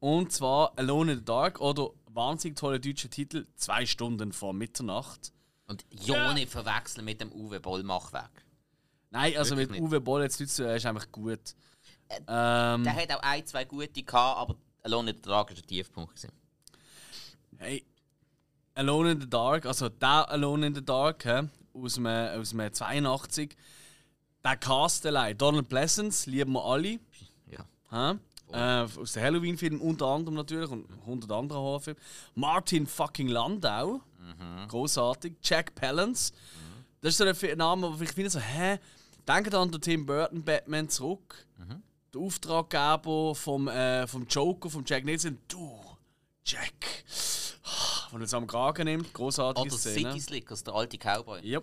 Und 0.00 0.32
zwar 0.32 0.72
Alone 0.76 1.12
in 1.12 1.18
the 1.18 1.24
Dark 1.24 1.60
oder 1.60 1.90
wahnsinnig 2.18 2.58
toller 2.58 2.78
deutscher 2.78 3.08
Titel, 3.08 3.46
Zwei 3.56 3.86
Stunden 3.86 4.32
vor 4.32 4.52
Mitternacht. 4.52 5.32
Und 5.68 5.84
ja 5.90 6.34
nicht 6.34 6.50
verwechseln 6.50 7.04
mit 7.04 7.20
dem 7.20 7.30
Uwe 7.32 7.60
Boll-Machwerk. 7.60 8.44
Nein, 9.10 9.36
also 9.36 9.56
Wirklich 9.56 9.68
mit 9.70 9.80
nicht. 9.80 9.88
Uwe 9.88 10.00
Boll 10.00 10.22
jetzt 10.22 10.40
er 10.60 10.76
ist 10.76 10.86
einfach 10.86 11.10
gut. 11.12 11.54
Äh, 12.08 12.20
Ähm, 12.26 12.84
Der 12.84 12.94
hat 12.96 13.12
auch 13.12 13.22
ein, 13.22 13.46
zwei 13.46 13.64
gute 13.64 14.02
gehabt, 14.02 14.38
aber 14.38 14.56
Alone 14.82 15.10
in 15.10 15.16
the 15.16 15.22
Dark 15.22 15.48
war 15.48 15.54
der 15.54 15.64
Tiefpunkt. 15.64 16.16
Gewesen. 16.16 16.32
Hey, 17.58 17.84
Alone 18.74 19.12
in 19.12 19.20
the 19.20 19.28
Dark, 19.28 19.66
also 19.66 19.88
der 19.88 20.30
Alone 20.30 20.66
in 20.68 20.74
the 20.74 20.84
Dark 20.84 21.24
hä, 21.24 21.48
aus 21.74 21.94
dem, 21.94 22.06
aus 22.06 22.50
dem 22.50 22.72
82. 22.72 23.56
Der 24.44 24.56
Cast 24.56 25.04
allein, 25.06 25.36
Donald 25.36 25.68
Pleasance, 25.68 26.30
lieben 26.30 26.52
wir 26.52 26.64
alle. 26.64 26.98
Ja. 27.46 27.64
Hä? 27.90 28.18
Äh, 28.52 28.86
aus 29.00 29.12
dem 29.12 29.22
Halloween-Film 29.22 29.80
unter 29.80 30.06
anderem 30.06 30.34
natürlich 30.34 30.70
und 30.70 30.86
100 31.00 31.30
andere 31.30 31.58
Horrorfilme. 31.58 32.00
Martin 32.34 32.86
fucking 32.86 33.28
Landau, 33.28 34.00
großartig. 34.68 35.34
Jack 35.42 35.74
Palance. 35.74 36.32
Das 37.00 37.18
ist 37.18 37.40
so 37.40 37.46
ein 37.46 37.58
Name, 37.58 37.98
wo 37.98 38.02
ich 38.02 38.10
finde 38.12 38.30
so, 38.30 38.40
hä? 38.40 38.78
Denkt 39.26 39.54
an 39.54 39.70
den 39.70 39.80
Tim 39.80 40.06
Burton 40.06 40.42
Batman 40.42 40.88
zurück. 40.88 41.46
Der 42.14 42.20
Auftraggeber 42.20 43.34
vom, 43.34 43.68
äh, 43.68 44.06
vom 44.06 44.26
Joker, 44.26 44.70
vom 44.70 44.82
Jack 44.86 45.04
Nicholson. 45.04 45.38
Du, 45.46 45.78
Jack. 46.44 47.04
Wenn 48.10 48.22
er 48.22 48.24
es 48.24 48.32
am 48.32 48.46
Kragen 48.46 48.84
nimmt, 48.84 49.12
großartige 49.12 49.68
Oder 49.68 49.76
Szene. 49.76 50.12
City 50.12 50.20
Slickers, 50.20 50.64
der 50.64 50.74
alte 50.74 50.96
Cowboy. 50.96 51.46
Ja. 51.46 51.60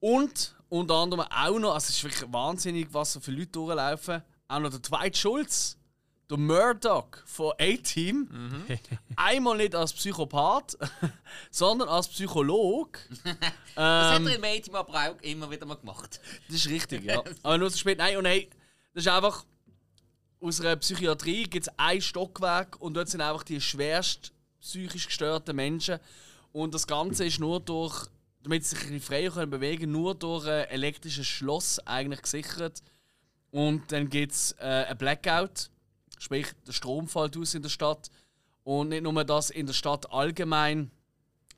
Und 0.00 0.56
unter 0.68 0.94
anderem 0.94 1.24
auch 1.30 1.58
noch, 1.58 1.74
also 1.74 1.84
es 1.84 1.90
ist 1.90 2.02
wirklich 2.04 2.32
wahnsinnig, 2.32 2.88
was 2.92 3.12
so 3.12 3.20
viele 3.20 3.38
Leute 3.38 3.52
durchlaufen, 3.52 4.22
auch 4.50 4.58
noch 4.60 4.70
der 4.70 4.80
Dwight 4.80 5.16
Schulz, 5.16 5.76
der 6.28 6.38
Murdoch 6.38 7.08
von 7.24 7.52
A-Team. 7.58 8.28
Einmal 9.16 9.56
nicht 9.56 9.74
als 9.74 9.92
Psychopath, 9.92 10.76
sondern 11.50 11.88
als 11.88 12.08
Psychologe. 12.08 12.98
Das 13.76 14.18
Ähm, 14.18 14.24
hat 14.24 14.30
er 14.32 14.34
im 14.34 14.40
Mädchen 14.40 14.74
aber 14.74 14.92
auch 14.92 15.22
immer 15.22 15.48
wieder 15.50 15.64
mal 15.64 15.76
gemacht. 15.76 16.20
Das 16.48 16.56
ist 16.56 16.68
richtig, 16.68 17.04
ja. 17.04 17.22
Aber 17.42 17.56
nur 17.56 17.70
so 17.70 17.78
spät. 17.78 17.98
Nein, 17.98 18.16
und 18.16 18.26
hey, 18.26 18.50
das 18.92 19.06
ist 19.06 19.12
einfach. 19.12 19.44
Aus 20.40 20.60
einer 20.60 20.76
Psychiatrie 20.76 21.44
gibt 21.44 21.68
es 21.68 21.72
ein 21.78 22.00
Stockwerk 22.00 22.80
und 22.80 22.94
dort 22.94 23.08
sind 23.08 23.20
einfach 23.20 23.44
die 23.44 23.60
schwerst 23.60 24.32
psychisch 24.60 25.06
gestörten 25.06 25.54
Menschen. 25.54 25.98
Und 26.52 26.74
das 26.74 26.86
Ganze 26.86 27.24
ist 27.24 27.38
nur 27.38 27.60
durch, 27.60 28.08
damit 28.42 28.64
sie 28.64 28.76
sich 28.76 29.02
freier 29.02 29.30
können 29.30 29.50
bewegen 29.50 29.92
nur 29.92 30.14
durch 30.14 30.46
ein 30.46 30.68
elektrisches 30.68 31.26
Schloss 31.26 31.78
eigentlich 31.86 32.22
gesichert. 32.22 32.82
Und 33.50 33.90
dann 33.92 34.08
gibt 34.08 34.32
es 34.32 34.52
äh, 34.60 34.86
ein 34.88 34.98
Blackout, 34.98 35.70
sprich 36.18 36.46
der 36.66 36.72
Strom 36.72 37.08
fällt 37.08 37.36
aus 37.36 37.54
in 37.54 37.62
der 37.62 37.68
Stadt. 37.68 38.10
Und 38.62 38.90
nicht 38.90 39.02
nur 39.02 39.24
das, 39.24 39.50
in 39.50 39.66
der 39.66 39.72
Stadt 39.72 40.12
allgemein 40.12 40.90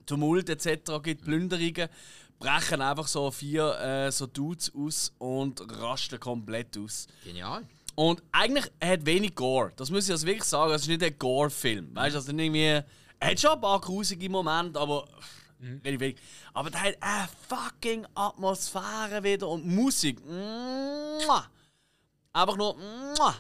Tumult 0.07 0.49
etc. 0.49 1.03
gibt, 1.03 1.25
Plünderungen, 1.25 1.89
brechen 2.39 2.81
einfach 2.81 3.07
so 3.07 3.31
vier 3.31 3.79
äh, 3.79 4.13
so 4.13 4.27
Dudes 4.27 4.73
aus 4.75 5.13
und 5.19 5.61
rasten 5.81 6.19
komplett 6.19 6.77
aus. 6.79 7.07
Genial. 7.25 7.63
Und 7.95 8.23
eigentlich 8.33 8.71
er 8.81 8.93
hat 8.93 9.07
wenig 9.07 9.35
Gore. 9.35 9.73
Das 9.77 9.91
muss 9.91 10.07
ich 10.07 10.13
also 10.13 10.27
wirklich 10.27 10.45
sagen. 10.45 10.73
Es 10.73 10.83
ist 10.83 10.89
nicht 10.89 11.03
ein 11.03 11.19
Gore-Film. 11.19 11.95
Weißt 11.95 12.15
du, 12.15 12.19
also 12.19 12.33
irgendwie. 12.33 12.83
Er 13.21 13.31
hat 13.31 13.41
schon 13.41 13.53
ein 13.53 13.61
paar 13.61 13.81
grusige 13.81 14.29
Momente, 14.29 14.81
aber. 14.81 15.07
Relativ 15.61 16.01
wenig. 16.01 16.17
Aber 16.55 16.71
der 16.71 16.83
hat 16.83 16.97
eine 17.01 17.29
fucking 17.49 18.07
Atmosphäre 18.15 19.23
wieder 19.23 19.49
und 19.49 19.65
Musik. 19.67 20.19
Mua. 20.27 21.47
Einfach 22.33 22.57
nur. 22.57 22.77
Mua. 22.77 23.35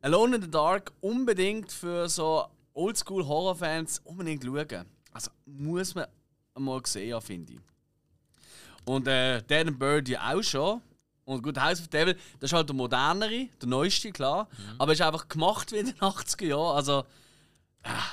Alone 0.00 0.36
in 0.36 0.42
the 0.42 0.50
Dark 0.50 0.92
unbedingt 1.00 1.72
für 1.72 2.08
so 2.08 2.46
Oldschool-Horror-Fans 2.74 4.00
unbedingt 4.04 4.44
schauen. 4.44 4.86
Also 5.12 5.30
muss 5.44 5.94
man 5.94 6.06
mal 6.54 6.80
haben, 6.80 7.20
finde 7.20 7.54
ich. 7.54 7.60
Und 8.84 9.08
äh, 9.08 9.42
Dead 9.42 9.66
and 9.66 9.78
Bird 9.78 10.08
ja 10.08 10.32
auch 10.32 10.42
schon. 10.42 10.80
Und 11.24 11.42
gut, 11.42 11.60
House 11.60 11.80
of 11.80 11.88
Devil, 11.88 12.14
das 12.40 12.50
ist 12.50 12.54
halt 12.54 12.68
der 12.68 12.76
modernere, 12.76 13.48
der 13.60 13.68
neueste, 13.68 14.10
klar. 14.12 14.48
Aber 14.78 14.92
ist 14.92 15.02
einfach 15.02 15.28
gemacht 15.28 15.72
wie 15.72 15.76
in 15.76 15.86
den 15.86 15.96
80er 15.96 16.46
Jahren. 16.46 16.76
Also, 16.76 17.04
ah, 17.82 18.04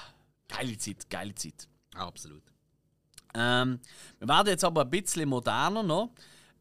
geile 0.50 0.78
Zeit, 0.78 1.10
geile 1.10 1.34
Zeit. 1.34 1.68
Absolut. 1.94 2.44
Ähm, 3.34 3.80
wir 4.20 4.28
werden 4.28 4.48
jetzt 4.48 4.66
aber 4.66 4.82
ein 4.82 4.90
bisschen 4.90 5.30
moderner 5.30 5.84
noch. 5.84 6.10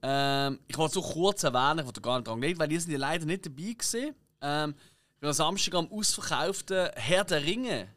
Ähm, 0.07 0.59
ich 0.69 0.77
wollte 0.77 0.95
so 0.95 1.03
kurz 1.03 1.45
erwähnen, 1.45 1.79
ich 1.79 1.87
wollte 1.87 2.03
gar 2.03 2.19
nicht 2.19 2.29
dran 2.29 2.39
gelegt, 2.39 2.61
weil 2.61 2.69
die 2.69 2.79
sind 2.79 2.93
ja 2.93 2.99
leider 2.99 3.25
nicht 3.25 3.47
dabei 3.47 3.73
gewesen. 3.73 4.15
Ähm, 4.43 4.75
ich 5.15 5.21
bin 5.21 5.29
am 5.29 5.33
Samstag 5.33 5.75
am 5.77 5.91
ausverkauften 5.91 6.91
Herr 6.95 7.25
der 7.25 7.43
Ringe 7.43 7.89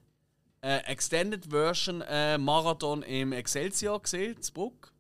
äh, 0.62 0.78
Extended 0.86 1.48
Version 1.48 2.02
äh, 2.02 2.38
Marathon 2.38 3.04
im 3.04 3.34
Excelsior 3.34 4.02
gesehen, 4.02 4.38
in 4.38 4.54
Bruck. 4.54 4.94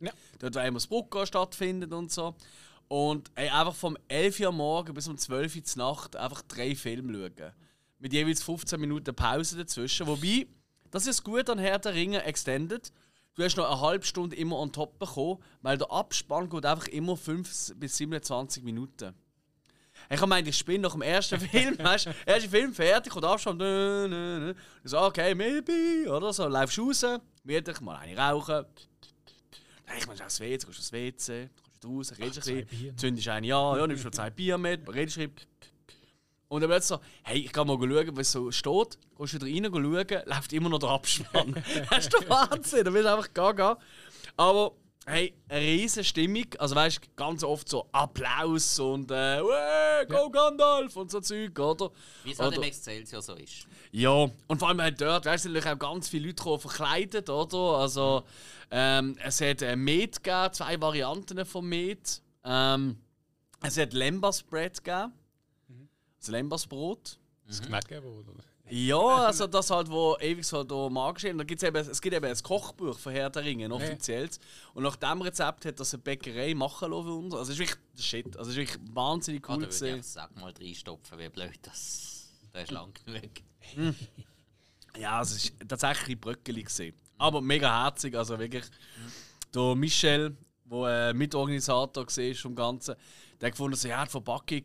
Ja. 0.00 0.10
Dort, 0.40 0.56
wo 0.56 0.58
immer 0.58 0.74
das 0.78 0.88
Bruck 0.88 1.16
stattfindet 1.24 1.92
und 1.92 2.10
so. 2.10 2.34
Und 2.88 3.30
ey, 3.36 3.48
einfach 3.48 3.76
vom 3.76 3.96
11 4.08 4.40
Uhr 4.40 4.48
am 4.48 4.56
morgen 4.56 4.92
bis 4.92 5.06
um 5.06 5.16
12 5.16 5.54
Uhr 5.54 5.62
Nacht 5.76 6.16
einfach 6.16 6.42
drei 6.42 6.74
Filme 6.74 7.12
schauen. 7.12 7.52
Mit 8.00 8.12
jeweils 8.12 8.42
15 8.42 8.80
Minuten 8.80 9.14
Pause 9.14 9.58
dazwischen. 9.58 10.08
Wobei, 10.08 10.48
das 10.90 11.06
ist 11.06 11.22
gut 11.22 11.48
an 11.48 11.60
Herr 11.60 11.78
der 11.78 11.94
Ringe 11.94 12.24
Extended. 12.24 12.90
Du 13.40 13.46
hast 13.46 13.56
noch 13.56 13.70
eine 13.70 13.80
halbe 13.80 14.04
Stunde 14.04 14.36
immer 14.36 14.58
on 14.58 14.70
top 14.70 14.98
bekommen, 14.98 15.42
weil 15.62 15.78
der 15.78 15.90
Abspann 15.90 16.50
geht 16.50 16.66
einfach 16.66 16.88
immer 16.88 17.16
5 17.16 17.72
bis 17.76 17.96
27 17.96 18.62
Minuten. 18.62 19.14
Ich 20.10 20.20
gemeint, 20.20 20.46
ich 20.46 20.58
spinne 20.58 20.80
nach 20.80 20.92
dem 20.92 21.00
ersten 21.00 21.40
Film, 21.48 21.78
weißt 21.78 22.04
du, 22.04 22.10
erster 22.26 22.50
Film 22.50 22.74
fertig 22.74 23.16
und 23.16 23.24
Abspann, 23.24 23.56
nö, 23.56 24.06
nö, 24.10 24.40
nö. 24.40 24.54
Ich 24.84 24.90
so, 24.90 25.00
okay, 25.00 25.34
maybe, 25.34 26.06
oder 26.10 26.34
so, 26.34 26.48
läufst 26.48 26.78
raus, 26.78 27.06
wieder 27.42 27.80
mal 27.80 27.96
eine 28.00 28.14
rauchen. 28.14 28.66
Dann 29.86 29.96
ich 29.96 30.06
mal 30.06 30.20
aufs 30.20 30.38
WC, 30.38 30.66
gehst 30.66 30.78
aufs 30.78 30.92
WC, 30.92 31.48
kommst 31.62 31.82
du 31.82 31.96
raus, 31.96 32.12
redest 32.18 32.46
ein 32.46 32.66
bisschen, 32.66 32.98
zündest 32.98 33.28
eine 33.28 33.56
an, 33.56 33.78
ja, 33.78 33.86
nimmst 33.86 34.02
schon 34.02 34.12
zwei 34.12 34.28
Bier 34.28 34.58
mit, 34.58 34.86
redest 34.86 35.16
ein 35.16 35.30
bisschen. 35.30 35.48
Und 36.50 36.62
dann 36.62 36.70
plötzlich 36.70 36.98
so, 36.98 37.04
hey, 37.22 37.38
ich 37.38 37.52
kann 37.52 37.68
mal 37.68 37.78
schauen, 37.78 38.16
was 38.16 38.32
so 38.32 38.50
steht. 38.50 38.98
Gehst 39.16 39.34
wieder 39.34 39.46
rein, 39.46 39.72
schauen, 39.72 40.22
läuft 40.26 40.52
immer 40.52 40.68
noch 40.68 40.80
der 40.80 40.88
Abspann. 40.88 41.54
das 41.90 42.06
ist 42.06 42.12
der 42.12 42.28
Wahnsinn, 42.28 42.84
da 42.84 42.90
bist 42.90 43.04
du 43.04 43.12
einfach 43.12 43.32
gaga. 43.32 43.78
Aber, 44.36 44.72
hey, 45.06 45.32
eine 45.48 45.60
riesige 45.60 46.02
Stimmung. 46.02 46.46
Also 46.58 46.74
weißt 46.74 46.96
du, 46.96 47.08
ganz 47.14 47.44
oft 47.44 47.68
so 47.68 47.88
Applaus 47.92 48.80
und 48.80 49.12
äh, 49.12 49.40
«Uäh, 49.40 50.06
go 50.08 50.28
Gandalf 50.28 50.96
und 50.96 51.12
so 51.12 51.20
Zeug, 51.20 51.56
oder? 51.56 51.92
Wie 52.24 52.32
es 52.32 52.40
halt 52.40 52.56
im 52.56 52.62
Excelsior 52.64 53.22
so 53.22 53.34
ist. 53.34 53.68
ja, 53.92 54.10
und 54.10 54.58
vor 54.58 54.70
allem 54.70 54.82
halt 54.82 55.00
dort, 55.00 55.26
weißt 55.26 55.44
du, 55.44 55.50
natürlich 55.50 55.72
auch 55.72 55.78
ganz 55.78 56.08
viele 56.08 56.26
Leute 56.26 56.34
gekommen, 56.42 56.58
verkleidet, 56.58 57.30
oder? 57.30 57.78
Also, 57.78 58.24
ähm, 58.72 59.16
es 59.22 59.40
hat 59.40 59.62
äh, 59.62 59.76
Met 59.76 60.20
gegeben, 60.24 60.52
zwei 60.52 60.80
Varianten 60.80 61.46
von 61.46 61.64
Met. 61.64 62.20
Ähm, 62.42 62.98
es 63.62 63.78
hat 63.78 63.92
Lembas 63.92 64.42
Bread 64.42 64.82
gegeben. 64.82 65.12
Also 66.20 66.32
Lembas 66.32 66.66
Brot. 66.66 67.18
Das 67.46 67.60
Knacken, 67.60 68.04
oder? 68.04 68.32
Ja, 68.68 69.26
also 69.26 69.48
das 69.48 69.68
halt, 69.70 69.90
wo 69.90 70.16
ewig 70.20 70.46
so 70.46 70.62
da 70.62 70.88
magisch 70.88 71.24
ist. 71.24 71.32
Und 71.32 71.38
da 71.38 71.44
gibt's 71.44 71.64
eben, 71.64 71.76
es 71.76 72.00
gibt 72.00 72.14
eben 72.14 72.24
ein 72.24 72.36
Kochbuch 72.40 72.96
von 72.96 73.12
Herr 73.12 73.28
der 73.28 73.44
Ringe, 73.44 73.64
ein 73.64 73.72
offizielles. 73.72 74.38
Und 74.74 74.84
nach 74.84 74.94
dem 74.94 75.20
Rezept 75.22 75.64
hat 75.64 75.80
das 75.80 75.92
eine 75.92 76.02
Bäckerei 76.04 76.54
machen 76.54 76.92
lassen 76.92 77.04
für 77.04 77.14
uns. 77.14 77.34
Also 77.34 77.52
es 77.52 77.58
ist 77.58 77.68
wirklich 77.68 78.04
Shit. 78.04 78.36
Also 78.36 78.52
es 78.52 78.56
ist 78.56 78.68
wirklich 78.68 78.94
wahnsinnig 78.94 79.42
Cool 79.48 79.56
Oder 79.56 79.62
würde 79.62 79.72
gesehen. 79.72 79.98
ich 79.98 80.06
sag 80.06 80.36
mal 80.36 80.52
reinstopfen, 80.52 81.18
wie 81.18 81.28
blöd 81.28 81.58
das. 81.62 82.28
Das 82.52 82.62
ist 82.62 82.70
lang 82.70 82.92
genug. 83.04 83.30
Ja, 84.98 85.20
es 85.22 85.32
ist 85.32 85.54
tatsächlich 85.68 86.16
ein 86.16 86.20
Bröckeli 86.20 86.62
gesehen. 86.62 86.94
Aber 87.18 87.40
mega 87.40 87.84
herzig, 87.84 88.14
also 88.14 88.38
wirklich. 88.38 88.64
Der 89.52 89.74
Michel, 89.74 90.36
der 90.64 91.10
äh, 91.10 91.12
Mitorganisator 91.12 92.06
war 92.06 92.34
vom 92.34 92.54
Ganzen, 92.54 92.94
der 93.40 93.46
hat 93.48 93.52
gefunden, 93.52 93.76
so, 93.76 93.88
ja, 93.88 94.04
die 94.04 94.10
Verpackung, 94.10 94.62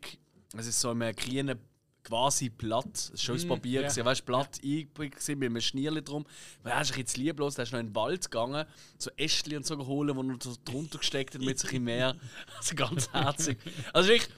es 0.56 0.66
ist 0.66 0.80
so 0.80 0.90
ein 0.90 1.14
grünen 1.14 1.58
quasi 2.06 2.50
Blatt, 2.50 2.94
es 2.94 3.10
war 3.10 3.18
schönes 3.18 3.48
Papier, 3.48 3.80
ja. 3.80 3.88
gewesen, 3.88 4.04
weißt, 4.04 4.24
Blatt 4.24 4.60
eingeprägt 4.62 5.16
gewesen, 5.16 5.38
mit 5.38 5.50
einem 5.50 5.60
Schnierli 5.60 6.02
drum. 6.02 6.24
Weil 6.62 6.72
er 6.72 6.82
ist 6.82 6.92
ein 6.92 7.02
bisschen 7.02 7.24
lieblos, 7.24 7.56
der 7.56 7.64
ist 7.64 7.72
noch 7.72 7.80
in 7.80 7.88
den 7.88 7.94
Wald 7.96 8.30
gegangen, 8.30 8.64
so 8.96 9.10
Ästchen 9.16 9.56
und 9.56 9.66
so 9.66 9.76
geholt, 9.76 10.14
wo 10.14 10.22
er 10.22 10.36
so 10.40 10.54
drunter 10.64 10.98
gesteckt 10.98 11.34
hat, 11.34 11.42
mit 11.42 11.58
sich 11.58 11.72
im 11.72 11.84
Meer. 11.84 12.16
Also 12.58 12.74
ganz 12.76 13.12
herzig. 13.12 13.58
Also 13.92 14.08
wirklich, 14.08 14.30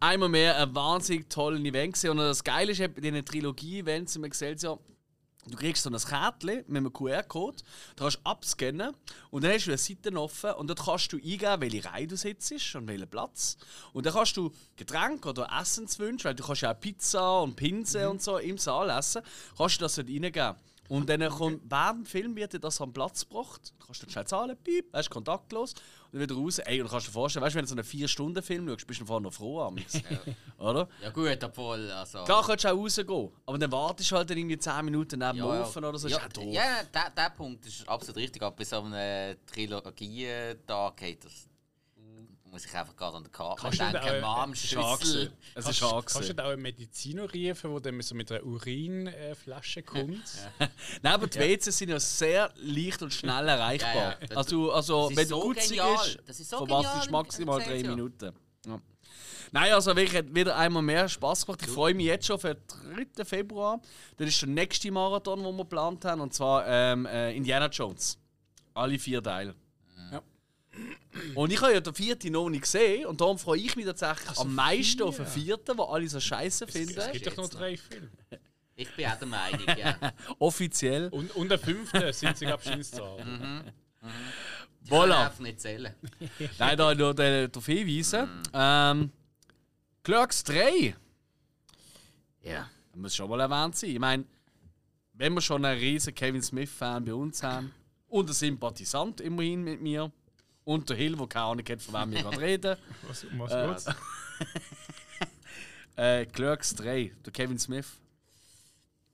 einmal 0.00 0.28
mehr 0.28 0.58
ein 0.58 0.74
wahnsinnig 0.74 1.28
tolles 1.28 1.60
Event 1.60 1.94
gewesen. 1.94 2.10
Und 2.10 2.18
das 2.18 2.44
Geile 2.44 2.72
ist, 2.72 2.78
bei 2.78 3.00
diesen 3.00 3.24
Trilogie-Events 3.24 4.16
im 4.16 4.24
Excelsior, 4.24 4.78
Du 5.48 5.56
kriegst 5.56 5.84
so 5.84 5.90
ein 5.90 5.96
Kärtchen 5.96 6.64
mit 6.66 6.76
einem 6.76 6.92
QR-Code, 6.92 7.62
da 7.94 8.04
kannst 8.04 8.16
du 8.16 8.20
abscannen 8.24 8.94
und 9.30 9.44
dann 9.44 9.52
hast 9.52 9.66
du 9.66 9.70
eine 9.70 9.78
Seite 9.78 10.12
offen 10.18 10.50
und 10.52 10.66
dort 10.68 10.84
kannst 10.84 11.12
du 11.12 11.18
eingeben, 11.18 11.60
welche 11.60 11.84
Reihe 11.84 12.06
du 12.08 12.16
sitzt 12.16 12.74
und 12.74 12.88
welchen 12.88 13.08
Platz. 13.08 13.56
Und 13.92 14.06
dann 14.06 14.12
kannst 14.12 14.36
du 14.36 14.52
Getränke 14.74 15.28
oder 15.28 15.48
Essenswünsche, 15.60 16.24
weil 16.24 16.34
du 16.34 16.44
kannst 16.44 16.62
ja 16.62 16.72
auch 16.72 16.80
Pizza 16.80 17.42
und 17.42 17.54
Pinse 17.54 18.10
und 18.10 18.20
so 18.22 18.38
im 18.38 18.58
Saal 18.58 18.90
essen, 18.90 19.22
kannst 19.56 19.76
du 19.76 19.84
das 19.84 19.94
dort 19.94 20.08
reingeben. 20.08 20.56
Und 20.88 21.08
dann 21.08 21.28
kommt, 21.28 21.60
während 21.68 21.98
dem 21.98 22.06
Film 22.06 22.36
wird 22.36 22.52
dir 22.52 22.60
das 22.60 22.80
am 22.80 22.92
Platz 22.92 23.28
gebracht. 23.28 23.72
Du 23.78 23.86
kannst 23.86 24.02
dann 24.02 24.10
schnell 24.10 24.26
zahlen, 24.26 24.56
piep, 24.62 24.86
hast 24.92 25.10
kontaktlos 25.10 25.72
und 25.72 26.20
dann 26.20 26.22
wieder 26.22 26.34
raus. 26.34 26.58
Ey, 26.58 26.80
und 26.80 26.86
du 26.86 26.92
kannst 26.92 27.08
dir 27.08 27.12
vorstellen, 27.12 27.44
weißt 27.44 27.54
du, 27.54 27.58
wenn 27.58 27.64
du 27.64 27.68
so 27.68 27.74
einen 27.74 27.84
4-Stunden-Film 27.84 28.68
schaust, 28.68 28.86
bist 28.86 29.00
du 29.00 29.06
vorher 29.06 29.20
noch 29.22 29.32
froh 29.32 29.60
am 29.62 29.76
Oder? 30.58 30.88
Ja 31.02 31.10
gut, 31.10 31.42
obwohl, 31.42 31.90
also... 31.90 32.24
Klar 32.24 32.44
kannst 32.46 32.64
du 32.64 32.68
auch 32.68 32.76
rausgehen, 32.76 33.32
aber 33.46 33.58
dann 33.58 33.72
wartest 33.72 34.10
du 34.10 34.16
halt 34.16 34.30
dann 34.30 34.38
irgendwie 34.38 34.58
10 34.58 34.84
Minuten 34.84 35.18
neben 35.18 35.38
dem 35.38 35.46
ja, 35.46 35.62
Ofen 35.62 35.84
oder 35.84 35.98
so. 35.98 36.08
Ja, 36.08 36.18
ist 36.18 36.36
doof. 36.36 36.44
ja 36.52 36.82
der, 36.92 37.10
der 37.10 37.30
Punkt 37.30 37.66
ist 37.66 37.88
absolut 37.88 38.16
richtig, 38.16 38.42
aber 38.42 38.56
bei 38.56 38.64
so 38.64 38.80
einem 38.80 39.36
Trilogie-Tag 39.46 40.96
geht 40.96 41.24
das... 41.24 41.48
Muss 42.50 42.64
ich 42.64 42.74
einfach 42.74 42.96
gerade 42.96 43.16
an 43.18 43.22
der 43.24 43.32
Karte 43.32 43.60
Kannst 43.62 43.80
du 43.80 43.84
denken, 43.84 44.00
da 44.22 44.32
auch- 44.34 44.46
Mom, 44.46 44.52
Es 44.52 44.64
ist 44.64 44.76
auch 44.76 44.98
Schüssel... 45.00 45.32
Es 45.54 45.68
ist 45.68 45.80
Kannst, 45.80 46.06
kannst 46.14 46.28
du 46.38 46.44
auch 46.44 46.50
einen 46.50 46.62
Mediziner 46.62 47.22
rufen, 47.24 47.70
der 47.72 47.80
dann 47.80 48.00
so 48.02 48.14
mit 48.14 48.32
einer 48.32 48.44
Urinflasche 48.44 49.82
kommt? 49.82 50.22
Nein, 51.02 51.12
aber 51.12 51.26
die 51.26 51.38
WCs 51.38 51.76
sind 51.78 51.90
ja 51.90 52.00
sehr 52.00 52.50
leicht 52.56 53.02
und 53.02 53.12
schnell 53.12 53.48
erreichbar. 53.48 53.94
Ja, 53.94 54.16
ja. 54.30 54.36
Also, 54.36 54.72
also 54.72 55.08
wenn 55.10 55.28
du 55.28 55.34
so 55.34 55.40
gut 55.40 55.56
genial. 55.58 55.96
bist, 56.02 56.18
Das 56.26 56.40
ist 56.40 56.50
so 56.50 56.64
verpasst 56.64 57.06
du 57.06 57.10
maximal 57.10 57.60
drei 57.62 57.80
ja. 57.80 57.90
Minuten. 57.90 58.32
Ja. 58.66 58.80
Nein, 59.52 59.72
also 59.72 59.94
wirklich 59.94 60.16
hat 60.18 60.34
wieder 60.34 60.56
einmal 60.56 60.82
mehr 60.82 61.08
Spaß 61.08 61.46
gemacht. 61.46 61.60
Ich 61.62 61.68
freue 61.68 61.94
mich 61.94 62.06
jetzt 62.06 62.26
schon 62.26 62.38
für 62.38 62.54
den 62.54 63.06
3. 63.14 63.24
Februar. 63.24 63.80
Das 64.16 64.28
ist 64.28 64.40
der 64.40 64.48
nächste 64.48 64.90
Marathon, 64.90 65.42
den 65.42 65.54
wir 65.56 65.64
geplant 65.64 66.04
haben, 66.04 66.20
und 66.20 66.32
zwar 66.34 66.66
ähm, 66.66 67.06
äh, 67.06 67.36
Indiana 67.36 67.66
Jones. 67.66 68.18
Alle 68.74 68.98
vier 68.98 69.22
Teile. 69.22 69.54
Und 71.34 71.52
ich 71.52 71.60
habe 71.62 71.72
ja 71.72 71.80
den 71.80 71.94
vierten 71.94 72.32
noch 72.32 72.48
nicht 72.50 72.62
gesehen 72.62 73.06
und 73.06 73.20
darum 73.20 73.38
freue 73.38 73.58
ich 73.60 73.74
mich 73.76 73.86
tatsächlich 73.86 74.38
am 74.38 74.54
meisten 74.54 74.98
vier? 74.98 75.06
auf 75.06 75.16
den 75.16 75.26
vierten, 75.26 75.78
wo 75.78 75.84
alle 75.84 76.08
so 76.08 76.20
scheiße 76.20 76.64
Es 76.66 76.72
finden. 76.72 77.00
gibt 77.12 77.26
doch 77.26 77.36
noch 77.36 77.48
drei 77.48 77.76
Filme. 77.76 78.10
Ich 78.74 78.94
bin 78.94 79.06
auch 79.06 79.18
der 79.18 79.28
Meinung, 79.28 79.66
ja. 79.78 79.96
Offiziell. 80.38 81.08
Und, 81.08 81.34
und 81.34 81.48
der 81.48 81.58
fünfte 81.58 82.12
sind 82.12 82.36
sie, 82.36 82.44
glaube 82.44 82.62
ich, 82.62 82.90
kann 82.90 83.72
Voilà. 84.88 85.24
einfach 85.26 85.38
nicht 85.40 85.60
zählen. 85.60 85.94
Nein, 86.58 86.76
da 86.76 86.94
nur 86.94 87.14
darauf 87.14 87.66
hinweisen. 87.66 88.28
Ähm, 88.52 89.10
Clerks 90.02 90.44
3. 90.44 90.94
Ja. 92.42 92.70
Das 92.92 93.00
muss 93.00 93.16
schon 93.16 93.28
mal 93.28 93.40
erwähnt 93.40 93.76
sein. 93.76 93.90
Ich 93.90 93.98
meine, 93.98 94.24
wenn 95.14 95.34
wir 95.34 95.40
schon 95.40 95.64
einen 95.64 95.80
riesen 95.80 96.14
Kevin 96.14 96.42
Smith-Fan 96.42 97.04
bei 97.04 97.14
uns 97.14 97.42
haben 97.42 97.72
und 98.08 98.26
einen 98.26 98.34
Sympathisant 98.34 99.20
immerhin 99.20 99.64
mit 99.64 99.80
mir 99.80 100.12
und 100.66 100.90
der 100.90 100.96
Hill, 100.96 101.16
der 101.16 101.26
keine 101.28 101.44
Ahnung 101.44 101.64
hat, 101.68 101.80
von 101.80 101.94
wem 101.94 102.10
wir 102.12 102.22
gerade 102.22 102.40
reden. 102.40 102.76
Was, 103.08 103.24
um 103.24 103.38
was 103.38 103.84
geht's? 103.84 103.96
Äh, 105.98 106.26
Clerks 106.26 106.74
3, 106.74 107.10
der 107.24 107.32
Kevin 107.32 107.58
Smith. 107.58 107.86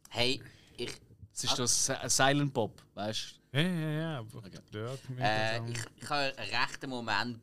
Hey, 0.09 0.43
ich, 0.77 0.91
Das 1.31 1.45
ist 1.45 1.57
das 1.57 1.87
Si- 1.87 2.09
Silent 2.09 2.53
Bob, 2.53 2.83
weißt 2.95 3.39
Ja, 3.53 3.61
ja, 3.61 3.91
ja. 3.91 4.19
Aber 4.19 4.43
mit 4.43 5.21
äh, 5.21 5.59
ich, 5.71 5.79
ich 5.95 6.11
habe 6.11 6.37
einen 6.37 6.51
rechten 6.51 6.91
Moment. 6.91 7.39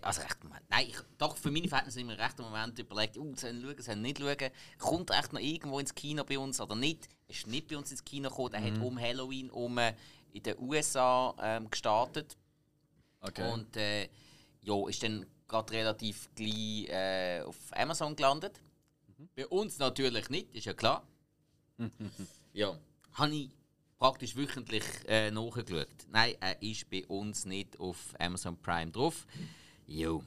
Also 0.00 0.22
rechten 0.22 0.46
Moment. 0.48 0.64
Nein, 0.70 0.86
ich, 0.88 0.96
doch 1.18 1.36
für 1.36 1.50
meine 1.50 1.68
Verhältnisse 1.68 2.00
immer 2.00 2.12
einen 2.12 2.22
rechten 2.22 2.40
Moment 2.40 2.78
überlegt, 2.78 3.18
uh, 3.18 3.36
sollen 3.36 3.60
wir 3.62 3.72
schauen, 3.72 3.82
sollen 3.82 4.00
nicht 4.00 4.18
schauen. 4.20 4.50
Kommt 4.78 5.10
er 5.10 5.18
echt 5.18 5.34
noch 5.34 5.40
irgendwo 5.40 5.78
ins 5.78 5.94
Kino 5.94 6.24
bei 6.24 6.38
uns 6.38 6.58
oder 6.62 6.74
nicht? 6.74 7.06
Er 7.28 7.34
ist 7.34 7.46
nicht 7.46 7.68
bei 7.68 7.76
uns 7.76 7.90
ins 7.90 8.02
Kino 8.02 8.30
gekommen. 8.30 8.54
Er 8.54 8.62
hat 8.64 8.78
um 8.80 8.98
Halloween 8.98 9.50
um 9.50 9.76
äh, 9.76 9.92
in 10.32 10.42
den 10.42 10.58
USA 10.60 11.34
ähm, 11.42 11.68
gestartet. 11.70 12.38
Okay. 13.24 13.52
Und 13.52 13.76
äh, 13.76 14.08
ja, 14.62 14.88
ist 14.88 15.02
dann 15.02 15.26
gerade 15.48 15.72
relativ 15.72 16.28
gleich 16.34 16.88
äh, 16.90 17.40
auf 17.42 17.56
Amazon 17.72 18.14
gelandet. 18.14 18.60
Bei 19.34 19.46
uns 19.46 19.78
natürlich 19.78 20.28
nicht, 20.28 20.54
ist 20.54 20.66
ja 20.66 20.74
klar. 20.74 21.06
ja, 22.52 22.76
habe 23.14 23.34
ich 23.34 23.50
praktisch 23.98 24.36
wöchentlich 24.36 24.84
äh, 25.08 25.30
nachgeschaut. 25.30 25.88
Nein, 26.10 26.34
er 26.40 26.60
ist 26.62 26.90
bei 26.90 27.06
uns 27.06 27.46
nicht 27.46 27.80
auf 27.80 28.14
Amazon 28.18 28.56
Prime 28.60 28.90
drauf. 28.90 29.26
Jo. 29.86 30.22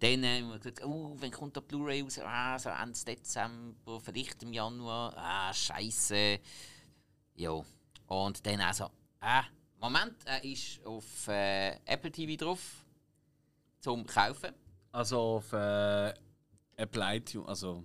Dann 0.00 0.24
äh, 0.24 0.40
haben 0.40 0.50
wir 0.50 0.58
gesagt, 0.58 0.84
oh, 0.84 1.14
wann 1.20 1.30
kommt 1.30 1.54
der 1.54 1.60
Blu-ray 1.60 2.02
raus? 2.02 2.18
Ah, 2.18 2.58
so 2.58 2.70
Ende 2.70 2.98
Dezember, 3.04 4.00
vielleicht 4.00 4.42
im 4.42 4.52
Januar. 4.52 5.16
Ah, 5.16 5.54
scheiße. 5.54 6.40
Ja. 7.36 7.62
Und 8.08 8.44
dann 8.44 8.60
also, 8.60 8.90
ah, 9.20 9.44
Moment, 9.82 10.14
er 10.26 10.44
ist 10.44 10.78
auf 10.86 11.26
äh, 11.26 11.72
Apple 11.86 12.12
TV 12.12 12.36
drauf 12.36 12.60
zum 13.80 14.06
Kaufen. 14.06 14.54
Also 14.92 15.18
auf 15.18 15.52
äh, 15.52 16.14
Apple 16.76 17.16
iTunes, 17.16 17.48
also... 17.48 17.82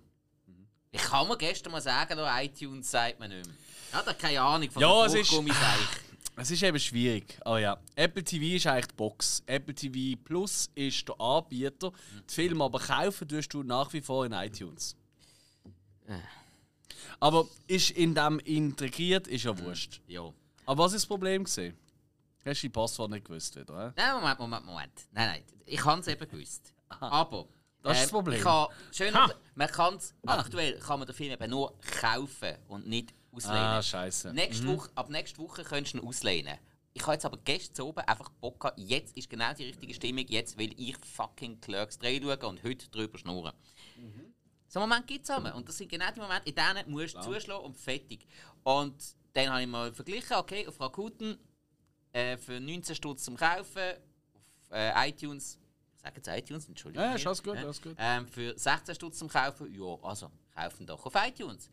Ich 0.91 1.02
kann 1.02 1.28
mir 1.28 1.36
gestern 1.38 1.72
mal 1.72 1.82
sagen, 1.82 2.15
da 2.15 2.40
iTunes 2.41 2.91
sagt 2.91 3.19
man 3.19 3.32
nicht 3.32 3.48
mehr. 3.48 3.56
Ja, 3.91 4.03
da 4.03 4.14
keine 4.14 4.40
Ahnung 4.40 4.69
von 4.69 4.80
Ja, 4.80 5.06
es 5.07 5.15
ist-. 5.15 5.34
Es 6.40 6.52
ist 6.52 6.61
eben 6.61 6.80
schwierig. 6.80 7.40
Oh 7.45 7.57
ja. 7.57 7.80
Apple 7.95 8.24
TV 8.24 8.57
ist 8.57 8.68
eigentlich 8.68 8.90
die 8.90 8.95
Box. 8.95 9.41
Apple 9.48 9.74
TV 9.74 10.19
Plus 10.24 10.69
ist 10.76 11.10
der 11.10 11.19
Anbieter. 11.19 11.91
Die 12.30 12.34
Filme 12.34 12.64
aber 12.64 12.78
kaufen 12.78 13.28
tust 13.28 13.52
du 13.56 13.64
nach 13.64 13.91
wie 13.91 14.02
vor 14.02 14.24
in 14.24 14.34
iTunes. 14.34 14.95
Aber 17.19 17.48
ist 17.65 17.90
in 17.90 18.14
dem 18.14 18.38
integriert, 18.41 19.28
ist 19.28 19.45
ja 19.45 19.57
wurscht. 19.57 19.99
Ja. 20.07 20.32
Aber 20.68 20.84
was 20.84 20.94
ist 20.94 21.02
das 21.02 21.07
Problem 21.07 21.44
gesehen? 21.44 21.76
Hast 22.45 22.64
du 22.64 22.68
die 22.68 22.69
Passwort 22.69 23.11
nicht 23.11 23.26
gewusst 23.26 23.55
wieder? 23.55 23.88
Äh? 23.88 23.91
Nein, 23.95 24.15
Moment, 24.15 24.39
Moment, 24.39 24.65
Moment. 24.65 25.07
Nein, 25.11 25.27
nein, 25.27 25.43
ich 25.65 25.84
habe 25.84 26.01
es 26.01 26.07
eben 26.07 26.30
gewusst. 26.30 26.73
Aber. 26.89 27.47
Das 27.84 27.97
ist 27.97 27.97
ähm, 27.97 28.03
das 28.03 28.11
Problem. 28.11 28.39
Ich 28.39 28.45
habe, 28.45 28.73
schön, 28.91 29.14
man 29.55 29.68
kann's, 29.68 30.15
aktuell 30.26 30.80
kann 30.80 30.99
man 30.99 31.07
den 31.07 31.15
Film 31.15 31.31
eben 31.31 31.49
nur 31.49 31.77
kaufen 32.01 32.55
und 32.68 32.88
nicht 32.88 33.14
auslehnen. 33.31 33.59
Ah, 33.59 33.81
scheiße. 33.81 34.34
Nächste 34.34 34.68
Woche, 34.68 34.89
ab 34.95 35.09
nächster 35.09 35.41
Woche 35.41 35.64
könntest 35.64 35.93
du 35.93 35.99
ihn 35.99 36.07
auslehnen. 36.07 36.57
Ich 36.93 37.03
habe 37.03 37.14
jetzt 37.14 37.26
aber 37.26 37.38
gestern 37.43 37.85
oben 37.85 37.99
einfach 37.99 38.30
Bock 38.30 38.59
gehabt, 38.59 38.80
jetzt 38.80 39.15
ist 39.15 39.30
genau 39.30 39.53
die 39.53 39.65
richtige 39.65 39.93
Stimmung, 39.93 40.26
jetzt 40.27 40.57
will 40.57 40.73
ich 40.77 40.97
fucking 40.97 41.61
Clerks 41.61 41.99
3 41.99 42.19
schauen 42.22 42.43
und 42.45 42.64
heute 42.64 42.89
drüber 42.89 43.19
schnurren. 43.19 43.53
So 44.68 44.80
einen 44.80 44.89
Moment 44.89 45.07
gibt 45.07 45.23
es 45.23 45.30
aber. 45.30 45.53
Und 45.55 45.69
das 45.69 45.77
sind 45.77 45.89
genau 45.89 46.11
die 46.11 46.19
Momente, 46.19 46.49
in 46.49 46.55
denen 46.55 46.91
musst 46.91 47.15
du 47.15 47.22
zuschlagen 47.22 47.64
und 47.64 47.77
fertig. 47.77 48.27
Und 48.64 48.95
dann 49.34 49.49
habe 49.49 49.61
ich 49.61 49.68
mal 49.68 49.93
verglichen, 49.93 50.35
okay, 50.38 50.68
auf 50.68 50.80
Rakuten 50.80 51.38
äh, 52.14 52.38
für 52.38 52.60
19 52.60 52.96
Stutz 52.96 53.24
zum 53.24 53.36
Kaufen, 53.38 53.82
auf 54.62 54.72
äh, 54.72 55.10
iTunes, 55.10 55.58
sagen 55.96 56.22
Sie 56.24 56.32
iTunes, 56.32 56.68
Entschuldigung. 56.68 57.06
Ja, 57.06 57.16
ist 57.16 57.26
alles 57.28 57.44
gut, 57.44 57.58
alles 57.58 57.82
gut. 57.82 57.96
Ähm, 57.98 58.28
für 58.28 58.58
16 58.58 58.96
Stutz 58.96 59.18
zum 59.18 59.30
Kaufen, 59.30 59.74
ja, 59.74 59.98
also 60.04 60.32
kaufen 60.56 60.86
doch 60.86 61.06
auf 61.06 61.14
iTunes. 61.16 61.70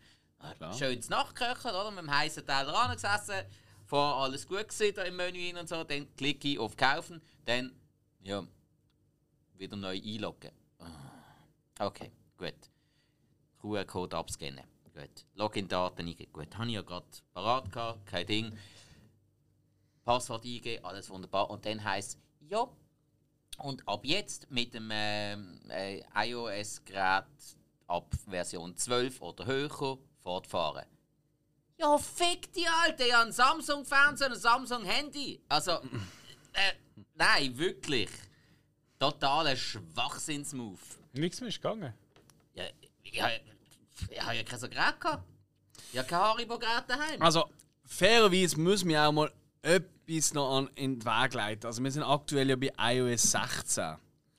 klar. 0.56 0.72
Schönes 0.74 1.08
Nachköchen, 1.08 1.70
oder? 1.70 1.90
Mit 1.90 2.00
dem 2.00 2.10
heißen 2.10 2.44
Teller 2.44 2.74
angesessen, 2.74 3.46
vorher 3.86 4.16
alles 4.22 4.46
gut 4.46 4.68
gesehen 4.68 4.96
im 4.96 5.16
Menü 5.16 5.58
und 5.58 5.68
so, 5.68 5.84
dann 5.84 6.14
klicke 6.16 6.48
ich 6.48 6.58
auf 6.58 6.76
Kaufen, 6.76 7.20
dann, 7.44 7.74
ja, 8.22 8.46
wieder 9.56 9.76
neu 9.76 10.00
einloggen. 10.02 10.50
Ah, 10.78 10.90
Okay, 11.78 12.10
gut. 12.36 12.54
QR-Code 13.60 14.16
abscannen. 14.16 14.64
Gut. 14.92 15.24
Login-Daten 15.34 16.06
eingeben. 16.06 16.32
Gut, 16.32 16.56
habe 16.56 16.68
ich 16.68 16.74
ja 16.74 16.82
gerade 16.82 17.06
parat 17.32 17.72
gehabt, 17.72 18.06
kein 18.06 18.26
Ding. 18.26 18.58
Passwort 20.04 20.44
eingeben, 20.44 20.84
alles 20.84 21.08
wunderbar. 21.10 21.50
Und 21.50 21.64
dann 21.66 21.82
heisst 21.82 22.18
ja. 22.40 22.66
Und 23.58 23.86
ab 23.88 24.00
jetzt 24.04 24.50
mit 24.50 24.74
dem 24.74 24.88
ähm, 24.92 25.60
äh, 25.70 26.02
iOS-Gerät 26.14 27.24
ab 27.86 28.12
Version 28.28 28.76
12 28.76 29.20
oder 29.22 29.46
höher 29.46 29.98
fortfahren. 30.22 30.86
Ja, 31.78 31.96
fick 31.98 32.52
die 32.52 32.66
Alte! 32.66 33.06
Ja, 33.06 33.22
ein 33.22 33.32
Samsung-Fernseher, 33.32 34.32
ein 34.32 34.38
Samsung-Handy. 34.38 35.40
Also, 35.48 35.72
äh, 36.52 36.72
nein, 37.14 37.56
wirklich. 37.56 38.10
Totaler 38.98 39.56
Schwachsinnsmove. 39.56 40.80
Nichts 41.12 41.40
mehr 41.40 41.48
ist 41.48 41.56
gegangen. 41.62 41.94
Ja, 42.54 42.64
ich, 43.02 43.22
ha- 43.22 43.30
ich 44.10 44.20
habe 44.20 44.36
ja 44.36 44.42
kein 44.42 44.58
so 44.58 44.68
Gerät 44.68 45.00
gehabt. 45.00 45.24
Ich 45.92 45.98
habe 45.98 46.08
kein 46.08 46.18
Haribo-Gerät 46.20 46.84
daheim. 46.88 47.22
Also, 47.22 47.48
fairerweise 47.84 48.58
müssen 48.58 48.88
wir 48.88 49.02
auch 49.06 49.12
mal 49.12 49.32
etwas 49.64 50.34
noch 50.34 50.58
an, 50.58 50.70
in 50.74 50.98
den 51.00 51.04
Weg 51.04 51.34
leiten. 51.34 51.66
Also, 51.66 51.82
wir 51.82 51.90
sind 51.90 52.02
aktuell 52.02 52.48
ja 52.50 52.56
bei 52.56 52.70
iOS 52.78 53.22
16. 53.32 53.96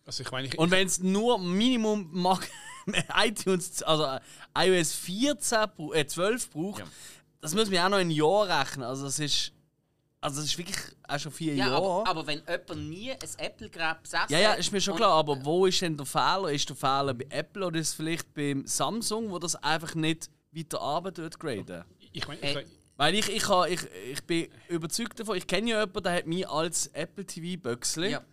Also 0.07 0.21
ich 0.21 0.31
meine, 0.31 0.47
ich, 0.47 0.57
Und 0.59 0.69
wenn 0.69 0.85
es 0.85 0.99
nur 1.01 1.39
Minimum 1.39 2.07
mag, 2.11 2.47
iTunes, 3.17 3.81
also 3.81 4.19
iOS 4.55 4.93
14, 4.93 5.65
bra- 5.75 5.95
äh, 5.95 6.05
12 6.05 6.51
braucht, 6.51 6.79
Ja. 6.79 6.85
das 7.41 7.55
müssen 7.55 7.71
wir 7.71 7.83
auch 7.83 7.89
noch 7.89 7.97
in 7.97 8.11
Jahr 8.11 8.47
rechnen. 8.61 8.83
Also 8.85 9.05
das 9.05 9.17
ist, 9.17 9.51
also 10.21 10.41
das 10.41 10.45
ist 10.51 10.57
wirklich 10.59 10.77
auch 11.07 11.17
schon 11.19 11.31
vier 11.31 11.55
Ja, 11.55 11.69
Jahre. 11.69 11.77
aber, 12.03 12.07
aber 12.09 12.27
wenn 12.27 12.43
jemand 12.47 12.87
nie 12.89 13.11
ein 13.11 13.17
Apple-Gerät 13.37 14.03
besessen 14.03 14.27
ja, 14.31 14.39
ja, 14.39 14.53
ist 14.53 14.71
mir 14.71 14.79
schon 14.81 14.95
klar. 14.95 15.13
Aber 15.13 15.43
wo 15.43 15.65
ist 15.65 15.81
denn 15.81 15.97
der 15.97 16.05
Fehler? 16.05 16.51
Ist 16.51 16.69
der 16.69 16.75
Fehler 16.75 17.15
bei 17.15 17.25
Apple 17.29 17.65
oder 17.65 17.79
ist 17.79 17.89
es 17.89 17.93
vielleicht 17.95 18.31
beim 18.35 18.67
Samsung, 18.67 19.31
wo 19.31 19.39
das 19.39 19.55
einfach 19.55 19.95
nicht 19.95 20.29
weiter 20.51 21.01
tut 21.13 21.39
graden? 21.39 21.83
ich 22.11 22.27
meine, 22.27 22.41
Äh, 22.43 22.61
ich, 22.61 22.67
Weil 22.97 23.15
ich, 23.15 23.29
ich, 23.29 23.47
ha, 23.49 23.65
ich, 23.67 23.81
ich 24.11 24.23
bin 24.23 24.47
überzeugt 24.69 25.19
davon, 25.19 25.37
ich 25.37 25.47
kenne 25.47 25.69
ja 25.69 25.79
jemanden, 25.81 26.03
der 26.03 26.13
hat 26.13 26.27
mich 26.27 26.47
als 26.47 26.87
Apple 26.87 27.25
TV 27.25 27.61
Böxli. 27.61 28.11
Ja. 28.11 28.23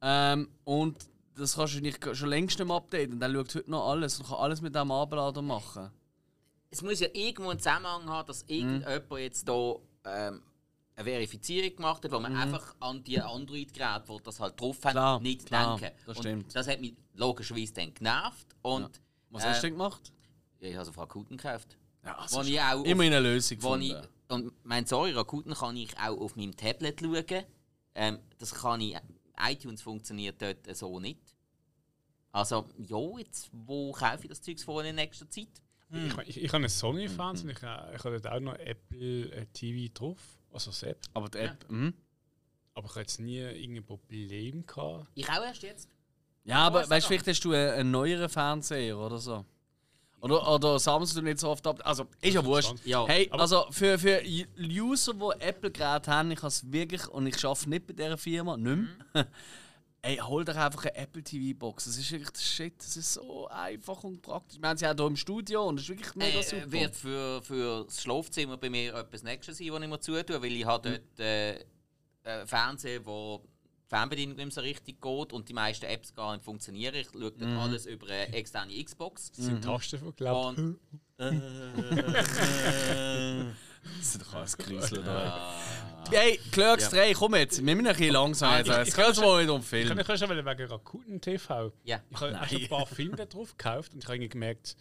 Ähm, 0.00 0.48
und 0.64 0.96
das 1.34 1.56
kannst 1.56 1.74
du 1.74 1.80
nicht 1.80 2.16
schon 2.16 2.28
längst 2.28 2.58
nicht 2.58 2.66
mehr 2.66 2.76
updaten. 2.76 3.14
Und 3.14 3.20
der 3.20 3.30
schaut 3.30 3.54
heute 3.54 3.70
noch 3.70 3.90
alles 3.90 4.18
und 4.18 4.26
kann 4.28 4.38
alles 4.38 4.60
mit 4.60 4.74
diesem 4.74 4.90
Ablader 4.90 5.42
machen. 5.42 5.90
Es 6.70 6.82
muss 6.82 7.00
ja 7.00 7.08
irgendwo 7.12 7.50
einen 7.50 7.60
Zusammenhang 7.60 8.08
haben, 8.08 8.26
dass 8.26 8.42
irgendjemand 8.48 9.20
jetzt 9.20 9.48
hier 9.48 9.78
ähm, 10.04 10.42
eine 10.96 11.04
Verifizierung 11.04 11.76
gemacht 11.76 12.04
hat, 12.04 12.12
wo 12.12 12.20
man 12.20 12.36
einfach 12.36 12.74
an 12.80 13.02
die 13.04 13.20
Android-Geräte, 13.20 14.04
die 14.08 14.22
das 14.22 14.40
halt 14.40 14.60
drauf 14.60 14.78
haben, 14.84 15.22
nicht 15.22 15.46
klar, 15.46 15.78
denken. 15.78 15.96
das 16.06 16.16
und 16.16 16.22
stimmt. 16.22 16.54
das 16.54 16.68
hat 16.68 16.80
mich 16.80 16.94
logischerweise 17.14 17.74
dann 17.74 17.94
genervt. 17.94 18.46
Und 18.62 19.00
Was 19.30 19.44
hast 19.44 19.62
du 19.62 19.66
denn 19.68 19.74
gemacht? 19.74 20.12
Ja, 20.60 20.68
ich 20.68 20.76
habe 20.76 20.84
so 20.84 20.92
Rakuten 20.92 21.36
gekauft. 21.36 21.76
Ja, 22.04 22.26
Wo 22.30 22.42
ich 22.42 22.60
auch 22.60 22.80
auf- 22.80 22.86
immer 22.86 23.04
eine 23.04 23.20
Lösung 23.20 23.62
Wo 23.62 23.76
ich, 23.76 23.88
gefunden. 23.90 24.08
und 24.28 24.52
mein 24.64 24.86
sorry, 24.86 25.12
Rakuten 25.12 25.54
kann 25.54 25.76
ich 25.76 25.96
auch 25.98 26.18
auf 26.20 26.36
meinem 26.36 26.56
Tablet 26.56 27.00
schauen. 27.00 27.44
Ähm, 27.94 28.18
das 28.38 28.54
kann 28.54 28.80
ich. 28.80 28.96
iTunes 29.40 29.82
funktioniert 29.82 30.40
dort 30.40 30.76
so 30.76 31.00
nicht. 31.00 31.20
Also, 32.32 32.68
ja, 32.78 33.18
jetzt, 33.18 33.48
wo 33.52 33.92
kaufe 33.92 34.22
ich 34.24 34.28
das 34.28 34.42
Zeug 34.42 34.60
vor 34.60 34.84
in 34.84 34.96
nächster 34.96 35.28
Zeit? 35.30 35.48
Ich, 35.90 36.18
ich, 36.28 36.36
ich 36.42 36.48
habe 36.48 36.56
einen 36.56 36.68
Sony-Fans 36.68 37.42
und 37.42 37.50
ich, 37.50 37.62
äh, 37.62 37.94
ich 37.94 38.02
habe 38.04 38.20
dort 38.20 38.26
auch 38.26 38.40
noch 38.40 38.54
Apple 38.56 39.30
äh, 39.30 39.46
TV 39.52 39.92
drauf, 39.94 40.18
also 40.52 40.70
das 40.70 40.82
App. 40.82 40.98
Aber 41.14 41.28
die 41.28 41.38
App, 41.38 41.70
mhm. 41.70 41.94
Aber 42.74 42.86
ich 42.86 42.90
habe 42.92 43.00
jetzt 43.02 43.20
nie 43.20 43.38
irgendein 43.38 43.84
Problem 43.84 44.66
gehabt. 44.66 45.06
Ich 45.14 45.28
auch 45.28 45.42
erst 45.44 45.62
jetzt. 45.62 45.88
Ja, 46.42 46.66
aber 46.66 46.82
ist 46.82 46.90
weißt 46.90 47.06
du, 47.08 47.14
das? 47.14 47.22
vielleicht 47.24 47.26
hast 47.28 47.44
du 47.44 47.52
einen, 47.52 47.70
einen 47.70 47.90
neueren 47.92 48.28
Fernseher 48.28 48.98
oder 48.98 49.18
so. 49.18 49.44
Oder, 50.24 50.50
oder 50.54 50.78
sammelst 50.78 51.14
du 51.16 51.20
nicht 51.20 51.38
so 51.38 51.50
oft 51.50 51.66
ab. 51.66 51.80
Also, 51.84 52.06
ist 52.22 52.32
ja 52.34 52.42
wurscht. 52.42 52.72
Ja. 52.86 53.06
Hey, 53.06 53.28
Aber- 53.30 53.42
also 53.42 53.66
für, 53.70 53.98
für 53.98 54.22
User, 54.58 55.12
die 55.12 55.40
Apple-Geräte 55.44 56.10
haben, 56.10 56.30
ich 56.30 56.38
habe 56.38 56.48
es 56.48 56.72
wirklich, 56.72 57.06
und 57.08 57.26
ich 57.26 57.44
arbeite 57.44 57.68
nicht 57.68 57.86
bei 57.86 57.92
dieser 57.92 58.16
Firma, 58.16 58.56
nicht 58.56 58.88
mehr. 59.14 59.26
Ey, 60.02 60.16
hol 60.16 60.44
dir 60.44 60.56
einfach 60.56 60.84
eine 60.84 60.94
Apple 60.96 61.22
TV-Box. 61.22 61.84
Das 61.84 61.96
ist 61.98 62.10
wirklich 62.10 62.30
der 62.30 62.40
Shit. 62.40 62.74
Das 62.78 62.96
ist 62.96 63.14
so 63.14 63.48
einfach 63.48 64.02
und 64.04 64.20
praktisch. 64.22 64.60
Wir 64.60 64.68
haben 64.68 64.76
sie 64.78 64.86
auch 64.86 64.94
hier 64.94 65.06
im 65.06 65.16
Studio 65.16 65.66
und 65.66 65.76
das 65.76 65.84
ist 65.84 65.88
wirklich 65.90 66.14
mega 66.14 66.38
Äh, 66.38 66.42
super. 66.42 66.72
wird 66.72 66.94
für, 66.96 67.42
für 67.42 67.84
das 67.84 68.02
Schlafzimmer 68.02 68.56
bei 68.58 68.68
mir 68.70 68.94
etwas 68.94 69.22
Nächstes 69.22 69.58
sein, 69.58 69.68
was 69.72 69.82
ich 69.82 69.88
mir 69.88 70.00
zutue, 70.00 70.42
weil 70.42 70.52
ich 70.52 70.64
habe 70.66 70.90
dort 70.90 71.20
äh, 71.20 71.64
einen 72.24 72.46
Fernseher, 72.46 73.04
wo 73.06 73.42
die 73.46 73.53
Fernbedienung 73.94 74.36
nicht 74.36 74.52
so 74.52 74.60
richtig 74.60 75.00
geht 75.00 75.32
und 75.32 75.48
die 75.48 75.52
meisten 75.52 75.84
Apps 75.86 76.12
gar 76.14 76.32
nicht 76.32 76.44
funktionieren. 76.44 76.94
Ich 76.96 77.08
schaue 77.12 77.30
dann 77.32 77.56
alles 77.56 77.86
über 77.86 78.06
eine 78.06 78.32
externe 78.32 78.82
Xbox. 78.82 79.30
Das 79.30 79.44
sind 79.44 79.62
Tasten 79.62 79.98
verglaubt. 79.98 80.58
Und 80.58 80.78
Das 83.96 84.14
ist 84.14 84.20
doch 84.20 84.34
alles 84.34 84.56
Grüßel 84.58 85.02
da. 85.04 85.54
Hey, 86.10 86.40
Clerks 86.50 86.88
3, 86.90 87.12
komm 87.12 87.34
jetzt. 87.36 87.64
Wir 87.64 87.76
müssen 87.76 87.86
ein 87.86 87.94
bisschen 87.96 88.12
langsam 88.14 88.56
jetzt. 88.56 88.66
Jetzt 88.68 88.88
ich- 88.88 88.94
geht 88.96 89.08
es 89.08 89.20
mal 89.20 89.42
wieder 89.42 89.54
um 89.54 89.60
Ich 89.60 89.66
Film. 89.66 89.88
kann 89.96 90.14
ich 90.14 90.20
schon 90.20 90.30
wegen 90.30 90.64
Rakuten 90.70 91.20
TV. 91.20 91.72
ja, 91.84 92.00
Ich 92.10 92.20
habe 92.20 92.36
ein 92.40 92.68
paar 92.68 92.86
Filme 92.86 93.26
drauf 93.26 93.56
gekauft 93.56 93.92
und 93.92 93.98
ich 94.00 94.04
habe 94.06 94.16
irgendwie 94.16 94.30
gemerkt, 94.30 94.76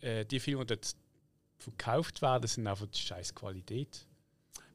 äh, 0.00 0.24
die 0.24 0.40
Filme, 0.40 0.64
die 0.66 0.74
dort 0.74 0.96
verkauft 1.58 2.22
werden, 2.22 2.46
sind 2.48 2.66
einfach 2.66 2.86
die 2.86 2.98
scheiß 3.00 3.34
Qualität. 3.34 4.06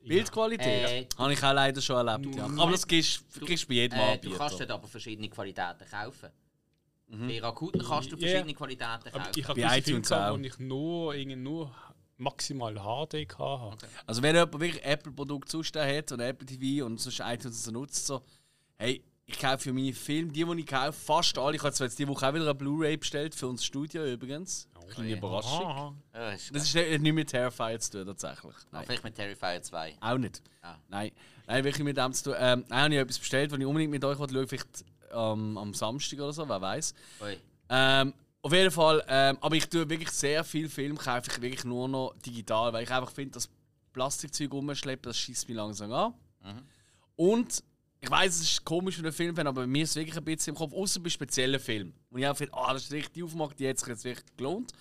Bildqualität 0.07 0.67
Äh, 0.67 1.07
habe 1.17 1.33
ich 1.33 1.43
auch 1.43 1.53
leider 1.53 1.81
schon 1.81 2.07
erlebt. 2.07 2.35
Ja. 2.35 2.45
Aber 2.45 2.71
das 2.71 2.87
kriegst 2.87 3.23
du 3.33 3.45
bei 3.67 3.73
jedem 3.73 3.99
äh, 3.99 4.17
du 4.17 4.31
kannst 4.37 4.59
dort 4.59 4.71
aber 4.71 4.87
verschiedene 4.87 5.29
Qualitäten 5.29 5.85
kaufen. 5.89 6.29
Bei 7.09 7.39
Rakuten 7.39 7.81
kannst 7.81 8.11
du 8.11 8.17
verschiedene 8.17 8.53
Qualitäten 8.53 8.85
Aber 9.13 9.19
kaufen. 9.19 9.31
ich 9.35 9.47
habe 9.47 9.61
Bei 9.61 9.77
iTunes 9.77 10.11
auch. 10.11 10.37
wo 10.37 10.41
ich 10.41 10.59
nur, 10.59 11.15
irgendwie 11.15 11.37
nur 11.37 11.71
maximal 12.17 12.73
HD 12.75 13.27
hatte. 13.37 13.87
Also 14.05 14.21
wenn 14.21 14.35
jemand 14.35 14.59
wirklich 14.59 14.83
Apple-Produkte 14.83 15.49
zustehen 15.51 15.97
hat 15.97 16.11
und 16.11 16.19
Apple 16.19 16.45
TV 16.45 16.85
und 16.85 16.99
sonst 16.99 17.19
iTunes 17.21 17.63
so 17.63 17.71
nutzt, 17.71 18.07
so, 18.07 18.21
hey, 18.77 19.01
ich 19.25 19.39
kaufe 19.39 19.59
für 19.59 19.73
meine 19.73 19.93
Filme, 19.93 20.31
die, 20.31 20.43
die 20.43 20.59
ich 20.61 20.65
kaufe, 20.65 20.93
fast 20.93 21.37
alle. 21.37 21.55
Ich 21.55 21.63
habe 21.63 21.73
zwar 21.73 21.87
jetzt 21.87 21.99
diese 21.99 22.09
Woche 22.09 22.27
auch 22.27 22.33
wieder 22.33 22.43
eine 22.45 22.55
Blu-ray 22.55 22.97
bestellt, 22.97 23.35
für 23.35 23.47
unser 23.47 23.63
Studio 23.63 24.05
übrigens. 24.05 24.67
Kleine. 24.89 25.17
Überraschung. 25.17 25.65
Aha. 25.65 25.93
Ja, 26.13 26.31
ist 26.31 26.55
Das 26.55 26.63
ist 26.63 26.75
nicht, 26.75 27.01
nicht 27.01 27.13
mit 27.13 27.29
Terrifier 27.29 27.79
zu 27.79 27.91
tun, 27.91 28.05
tatsächlich. 28.07 28.55
Nein, 28.71 28.83
Vielleicht 28.85 29.03
mit 29.03 29.15
Terrifier 29.15 29.61
2. 29.61 29.97
auch 29.99 30.17
nicht. 30.17 30.41
Ah. 30.61 30.75
Nein, 30.89 31.11
nein, 31.45 31.63
wirklich 31.63 31.83
mit 31.83 31.97
dem 31.97 32.13
zu 32.13 32.25
tun. 32.25 32.35
Ähm, 32.37 32.65
nein, 32.69 32.83
habe 32.83 32.93
ich 32.95 32.99
etwas 33.01 33.19
bestellt, 33.19 33.51
was 33.51 33.59
ich 33.59 33.65
unbedingt 33.65 33.91
mit 33.91 34.03
euch 34.03 34.17
schaue, 34.17 34.47
vielleicht 34.47 34.85
ähm, 35.11 35.57
am 35.57 35.73
Samstag 35.73 36.19
oder 36.19 36.33
so, 36.33 36.47
wer 36.47 36.61
weiß. 36.61 36.93
Ähm, 37.69 38.13
auf 38.41 38.53
jeden 38.53 38.71
Fall, 38.71 39.03
ähm, 39.07 39.37
aber 39.41 39.55
ich 39.55 39.67
tue 39.67 39.89
wirklich 39.89 40.11
sehr 40.11 40.43
viel 40.43 40.69
Film, 40.69 40.97
kaufe 40.97 41.29
ich 41.29 41.41
wirklich 41.41 41.63
nur 41.65 41.87
noch 41.89 42.13
digital, 42.25 42.71
weil 42.71 42.83
ich 42.83 42.91
einfach 42.91 43.11
finde, 43.11 43.31
das 43.31 43.49
Plastikzeug 43.93 44.51
rumschleppen, 44.53 45.09
das 45.09 45.17
schießt 45.17 45.47
mich 45.47 45.57
langsam 45.57 45.91
an. 45.91 46.13
Und 47.15 47.63
ich 48.07 48.11
weiß, 48.11 48.35
es 48.35 48.41
ist 48.43 48.63
komisch 48.65 48.95
für 48.95 49.01
einen 49.03 49.11
Filmfan, 49.11 49.47
aber 49.47 49.61
bei 49.61 49.67
mir 49.67 49.83
ist 49.83 49.89
es 49.91 49.95
wirklich 49.97 50.15
ein 50.17 50.23
bisschen 50.23 50.53
im 50.53 50.57
Kopf, 50.57 50.73
außer 50.73 50.99
bei 51.01 51.09
speziellen 51.09 51.59
Filmen. 51.59 51.93
Und 52.09 52.19
ich 52.19 52.27
auch 52.27 52.37
finde, 52.37 52.53
ah, 52.53 52.71
das 52.73 52.83
ist 52.85 52.93
richtig 52.93 53.21
aufgemacht, 53.23 53.59
die 53.59 53.67
hat 53.67 53.77
sich 53.77 53.87
jetzt 53.89 54.03
wirklich 54.05 54.25
gelohnt. 54.37 54.71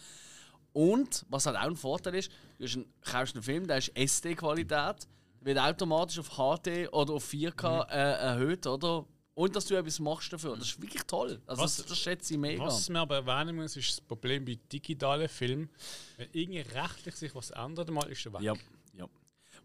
Und 0.73 1.24
was 1.28 1.47
halt 1.47 1.57
auch 1.57 1.62
ein 1.62 1.74
Vorteil 1.77 2.15
ist, 2.15 2.31
du 2.59 2.85
kaufst 3.01 3.35
einen 3.35 3.43
Film, 3.43 3.66
der 3.66 3.78
ist 3.78 3.89
SD-Qualität, 3.97 5.09
wird 5.40 5.59
automatisch 5.59 6.19
auf 6.20 6.28
HD 6.36 6.89
oder 6.93 7.15
auf 7.15 7.28
4K 7.32 7.89
äh, 7.89 7.94
erhöht, 8.28 8.65
oder? 8.66 9.05
Und 9.35 9.55
dass 9.57 9.66
du 9.66 9.74
etwas 9.74 9.98
machst 9.98 10.32
dafür. 10.32 10.57
Das 10.57 10.69
ist 10.69 10.81
wirklich 10.81 11.03
toll. 11.03 11.40
Also 11.47 11.62
Was- 11.62 11.77
das, 11.78 11.86
das 11.86 11.98
schätze 11.98 12.35
ich 12.35 12.40
mega. 12.40 12.65
Was 12.65 12.89
man 12.89 13.03
aber 13.03 13.16
erwähnen 13.16 13.57
muss, 13.57 13.77
ist 13.77 13.90
das 13.90 14.01
Problem 14.01 14.44
bei 14.44 14.57
digitalen 14.73 15.28
Filmen. 15.28 15.69
Wenn 16.16 16.28
irgendwie 16.32 16.61
rechtlich 16.61 17.16
sich 17.16 17.35
was 17.35 17.51
ändert, 17.51 17.90
mal 17.90 18.09
ist 18.09 18.24
er 18.24 18.32
weg. 18.35 18.40
Ja, 18.43 18.55
ja. 18.94 19.07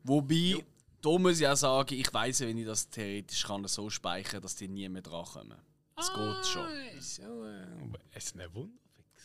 Wobei, 0.04 0.64
da 1.02 1.18
muss 1.18 1.40
ich 1.40 1.48
auch 1.48 1.56
sagen, 1.56 1.94
ich 1.96 2.14
weiß 2.14 2.40
ja, 2.40 2.48
wenn 2.48 2.58
ich 2.58 2.66
das 2.66 2.90
theoretisch 2.90 3.44
kann, 3.46 3.66
so 3.68 3.90
speichern, 3.90 4.42
dass 4.42 4.56
die 4.56 4.68
nie 4.68 4.88
mehr 4.90 5.02
drankommen. 5.02 5.58
Das 5.96 6.08
geht 6.14 6.46
schon. 6.48 6.66
Ah, 6.66 7.02
So, 7.02 7.22
äh, 7.46 7.64
aber 7.84 8.00
es 8.12 8.26
ist 8.26 8.36
ein 8.40 8.54
Wunder. 8.54 8.78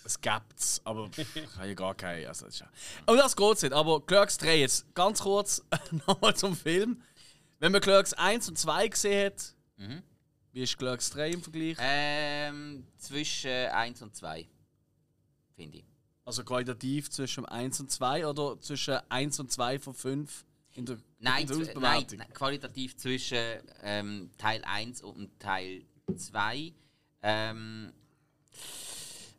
Es 0.05 0.21
gibt's, 0.21 0.81
aber 0.85 1.09
pff, 1.09 1.37
ich 1.37 1.57
habe 1.57 1.69
ja 1.69 1.75
gar 1.75 1.95
keine. 1.95 2.29
Also, 2.29 2.45
das 2.47 2.55
ist 2.55 2.61
ja. 2.61 2.69
Aber 3.07 3.17
das 3.17 3.35
geht's 3.35 3.63
nicht. 3.63 3.73
Aber 3.73 4.01
Clerks 4.05 4.39
3 4.39 4.61
jetzt 4.61 4.95
ganz 4.95 5.21
kurz 5.21 5.65
nochmal 6.07 6.37
zum 6.37 6.55
Film. 6.55 7.03
Wenn 7.59 7.73
man 7.73 7.81
Clerks 7.81 8.13
1 8.13 8.49
und 8.51 8.57
2 8.59 8.89
gesehen 8.89 9.27
hat, 9.33 9.55
wie 10.53 10.63
ist 10.63 10.77
Clerks 10.79 11.11
3 11.11 11.31
im 11.31 11.43
Vergleich? 11.43 11.77
Ähm, 11.81 12.87
zwischen 12.99 13.51
1 13.51 14.03
und 14.03 14.15
2. 14.15 14.47
Finde 15.57 15.79
ich. 15.79 15.85
Also 16.25 16.45
qualitativ 16.45 17.11
zwischen 17.11 17.47
1 17.47 17.81
und 17.81 17.91
2 17.91 18.27
oder 18.27 18.61
zwischen 18.61 18.99
1 19.09 19.41
und 19.41 19.51
2 19.51 19.79
von 19.79 19.95
5 19.95 20.45
in 20.75 20.85
der, 20.87 20.99
Nein, 21.19 21.47
nein, 21.77 22.07
nein, 22.17 22.33
qualitativ 22.35 22.97
zwischen 22.97 23.39
ähm, 23.83 24.31
Teil 24.37 24.63
1 24.65 25.03
und 25.03 25.39
Teil 25.41 25.85
2. 26.15 26.73
Ähm, 27.23 27.93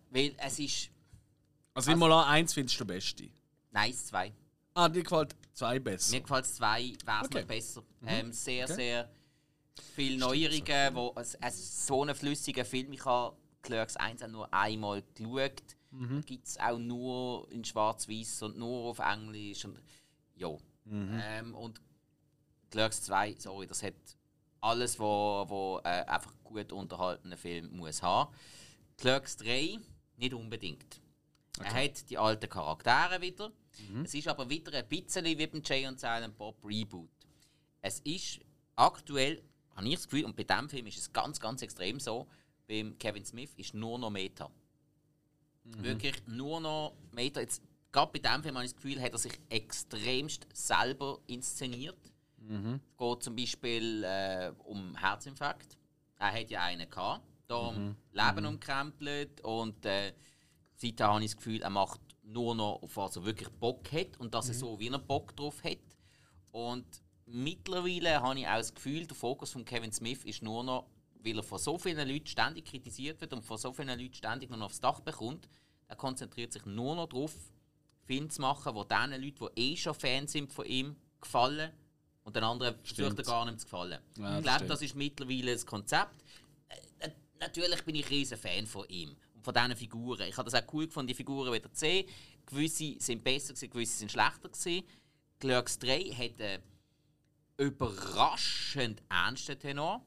weil 0.09 0.33
es 0.37 0.59
ist. 0.59 0.89
Also 1.73 1.91
immer 1.91 2.07
an 2.07 2.29
1 2.29 2.53
findest 2.53 2.79
du 2.79 2.85
der 2.85 2.93
beste. 2.95 3.29
Nice 3.71 4.07
2. 4.07 4.33
Ah, 4.73 4.89
dir 4.89 5.03
gefällt 5.03 5.35
2 5.53 5.79
besser. 5.79 6.11
Mir 6.11 6.21
gefällt 6.21 6.45
2 6.47 6.81
wesentlich 6.81 7.25
Okay. 7.25 7.43
Mhm. 7.43 7.47
besser. 7.47 7.83
Ähm, 8.05 8.31
sehr, 8.33 8.67
sehr 8.67 9.09
viele 9.95 10.17
Neuerungen, 10.17 10.95
wo 10.95 11.13
es, 11.15 11.35
es 11.35 11.55
ist 11.59 11.87
so 11.87 12.03
ein 12.03 12.15
flüssiger 12.15 12.65
Film. 12.65 12.93
Ich 12.93 13.05
habe 13.05 13.35
Clerks 13.61 13.95
1 13.95 14.23
auch 14.23 14.27
nur 14.27 14.53
einmal 14.53 15.03
geschaut. 15.13 15.61
Mhm. 15.91 16.23
Gibt 16.25 16.47
es 16.47 16.57
auch 16.59 16.77
nur 16.77 17.51
in 17.51 17.63
Schwarz-Weiß 17.63 18.43
und 18.43 18.57
nur 18.57 18.89
auf 18.89 18.99
Englisch. 18.99 19.65
Und, 19.65 19.79
ja. 20.35 20.49
Mhm. 20.89 21.21
Ähm, 21.21 21.55
und 21.55 21.81
Clerks 22.69 23.01
2, 23.03 23.35
sorry, 23.39 23.67
das 23.67 23.83
hat 23.83 23.95
alles, 24.61 24.99
wo, 24.99 25.45
wo 25.47 25.79
äh, 25.83 26.03
einfach 26.05 26.33
gut 26.43 26.71
unterhaltener 26.71 27.37
Film 27.37 27.75
muss 27.75 28.01
haben. 28.01 28.33
Clerks 28.97 29.37
3 29.37 29.79
nicht 30.17 30.33
unbedingt. 30.33 31.01
Er 31.59 31.73
hat 31.73 32.09
die 32.09 32.17
alten 32.17 32.49
Charaktere 32.49 33.21
wieder. 33.21 33.51
Es 34.03 34.13
ist 34.13 34.27
aber 34.27 34.49
wieder 34.49 34.73
ein 34.73 34.87
bisschen 34.87 35.25
wie 35.25 35.35
beim 35.35 35.61
Jay 35.63 35.87
und 35.87 35.99
Silent 35.99 36.37
Bob 36.37 36.63
Reboot. 36.63 37.09
Es 37.81 37.99
ist 38.01 38.39
aktuell, 38.75 39.41
habe 39.75 39.87
ich 39.87 39.95
das 39.95 40.07
Gefühl, 40.07 40.25
und 40.25 40.35
bei 40.35 40.43
diesem 40.43 40.69
Film 40.69 40.87
ist 40.87 40.97
es 40.97 41.13
ganz, 41.13 41.39
ganz 41.39 41.61
extrem 41.61 41.99
so, 41.99 42.27
beim 42.67 42.97
Kevin 42.97 43.25
Smith 43.25 43.53
ist 43.55 43.73
nur 43.73 43.97
noch 43.99 44.09
Meta. 44.09 44.49
Wirklich 45.63 46.15
nur 46.27 46.59
noch 46.61 46.95
Meta. 47.11 47.39
Jetzt, 47.39 47.61
gerade 47.91 48.11
bei 48.11 48.19
diesem 48.19 48.43
Film 48.43 48.55
habe 48.55 48.65
ich 48.65 48.73
das 48.73 48.81
Gefühl, 48.81 49.01
hat 49.01 49.11
er 49.11 49.17
sich 49.17 49.39
extremst 49.49 50.47
selber 50.53 51.19
inszeniert. 51.27 51.97
Es 52.75 52.97
geht 52.97 53.23
zum 53.23 53.35
Beispiel 53.35 54.03
äh, 54.03 54.51
um 54.63 54.95
Herzinfarkt. 54.95 55.77
Er 56.19 56.31
hat 56.31 56.49
ja 56.49 56.61
einen 56.63 56.89
gehabt, 56.89 57.23
da 57.47 57.69
am 57.69 57.95
Leben 58.11 58.45
umkrempelt 58.45 59.41
und 59.41 59.85
äh, 59.85 60.13
seitdem 60.75 61.07
habe 61.07 61.23
ich 61.23 61.31
das 61.31 61.37
Gefühl, 61.37 61.61
er 61.61 61.69
macht 61.69 62.01
nur 62.23 62.55
noch, 62.55 62.81
auf 62.81 62.97
was 62.97 63.15
er 63.15 63.25
wirklich 63.25 63.49
Bock 63.49 63.91
hat 63.91 64.17
und 64.17 64.33
dass 64.33 64.49
er 64.49 64.55
so 64.55 64.79
wie 64.79 64.89
er 64.89 64.99
Bock 64.99 65.35
drauf 65.35 65.63
hat. 65.63 65.77
Und 66.51 66.85
mittlerweile 67.25 68.21
habe 68.21 68.39
ich 68.39 68.47
auch 68.47 68.57
das 68.57 68.73
Gefühl, 68.73 69.05
der 69.05 69.15
Fokus 69.15 69.51
von 69.51 69.65
Kevin 69.65 69.91
Smith 69.91 70.23
ist 70.23 70.41
nur 70.41 70.63
noch, 70.63 70.87
weil 71.23 71.37
er 71.37 71.43
von 71.43 71.59
so 71.59 71.77
vielen 71.77 72.07
Leuten 72.07 72.27
ständig 72.27 72.65
kritisiert 72.65 73.21
wird 73.21 73.33
und 73.33 73.43
von 73.43 73.57
so 73.57 73.71
vielen 73.73 73.99
Leuten 73.99 74.13
ständig 74.13 74.49
nur 74.49 74.59
noch 74.59 74.67
aufs 74.67 74.79
Dach 74.79 74.99
bekommt, 74.99 75.47
er 75.87 75.95
konzentriert 75.95 76.51
sich 76.51 76.65
nur 76.65 76.95
noch 76.95 77.07
darauf, 77.07 77.33
Film 78.07 78.29
zu 78.29 78.41
machen, 78.41 78.73
wo 78.73 78.83
den 78.83 79.21
Leuten, 79.21 79.47
die 79.55 79.73
eh 79.73 79.77
schon 79.77 79.93
Fans 79.93 80.31
sind 80.31 80.51
von 80.51 80.65
ihm, 80.65 80.95
gefallen 81.21 81.71
und 82.23 82.35
den 82.35 82.43
anderen 82.43 82.75
versucht 82.83 83.17
er 83.17 83.23
gar 83.23 83.45
nicht 83.45 83.59
zu 83.59 83.65
gefallen. 83.65 83.99
Ja, 84.17 84.37
ich 84.37 84.43
glaube, 84.43 84.65
das 84.65 84.81
ist 84.81 84.95
mittlerweile 84.95 85.53
das 85.53 85.65
Konzept. 85.65 86.23
Äh, 86.99 87.09
natürlich 87.39 87.83
bin 87.83 87.95
ich 87.95 88.05
ein 88.05 88.09
riesen 88.09 88.37
Fan 88.37 88.65
von 88.65 88.87
ihm 88.89 89.15
und 89.33 89.43
von 89.43 89.53
diesen 89.53 89.75
Figuren. 89.75 90.27
Ich 90.27 90.37
habe 90.37 90.49
das 90.49 90.61
auch 90.61 90.73
cool 90.73 90.87
gefunden, 90.87 91.07
die 91.07 91.13
Figuren 91.13 91.53
wieder 91.53 91.71
zu 91.71 91.79
sehen. 91.79 92.07
Gewisse 92.45 92.95
sind 92.99 93.23
besser, 93.23 93.53
gewesen, 93.53 93.69
gewisse 93.69 93.97
sind 93.99 94.11
schlechter. 94.11 94.49
Gewesen. 94.49 94.83
Clerks 95.39 95.79
3 95.79 96.03
hat 96.11 96.41
einen 96.41 96.63
überraschend 97.57 99.03
ernsten 99.09 99.59
Tenor. 99.59 100.03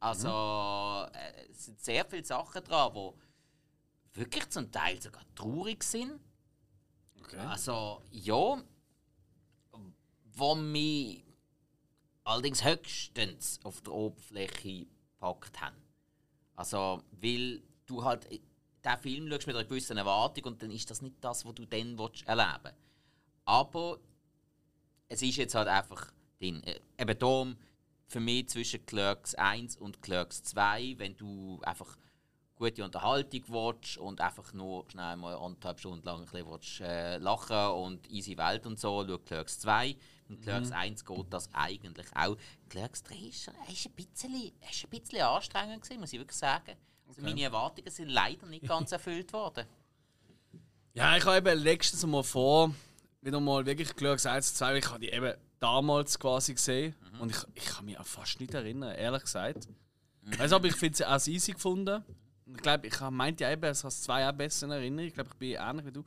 Also, 0.00 1.06
äh, 1.12 1.50
es 1.50 1.66
sind 1.66 1.80
sehr 1.80 2.04
viele 2.04 2.24
Sachen 2.24 2.64
dran, 2.64 2.92
die 2.94 4.18
wirklich 4.18 4.48
zum 4.50 4.70
Teil 4.70 5.00
sogar 5.00 5.22
traurig 5.34 5.82
sind. 5.84 6.20
Okay. 7.24 7.38
Also, 7.38 8.02
ja, 8.10 8.62
wo 10.34 10.54
mich 10.54 11.24
allerdings 12.24 12.64
höchstens 12.64 13.60
auf 13.64 13.80
der 13.82 13.92
Oberfläche 13.92 14.86
gepackt 14.86 15.60
haben. 15.60 15.76
Also, 16.56 17.02
weil 17.12 17.62
du 17.86 18.04
halt 18.04 18.28
diesen 18.30 18.98
Film 18.98 19.28
schaust 19.28 19.46
mit 19.46 19.56
einer 19.56 19.64
gewissen 19.64 19.96
Erwartung 19.96 20.44
und 20.44 20.62
dann 20.62 20.70
ist 20.70 20.90
das 20.90 21.02
nicht 21.02 21.16
das, 21.20 21.44
was 21.44 21.54
du 21.54 21.64
dann 21.66 21.98
erleben 21.98 21.98
willst. 21.98 22.76
Aber 23.44 23.98
es 25.08 25.22
ist 25.22 25.36
jetzt 25.36 25.54
halt 25.54 25.68
einfach 25.68 26.12
drin. 26.38 26.62
Äh, 26.64 26.80
eben 26.98 27.18
darum, 27.18 27.56
für 28.06 28.20
mich 28.20 28.48
zwischen 28.48 28.84
Clerks 28.84 29.34
1 29.34 29.76
und 29.76 30.02
Clerks 30.02 30.42
2, 30.42 30.94
wenn 30.98 31.16
du 31.16 31.60
einfach 31.62 31.96
gute 32.70 32.84
Unterhaltung 32.84 33.42
willst 33.48 33.98
und 33.98 34.20
einfach 34.20 34.52
nur 34.52 34.84
schnell 34.90 35.16
mal 35.16 35.34
anderthalb 35.34 35.78
Stunden 35.80 36.04
lang 36.06 36.20
ein 36.20 36.26
bisschen 36.26 36.46
willst, 36.50 36.80
äh, 36.80 37.18
lachen 37.18 37.82
und 37.82 38.10
easy 38.10 38.36
Welt 38.36 38.66
und 38.66 38.78
so, 38.78 39.04
schau 39.06 39.18
Clerks 39.18 39.60
2. 39.60 39.96
Und 40.28 40.40
Clerks 40.42 40.68
Mhm. 40.68 40.74
1 40.76 41.04
geht 41.04 41.26
das 41.30 41.48
eigentlich 41.52 42.06
auch. 42.14 42.36
Clerks 42.68 43.02
3 43.02 43.14
ist, 43.16 43.42
schon- 43.44 43.54
ist, 43.68 43.86
ein, 43.86 43.92
bisschen, 43.92 44.52
ist 44.70 44.84
ein 44.84 44.90
bisschen 44.90 45.20
anstrengend 45.22 45.82
gewesen, 45.82 46.00
muss 46.00 46.12
ich 46.12 46.18
wirklich 46.18 46.38
sagen. 46.38 46.72
Also 47.08 47.20
meine 47.22 47.42
Erwartungen 47.42 47.90
sind 47.90 48.08
leider 48.08 48.46
nicht 48.46 48.66
ganz 48.66 48.92
erfüllt 48.92 49.32
worden. 49.32 49.66
Ja, 50.94 51.16
ich 51.16 51.24
habe 51.24 51.36
eben 51.38 51.58
letztens 51.62 52.04
mal 52.06 52.22
vor, 52.22 52.74
wieder 53.20 53.40
mal 53.40 53.64
wirklich 53.66 53.94
Clerks 53.96 54.24
1 54.26 54.54
2, 54.54 54.76
ich 54.78 54.86
habe 54.88 55.00
die 55.00 55.08
eben 55.10 55.34
damals 55.58 56.18
quasi 56.18 56.54
gesehen 56.54 56.94
und 57.20 57.30
ich, 57.30 57.38
ich 57.54 57.64
kann 57.66 57.84
mich 57.84 57.98
auch 57.98 58.06
fast 58.06 58.40
nicht 58.40 58.52
erinnern, 58.54 58.94
ehrlich 58.94 59.22
gesagt. 59.22 59.68
Also, 60.38 60.56
aber 60.56 60.66
ich 60.68 60.76
finde 60.76 60.96
sie 60.96 61.04
auch 61.06 61.26
easy 61.26 61.52
gefunden. 61.52 62.04
Und 62.52 62.56
Ich 62.58 62.62
glaube, 62.62 62.86
ich 62.86 63.00
habe- 63.00 63.14
meinte 63.16 63.44
ja 63.44 63.50
eben, 63.52 63.64
es 63.64 63.82
hat 63.82 63.92
zwei 63.92 64.28
auch 64.28 64.32
besser 64.32 64.66
in 64.66 64.72
Erinnerung. 64.72 65.06
Ich 65.08 65.14
glaube, 65.14 65.30
ich 65.32 65.36
bin 65.36 65.56
ähnlich 65.58 65.86
wie 65.86 65.92
du. 65.92 66.04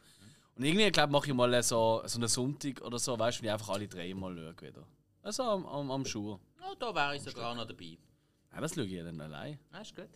Und 0.56 0.64
irgendwie, 0.64 0.90
glaube 0.92 1.12
mache 1.12 1.28
ich 1.28 1.34
mal 1.34 1.62
so, 1.64 2.02
so 2.06 2.18
einen 2.20 2.28
Sonntag 2.28 2.82
oder 2.82 3.00
so, 3.00 3.18
weißt 3.18 3.40
du, 3.40 3.42
wenn 3.42 3.48
ich 3.48 3.54
einfach 3.54 3.70
alle 3.70 3.88
drei 3.88 4.14
mal 4.14 4.34
schaue 4.38 4.62
wieder. 4.62 4.84
Also 5.24 5.44
am, 5.44 5.66
am, 5.66 5.92
am 5.92 6.06
Schuh. 6.06 6.38
Ja, 6.62 6.74
da 6.80 6.94
wäre 6.96 7.16
ich 7.16 7.24
sogar 7.24 7.54
noch 7.56 7.66
dabei. 7.66 7.98
Ja, 8.54 8.62
das 8.62 8.74
schaue 8.76 8.86
ich 8.86 9.04
dann 9.04 9.20
allein. 9.20 9.60
Ja, 9.74 9.80
ist 9.80 9.96
gut. 9.96 10.08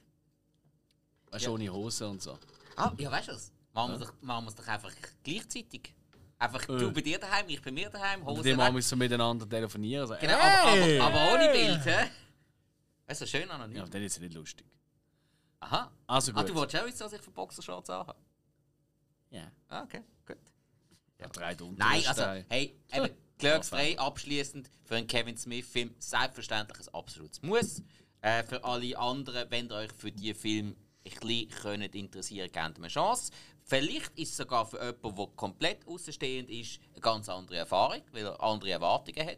Weißt 1.31 1.45
du, 1.47 1.51
ohne 1.53 1.69
Hose 1.69 2.07
und 2.07 2.22
so. 2.22 2.38
Ah, 2.76 2.91
ja, 2.97 3.11
weißt 3.11 3.27
du 3.27 3.31
was? 3.34 3.51
Machen 3.73 3.93
wir, 3.99 4.06
doch, 4.06 4.14
machen 4.22 4.45
wir 4.45 4.49
es 4.49 4.56
doch 4.56 4.68
einfach 4.68 4.91
gleichzeitig. 5.23 5.93
Einfach 6.38 6.65
du 6.65 6.91
bei 6.93 7.01
dir 7.01 7.19
daheim, 7.19 7.45
ich 7.49 7.61
bei 7.61 7.72
mir 7.72 7.89
daheim, 7.89 8.22
Und 8.22 8.27
Hose 8.38 8.43
dem 8.43 8.57
weg. 8.57 8.65
haben 8.65 8.76
wir 8.76 8.81
so 8.81 8.95
miteinander 8.95 9.47
telefonieren. 9.49 10.07
So, 10.07 10.15
Genau, 10.15 10.38
hey! 10.38 10.99
aber, 10.99 11.07
aber, 11.07 11.18
aber 11.19 11.34
ohne 11.34 11.51
Bild, 11.51 11.85
hä? 11.85 12.10
Du, 13.07 13.26
schön 13.26 13.49
anonym. 13.51 13.76
Ja, 13.77 13.85
dann 13.85 14.01
ist 14.03 14.14
es 14.14 14.19
nicht 14.22 14.34
lustig. 14.35 14.65
Aha. 15.61 15.91
Also 16.07 16.31
Ah, 16.34 16.41
gut. 16.41 16.49
du 16.49 16.56
wolltest 16.56 16.81
auch 16.81 16.88
wissen, 16.88 16.99
was 17.02 17.14
ich 17.14 17.22
für 17.22 17.31
Boxershorts 17.31 17.90
anhabe? 17.90 18.15
Ja. 19.30 19.52
Ah, 19.68 19.84
okay, 19.84 20.02
gut. 20.26 20.38
Ja, 21.19 21.27
drei 21.27 21.53
drunter. 21.56 21.84
Nein, 21.86 22.03
also, 22.07 22.23
hey, 22.49 22.80
eben, 22.94 23.10
Clerks 23.38 23.69
Ja, 23.72 23.77
3 23.77 23.99
abschließend 23.99 24.69
für 24.84 24.95
einen 24.95 25.07
Kevin 25.07 25.38
Smith-Film 25.38 25.95
selbstverständlich 25.99 26.80
ein 26.88 26.94
absolutes 26.94 27.41
Muss. 27.41 27.81
Äh, 28.22 28.44
für 28.44 28.64
alle 28.64 28.98
anderen, 28.98 29.49
wenn 29.49 29.68
ihr 29.69 29.76
euch 29.76 29.91
für 29.94 30.11
diesen 30.11 30.36
Film 30.36 30.76
ein 31.06 31.11
bisschen 31.19 31.49
könnt 31.49 31.95
interessieren 31.95 32.52
könnt 32.52 32.77
ihr 32.77 32.84
eine 32.84 32.88
Chance. 32.90 33.31
Vielleicht 33.64 34.18
ist 34.19 34.31
es 34.31 34.38
sogar 34.38 34.65
für 34.65 34.77
jemanden, 34.84 35.15
der 35.15 35.27
komplett 35.36 35.88
außenstehend 35.88 36.49
ist, 36.49 36.80
eine 36.91 37.02
ganz 37.02 37.30
andere 37.30 37.57
Erfahrung, 37.57 38.02
weil 38.11 38.26
er 38.26 38.41
andere 38.41 38.72
Erwartungen 38.72 39.26
hat. 39.26 39.38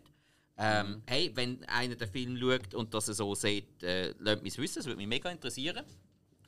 Ähm, 0.57 1.03
Hey, 1.06 1.31
wenn 1.35 1.64
einer 1.65 1.95
den 1.95 2.10
Film 2.10 2.38
schaut 2.38 2.73
und 2.73 2.93
das 2.93 3.06
so 3.06 3.35
sieht, 3.35 3.84
äh, 3.84 4.14
lasst 4.19 4.41
mich 4.41 4.57
wissen, 4.57 4.80
das 4.80 4.85
würde 4.85 4.98
mich 4.98 5.07
mega 5.07 5.30
interessieren. 5.30 5.85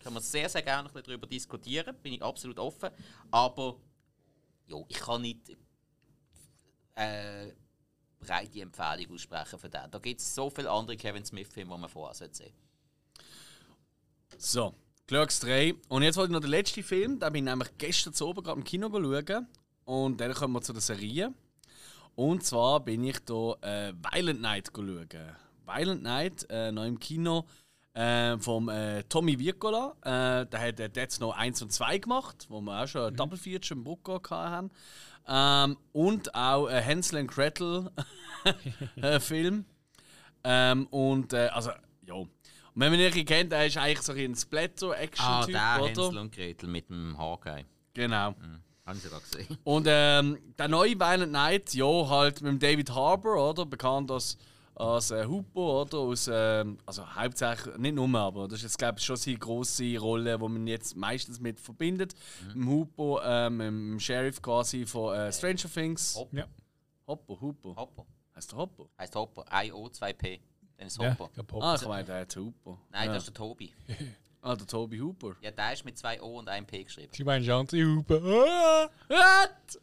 Können 0.03 0.15
wir 0.15 0.21
sehr, 0.21 0.49
sehr 0.49 0.61
gerne 0.61 0.89
darüber 0.89 1.27
diskutieren, 1.27 1.95
bin 2.01 2.13
ich 2.13 2.21
absolut 2.21 2.59
offen. 2.59 2.89
Aber 3.31 3.77
jo, 4.67 4.85
ich 4.89 4.99
kann 4.99 5.21
nicht 5.21 5.49
äh, 6.95 7.51
breite 8.19 8.61
Empfehlung 8.61 9.13
aussprechen 9.13 9.59
für 9.59 9.69
den. 9.69 9.91
Da 9.91 9.99
gibt 9.99 10.21
es 10.21 10.35
so 10.35 10.49
viele 10.49 10.69
andere 10.69 10.97
Kevin 10.97 11.25
Smith-Filme, 11.25 11.73
die 11.73 11.81
man 11.81 11.89
vorher 11.89 12.13
sehen 12.13 12.33
sollte. 12.33 12.53
So, 14.37 14.73
Clerks 15.07 15.39
3. 15.41 15.75
Und 15.89 16.03
jetzt 16.03 16.17
wollte 16.17 16.31
ich 16.31 16.33
noch 16.33 16.41
den 16.41 16.49
letzten 16.49 16.83
Film, 16.83 17.19
den 17.19 17.33
bin 17.33 17.45
ich 17.45 17.51
nämlich 17.51 17.69
gestern 17.77 18.13
zu 18.13 18.27
oben 18.27 18.43
gerade 18.43 18.59
im 18.59 18.63
Kino 18.63 18.89
schauen. 18.89 19.47
Und 19.85 20.19
dann 20.19 20.33
kommen 20.33 20.53
wir 20.53 20.61
zu 20.61 20.73
der 20.73 20.81
Serie. 20.81 21.33
Und 22.15 22.43
zwar 22.45 22.79
bin 22.79 23.03
ich 23.03 23.17
hier 23.27 23.57
äh, 23.61 23.93
Violent 23.93 24.41
Night 24.41 24.71
schauen. 24.73 25.35
Violent 25.65 26.03
Night, 26.03 26.45
äh, 26.49 26.71
noch 26.71 26.85
im 26.85 26.99
Kino 26.99 27.45
äh, 27.93 28.37
vom 28.39 28.69
äh, 28.69 29.03
Tommy 29.03 29.37
Wirkola. 29.39 29.95
Äh, 30.01 30.45
der 30.47 30.59
hat 30.59 30.79
äh, 30.79 30.89
Dead 30.89 31.11
Snow 31.11 31.33
1 31.33 31.61
und 31.61 31.71
2 31.71 31.99
gemacht, 31.99 32.45
wo 32.49 32.61
wir 32.61 32.83
auch 32.83 32.87
schon 32.87 33.01
ein 33.03 33.15
Double 33.15 33.37
Feature 33.37 33.77
im 33.77 33.83
Brucko 33.83 34.19
hatten. 34.29 34.71
Ähm, 35.27 35.77
und 35.93 36.33
auch 36.35 36.67
äh, 36.67 36.83
Hansel 36.83 37.19
and 37.19 37.31
Gretel 37.31 37.89
äh, 38.97 39.19
Film. 39.19 39.65
Ähm, 40.43 40.87
und 40.87 41.33
äh, 41.33 41.47
also, 41.53 41.71
ja. 42.05 42.15
Und 42.15 42.29
wenn 42.81 42.91
man 42.91 42.99
ihn 42.99 43.25
kennt, 43.25 43.53
er 43.53 43.67
ist 43.67 43.77
eigentlich 43.77 44.01
so 44.01 44.13
ein 44.13 44.35
Splatter-Action-Typ, 44.35 45.55
Ah, 45.55 45.77
der 45.77 45.83
oder? 45.83 45.87
Hänsel 45.89 46.17
und 46.17 46.35
Gretel 46.35 46.67
mit 46.67 46.89
dem 46.89 47.15
Hawkeye. 47.17 47.65
Genau. 47.93 48.29
Hm, 48.29 48.59
haben 48.85 48.99
Sie 48.99 49.09
da 49.09 49.19
gesehen? 49.19 49.57
Und 49.63 49.85
ähm, 49.87 50.39
der 50.57 50.67
neue 50.67 50.99
Violent 50.99 51.31
Night, 51.31 51.73
ja, 51.75 51.85
halt 51.85 52.41
mit 52.41 52.61
David 52.63 52.89
Harbour, 52.89 53.51
oder? 53.51 53.65
Bekannt 53.67 54.09
als, 54.09 54.37
als 54.75 55.11
äh, 55.11 55.25
Hupo, 55.25 55.81
oder? 55.81 55.97
Aus, 55.99 56.29
ähm, 56.31 56.77
also 56.85 57.05
hauptsächlich, 57.15 57.77
nicht 57.77 57.95
nur, 57.95 58.17
aber 58.19 58.47
das 58.47 58.59
ist 58.59 58.63
jetzt, 58.63 58.77
glaube 58.77 58.99
ich, 58.99 59.05
schon 59.05 59.15
seine 59.17 59.37
grosse 59.37 59.97
Rolle, 59.97 60.37
die 60.37 60.47
man 60.47 60.67
jetzt 60.67 60.95
meistens 60.95 61.39
mit 61.39 61.59
verbindet. 61.59 62.13
Mit 62.47 62.55
dem 62.55 62.69
Hupo, 62.69 63.19
ähm, 63.23 63.59
dem 63.59 63.99
Sheriff 63.99 64.41
quasi 64.41 64.85
von 64.85 65.15
äh, 65.15 65.31
Stranger 65.31 65.69
Things. 65.71 66.15
Hoppo. 66.15 66.35
Ja. 66.35 66.45
Hoppo, 67.07 67.39
Hupo. 67.41 67.75
Hoppo. 67.75 68.07
Heißt 68.35 68.51
der 68.51 68.57
Hoppo? 68.57 68.89
Heißt 68.97 69.15
Hoppo. 69.15 69.43
I-O-2-P. 69.51 70.39
Dann 70.77 70.87
ist 70.87 70.97
Ja, 70.99 71.11
Hoppo. 71.11 71.27
ich 71.27 71.45
glaub, 71.47 71.63
Ah, 71.63 71.75
ich 71.75 71.87
meine, 71.87 72.03
der 72.05 72.15
heißt 72.15 72.35
Hupo. 72.35 72.79
Nein, 72.91 73.07
ja. 73.07 73.13
das 73.13 73.23
ist 73.23 73.27
der 73.27 73.33
Tobi. 73.35 73.73
Ah, 74.45 74.57
der 74.57 74.67
Toby 74.67 74.97
Hooper. 74.99 75.37
Ja, 75.39 75.51
der 75.51 75.71
ist 75.71 75.85
mit 75.85 75.97
zwei 75.97 76.21
O 76.21 76.37
und 76.37 76.49
einem 76.49 76.65
P 76.67 76.83
geschrieben. 76.83 77.13
Sie 77.15 77.23
meinen 77.23 77.49
andere 77.49 77.85
Hupe. 77.85 78.21
Ah! 78.21 78.89
What? 79.07 79.81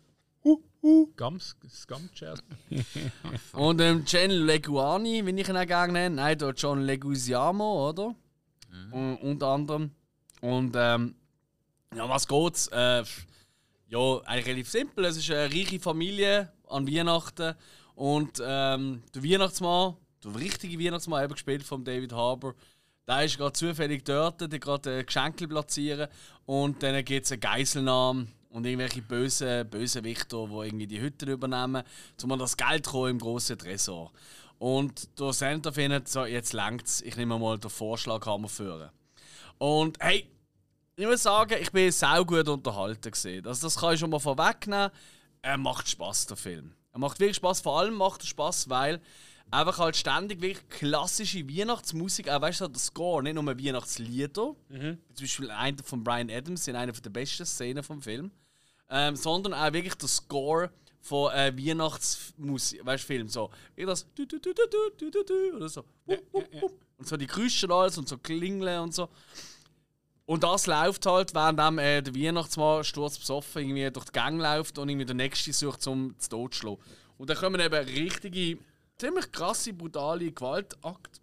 Gums, 1.16 1.57
Scumchat. 1.69 2.43
Und 3.52 3.81
ähm, 3.81 4.05
Jen 4.07 4.31
Leguani, 4.31 5.24
wenn 5.27 5.36
ich 5.36 5.48
ihn 5.48 5.57
auch 5.57 5.66
gerne 5.66 5.93
nenne. 5.93 6.16
Nein, 6.16 6.39
der 6.39 6.51
John 6.55 6.82
Leguizamo, 6.82 7.90
oder? 7.90 8.15
Un- 8.93 9.16
unter 9.19 9.48
anderem. 9.48 9.90
Und 10.40 10.74
ähm, 10.77 11.15
ja, 11.94 12.09
was 12.09 12.27
geht's? 12.27 12.69
Äh, 12.69 13.05
ja, 13.89 14.20
eigentlich 14.24 14.47
relativ 14.47 14.70
simpel. 14.70 15.05
Es 15.05 15.16
ist 15.16 15.31
eine 15.31 15.52
reiche 15.52 15.81
Familie 15.81 16.52
an 16.69 16.86
Weihnachten. 16.86 17.55
Und 17.94 18.40
ähm, 18.43 19.02
der 19.15 19.23
Weihnachtsmann, 19.23 19.97
der 20.24 20.35
richtige 20.36 20.78
Weihnachtsmann, 20.82 21.24
eben 21.24 21.35
gespielt 21.35 21.62
von 21.62 21.85
David 21.85 22.12
Harbour, 22.12 22.55
der 23.07 23.24
ist 23.24 23.36
gerade 23.36 23.52
zufällig 23.52 24.05
dort, 24.05 24.40
der 24.40 24.59
gerade 24.59 24.98
ein 24.98 25.07
Geschenk 25.07 25.36
platzieren. 25.48 26.09
Und 26.47 26.82
dann 26.82 27.05
gibt 27.05 27.27
es 27.27 27.32
eine 27.32 27.40
Geiselnahme 27.40 28.28
und 28.51 28.66
irgendwelche 28.66 29.02
bösen 29.02 29.68
Bösewichter, 29.68 30.47
die 30.47 30.66
irgendwie 30.66 30.86
die 30.86 31.01
Hütten 31.01 31.28
übernehmen, 31.28 31.82
um 32.22 32.32
an 32.32 32.39
das 32.39 32.56
Geld 32.56 32.86
im 32.93 33.18
grossen 33.18 33.59
Tresor. 33.59 34.12
Und 34.59 35.18
der 35.18 35.32
Santa 35.32 35.72
findet, 35.72 36.09
so, 36.09 36.24
jetzt 36.24 36.52
längt's, 36.52 37.01
ich 37.01 37.16
nehme 37.16 37.39
mal 37.39 37.59
den 37.59 37.70
Vorschlaghammer 37.70 38.48
führen. 38.48 38.90
Und 39.59 39.97
hey, 40.01 40.28
ich 40.97 41.06
muss 41.06 41.22
sagen, 41.22 41.56
ich 41.60 41.72
bin 41.72 41.90
sehr 41.90 42.22
gut 42.24 42.47
unterhalten 42.48 43.10
gesehen. 43.10 43.47
Also 43.47 43.66
das 43.66 43.77
kann 43.77 43.94
ich 43.94 44.01
schon 44.01 44.10
mal 44.10 44.18
vorwegnehmen. 44.18 44.90
Er 45.40 45.56
macht 45.56 45.89
Spaß 45.89 46.27
der 46.27 46.36
Film. 46.36 46.74
Er 46.93 46.98
macht 46.98 47.20
wirklich 47.20 47.36
Spaß. 47.36 47.62
Vor 47.62 47.78
allem 47.78 47.94
macht 47.94 48.22
er 48.22 48.27
Spaß, 48.27 48.68
weil 48.68 49.01
einfach 49.51 49.78
halt 49.78 49.97
ständig 49.97 50.40
wirklich 50.40 50.68
klassische 50.68 51.48
Weihnachtsmusik, 51.48 52.28
auch 52.28 52.40
weißt 52.40 52.62
du, 52.62 52.68
der 52.68 52.81
Score, 52.81 53.22
nicht 53.22 53.35
nur 53.35 53.47
Weihnachtslieder, 53.47 54.55
zum 55.14 55.24
Beispiel 55.24 55.51
einer 55.51 55.82
von 55.82 56.05
Brian 56.05 56.31
Adams 56.31 56.68
in 56.68 56.77
einer 56.77 56.93
der 56.93 57.10
besten 57.10 57.47
Szenen 57.47 57.82
vom 57.82 58.01
Film, 58.01 58.31
ähm, 58.89 59.16
sondern 59.16 59.55
auch 59.55 59.72
wirklich 59.72 59.94
der 59.94 60.09
Score 60.09 60.70
von 61.01 61.32
äh, 61.32 61.52
Weihnachtsmusik, 61.56 62.85
weißt 62.85 63.05
du, 63.05 63.06
Film 63.06 63.28
so, 63.28 63.51
wie 63.74 63.85
das 63.85 64.06
du, 64.14 64.27
du, 64.27 64.39
du, 64.39 64.52
du, 64.52 65.10
du, 65.10 65.24
du, 65.24 65.56
oder 65.56 65.68
so, 65.68 65.85
wup, 66.06 66.22
wup, 66.32 66.62
wup. 66.62 66.72
und 66.98 67.09
so 67.09 67.16
die 67.16 67.27
Geräusche 67.27 67.66
und 67.66 67.72
alles 67.72 67.98
und 67.98 68.09
so 68.09 68.18
Klingeln 68.18 68.81
und 68.81 68.94
so. 68.94 69.09
Und 70.27 70.44
das 70.44 70.68
läuft 70.68 71.06
halt, 71.06 71.35
während 71.35 71.81
äh, 71.81 72.02
der 72.02 72.14
Weihnachtsmann 72.14 72.85
sturzbesoffen 72.85 73.62
irgendwie 73.62 73.90
durch 73.90 74.06
die 74.06 74.12
Gang 74.12 74.40
läuft 74.40 74.78
und 74.78 74.89
irgendwie 74.89 75.06
der 75.06 75.16
Nächste 75.16 75.52
sucht, 75.52 75.85
um 75.89 76.16
zu 76.18 76.28
Tod 76.28 76.55
zu 76.55 76.60
schlagen. 76.60 76.81
Und 77.18 77.28
dann 77.28 77.36
kommen 77.36 77.60
eben 77.60 77.74
richtige, 77.74 78.59
ziemlich 79.01 79.32
krasse, 79.32 79.72
brutale 79.72 80.31
Gewaltakte. 80.31 81.20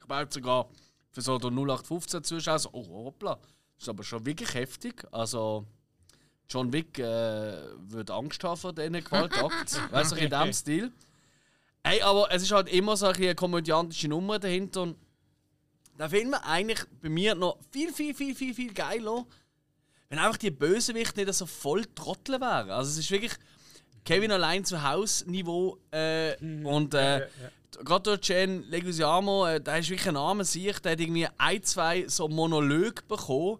Ich 0.00 0.06
glaube 0.06 0.28
sogar 0.30 0.68
für 1.12 1.20
so 1.20 1.36
0815 1.36 2.24
Zuschauer, 2.24 2.58
so, 2.58 2.70
oh 2.72 3.04
hoppla, 3.04 3.36
das 3.36 3.82
ist 3.82 3.88
aber 3.88 4.02
schon 4.02 4.26
wirklich 4.26 4.52
heftig. 4.54 5.06
Also 5.12 5.64
John 6.48 6.72
Wick 6.72 6.98
äh, 6.98 7.02
würde 7.78 8.12
Angst 8.12 8.42
haben 8.44 8.56
vor 8.56 8.72
diesen 8.72 8.92
Gewaltakten, 8.92 9.78
weißt 9.90 10.12
du, 10.12 10.16
in 10.16 10.30
diesem 10.30 10.52
Stil. 10.52 10.92
Ey, 11.84 12.02
aber 12.02 12.30
es 12.30 12.42
ist 12.42 12.52
halt 12.52 12.68
immer 12.68 12.96
so 12.96 13.06
eine 13.06 13.34
komödiantische 13.34 14.08
Nummer 14.08 14.38
dahinter. 14.38 14.82
Und 14.82 14.96
da 15.96 16.08
finden 16.08 16.30
wir 16.30 16.44
eigentlich 16.44 16.84
bei 17.00 17.08
mir 17.08 17.34
noch 17.34 17.58
viel, 17.70 17.92
viel, 17.92 18.14
viel, 18.14 18.34
viel, 18.34 18.54
viel 18.54 18.72
geiler, 18.72 19.24
wenn 20.08 20.18
einfach 20.18 20.36
die 20.36 20.50
Bösewichte 20.50 21.24
nicht 21.24 21.34
so 21.34 21.46
voll 21.46 21.84
Trottel 21.94 22.40
wären. 22.40 22.70
Also 22.70 22.90
es 22.90 22.98
ist 22.98 23.10
wirklich 23.10 23.32
Kevin 24.04 24.32
allein 24.32 24.64
zu 24.64 24.82
Hause 24.82 25.30
Niveau 25.30 25.78
äh, 25.92 26.36
mhm. 26.42 26.66
und 26.66 26.94
äh, 26.94 26.98
ja, 26.98 27.18
ja, 27.18 27.26
ja. 27.26 27.82
gerade 27.82 28.02
durch 28.02 28.28
Jen 28.28 28.68
Leguizamo, 28.68 29.46
äh, 29.46 29.60
der 29.60 29.78
ist 29.78 29.90
wirklich 29.90 30.08
ein 30.08 30.16
armer 30.16 30.44
Sieg, 30.44 30.82
der 30.82 30.92
hat 30.92 31.00
irgendwie 31.00 31.28
ein, 31.38 31.62
zwei 31.62 32.06
so 32.08 32.28
Monologe 32.28 33.02
bekommen, 33.06 33.58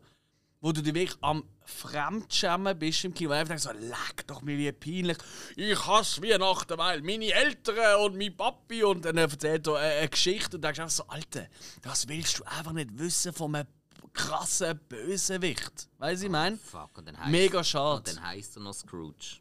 wo 0.60 0.72
du 0.72 0.82
dich 0.82 0.94
wirklich 0.94 1.18
am 1.20 1.44
Fremdschämen 1.64 2.78
bist 2.78 3.04
im 3.04 3.14
Kino. 3.14 3.30
Und 3.30 3.36
einfach 3.36 3.58
so, 3.58 3.70
leck 3.72 4.26
doch 4.26 4.42
mir 4.42 4.58
wie 4.58 4.72
peinlich. 4.72 5.18
Ich 5.56 5.86
hasse 5.86 6.22
Weihnachten, 6.22 6.76
weil 6.76 7.02
meine 7.02 7.32
Eltern 7.32 8.00
und 8.00 8.16
mein 8.16 8.36
Papi 8.36 8.82
und 8.84 9.04
dann 9.04 9.16
erzählt 9.16 9.66
er 9.66 9.76
eine 9.76 10.08
Geschichte 10.08 10.56
und 10.56 10.64
denkst 10.64 10.80
einfach 10.80 10.94
so, 10.94 11.06
Alter, 11.08 11.46
das 11.82 12.08
willst 12.08 12.38
du 12.38 12.44
einfach 12.44 12.72
nicht 12.72 12.98
wissen 12.98 13.32
von 13.32 13.54
einem 13.54 13.68
krassen 14.12 14.78
Bösewicht. 14.88 15.88
Weißt 15.98 16.22
du, 16.22 16.26
ich 16.26 16.32
meine? 16.32 16.58
Oh, 16.72 17.30
Mega 17.30 17.64
schade. 17.64 17.98
Und 17.98 18.08
dann 18.08 18.22
heisst 18.24 18.56
er 18.56 18.62
noch 18.62 18.74
Scrooge. 18.74 19.38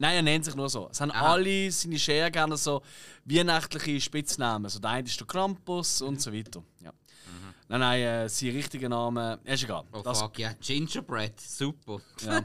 Nein, 0.00 0.16
er 0.16 0.22
nennt 0.22 0.46
sich 0.46 0.54
nur 0.54 0.70
so. 0.70 0.88
Es 0.90 0.98
haben 1.02 1.10
Aha. 1.10 1.34
alle 1.34 1.70
seine 1.70 1.98
Share 1.98 2.30
gerne 2.30 2.56
so 2.56 2.80
weihnachtliche 3.26 4.00
Spitznamen. 4.00 4.70
So 4.70 4.78
der 4.78 4.92
eine 4.92 5.06
ist 5.06 5.20
der 5.20 5.26
Krampus 5.26 6.00
und 6.00 6.18
so 6.22 6.32
weiter. 6.32 6.64
Ja. 6.82 6.90
Mhm. 6.90 7.54
Nein, 7.68 7.80
nein, 7.80 8.00
äh, 8.00 8.28
sein 8.30 8.48
richtiger 8.48 8.88
Name 8.88 9.38
ist 9.44 9.62
egal. 9.62 9.84
Oh 9.92 10.00
das, 10.02 10.22
fuck, 10.22 10.38
ja, 10.38 10.54
Gingerbread, 10.54 11.38
super. 11.38 12.00
Ja. 12.24 12.42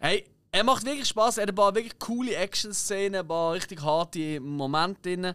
hey, 0.00 0.26
er 0.50 0.64
macht 0.64 0.84
wirklich 0.84 1.08
Spaß. 1.08 1.38
Er 1.38 1.44
hat 1.44 1.48
ein 1.48 1.54
paar 1.54 1.74
wirklich 1.74 1.98
coole 1.98 2.36
Action-Szenen, 2.36 3.22
ein 3.22 3.26
paar 3.26 3.54
richtig 3.54 3.82
harte 3.82 4.38
Momente 4.40 5.00
drin. 5.00 5.34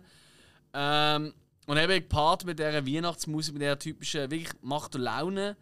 Ähm, 0.74 1.34
und 1.66 1.78
eben 1.78 1.94
gepaart 1.94 2.46
mit 2.46 2.60
dieser 2.60 2.86
Weihnachtsmusik, 2.86 3.56
mit 3.56 3.64
dieser 3.64 3.80
typischen, 3.80 4.30
wirklich 4.30 4.54
macht 4.62 4.94
er 4.94 5.00
Laune. 5.00 5.58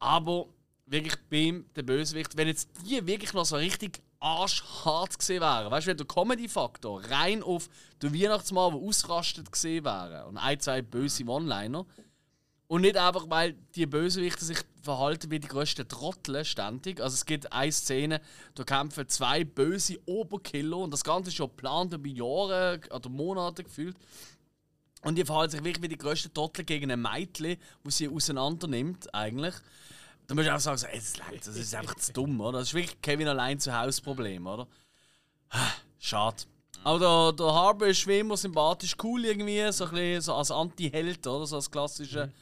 Aber 0.00 0.46
wirklich 0.86 1.14
beim 1.30 1.66
der 1.76 1.84
Bösewicht, 1.84 2.36
wenn 2.36 2.48
jetzt 2.48 2.68
die 2.84 3.06
wirklich 3.06 3.32
noch 3.32 3.44
so 3.44 3.54
richtig 3.54 4.02
arschhart 4.20 5.18
gesehen 5.18 5.40
wären. 5.40 5.70
Weißt 5.70 5.86
du, 5.86 5.96
der 5.96 6.06
Comedy-Faktor 6.06 7.02
rein 7.10 7.42
auf 7.42 7.68
den 8.02 8.14
Weihnachtsmann, 8.14 8.72
der 8.72 8.80
ausrastet 8.80 9.50
gesehen 9.50 9.84
wäre 9.84 10.26
und 10.26 10.36
ein, 10.36 10.60
zwei 10.60 10.82
böse 10.82 11.24
One-Liner. 11.24 11.86
Und 12.68 12.82
nicht 12.82 12.96
einfach, 12.96 13.28
weil 13.28 13.54
die 13.74 13.86
Bösewichte 13.86 14.44
sich 14.44 14.58
verhalten 14.82 15.30
wie 15.32 15.40
die 15.40 15.48
größten 15.48 15.88
Trottel 15.88 16.44
ständig. 16.44 17.00
Also 17.00 17.14
es 17.14 17.26
gibt 17.26 17.52
eine 17.52 17.72
Szene, 17.72 18.20
da 18.54 18.62
kämpfen 18.62 19.08
zwei 19.08 19.42
böse 19.42 19.98
Oberkiller 20.06 20.76
und 20.76 20.92
das 20.92 21.02
Ganze 21.02 21.30
ist 21.30 21.36
schon 21.36 21.48
geplant 21.48 21.92
über 21.92 22.06
Jahre 22.06 22.80
oder 22.94 23.08
Monate 23.08 23.64
gefühlt. 23.64 23.96
Und 25.02 25.16
die 25.16 25.24
verhalten 25.24 25.52
sich 25.52 25.64
wirklich 25.64 25.82
wie 25.82 25.88
die 25.88 25.98
größten 25.98 26.32
Trottel 26.32 26.64
gegen 26.64 26.92
ein 26.92 27.02
Mädchen, 27.02 27.56
wo 27.82 27.90
sie 27.90 28.08
auseinander 28.08 28.68
nimmt 28.68 29.12
eigentlich. 29.12 29.54
Dann 30.30 30.36
musst 30.36 30.48
du 30.48 30.54
auch 30.54 30.60
sagen, 30.60 30.92
ey, 30.92 31.00
das, 31.00 31.44
das 31.44 31.56
ist 31.56 31.74
einfach 31.74 31.96
zu 31.96 32.12
dumm, 32.12 32.40
oder? 32.40 32.60
Das 32.60 32.68
ist 32.68 32.74
wirklich 32.74 33.02
Kevin 33.02 33.26
allein 33.26 33.58
zu 33.58 33.76
Hause 33.76 34.00
Problem, 34.00 34.46
oder? 34.46 34.68
Schade. 35.98 36.44
Aber 36.84 36.98
der, 37.00 37.32
der 37.32 37.52
Harbour 37.52 37.88
ist 37.88 38.06
wie 38.06 38.20
immer 38.20 38.36
sympathisch 38.36 38.94
cool 39.02 39.24
irgendwie, 39.24 39.72
so 39.72 39.86
ein 39.86 39.90
bisschen 39.90 40.20
so 40.20 40.34
als 40.34 40.52
Anti-Held, 40.52 41.26
oder? 41.26 41.46
So 41.46 41.56
als 41.56 41.68
klassischer. 41.68 42.28
Mhm. 42.28 42.32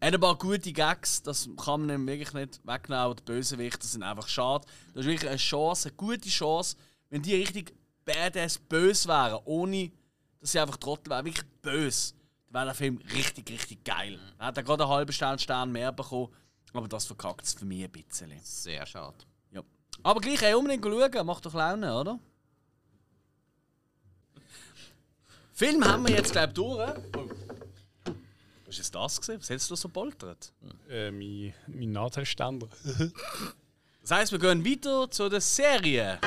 Er 0.00 0.06
hat 0.06 0.14
ein 0.14 0.20
paar 0.22 0.38
gute 0.38 0.72
Gags, 0.72 1.22
das 1.22 1.46
kann 1.62 1.84
man 1.84 1.94
ihm 1.94 2.06
wirklich 2.06 2.32
nicht 2.32 2.66
wegnehmen, 2.66 3.02
aber 3.02 3.14
die 3.16 3.24
Bösewichte 3.24 3.86
sind 3.86 4.02
einfach 4.02 4.28
schade. 4.28 4.66
Das 4.94 5.04
ist 5.04 5.10
wirklich 5.10 5.28
eine 5.28 5.36
Chance, 5.36 5.90
eine 5.90 5.96
gute 5.98 6.30
Chance, 6.30 6.78
wenn 7.10 7.20
die 7.20 7.34
richtig 7.34 7.74
badass 8.06 8.56
böse 8.58 9.08
wären, 9.08 9.40
ohne 9.44 9.92
dass 10.40 10.52
sie 10.52 10.58
einfach 10.58 10.78
Trottel 10.78 11.10
wären, 11.10 11.26
wirklich 11.26 11.46
böse, 11.60 12.14
dann 12.46 12.54
wäre 12.54 12.64
der 12.64 12.74
Film 12.74 12.96
richtig, 13.12 13.50
richtig 13.50 13.84
geil. 13.84 14.18
Er 14.38 14.46
hat 14.46 14.64
gerade 14.64 14.84
einen 14.84 14.92
halben 14.92 15.12
Stern, 15.12 15.38
Stern 15.38 15.70
mehr 15.70 15.92
bekommen. 15.92 16.32
Aber 16.76 16.88
das 16.88 17.06
verkackt 17.06 17.44
es 17.44 17.54
für 17.54 17.64
mich 17.64 17.84
ein 17.84 17.90
bisschen. 17.90 18.32
Sehr 18.42 18.84
schade. 18.84 19.16
Ja. 19.50 19.62
Aber 20.02 20.20
gleich 20.20 20.42
ey, 20.42 20.54
unbedingt 20.54 20.84
schauen, 20.84 21.26
macht 21.26 21.46
doch 21.46 21.54
Laune, 21.54 21.98
oder? 21.98 22.18
Film 25.52 25.82
haben 25.84 26.06
wir 26.06 26.14
jetzt, 26.14 26.32
glaube 26.32 26.48
ich, 26.48 26.54
durch. 26.54 26.92
Oh. 27.16 28.14
Was 28.66 28.78
ist 28.78 28.94
das 28.94 29.20
gesehen? 29.20 29.40
Was 29.40 29.48
hättest 29.48 29.70
du 29.70 29.76
so 29.76 29.88
poltert? 29.88 30.52
Äh, 30.90 31.10
mein, 31.10 31.54
mein 31.66 31.92
Nadelständer. 31.92 32.68
das 34.02 34.10
heisst, 34.10 34.32
wir 34.32 34.38
gehen 34.38 34.64
weiter 34.64 35.10
zu 35.10 35.30
der 35.30 35.40
Serie. 35.40 36.18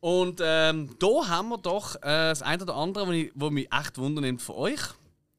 Und 0.00 0.40
ähm, 0.42 0.96
da 0.98 1.28
haben 1.28 1.48
wir 1.50 1.58
doch 1.58 1.96
äh, 1.96 2.30
das 2.30 2.40
eine 2.40 2.62
oder 2.62 2.76
andere, 2.76 3.30
was 3.34 3.50
mich 3.50 3.70
echt 3.70 3.98
wundernimmt 3.98 4.40
für 4.40 4.54
euch. 4.54 4.80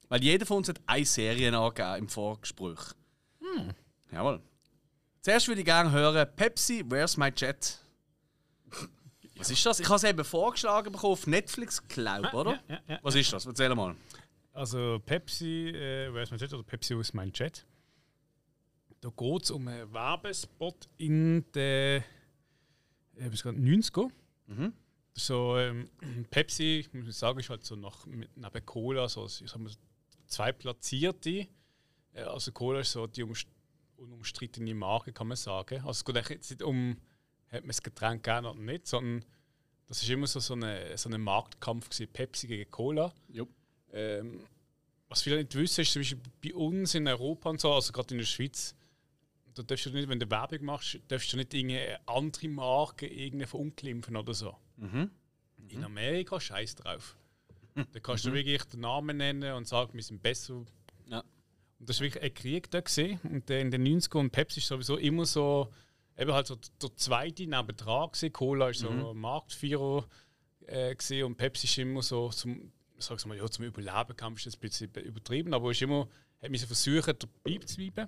Weil 0.10 0.24
jeder 0.24 0.46
von 0.46 0.58
uns 0.58 0.70
hat 0.70 0.80
eine 0.86 1.06
Serie 1.06 1.58
angegeben 1.58 1.96
im 1.96 2.10
Vorgespräch. 2.10 2.94
Hm. 3.58 3.74
Jawohl. 4.12 4.42
Zuerst 5.22 5.48
würde 5.48 5.62
ich 5.62 5.66
gerne 5.66 5.92
hören: 5.92 6.28
Pepsi, 6.36 6.84
Where's 6.88 7.18
My 7.18 7.32
Jet? 7.36 7.80
Was 9.38 9.52
ist 9.52 9.66
das? 9.66 9.80
Ich 9.80 9.86
habe 9.88 9.98
es 9.98 10.04
eben 10.04 10.24
vorgeschlagen 10.24 10.92
bekommen 10.92 11.14
auf 11.14 11.28
Netflix, 11.28 11.86
glaube 11.88 12.30
oder? 12.34 12.52
Ja, 12.68 12.76
ja, 12.76 12.82
ja, 12.88 13.00
Was 13.04 13.16
ist 13.16 13.32
das? 13.32 13.46
Erzähl 13.46 13.74
mal. 13.76 13.96
Also 14.54 15.00
Pepsi, 15.06 15.70
äh, 15.70 16.12
Where's 16.14 16.32
My 16.32 16.38
Jet 16.38 16.54
oder 16.54 16.64
Pepsi, 16.64 16.96
Where's 16.96 17.14
My 17.14 17.30
Jet? 17.34 17.66
Da 19.02 19.10
geht 19.10 19.44
es 19.44 19.52
um 19.52 19.68
einen 19.68 19.94
Werbespot 19.94 20.88
in 20.98 21.46
den 21.52 22.04
äh, 23.20 23.30
90er. 23.30 24.10
Mhm. 24.48 24.74
So, 25.14 25.58
ähm, 25.58 25.90
Pepsi, 26.32 26.80
ich 26.80 26.94
muss 26.94 27.20
sagen, 27.20 27.40
ist 27.40 27.50
halt 27.50 27.64
so 27.64 27.76
nach, 27.76 28.06
neben 28.08 28.66
Cola 28.66 29.08
so, 29.08 29.26
ich 29.26 29.50
sag 29.50 29.58
mal, 29.58 29.72
zwei 30.26 30.52
Platzierte 30.52 31.48
also 32.24 32.52
Cola 32.52 32.80
ist 32.80 32.92
so 32.92 33.08
die 33.08 33.26
unumstrittene 33.98 34.74
Marke, 34.74 35.14
kann 35.14 35.28
man 35.28 35.38
sagen. 35.38 35.80
Also 35.80 35.92
es 35.92 36.06
geht 36.06 36.30
jetzt 36.30 36.50
nicht 36.52 36.62
um, 36.64 36.98
hat 37.52 37.62
man 37.62 37.70
das 37.70 37.82
Getränk 37.82 38.24
gerne 38.24 38.50
oder 38.50 38.60
nicht, 38.60 38.88
sondern 38.88 39.26
das 39.88 40.02
ist 40.02 40.10
immer 40.10 40.28
so, 40.28 40.40
so, 40.40 40.54
eine, 40.54 40.98
so 40.98 41.10
ein 41.10 41.22
Marktkampf 41.22 41.90
gewesen, 41.90 42.12
Pepsi 42.12 42.48
gegen 42.48 42.70
Cola. 42.70 43.14
Ähm, 43.94 44.42
was 45.10 45.22
viele 45.22 45.38
nicht 45.38 45.56
wissen, 45.56 45.82
ist 45.82 45.94
zum 45.94 46.02
Beispiel 46.02 46.20
bei 46.44 46.54
uns 46.54 46.94
in 46.94 47.08
Europa 47.08 47.50
und 47.50 47.62
so, 47.62 47.74
also 47.74 47.94
gerade 47.94 48.14
in 48.14 48.20
der 48.20 48.26
Schweiz, 48.26 48.76
da 49.54 49.64
darfst 49.64 49.86
du 49.86 49.92
nicht, 49.92 50.10
wenn 50.10 50.20
du 50.20 50.30
Werbung 50.30 50.66
machst, 50.66 51.00
darfst 51.08 51.32
du 51.32 51.38
nicht 51.38 51.54
irgendeine 51.54 52.00
andere 52.08 52.48
Marke 52.50 53.08
irgendwie 53.08 53.46
verunglimpfen 53.46 54.16
oder 54.18 54.34
so. 54.34 54.56
Mhm. 54.76 55.10
Mhm. 55.58 55.70
In 55.70 55.84
Amerika 55.84 56.40
scheiß 56.40 56.76
drauf. 56.76 57.18
Da 57.94 58.00
kannst 58.00 58.26
du 58.26 58.32
mhm. 58.32 58.34
wirklich 58.34 58.64
den 58.64 58.80
Namen 58.80 59.18
nennen 59.18 59.54
und 59.54 59.68
sagen, 59.68 59.94
wir 59.94 60.02
sind 60.02 60.24
besser. 60.24 60.66
Das 61.80 62.00
war 62.00 62.06
wirklich 62.06 62.24
ein 62.24 62.34
Krieg 62.34 62.72
da 62.72 62.82
gesehen. 62.82 63.20
Und 63.24 63.50
in 63.50 63.72
den 63.72 63.86
90ern 63.86 64.20
und 64.20 64.32
Pepsi 64.32 64.60
ist 64.60 64.68
sowieso 64.68 64.98
immer 64.98 65.26
so, 65.26 65.72
eben 66.18 66.34
halt 66.34 66.48
so 66.48 66.58
der 66.82 66.96
zweite 66.96 67.46
nebendran 67.46 68.12
gewesen. 68.12 68.34
Cola 68.34 68.66
war 68.66 68.74
so 68.74 68.90
mhm. 68.90 69.20
Marktführer 69.20 70.06
äh, 70.68 71.24
und 71.24 71.38
Pepsi 71.38 71.68
ist 71.68 71.78
immer 71.78 72.02
so 72.02 72.30
zum, 72.30 72.72
sag's 72.98 73.26
mal, 73.26 73.38
ja, 73.38 73.48
zum 73.50 73.66
Überleben 73.66 74.16
kam 74.16 74.36
ist 74.36 74.48
ein 74.48 74.60
bisschen 74.60 74.92
übertrieben, 74.96 75.54
aber 75.54 75.72
ist 75.72 75.82
immer, 75.82 76.08
hat 76.42 76.50
mich 76.50 76.62
so 76.62 76.68
versucht, 76.68 77.24
dabei 77.24 77.58
zu 77.66 77.78
bleiben. 77.78 78.08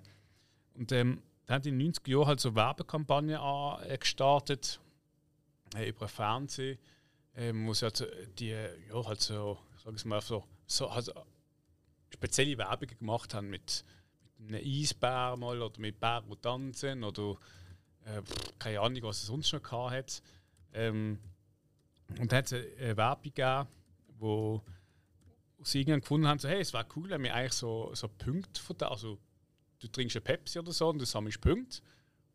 Und 0.73 0.91
ähm, 0.91 1.21
dann 1.45 1.55
hat 1.55 1.65
in 1.65 1.79
den 1.79 1.91
90er 1.91 2.09
Jahren 2.09 2.27
halt 2.27 2.39
so 2.39 2.55
Werbekampagnen 2.55 3.39
äh, 3.83 3.97
gestartet 3.97 4.79
äh, 5.75 5.89
über 5.89 6.07
Fernsehen, 6.07 6.79
ähm, 7.35 7.67
wo 7.67 7.73
sie 7.73 7.85
halt 7.85 8.07
die, 8.39 8.49
ja, 8.49 9.05
halt 9.05 9.21
so, 9.21 9.59
sag 9.83 9.95
ich 9.95 10.05
mal, 10.05 10.21
so, 10.21 10.43
so 10.65 10.93
halt 10.93 11.13
spezielle 12.19 12.57
Werbungen 12.57 12.97
gemacht 12.97 13.33
haben 13.33 13.49
mit, 13.49 13.85
mit 14.37 14.55
einem 14.55 14.65
Eisbär 14.65 15.37
mal 15.37 15.61
oder 15.61 15.79
mit 15.79 15.99
Bären, 15.99 16.29
die 16.29 16.35
tanzen 16.35 17.03
oder 17.03 17.37
äh, 18.03 18.21
keine 18.59 18.81
Ahnung, 18.81 19.03
was 19.03 19.21
es 19.21 19.27
sonst 19.27 19.53
noch 19.53 19.63
gehabt 19.63 19.91
hat. 19.93 20.21
Ähm, 20.73 21.17
und 22.19 22.31
dann 22.31 22.39
hat 22.39 22.51
es 22.51 22.77
eine 22.77 22.97
Werbung 22.97 23.23
gegeben, 23.23 23.67
wo 24.17 24.61
sie 25.63 25.79
irgendwann 25.79 26.01
gefunden 26.01 26.27
haben, 26.27 26.39
so, 26.39 26.49
hey, 26.49 26.59
es 26.59 26.73
wäre 26.73 26.85
cool, 26.95 27.09
wenn 27.09 27.23
wir 27.23 27.33
eigentlich 27.33 27.53
so, 27.53 27.91
so 27.93 28.07
Punkte 28.09 28.61
von 28.61 28.77
der, 28.77 28.91
also 28.91 29.17
du 29.79 29.87
trinkst 29.87 30.17
eine 30.17 30.21
Pepsi 30.21 30.59
oder 30.59 30.73
so 30.73 30.89
und 30.89 30.99
du 30.99 31.05
sammelst 31.05 31.39
Punkte. 31.39 31.81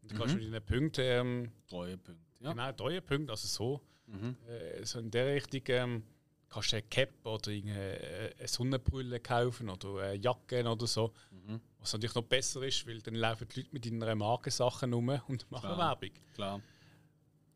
Und 0.02 0.10
dann 0.10 0.16
mhm. 0.16 0.20
kannst 0.20 0.34
du 0.34 0.38
mit 0.38 0.46
diesen 0.46 0.64
Punkten... 0.64 1.02
Ähm, 1.04 1.52
Punkte, 1.68 2.16
ja. 2.40 2.52
Genau, 2.52 3.00
Punkte, 3.02 3.32
also 3.32 3.48
so. 3.48 3.80
Mhm. 4.06 4.36
Äh, 4.48 4.84
so 4.84 4.98
in 4.98 5.10
der 5.10 5.34
Richtung... 5.34 5.62
Ähm, 5.66 6.02
kannst 6.48 6.72
du 6.72 6.76
eine 6.76 6.82
Cap 6.86 7.10
oder 7.24 7.50
eine 7.50 8.32
Sonnenbrille 8.46 9.20
kaufen 9.20 9.68
oder 9.70 10.02
eine 10.02 10.14
Jacke 10.16 10.64
oder 10.68 10.86
so. 10.86 11.12
Mhm. 11.30 11.60
Was 11.80 11.92
natürlich 11.92 12.14
noch 12.14 12.22
besser 12.24 12.62
ist, 12.62 12.86
weil 12.86 13.00
dann 13.00 13.14
laufen 13.16 13.46
die 13.54 13.60
Leute 13.60 13.70
mit 13.72 13.86
ihren 13.86 14.18
Markensachen 14.18 14.92
rum 14.92 15.08
und 15.28 15.50
machen 15.50 15.66
Klar. 15.66 15.78
Werbung. 15.78 16.10
Klar. 16.34 16.60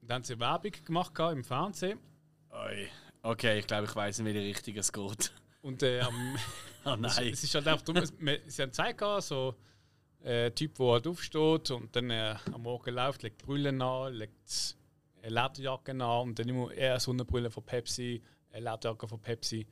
Dann 0.02 0.14
haben 0.16 0.24
sie 0.24 0.38
Werbung 0.38 0.72
gemacht 0.84 1.12
im 1.18 1.44
Fernsehen. 1.44 1.98
Oi. 2.50 2.88
Okay, 3.22 3.58
ich 3.58 3.66
glaube, 3.66 3.84
ich 3.86 3.94
weiß 3.96 4.18
nicht, 4.20 4.26
wie 4.34 4.38
die 4.38 4.46
Richtige 4.48 4.80
es 4.80 4.92
geht. 4.92 5.32
Und 5.62 5.82
äh, 5.82 6.02
Oh 6.84 6.96
nein. 6.96 7.28
es 7.32 7.42
ist 7.44 7.54
halt 7.54 7.66
einfach 7.68 7.94
es- 7.96 8.12
wir- 8.18 8.40
Sie 8.46 8.62
haben 8.62 8.70
gezeigt, 8.70 8.98
gehabt, 8.98 9.22
so 9.24 9.54
äh, 10.22 10.46
ein 10.46 10.54
Typ, 10.54 10.76
der 10.76 10.86
halt 10.86 11.06
aufsteht 11.06 11.70
und 11.70 11.94
dann 11.94 12.10
äh, 12.10 12.36
am 12.52 12.62
Morgen 12.62 12.94
läuft, 12.94 13.22
legt 13.22 13.38
Brüllen 13.38 13.82
an, 13.82 14.12
legt 14.14 14.76
eine 15.22 15.28
Lederjacke 15.34 15.90
an 15.92 16.00
und 16.28 16.38
dann 16.38 16.48
immer 16.48 16.70
eher 16.72 16.98
Sonnenbrille 17.00 17.50
von 17.50 17.64
Pepsi, 17.64 18.22
eine 18.52 18.70
Lederjacke 18.70 19.06
von 19.08 19.20
Pepsi. 19.20 19.66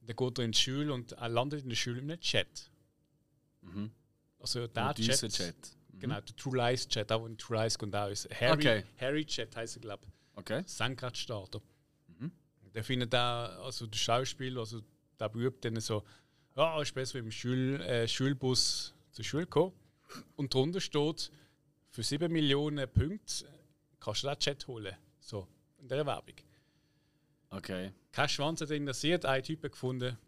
Dann 0.00 0.16
geht 0.16 0.38
er 0.38 0.44
in 0.44 0.52
die 0.52 0.58
Schule 0.58 0.92
und 0.92 1.12
er 1.12 1.28
landet 1.28 1.62
in 1.62 1.68
der 1.68 1.76
Schule 1.76 1.98
in 2.00 2.10
einem 2.10 2.20
Chat. 2.20 2.70
Mhm. 3.62 3.90
Also 4.38 4.66
der 4.66 4.88
Und 4.88 4.96
Chat. 4.96 5.30
Chat. 5.32 5.54
Genau, 5.98 6.20
der 6.20 6.36
True 6.36 6.56
Lies 6.56 6.86
Chat, 6.88 7.10
auch 7.10 7.26
in 7.26 7.36
True 7.36 7.56
Lies 7.62 7.76
kommt 7.78 7.94
auch. 7.96 8.08
ist. 8.08 8.28
Harry, 8.40 8.52
Okay. 8.52 8.84
Harry 8.98 9.24
Chat 9.26 9.54
heißt 9.56 9.76
er, 9.76 9.80
glaube 9.80 10.06
ich. 10.06 10.12
Okay. 10.36 10.62
Senkrechtstarter. 10.64 11.60
Mhm. 12.06 12.30
Der 12.74 12.84
findet 12.84 13.12
da, 13.12 13.46
also 13.64 13.86
der 13.86 13.98
Schauspieler, 13.98 14.60
also 14.60 14.80
der 15.18 15.28
beübt 15.28 15.64
dann 15.64 15.78
so, 15.80 16.04
ja, 16.56 16.80
ist 16.80 16.94
besser 16.94 17.18
im 17.18 17.30
Schul, 17.32 17.80
äh, 17.80 18.06
Schulbus 18.06 18.94
zur 19.10 19.24
Schule 19.24 19.46
kommen. 19.46 19.72
Und 20.36 20.54
drunter 20.54 20.80
steht, 20.80 21.30
für 21.90 22.02
7 22.02 22.30
Millionen 22.32 22.88
Punkte 22.88 23.46
kannst 23.98 24.22
du 24.22 24.28
den 24.28 24.38
Chat 24.38 24.66
holen. 24.68 24.94
So, 25.20 25.48
in 25.78 25.88
der 25.88 26.06
Werbung. 26.06 26.36
Okay. 27.50 27.92
Kein 28.12 28.28
Schwanz 28.28 28.60
hat 28.60 28.70
interessiert, 28.70 29.24
ein 29.24 29.42
Typ 29.42 29.62
gefunden, 29.62 30.18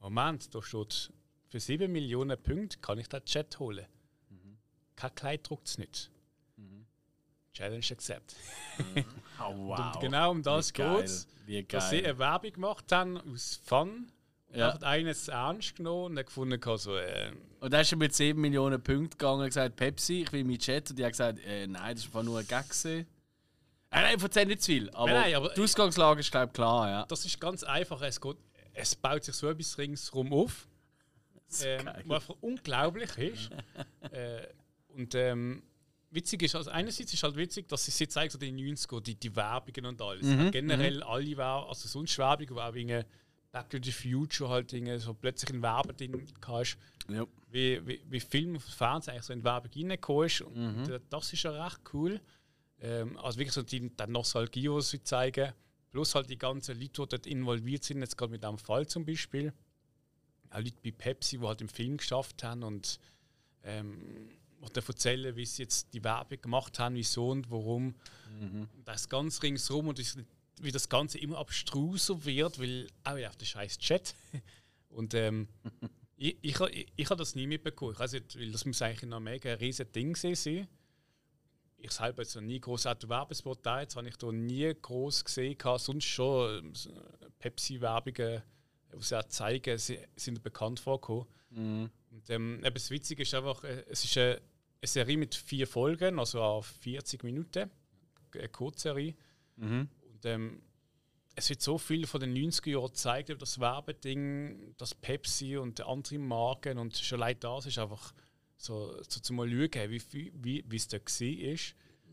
Moment, 0.00 0.54
da 0.54 0.62
steht, 0.62 1.12
für 1.48 1.58
7 1.60 1.90
Millionen 1.90 2.40
Punkte 2.40 2.78
kann 2.78 2.98
ich 2.98 3.08
den 3.08 3.24
Chat 3.24 3.58
holen. 3.58 3.86
Kein 4.96 5.14
Kleid 5.14 5.48
druckt 5.48 5.66
es 5.68 5.78
nicht. 5.78 6.10
Challenge 7.52 7.84
accept. 7.90 8.36
Oh, 9.40 9.74
Und 9.76 10.00
genau 10.00 10.30
um 10.30 10.42
das 10.42 10.72
geht 10.72 10.86
es. 11.04 11.26
Dass 11.68 11.90
sie 11.90 12.04
eine 12.04 12.18
Werbung 12.18 12.52
gemacht 12.52 12.92
haben 12.92 13.16
aus 13.32 13.60
Fun. 13.64 14.12
Und 14.48 14.56
Ja. 14.56 14.74
hat 14.74 14.84
eines 14.84 15.28
ernst 15.28 15.76
genommen 15.76 16.12
und 16.12 16.18
hat 16.18 16.26
gefunden, 16.26 16.60
also, 16.64 16.96
äh, 16.96 17.32
Und 17.60 17.72
da 17.72 17.80
ist 17.80 17.92
er 17.92 17.98
mit 17.98 18.14
7 18.14 18.40
Millionen 18.40 18.82
Punkten 18.82 19.10
gegangen 19.18 19.40
und 19.40 19.46
gesagt, 19.46 19.76
Pepsi, 19.76 20.22
ich 20.22 20.32
will 20.32 20.44
meinen 20.44 20.58
Chat. 20.58 20.90
Und 20.90 20.98
die 20.98 21.04
hat 21.04 21.12
gesagt, 21.12 21.40
äh, 21.44 21.66
nein, 21.66 21.96
das 21.96 22.12
war 22.14 22.22
nur 22.22 22.38
ein 22.38 22.46
Gag. 22.46 22.64
gewesen. 22.68 23.06
Äh, 23.90 24.02
nein, 24.02 24.18
erzähl 24.20 24.46
nicht 24.46 24.62
zu 24.62 24.72
viel. 24.72 24.90
Aber, 24.90 25.10
Nein, 25.12 25.34
aber- 25.34 25.50
die 25.50 25.60
Ausgangslage 25.62 26.20
ist, 26.20 26.30
glaube 26.30 26.46
ich, 26.46 26.52
klar. 26.52 26.88
Ja. 26.88 27.06
das 27.06 27.24
ist 27.24 27.40
ganz 27.40 27.62
einfach. 27.62 28.00
Es, 28.02 28.20
geht, 28.20 28.36
es 28.74 28.94
baut 28.94 29.24
sich 29.24 29.34
so 29.34 29.48
etwas 29.48 29.78
ringsherum 29.78 30.32
auf, 30.32 30.68
ähm, 31.62 31.86
was 31.86 32.22
einfach 32.22 32.34
unglaublich 32.40 33.16
ist. 33.16 33.50
äh, 34.12 34.46
und 34.88 35.14
ähm, 35.14 35.62
witzig 36.10 36.42
ist, 36.42 36.54
also 36.54 36.70
einerseits 36.70 37.12
ist 37.14 37.22
halt 37.22 37.36
witzig, 37.36 37.66
dass 37.68 37.84
sie 37.84 37.90
sie 37.90 38.08
zeigen, 38.08 38.30
so 38.30 38.38
die 38.38 38.52
90er, 38.52 39.00
die, 39.00 39.14
die 39.14 39.34
Werbungen 39.34 39.86
und 39.86 40.02
alles. 40.02 40.26
Mhm, 40.26 40.50
Generell 40.50 41.02
alle 41.02 41.36
Werbung, 41.36 41.68
also 41.70 41.88
sonst 41.88 42.18
Werbung, 42.18 42.48
irgendwie 42.58 43.04
Back 43.50 43.70
to 43.70 43.78
the 43.82 43.92
Future 43.92 44.50
halt 44.50 44.70
irgendwie 44.74 44.98
so 44.98 45.14
plötzlich 45.14 45.50
ein 45.54 45.62
Werbeding 45.62 46.26
hast. 46.46 46.76
Ja. 47.08 47.24
wie, 47.50 47.80
wie, 47.86 48.02
wie 48.06 48.20
Film 48.20 48.52
und 48.52 48.60
Fernsehen 48.62 49.12
eigentlich 49.14 49.24
so 49.24 49.32
in 49.32 49.42
Werbung 49.42 49.70
reingekommen 49.74 50.26
ist. 50.26 50.42
Und 50.42 50.88
äh, 50.90 51.00
das 51.08 51.32
ist 51.32 51.42
ja 51.44 51.64
recht 51.64 51.80
cool. 51.94 52.20
Ähm, 52.80 53.16
also 53.18 53.38
wirklich 53.38 53.54
so 53.54 53.62
die, 53.62 53.90
die 53.90 54.06
Nostalgie, 54.06 54.68
die 54.68 54.82
sie 54.82 55.02
zeigen. 55.02 55.52
Plus 55.90 56.14
halt 56.14 56.28
die 56.28 56.38
ganzen 56.38 56.78
Leute, 56.78 57.02
die 57.02 57.08
dort 57.08 57.26
involviert 57.26 57.84
sind, 57.84 58.00
jetzt 58.00 58.16
gerade 58.16 58.32
mit 58.32 58.44
dem 58.44 58.58
Fall 58.58 58.86
zum 58.86 59.04
Beispiel. 59.04 59.52
Auch 60.50 60.58
Leute 60.58 60.76
bei 60.82 60.90
Pepsi, 60.90 61.38
die 61.38 61.46
halt 61.46 61.60
im 61.60 61.68
Film 61.68 61.96
geschafft 61.96 62.42
haben 62.42 62.62
und 62.62 63.00
ähm, 63.64 64.30
dann 64.72 64.84
erzählen, 64.86 65.36
wie 65.36 65.46
sie 65.46 65.62
jetzt 65.62 65.92
die 65.94 66.02
Werbung 66.02 66.40
gemacht 66.40 66.78
haben, 66.78 66.94
wieso 66.94 67.30
und 67.30 67.50
warum. 67.50 67.94
Und 68.40 68.68
das 68.84 69.08
ganz 69.08 69.42
ringsherum 69.42 69.88
und 69.88 69.98
das, 69.98 70.16
wie 70.60 70.72
das 70.72 70.88
Ganze 70.88 71.18
immer 71.18 71.38
abstruser 71.38 72.24
wird, 72.24 72.58
weil 72.58 72.88
auch 73.04 73.16
ja, 73.16 73.28
auf 73.28 73.36
der 73.36 73.46
scheiß 73.46 73.78
Chat. 73.78 74.14
Und 74.90 75.12
ähm, 75.14 75.48
ich, 76.16 76.38
ich, 76.40 76.58
ich, 76.60 76.86
ich 76.96 77.10
habe 77.10 77.18
das 77.18 77.34
nie 77.34 77.46
mitbekommen. 77.46 77.92
Ich 77.92 77.98
weiß 77.98 78.12
nicht, 78.12 78.38
weil 78.38 78.50
das 78.50 78.64
muss 78.64 78.80
eigentlich 78.80 79.02
in 79.02 79.12
Amerika 79.12 79.50
ein 79.50 79.58
riesiges 79.58 79.92
Ding 79.92 80.16
sein. 80.16 80.66
Ich 81.80 81.92
selber 81.92 82.22
jetzt 82.22 82.34
noch 82.34 82.42
nie 82.42 82.60
groß 82.60 82.82
der 82.82 83.08
Werbespot 83.08 83.60
da, 83.62 83.80
jetzt 83.80 83.96
habe 83.96 84.08
ich 84.08 84.16
da 84.16 84.32
nie 84.32 84.74
groß 84.74 85.24
gesehen. 85.24 85.56
Sonst 85.78 86.04
schon 86.04 86.74
so 86.74 86.90
Pepsi-Werbungen, 87.38 88.42
die 88.92 89.02
sie 89.02 89.18
auch 89.18 89.24
zeigen, 89.24 89.78
sind 89.78 90.42
bekannt 90.42 90.80
vorgekommen. 90.80 91.26
Und 91.50 92.30
ähm, 92.30 92.60
eben 92.64 92.74
das 92.74 92.90
Witzige 92.90 93.22
ist 93.22 93.34
einfach, 93.34 93.64
äh, 93.64 93.84
es 93.88 94.04
ist 94.04 94.16
eine, 94.18 94.40
Serie 94.84 95.16
mit 95.16 95.34
vier 95.34 95.66
Folgen, 95.66 96.18
also 96.18 96.40
auf 96.40 96.66
40 96.66 97.24
Minuten, 97.24 97.70
eine 98.32 98.48
Kurzserie. 98.48 99.14
Mhm. 99.56 99.88
Und 100.08 100.24
ähm, 100.24 100.62
es 101.34 101.50
wird 101.50 101.62
so 101.62 101.78
viel 101.78 102.06
von 102.06 102.20
den 102.20 102.34
90er 102.36 102.70
Jahren 102.70 102.86
gezeigt, 102.86 103.28
über 103.28 103.40
das 103.40 103.58
Werbeding, 103.58 104.74
das 104.76 104.94
Pepsi 104.94 105.56
und 105.56 105.78
die 105.78 105.82
anderen 105.82 106.26
Marken. 106.26 106.78
Und 106.78 106.96
schon 106.96 107.22
allein 107.22 107.40
das 107.40 107.66
ist 107.66 107.78
einfach 107.78 108.12
so, 108.58 109.00
so 109.08 109.20
zum 109.20 109.36
mal 109.36 109.48
schauen, 109.48 109.90
wie, 109.90 110.00
viel- 110.00 110.32
wie, 110.34 110.64
wie 110.68 110.76
es 110.76 110.86
da 110.88 110.98
war. 110.98 111.58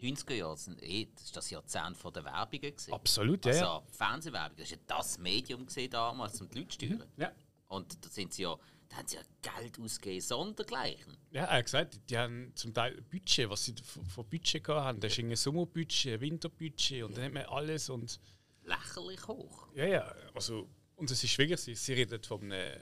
90er 0.02 0.34
Jahre 0.34 0.58
sind 0.58 0.82
eh, 0.84 1.08
das 1.16 1.24
ist 1.26 1.36
das 1.36 1.50
Jahrzehnt 1.50 1.98
von 1.98 2.14
der 2.14 2.24
Werbungen. 2.26 2.62
Gewesen. 2.62 2.94
Absolut, 2.94 3.46
ja. 3.46 3.52
Also 3.52 3.84
Fernsehwerbung, 3.92 4.58
das 4.58 4.72
war 4.72 4.78
ja 4.78 4.84
das 4.88 5.18
Medium 5.18 5.66
gewesen 5.66 5.90
damals, 5.90 6.40
um 6.42 6.50
die 6.50 6.60
Leute 6.60 6.78
zu 6.78 6.86
steuern. 6.86 7.04
ja. 7.18 7.32
Und 7.68 8.06
da 8.06 8.10
sind 8.10 8.32
sie 8.34 8.44
ja, 8.44 8.56
da 8.90 8.98
haben 8.98 9.08
sie 9.08 9.16
ja 9.16 9.22
Geld 9.42 9.80
ausgegeben, 9.80 10.22
sondergleichen. 10.22 11.18
Ja, 11.32 11.46
er 11.46 11.58
hat 11.58 11.66
gesagt, 11.66 12.00
die 12.10 12.18
haben 12.18 12.52
zum 12.56 12.74
Teil 12.74 13.02
Budget, 13.10 13.50
was 13.50 13.66
sie 13.66 13.74
von 14.14 14.30
Budget 14.30 14.68
haben. 14.68 15.00
Das 15.00 15.14
ist 15.14 15.20
ein 15.20 15.36
Sommerbudget, 15.36 16.14
ein 16.14 16.22
Winterbudget 16.22 17.04
und 17.04 17.18
dann 17.18 17.26
hat 17.26 17.34
man 17.34 17.44
alles 17.46 17.90
und 17.90 18.20
Lächerlich 18.64 19.28
hoch. 19.28 19.68
ja, 19.74 19.86
ja, 19.86 20.16
also 20.36 20.70
und 20.96 21.10
es 21.12 21.24
ist 21.24 21.38
wirklich, 21.38 21.60
sie, 21.60 21.76
sie 21.76 21.94
reden 21.94 22.22
von 22.24 22.42
einem, 22.44 22.80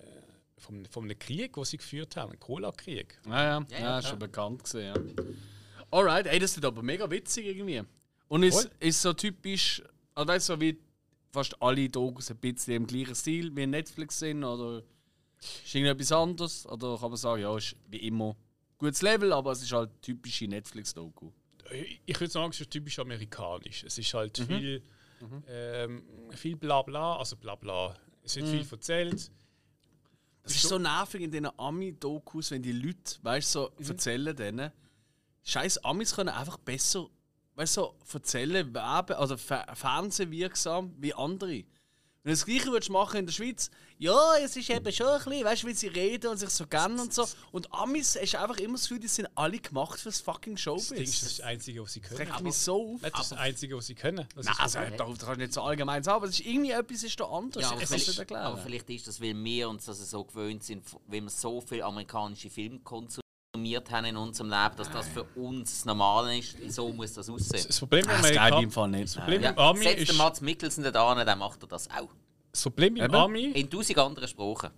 von, 0.64 0.76
einem- 0.76 0.86
von 0.86 1.04
einem 1.04 1.20
Krieg, 1.20 1.54
den 1.54 1.64
sie 1.66 1.78
geführt 1.78 2.16
haben, 2.16 2.40
Cola-Krieg. 2.40 3.20
Ja, 3.28 3.32
ja, 3.32 3.44
Ja, 3.44 3.66
ja, 3.70 3.80
ja, 3.80 4.02
schon 4.02 4.20
bekannt 4.20 4.64
gesehen. 4.64 5.14
Ja. 5.18 5.24
Alright, 5.92 6.26
ey, 6.28 6.40
das 6.40 6.58
ist 6.58 6.66
aber 6.66 6.82
mega 6.82 7.10
witzig 7.10 7.46
irgendwie. 7.46 7.82
Und 8.28 8.44
ist, 8.44 8.62
Voll. 8.64 8.72
ist 8.80 9.02
so 9.02 9.14
typisch, 9.14 9.84
also 10.16 10.28
weißt 10.28 10.50
du, 10.50 10.54
so 10.54 10.62
wie 10.62 10.80
fast 11.32 11.62
alle 11.62 11.88
Dokus 11.90 12.32
ein 12.32 12.38
bisschen 12.38 12.74
im 12.76 12.88
gleichen 12.88 13.16
Stil 13.16 13.56
wie 13.56 13.68
Netflix 13.68 14.20
sind 14.20 14.44
oder 14.44 14.82
ist 15.40 15.76
irgendetwas 15.76 16.12
anderes? 16.12 16.66
Oder 16.68 16.98
kann 16.98 17.10
man 17.10 17.18
sagen, 17.18 17.42
ja, 17.42 17.56
ist 17.58 17.76
wie 17.90 17.98
immer 18.08 18.36
gutes 18.78 19.02
Level, 19.02 19.32
aber 19.34 19.52
es 19.52 19.62
ist 19.62 19.72
halt 19.72 19.90
typische 20.02 20.48
Netflix-Doku. 20.48 21.32
Ich 21.72 22.02
ich 22.06 22.20
würde 22.20 22.32
sagen, 22.32 22.52
es 22.52 22.60
ist 22.62 22.72
typisch 22.72 22.98
amerikanisch. 23.00 23.84
Es 23.84 23.98
ist 23.98 24.14
halt 24.14 24.38
viel, 24.38 24.82
ähm, 25.48 26.04
viel 26.32 26.56
Blabla, 26.56 27.18
also 27.18 27.36
Blabla. 27.36 27.96
Es 28.24 28.36
wird 28.36 28.48
viel 28.48 28.66
erzählt. 28.70 29.32
Das 30.44 30.56
ist 30.56 30.68
so 30.68 30.78
nervig 30.78 31.22
in 31.22 31.32
diesen 31.32 31.50
Ami-Dokus, 31.58 32.52
wenn 32.52 32.62
die 32.62 32.74
Leute, 32.74 33.18
weißt 33.22 33.56
du, 33.56 33.70
so 33.80 33.94
erzählen 33.94 34.36
denen, 34.36 34.72
scheiß 35.44 35.84
Amis 35.86 36.16
können 36.16 36.30
einfach 36.30 36.58
besser, 36.58 37.08
weißt 37.56 37.78
du, 37.78 37.94
so 38.06 38.18
erzählen, 38.18 38.74
werben, 38.74 39.16
also 39.16 39.38
fer 39.38 39.66
fernsehwirksam 39.74 40.94
wie 41.00 41.14
andere. 41.14 41.64
Wenn 42.26 42.32
du 42.32 42.38
das 42.38 42.46
Gleiche 42.46 42.72
würdest 42.72 42.90
machen 42.90 43.18
in 43.20 43.26
der 43.26 43.34
Schweiz, 43.34 43.70
ja, 43.98 44.38
es 44.42 44.56
ist 44.56 44.70
eben 44.70 44.94
schon 44.94 45.08
ein 45.08 45.22
bisschen, 45.26 45.44
weißt 45.44 45.64
du, 45.64 45.68
wie 45.68 45.74
sie 45.74 45.88
reden 45.88 46.28
und 46.32 46.38
sich 46.38 46.50
so 46.52 46.66
kennen 46.66 46.98
und 46.98 47.14
so. 47.14 47.28
Und 47.52 47.74
Amis 47.74 48.18
hast 48.20 48.36
einfach 48.36 48.56
immer 48.60 48.76
das 48.76 48.84
Gefühl, 48.84 49.00
die 49.00 49.10
sind 49.10 49.28
alle 49.36 49.60
gemacht 49.60 50.00
fürs 50.00 50.22
fucking 50.22 50.56
Das 50.56 50.64
Ding 50.64 50.76
ist 50.78 50.88
Showbiz. 50.88 51.20
das 51.22 51.40
Einzige, 51.42 51.84
was 51.84 51.92
sie 51.92 52.00
können. 52.00 52.18
regt 52.32 52.42
mich 52.42 52.56
so 52.56 52.94
auf. 52.94 53.02
Nicht 53.02 53.18
das 53.20 53.34
Einzige, 53.34 53.76
was 53.76 53.88
sie 53.88 53.96
können. 53.96 54.26
Das 54.38 54.46
Nein, 54.46 54.54
ist 54.54 54.60
also, 54.62 54.80
das 54.80 54.98
darauf 54.98 55.18
kannst 55.18 55.36
du 55.36 55.38
nicht 55.42 55.54
so 55.54 55.62
allgemein 55.64 56.02
sagen, 56.02 56.16
aber 56.16 56.28
es 56.28 56.40
ist 56.40 56.46
irgendwie 56.46 56.72
etwas 56.72 57.04
ist 57.04 57.20
da 57.20 57.26
anders. 57.26 57.62
Ja, 57.62 57.72
aber, 57.72 57.80
nicht 57.80 57.90
vielleicht, 57.90 58.20
erklären. 58.20 58.42
aber 58.44 58.58
vielleicht 58.58 58.90
ist 58.90 59.06
das, 59.08 59.20
weil 59.20 59.36
wir 59.44 59.68
uns 59.68 59.84
das 59.84 60.10
so 60.10 60.24
gewöhnt 60.24 60.64
sind, 60.64 60.86
weil 61.08 61.22
wir 61.22 61.30
so 61.30 61.60
viele 61.60 61.84
amerikanische 61.84 62.50
Filme 62.50 62.80
konsumiert 63.54 63.92
haben 63.92 64.06
in 64.06 64.18
unserem 64.18 64.50
Leben, 64.50 64.76
dass 64.78 64.90
das 64.90 65.08
für 65.10 65.24
uns 65.36 65.70
das 65.72 65.86
Normale 65.86 66.40
ist. 66.40 66.56
So 66.74 66.92
muss 66.92 67.14
das 67.14 67.30
aussehen. 67.30 67.64
Das 67.68 67.80
Problem 67.80 68.06
mit 68.08 68.16
Amerika 68.16 68.60
im 68.60 68.72
Fall 68.72 68.90
nicht. 68.90 69.04
Das 69.04 69.16
Problem 69.16 69.44
Ja, 69.44 69.58
Ami 69.58 69.84
setzt 69.84 69.98
ist, 70.02 70.12
den 70.12 70.18
Mats 70.18 70.42
Mikkelsen 70.42 70.84
da 70.84 71.12
an, 71.12 71.24
dann 71.26 71.38
macht 71.40 71.62
er 71.62 71.68
das 71.68 71.88
auch. 71.92 72.10
das 72.52 72.64
Problem 72.64 72.96
Eben. 72.98 73.14
Ami, 73.14 73.52
In 73.52 73.70
tausend 73.70 73.98
anderen 74.00 74.28
Sprachen. 74.28 74.72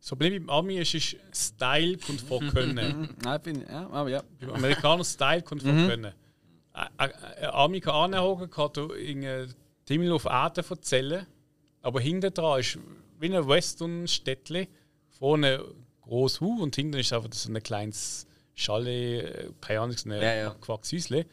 das 0.00 0.08
Problem 0.08 0.40
mit 0.42 0.50
Ami 0.50 0.78
ist, 0.78 0.94
ist 0.94 1.16
Style 1.34 1.98
kommt 1.98 2.22
von 2.22 2.48
Können. 2.54 3.14
Nein, 3.22 3.42
bin 3.42 3.60
ja, 3.68 3.90
aber 3.90 4.08
ja. 4.08 4.22
Beim 4.40 4.50
Amerikaner 4.52 5.04
Style 5.04 5.42
kommt 5.42 5.62
von 5.62 5.84
Mhm. 5.84 5.88
Können. 5.88 6.12
Ein 6.72 7.10
Ami 7.52 7.80
kann 7.80 8.14
anhocken, 8.14 8.48
kann 8.50 8.70
da 8.72 8.80
irgendeinen 8.94 9.54
Himmel 9.86 10.12
auf 10.12 10.24
Erde 10.24 10.64
erzählen, 10.68 11.26
aber 11.82 12.00
hinten 12.00 12.32
dran 12.32 12.58
ist 12.60 12.78
wie 13.20 13.36
ein 13.36 13.46
Western-Städtchen, 13.46 14.66
vorne 15.10 15.62
groß 16.04 16.40
Hu 16.40 16.62
und 16.62 16.76
hinten 16.76 16.98
ist 16.98 17.12
einfach 17.12 17.32
so 17.32 17.52
ein 17.52 17.62
kleines 17.62 18.26
Chalet, 18.54 19.24
äh, 19.24 19.50
keine 19.60 19.80
Ahnung, 19.80 19.96
so 19.96 20.08
ein 20.08 20.22
Ja, 20.22 20.34
ja. 20.34 20.50
Quackshäusle. 20.60 21.26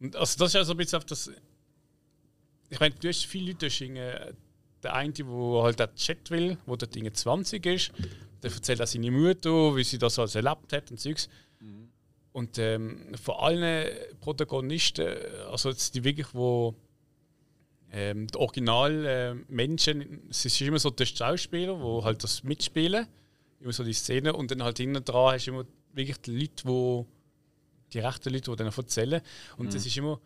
Und 0.00 0.16
also 0.16 0.38
das 0.38 0.50
ist 0.50 0.56
also 0.56 0.72
ein 0.72 0.76
bisschen 0.76 0.98
auf 0.98 1.04
das. 1.04 1.30
Ich 2.70 2.80
meine, 2.80 2.94
du 2.94 3.08
hast 3.08 3.24
viele 3.26 3.52
Leute, 3.52 3.66
hast 3.66 3.80
irgendwie 3.80 4.02
der 4.82 4.94
eine, 4.94 5.12
der 5.12 5.26
halt 5.26 5.82
auch 5.82 5.94
Chat 5.94 6.30
will, 6.30 6.56
wo 6.66 6.76
der 6.76 6.88
Ding 6.88 7.12
20 7.12 7.66
ist, 7.66 7.92
der 8.42 8.50
erzählt 8.50 8.80
auch 8.80 8.86
seine 8.86 9.10
Mutter, 9.10 9.76
wie 9.76 9.84
sie 9.84 9.98
das 9.98 10.18
also 10.18 10.38
erlebt 10.38 10.72
hat 10.72 10.90
und 10.90 10.98
Zeugs. 10.98 11.28
Mhm. 11.60 11.88
Und 12.32 12.58
ähm, 12.58 13.12
von 13.22 13.34
allen 13.36 13.90
Protagonisten, 14.20 15.06
also 15.50 15.70
jetzt 15.70 15.94
die 15.94 16.04
wirklich, 16.04 16.28
wo 16.32 16.74
ähm, 17.92 18.28
die 18.28 18.38
Originalmenschen, 18.38 20.00
äh, 20.00 20.30
es 20.30 20.44
ist 20.44 20.60
immer 20.60 20.78
so 20.78 20.90
der 20.90 21.06
Schauspieler, 21.06 21.80
wo 21.80 22.04
halt 22.04 22.22
das 22.22 22.44
mitspielen, 22.44 23.06
immer 23.60 23.72
so 23.72 23.84
die 23.84 23.92
Szene 23.92 24.32
und 24.32 24.50
dann 24.50 24.62
halt 24.62 24.78
hinten 24.78 25.04
dran 25.04 25.34
hast 25.34 25.46
du 25.46 25.52
immer 25.52 25.64
wirklich 25.92 26.18
die 26.18 26.38
Leute, 26.38 26.64
wo 26.64 27.06
die 27.92 27.98
rechten 28.00 28.32
Leute, 28.32 28.50
die 28.50 28.56
dann 28.56 28.72
erzählen 28.72 29.20
und 29.56 29.66
mhm. 29.66 29.70
das 29.70 29.86
ist 29.86 29.96
immer, 29.96 30.20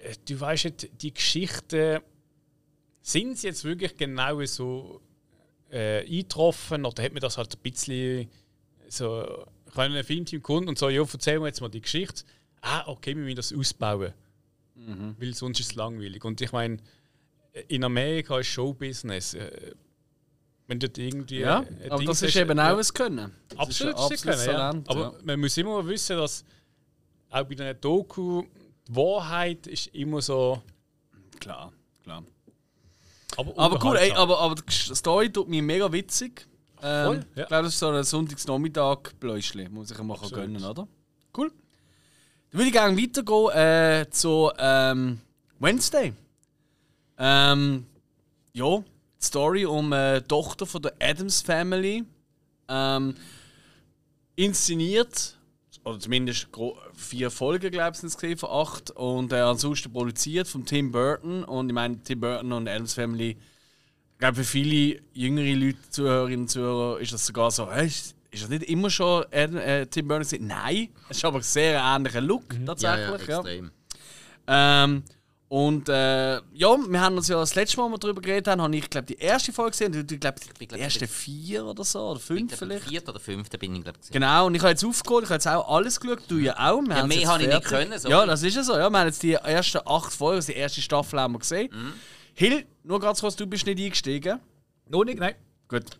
äh, 0.00 0.14
du 0.28 0.40
weißt 0.40 0.64
nicht, 0.66 1.02
die 1.02 1.14
Geschichten 1.14 2.00
sind 3.02 3.38
sie 3.38 3.48
jetzt 3.48 3.64
wirklich 3.64 3.96
genau 3.96 4.44
so 4.44 5.00
äh, 5.70 6.00
eingetroffen 6.00 6.84
oder 6.84 7.02
hat 7.02 7.12
man 7.12 7.20
das 7.20 7.38
halt 7.38 7.54
ein 7.54 7.62
bisschen 7.62 8.28
so 8.88 9.46
kann 9.70 9.92
ein 9.92 10.04
Filmteam 10.04 10.42
kommen 10.42 10.68
und 10.68 10.78
so, 10.78 10.88
ja, 10.88 11.02
erzähl 11.02 11.38
mir 11.38 11.46
jetzt 11.46 11.60
mal 11.60 11.68
die 11.68 11.80
Geschichte. 11.80 12.24
Ah, 12.60 12.84
okay, 12.86 13.16
wir 13.16 13.22
müssen 13.22 13.36
das 13.36 13.52
ausbauen. 13.52 14.12
Mhm. 14.74 15.16
Weil 15.18 15.34
sonst 15.34 15.60
ist 15.60 15.70
es 15.70 15.74
langweilig. 15.74 16.24
Und 16.24 16.40
ich 16.40 16.52
meine, 16.52 16.78
in 17.68 17.84
Amerika 17.84 18.38
ist 18.38 18.48
Showbusiness. 18.48 19.34
Äh, 19.34 19.74
wenn 20.70 20.78
dort 20.78 20.96
irgendwie. 20.98 21.40
Ja, 21.40 21.64
aber 21.90 22.04
das 22.04 22.22
ist 22.22 22.36
eben 22.36 22.58
auch 22.58 22.78
ein 22.78 22.94
Können. 22.94 23.32
Das 23.48 23.58
absolut, 23.58 24.12
ist 24.12 24.24
ein 24.24 24.36
Können, 24.36 24.46
Talent, 24.46 24.88
ja. 24.88 24.94
Aber 24.94 25.02
ja. 25.02 25.12
man 25.24 25.40
muss 25.40 25.56
immer 25.56 25.84
wissen, 25.84 26.16
dass 26.16 26.44
auch 27.28 27.44
bei 27.44 27.54
einer 27.56 27.74
Doku 27.74 28.44
die 28.86 28.94
Wahrheit 28.94 29.66
ist 29.66 29.88
immer 29.88 30.22
so. 30.22 30.62
Klar, 31.40 31.72
klar. 32.04 32.22
Aber, 33.36 33.58
aber 33.58 33.84
cool, 33.84 33.96
ey, 33.96 34.12
aber, 34.12 34.38
aber 34.38 34.54
die 34.54 34.94
Story 34.94 35.32
tut 35.32 35.48
mir 35.48 35.60
mega 35.60 35.90
witzig. 35.90 36.46
Ähm, 36.82 37.06
Voll, 37.06 37.26
ja. 37.34 37.42
Ich 37.42 37.48
glaube, 37.48 37.64
das 37.64 37.72
ist 37.74 37.78
so 37.80 37.88
ein 37.88 38.04
Sonntagsnachmittag-Bläuschli, 38.04 39.68
muss 39.68 39.90
ich 39.90 39.98
mal 39.98 40.18
gönnen, 40.30 40.64
oder? 40.64 40.86
Cool. 41.36 41.50
Dann 42.50 42.60
würde 42.60 42.66
ich 42.66 42.72
gerne 42.72 42.96
weitergehen 42.96 43.50
äh, 43.56 44.10
zu 44.10 44.52
ähm, 44.56 45.20
Wednesday. 45.58 46.12
Ähm, 47.18 47.86
ja, 48.52 48.84
die 49.20 49.26
Story 49.26 49.66
um 49.66 49.92
äh, 49.92 50.20
die 50.20 50.28
Tochter 50.28 50.66
von 50.66 50.82
der 50.82 50.94
Adams 51.00 51.42
Family. 51.42 52.04
Ähm, 52.68 53.14
inszeniert, 54.36 55.36
oder 55.84 55.98
zumindest 55.98 56.48
vier 56.94 57.30
Folgen, 57.30 57.70
glaube 57.70 57.96
ich, 57.96 58.02
gesehen 58.02 58.38
von 58.38 58.50
acht. 58.50 58.90
Und 58.92 59.32
äh, 59.32 59.36
ansonsten 59.40 59.92
produziert 59.92 60.48
von 60.48 60.64
Tim 60.64 60.92
Burton. 60.92 61.44
Und 61.44 61.68
ich 61.68 61.74
meine, 61.74 62.02
Tim 62.02 62.20
Burton 62.20 62.52
und 62.52 62.68
Adams 62.68 62.94
Family 62.94 63.36
ich 64.20 64.22
glaube, 64.22 64.36
für 64.36 64.44
viele 64.44 65.00
jüngere 65.14 65.54
Leute, 65.54 65.78
Zuhörerinnen 65.88 66.40
und 66.40 66.48
Zuhörer, 66.48 67.00
ist 67.00 67.10
das 67.10 67.24
sogar 67.24 67.50
so, 67.50 67.72
hey, 67.72 67.86
ist, 67.86 68.14
ist 68.30 68.42
das 68.42 68.50
nicht 68.50 68.64
immer 68.64 68.90
schon 68.90 69.24
äh, 69.32 69.86
Tim 69.86 70.08
Burton? 70.08 70.46
Nein, 70.46 70.90
es 71.08 71.16
ist 71.16 71.24
aber 71.24 71.38
ein 71.38 71.42
sehr 71.42 71.80
ähnlicher 71.80 72.20
Look, 72.20 72.52
mhm. 72.52 72.66
tatsächlich. 72.66 73.00
Ja, 73.00 73.16
ja, 73.16 73.38
extrem. 73.38 73.70
Ja. 74.46 74.84
Ähm, 74.84 75.04
und 75.50 75.88
äh, 75.88 76.36
ja, 76.36 76.76
wir 76.88 77.00
haben 77.00 77.16
uns 77.16 77.26
ja 77.26 77.34
das 77.34 77.56
letzte 77.56 77.78
Mal, 77.78 77.86
als 77.86 77.94
wir 77.94 77.98
darüber 77.98 78.22
geredet 78.22 78.46
haben, 78.46 78.62
habe 78.62 78.76
ich 78.76 78.88
glaube 78.88 79.06
die 79.06 79.18
erste 79.18 79.52
Folge 79.52 79.72
gesehen. 79.72 79.92
Ich 80.08 80.20
glaube 80.20 80.38
die 80.60 80.68
glaub, 80.68 80.80
ersten 80.80 81.08
vier 81.08 81.64
oder 81.64 81.82
so 81.82 82.10
oder 82.10 82.20
fünf 82.20 82.56
vielleicht. 82.56 82.84
Vier 82.84 83.02
oder 83.08 83.18
fünfte 83.18 83.58
bin 83.58 83.74
ich 83.74 83.82
glaube 83.82 83.98
ich. 84.00 84.12
Genau. 84.12 84.46
Und 84.46 84.54
ich 84.54 84.60
habe 84.60 84.70
jetzt 84.70 84.84
aufgeholt, 84.84 85.24
ich 85.24 85.28
habe 85.28 85.34
jetzt 85.34 85.48
auch 85.48 85.68
alles 85.68 85.98
geschaut. 85.98 86.20
Du 86.28 86.36
ja 86.36 86.52
auch. 86.56 86.80
Wir 86.82 86.98
ja, 86.98 87.04
mehr 87.04 87.26
habe 87.26 87.42
ich 87.42 87.48
nicht 87.48 87.64
können. 87.64 87.98
Sorry. 87.98 88.12
Ja, 88.14 88.26
das 88.26 88.44
ist 88.44 88.54
ja 88.54 88.62
so. 88.62 88.74
Ja, 88.74 88.88
wir 88.90 88.96
haben 89.00 89.08
jetzt 89.08 89.24
die 89.24 89.32
ersten 89.32 89.80
acht 89.86 90.12
Folgen, 90.12 90.36
also 90.36 90.52
die 90.52 90.58
erste 90.58 90.82
Staffel 90.82 91.18
haben 91.18 91.32
wir 91.32 91.40
gesehen. 91.40 91.68
Mhm. 91.72 91.94
Hill, 92.34 92.64
nur 92.84 93.00
ganz 93.00 93.20
kurz, 93.20 93.34
du 93.34 93.44
bist 93.44 93.66
nicht 93.66 93.80
eingestiegen. 93.80 94.38
Noch 94.88 95.02
nicht, 95.02 95.18
nein. 95.18 95.34
Gut. 95.66 95.98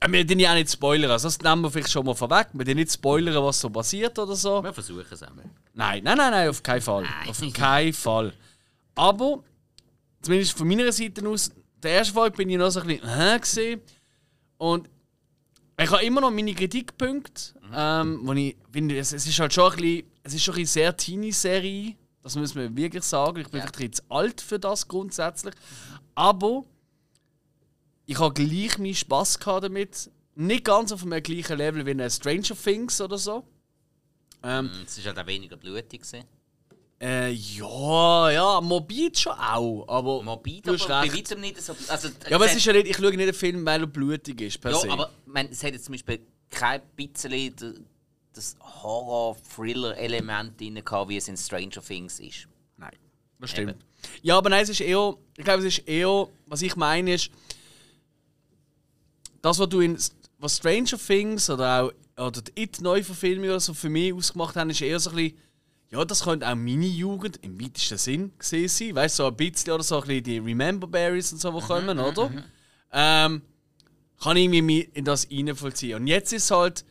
Äh, 0.00 0.10
wir 0.10 0.24
den 0.24 0.40
ja 0.40 0.54
nicht 0.54 0.70
spoilern, 0.70 1.10
also 1.10 1.28
das 1.28 1.38
nehmen 1.38 1.60
wir 1.60 1.70
vielleicht 1.70 1.90
schon 1.90 2.06
mal 2.06 2.14
vorweg. 2.14 2.46
Wir 2.54 2.64
den 2.64 2.78
nicht 2.78 2.90
spoilern, 2.90 3.44
was 3.44 3.60
so 3.60 3.68
passiert 3.68 4.18
oder 4.18 4.34
so. 4.34 4.64
Wir 4.64 4.72
versuchen 4.72 5.04
es 5.10 5.22
einmal. 5.22 5.44
Nein, 5.74 6.02
nein, 6.02 6.16
nein, 6.16 6.30
nein, 6.30 6.48
auf 6.48 6.62
keinen 6.62 6.80
Fall. 6.80 7.02
Nein. 7.02 7.28
Auf 7.28 7.52
keinen 7.52 7.92
Fall. 7.92 8.32
Aber, 9.00 9.42
zumindest 10.20 10.58
von 10.58 10.68
meiner 10.68 10.92
Seite 10.92 11.26
aus, 11.26 11.50
der 11.82 11.92
erste 11.92 12.12
Folge 12.12 12.36
bin 12.36 12.50
ich 12.50 12.58
noch 12.58 12.68
so 12.68 12.80
ein 12.80 12.86
bisschen 12.86 13.08
hä 13.08 13.38
gesehen. 13.38 13.80
Und 14.58 14.90
ich 15.80 15.90
habe 15.90 16.04
immer 16.04 16.20
noch 16.20 16.30
meine 16.30 16.54
Kritikpunkte, 16.54 17.54
mhm. 17.62 17.72
ähm, 17.74 18.20
wo 18.24 18.32
ich 18.34 18.58
finde, 18.70 18.98
es, 18.98 19.14
es, 19.14 19.26
ist 19.26 19.40
halt 19.40 19.54
schon 19.54 19.72
ein 19.72 19.78
bisschen, 19.78 20.06
es 20.22 20.34
ist 20.34 20.44
schon 20.44 20.54
eine 20.54 20.66
sehr 20.66 20.94
Teenie-Serie. 20.94 21.96
Das 22.22 22.36
muss 22.36 22.54
man 22.54 22.76
wirklich 22.76 23.04
sagen. 23.04 23.40
Ich 23.40 23.48
bin 23.48 23.60
ja. 23.60 23.66
vielleicht 23.74 23.94
zu 23.94 24.02
alt 24.10 24.42
für 24.42 24.58
das 24.58 24.86
grundsätzlich. 24.86 25.54
Aber 26.14 26.64
ich 28.04 28.18
habe 28.18 28.34
gleich 28.34 28.76
meinen 28.76 28.94
Spass 28.94 29.38
damit. 29.38 30.10
Nicht 30.34 30.66
ganz 30.66 30.92
auf 30.92 31.04
einem 31.04 31.22
gleichen 31.22 31.56
Level 31.56 31.86
wie 31.86 32.02
ein 32.02 32.10
Stranger 32.10 32.54
Things 32.54 33.00
oder 33.00 33.16
so. 33.16 33.44
Ähm, 34.42 34.70
es 34.84 34.98
war 34.98 35.06
halt 35.06 35.18
auch 35.20 35.26
weniger 35.26 35.56
blutig. 35.56 36.02
Äh, 37.02 37.30
ja, 37.30 38.30
ja, 38.30 38.60
Morbid 38.60 39.18
schon 39.18 39.32
auch. 39.32 39.86
Aber 39.88 40.22
Morbid, 40.22 40.68
aber 40.68 40.76
bei 40.76 41.12
weitem 41.12 41.40
nicht 41.40 41.60
so. 41.62 41.74
Also, 41.88 42.08
ja, 42.28 42.36
aber 42.36 42.44
es 42.44 42.54
ist 42.54 42.66
ja 42.66 42.74
nicht, 42.74 42.88
ich 42.88 42.96
schaue 42.96 43.16
nicht 43.16 43.20
den 43.20 43.32
Film, 43.32 43.64
weil 43.64 43.80
er 43.80 43.86
blutig 43.86 44.38
ist. 44.42 44.60
Per 44.60 44.72
ja, 44.72 44.78
se. 44.78 44.90
aber 44.90 45.10
man, 45.24 45.48
es 45.50 45.64
hat 45.64 45.72
jetzt 45.72 45.86
zum 45.86 45.92
Beispiel 45.92 46.20
kein 46.50 46.82
bisschen 46.96 47.86
das 48.34 48.54
Horror-Thriller-Element 48.60 50.60
drin 50.60 50.84
gehabt, 50.84 51.08
wie 51.08 51.16
es 51.16 51.28
in 51.28 51.38
Stranger 51.38 51.82
Things 51.82 52.20
ist. 52.20 52.46
Nein, 52.76 52.90
das 53.38 53.50
stimmt. 53.50 53.70
Eben. 53.70 53.80
Ja, 54.22 54.36
aber 54.36 54.50
nein, 54.50 54.62
es 54.62 54.68
ist 54.68 54.80
eher, 54.80 55.14
ich 55.38 55.44
glaube, 55.44 55.60
es 55.60 55.78
ist 55.78 55.88
eher, 55.88 56.28
was 56.46 56.60
ich 56.60 56.76
meine 56.76 57.14
ist, 57.14 57.30
das, 59.40 59.58
was 59.58 59.68
du 59.70 59.80
in 59.80 59.96
was 60.38 60.58
Stranger 60.58 60.98
Things 60.98 61.48
oder 61.48 61.82
auch 61.82 61.92
oder 62.26 62.42
die 62.42 62.62
It-Neuverfilmung 62.62 63.48
oder 63.48 63.60
so 63.60 63.72
für 63.72 63.88
mich 63.88 64.12
ausgemacht 64.12 64.54
haben, 64.56 64.68
ist 64.68 64.82
eher 64.82 65.00
so 65.00 65.10
ein 65.10 65.16
bisschen, 65.16 65.38
ja, 65.90 66.04
das 66.04 66.22
könnte 66.22 66.46
auch 66.46 66.54
meine 66.54 66.86
Jugend 66.86 67.38
im 67.42 67.60
weitesten 67.60 67.98
Sinn 67.98 68.32
gesehen 68.38 68.68
sein. 68.68 68.94
Weißt 68.94 69.18
du, 69.18 69.24
so 69.24 69.28
ein 69.28 69.36
bisschen 69.36 69.72
oder 69.72 69.82
so 69.82 69.96
ein 69.96 70.06
bisschen 70.06 70.24
die 70.24 70.38
Remember 70.38 70.86
Berries 70.86 71.32
und 71.32 71.40
so, 71.40 71.50
die 71.50 71.56
mhm, 71.56 71.66
kommen, 71.66 71.96
mhm, 71.96 72.04
oder? 72.04 72.28
Mhm. 72.28 72.44
Ähm, 72.92 73.42
kann 74.20 74.36
ich 74.36 74.48
mich 74.48 74.88
in 74.94 75.04
das 75.04 75.28
reinvollziehen. 75.30 75.96
Und 75.96 76.06
jetzt 76.06 76.32
ist 76.32 76.50
halt, 76.50 76.84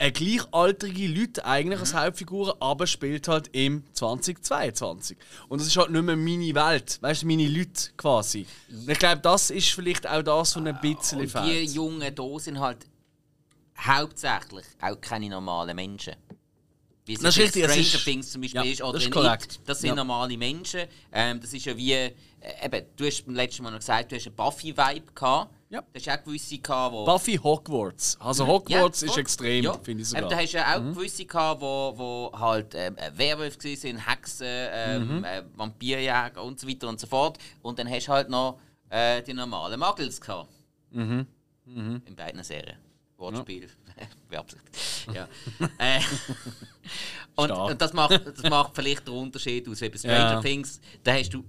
eine 0.00 0.12
gleichaltrige 0.12 1.08
Leute 1.08 1.44
eigentlich 1.44 1.78
mhm. 1.78 1.82
als 1.82 1.94
Hauptfiguren, 1.94 2.54
aber 2.58 2.86
spielt 2.86 3.28
halt 3.28 3.48
im 3.52 3.84
2022. 3.92 5.16
Und 5.48 5.60
das 5.60 5.68
ist 5.68 5.76
halt 5.76 5.90
nicht 5.90 6.02
mehr 6.02 6.16
meine 6.16 6.54
Welt, 6.54 6.98
weißt 7.02 7.22
du, 7.22 7.26
meine 7.26 7.46
Leute 7.46 7.90
quasi. 7.98 8.46
Und 8.70 8.88
ich 8.88 8.98
glaube, 8.98 9.20
das 9.20 9.50
ist 9.50 9.68
vielleicht 9.68 10.08
auch 10.08 10.22
das, 10.22 10.56
was 10.56 10.64
ein 10.64 10.80
bisschen 10.80 11.28
fehlt. 11.28 11.68
Die 11.68 11.74
Jungen 11.74 12.00
hier 12.00 12.40
sind 12.40 12.58
halt 12.58 12.86
hauptsächlich 13.78 14.64
auch 14.80 14.98
keine 15.02 15.28
normalen 15.28 15.76
Menschen. 15.76 16.14
Wie 17.10 17.14
es 17.14 17.20
das 17.22 17.36
ist 17.36 17.42
richtig, 17.42 17.64
Stranger 17.64 17.80
ist, 17.80 18.04
Things 18.04 18.30
zum 18.30 18.40
Beispiel 18.40 18.64
ja, 18.64 18.70
ist, 18.70 18.82
oder 18.82 18.92
das 19.00 19.04
ist. 19.04 19.56
It, 19.56 19.60
das 19.66 19.80
sind 19.80 19.88
ja. 19.88 19.94
normale 19.96 20.36
Menschen. 20.36 20.82
Ähm, 21.10 21.40
das 21.40 21.52
ist 21.52 21.64
ja 21.64 21.76
wie, 21.76 21.92
äh, 21.92 22.12
eben, 22.62 22.86
du 22.94 23.04
hast 23.04 23.26
beim 23.26 23.34
letzten 23.34 23.64
Mal 23.64 23.72
noch 23.72 23.80
gesagt, 23.80 24.12
du 24.12 24.16
hast 24.16 24.26
einen 24.28 24.36
Buffy-Vibe 24.36 25.12
gehabt. 25.12 25.52
Ja. 25.70 25.82
Das 25.92 26.06
hast 26.06 26.20
auch 26.20 26.24
gewisse 26.24 26.58
gehabt, 26.58 26.94
wo 26.94 27.04
Buffy 27.04 27.36
Hogwarts. 27.36 28.16
Also 28.20 28.46
Hogwarts 28.46 29.00
ja, 29.00 29.08
ist 29.08 29.18
extrem, 29.18 29.64
ja. 29.64 29.72
finde 29.82 30.02
ich 30.02 30.08
sogar. 30.08 30.22
Ähm, 30.22 30.30
da 30.30 30.36
hast 30.36 30.52
du 30.52 30.56
ja 30.58 30.76
auch 30.76 30.80
mhm. 30.80 30.94
gewisse 30.94 31.24
gehabt, 31.24 31.60
wo, 31.60 31.94
wo 31.96 32.38
halt 32.38 32.74
ähm, 32.76 32.96
Werwölfe 33.14 33.76
sind, 33.76 34.08
Hexen, 34.08 34.46
ähm, 34.48 35.18
mhm. 35.18 35.24
äh, 35.24 35.42
Vampirjäger 35.56 36.44
und 36.44 36.60
so 36.60 36.68
weiter 36.68 36.88
und 36.88 37.00
so 37.00 37.08
fort. 37.08 37.38
Und 37.62 37.76
dann 37.80 37.90
hast 37.90 38.06
du 38.06 38.12
halt 38.12 38.28
noch 38.28 38.60
äh, 38.88 39.20
die 39.22 39.34
normalen 39.34 39.80
Muggles 39.80 40.20
gehabt. 40.20 40.48
Mhm. 40.92 41.26
Mhm. 41.64 42.02
In 42.04 42.14
beiden 42.14 42.44
Serien. 42.44 42.78
Wortspiel. 43.16 43.64
Ja. 43.64 43.68
ja. 45.14 45.28
äh, 45.78 46.00
und, 47.36 47.50
und, 47.50 47.80
das, 47.80 47.92
macht, 47.92 48.20
das 48.26 48.42
macht 48.48 48.74
vielleicht 48.74 49.06
den 49.06 49.14
Unterschied 49.14 49.68
aus. 49.68 49.80
Wie 49.80 49.88
bei 49.88 49.98
Stranger 49.98 50.32
ja. 50.32 50.40
Things, 50.40 50.80
da 51.02 51.14
hast 51.14 51.30
du, 51.30 51.44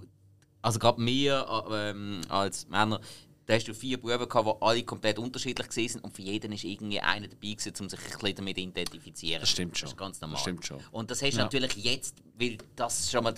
also 0.61 0.79
gerade 0.79 1.01
mir 1.01 1.45
äh, 1.69 1.89
ähm, 1.89 2.21
als 2.29 2.67
Männer, 2.67 2.99
da 3.45 3.55
hast 3.55 3.67
du 3.67 3.73
vier 3.73 3.99
Buben 3.99 4.17
gehabt, 4.17 4.47
die 4.47 4.65
alle 4.65 4.83
komplett 4.83 5.19
unterschiedlich 5.19 5.67
waren 5.67 6.01
und 6.01 6.15
für 6.15 6.21
jeden 6.21 6.51
ist 6.53 6.63
irgendwie 6.63 6.99
einer 6.99 7.27
dabei 7.27 7.53
gewesen, 7.53 7.73
um 7.79 7.89
sich 7.89 7.99
ein 7.99 8.19
bisschen 8.19 8.35
damit 8.35 8.55
zu 8.55 8.61
identifizieren. 8.61 9.41
Das 9.41 9.49
stimmt 9.49 9.77
schon. 9.77 9.87
Das 9.87 9.93
ist 9.93 9.97
ganz 9.97 10.21
normal. 10.21 10.35
Das 10.35 10.41
stimmt 10.41 10.65
schon. 10.65 10.79
Und 10.91 11.11
das 11.11 11.21
hast 11.21 11.33
du 11.33 11.37
ja. 11.37 11.43
natürlich 11.43 11.75
jetzt, 11.75 12.17
weil 12.37 12.57
das 12.75 13.11
schon 13.11 13.23
mal 13.23 13.33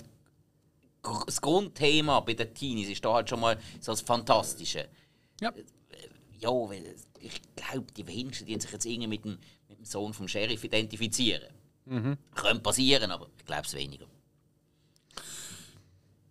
das 1.26 1.40
Grundthema 1.40 2.20
bei 2.20 2.34
den 2.34 2.54
Teenies 2.54 2.88
ist 2.88 3.04
da 3.04 3.12
halt 3.12 3.28
schon 3.28 3.40
mal 3.40 3.58
so 3.80 3.92
das 3.92 4.00
Fantastische. 4.00 4.88
Ja. 5.40 5.52
Ja, 6.38 6.50
weil 6.50 6.94
ich 7.24 7.40
glaube, 7.56 7.86
die 7.96 8.06
wenigsten, 8.06 8.46
die 8.46 8.60
sich 8.60 8.70
jetzt 8.70 8.84
irgendwie 8.84 9.08
mit 9.08 9.24
dem, 9.24 9.38
mit 9.68 9.78
dem 9.78 9.84
Sohn 9.84 10.12
vom 10.12 10.28
Sheriff 10.28 10.62
identifizieren. 10.64 11.52
Mhm. 11.86 12.16
Könnte 12.34 12.62
passieren, 12.62 13.10
aber 13.10 13.28
ich 13.38 13.44
glaube 13.44 13.62
es 13.64 13.74
weniger. 13.74 14.06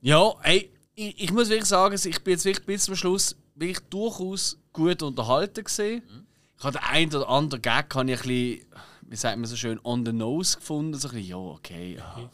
Ja, 0.01 0.33
ey, 0.43 0.71
ich, 0.95 1.23
ich, 1.23 1.31
muss 1.31 1.49
wirklich 1.49 1.67
sagen, 1.67 1.95
ich 1.95 2.23
bin 2.23 2.33
jetzt 2.33 2.45
wirklich 2.45 2.65
bis 2.65 2.85
zum 2.85 2.95
Schluss 2.95 3.35
wirklich 3.55 3.79
durchaus 3.89 4.57
gut 4.71 5.01
unterhalten 5.01 5.63
gesehen. 5.63 6.03
Mhm. 6.07 6.25
Ich 6.57 6.63
habe 6.63 6.77
den 6.77 6.83
einen 6.83 7.15
oder 7.15 7.29
anderen 7.29 7.61
Gag 7.61 7.89
kann 7.89 8.07
ich 8.07 8.19
ein 8.21 8.27
bisschen, 8.27 8.67
wie 9.01 9.15
sagt 9.15 9.37
man 9.37 9.45
so 9.45 9.55
schön, 9.55 9.79
on 9.83 10.05
the 10.05 10.13
nose 10.13 10.57
gefunden. 10.57 10.93
So 10.95 11.07
ein 11.09 11.15
bisschen, 11.15 11.29
ja, 11.29 11.37
okay, 11.37 11.95
ja. 11.97 12.29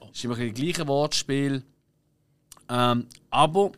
Das 0.00 0.10
ist 0.12 0.24
immer 0.24 0.36
ein 0.36 0.48
das 0.48 0.60
gleiche 0.60 0.86
Wortspiel. 0.86 1.64
Ähm, 2.68 3.06
aber 3.30 3.72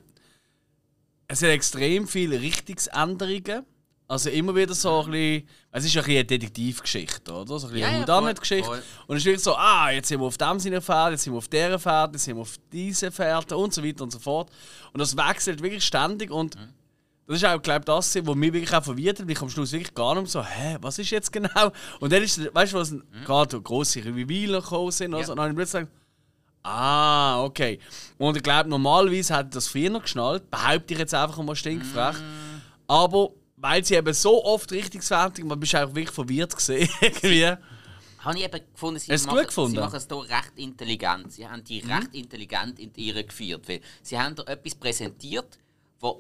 es 1.27 1.43
hat 1.43 1.51
extrem 1.51 2.09
viele 2.09 2.41
Richtungsänderungen. 2.41 3.65
Also 4.11 4.29
immer 4.31 4.55
wieder 4.57 4.75
so 4.75 5.03
ein 5.05 5.11
bisschen, 5.13 5.49
es 5.71 5.85
ist 5.85 5.97
ein 5.97 6.03
bisschen 6.03 6.17
eine 6.17 6.25
Detektivgeschichte, 6.25 7.33
oder? 7.33 7.59
So 7.61 7.67
ein 7.69 7.73
bisschen 7.73 7.79
Ja, 7.79 7.91
ja, 8.05 8.19
eine 8.19 8.25
voll, 8.27 8.35
Geschichte 8.35 8.65
voll. 8.67 8.83
Und 9.07 9.17
es 9.17 9.23
ist 9.23 9.27
wirklich 9.27 9.45
so, 9.45 9.55
ah, 9.57 9.91
jetzt 9.91 10.09
sind 10.09 10.21
wir 10.21 10.27
auf 10.27 10.37
dem 10.37 10.59
Sinne 10.59 10.81
Pferd, 10.83 11.13
jetzt 11.13 11.23
sind 11.23 11.33
wir 11.33 11.39
auf 11.39 11.47
dieser 11.49 11.79
Pferd, 11.79 12.13
jetzt 12.15 12.25
sind 12.25 12.37
wir 12.37 12.43
auf 12.43 12.57
diese 12.73 13.13
Pferde 13.13 13.57
und 13.57 13.73
so 13.73 13.85
weiter 13.85 14.03
und 14.03 14.11
so 14.11 14.19
fort. 14.19 14.51
Und 14.93 14.99
das 14.99 15.17
wechselt 15.17 15.63
wirklich 15.63 15.85
ständig 15.85 16.31
und 16.33 16.57
Mhm. 16.57 16.69
das 17.29 17.37
ist 17.37 17.45
auch, 17.45 17.63
glaube 17.63 17.81
ich, 17.81 17.85
das, 17.85 18.17
was 18.27 18.35
mich 18.35 18.53
wirklich 18.53 18.75
auch 18.75 18.83
verwirrt 18.83 19.21
hat, 19.21 19.27
weil 19.27 19.33
ich 19.33 19.43
am 19.43 19.49
Schluss 19.49 19.71
wirklich 19.71 19.95
gar 19.95 20.15
nicht 20.15 20.23
mehr 20.23 20.31
so, 20.31 20.45
hä, 20.45 20.77
was 20.81 20.99
ist 20.99 21.11
jetzt 21.11 21.33
genau? 21.33 21.71
Und 22.01 22.13
dann 22.13 22.23
ist, 22.25 22.53
weißt 22.53 22.73
du, 22.73 22.79
was 22.79 22.93
gerade 23.25 23.61
grosse 23.63 24.05
Revealer 24.05 24.61
gekommen 24.61 24.91
sind, 24.91 25.15
also, 25.15 25.21
Mhm. 25.21 25.23
Ja. 25.27 25.31
und 25.33 25.37
dann 25.37 25.43
habe 25.45 25.51
ich 25.53 25.57
plötzlich 25.57 25.83
gesagt, 25.83 25.93
Ah, 26.63 27.43
okay. 27.45 27.79
Und 28.19 28.37
ich 28.37 28.43
glaube, 28.43 28.69
normalerweise 28.69 29.35
hätte 29.37 29.51
das 29.51 29.67
früher 29.69 29.89
noch 29.89 30.03
geschnallt. 30.03 30.51
Behaupte 30.51 30.93
ich 30.93 30.99
jetzt 31.01 31.15
einfach 31.15 31.43
mal 31.43 31.57
stinkfrech. 31.57 32.17
Mm. 32.19 32.61
Aber 32.87 33.31
weil 33.61 33.85
sie 33.85 33.95
eben 33.95 34.13
so 34.15 34.45
oft 34.45 34.73
Richtungsfertig 34.73 35.45
man 35.45 35.61
bist 35.61 35.75
auch 35.77 35.89
wirklich 35.95 36.11
verwirrt 36.11 36.55
gesehen. 36.57 36.89
irgendwie. 37.01 37.47
Habe 38.19 38.39
ich 38.39 38.45
eben 38.45 38.61
gefunden, 38.73 38.99
sie, 39.01 39.13
Hast 39.13 39.27
machen, 39.27 39.47
gefunden? 39.47 39.71
sie 39.73 39.79
machen 39.79 39.97
es 39.97 40.07
hier 40.07 40.21
recht 40.23 40.53
intelligent. 40.57 41.33
Sie 41.33 41.49
haben 41.49 41.65
die 41.65 41.81
recht 41.81 42.15
intelligent 42.15 42.79
in 42.79 42.93
die 42.93 43.09
Irre 43.09 43.25
geführt. 43.25 43.67
Weil 43.69 43.81
sie 44.03 44.19
haben 44.19 44.35
da 44.35 44.43
etwas 44.45 44.75
präsentiert, 44.75 45.59
was 46.01 46.17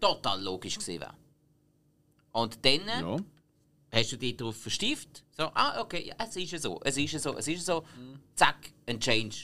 total 0.00 0.42
logisch 0.42 0.76
gesehen 0.78 1.00
wäre. 1.00 1.14
Und 2.32 2.64
dann 2.64 2.80
Ja. 2.86 3.16
hast 3.92 4.12
du 4.12 4.16
dich 4.16 4.36
darauf 4.36 4.56
verstieft. 4.56 5.24
So, 5.36 5.44
ah, 5.54 5.80
okay, 5.80 6.06
ja, 6.08 6.14
es 6.26 6.36
ist 6.36 6.52
ja 6.52 6.58
so, 6.58 6.80
es 6.84 6.96
ist 6.96 7.12
ja 7.12 7.18
so, 7.18 7.36
es 7.36 7.48
ist 7.48 7.66
ja 7.66 7.74
so. 7.76 7.84
Zack, 8.34 8.72
ein 8.86 9.00
Change. 9.00 9.36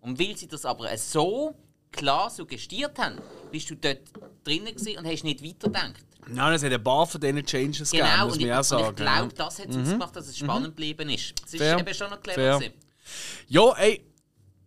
Und 0.00 0.18
weil 0.18 0.36
sie 0.36 0.46
das 0.46 0.64
aber 0.64 0.96
so 0.96 1.54
klar 1.90 2.30
suggestiert 2.30 2.98
haben, 2.98 3.18
bist 3.50 3.70
du 3.70 3.76
dort 3.76 4.00
drinnen 4.44 4.74
und 4.76 5.06
hast 5.06 5.24
nicht 5.24 5.42
weitergedacht. 5.42 6.04
Nein, 6.28 6.54
es 6.54 6.62
hat 6.62 6.72
ein 6.72 6.82
paar 6.82 7.06
von 7.06 7.20
diesen 7.20 7.44
Changes 7.44 7.90
gegeben, 7.90 8.08
Genau, 8.10 8.24
muss 8.26 8.34
und 8.34 8.40
man 8.42 8.50
ich, 8.50 8.56
auch 8.56 8.64
sagen. 8.64 8.88
ich 8.90 8.96
glaube, 8.96 9.34
das 9.34 9.58
hat 9.58 9.68
es 9.68 9.76
ausgemacht, 9.76 10.16
dass 10.16 10.28
es 10.28 10.38
spannend 10.38 10.66
geblieben 10.68 11.08
ist. 11.10 11.34
Es 11.46 11.54
ist 11.54 11.58
Fair. 11.60 11.78
eben 11.78 11.94
schon 11.94 12.10
noch 12.10 12.20
clever 12.20 12.58
gewesen. 12.58 12.72
ja, 13.48 13.72
ey, 13.76 14.04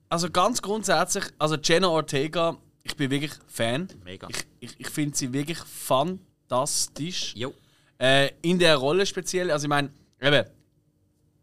also 0.09 0.29
ganz 0.29 0.61
grundsätzlich, 0.61 1.25
also 1.37 1.55
Jenna 1.55 1.87
Ortega, 1.89 2.57
ich 2.83 2.95
bin 2.95 3.09
wirklich 3.11 3.33
Fan. 3.47 3.87
Mega. 4.05 4.27
Ich, 4.29 4.45
ich, 4.59 4.79
ich 4.79 4.89
finde 4.89 5.17
sie 5.17 5.33
wirklich 5.33 5.57
fantastisch. 5.59 7.33
Jo. 7.35 7.53
Äh, 7.99 8.31
in 8.41 8.59
der 8.59 8.77
Rolle 8.77 9.05
speziell, 9.05 9.51
also 9.51 9.65
ich 9.65 9.69
meine, 9.69 9.89
eben, 10.21 10.45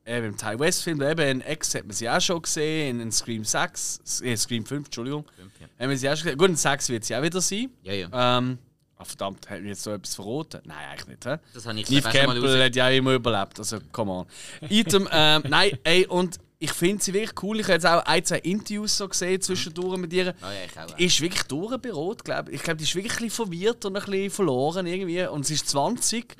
eben 0.06 0.26
im 0.26 0.36
Ty 0.36 0.58
West-Film, 0.58 1.02
eben 1.02 1.40
in 1.42 1.52
X 1.52 1.74
hat 1.74 1.84
man 1.84 1.92
sie 1.94 2.08
auch 2.08 2.20
schon 2.20 2.40
gesehen, 2.40 3.00
in, 3.00 3.12
Scream 3.12 3.44
6, 3.44 4.22
äh, 4.22 4.36
Scream 4.36 4.64
5, 4.64 4.86
Entschuldigung. 4.86 5.24
ja. 5.60 5.66
Haben 5.78 5.90
wir 5.90 5.98
sie 5.98 6.08
auch 6.08 6.16
schon 6.16 6.24
gesehen. 6.24 6.38
Gut, 6.38 6.48
in 6.50 6.56
6 6.56 6.88
wird 6.90 7.04
sie 7.04 7.16
auch 7.16 7.22
wieder 7.22 7.40
sein. 7.40 7.70
Ja, 7.82 7.92
ja. 7.92 8.38
Ähm, 8.38 8.58
ah, 8.96 9.04
verdammt, 9.04 9.48
hat 9.48 9.60
mir 9.62 9.68
jetzt 9.68 9.82
so 9.82 9.92
etwas 9.92 10.14
verraten? 10.14 10.60
Nein, 10.64 10.76
eigentlich 10.90 11.06
nicht. 11.08 11.26
Hä? 11.26 11.36
Das 11.52 11.66
habe 11.66 11.78
ich 11.78 11.88
Neve 11.90 12.08
Campbell 12.08 12.64
hat 12.64 12.76
ja 12.76 12.86
auch 12.86 12.92
immer 12.92 13.14
überlebt, 13.14 13.58
also 13.58 13.78
come 13.92 14.10
on. 14.12 14.26
Item, 14.68 15.08
ähm, 15.10 15.42
nein, 15.48 15.78
ey, 15.84 16.06
und 16.06 16.38
ich 16.58 16.72
finde 16.72 17.02
sie 17.02 17.12
wirklich 17.12 17.42
cool. 17.42 17.60
Ich 17.60 17.66
habe 17.66 17.74
jetzt 17.74 17.86
auch 17.86 18.04
ein, 18.06 18.24
zwei 18.24 18.38
Interviews 18.38 18.96
so 18.96 19.06
gesehen 19.06 19.40
zwischendurch 19.40 19.98
mit 19.98 20.12
ihr. 20.12 20.34
Ah, 20.40 20.52
ja, 20.52 20.64
ich 20.64 20.78
auch. 20.78 20.96
Die 20.96 21.04
ist 21.04 21.20
wirklich 21.20 21.42
durchberot, 21.42 22.24
glaube 22.24 22.50
ich. 22.50 22.56
Ich 22.56 22.62
glaube, 22.62 22.78
die 22.78 22.84
ist 22.84 22.94
wirklich 22.94 23.12
ein 23.12 23.24
bisschen 23.24 23.44
verwirrt 23.44 23.84
und 23.84 23.96
ein 23.96 24.02
bisschen 24.02 24.30
verloren 24.30 24.86
irgendwie. 24.86 25.26
Und 25.26 25.44
sie 25.44 25.54
ist 25.54 25.68
20. 25.68 26.36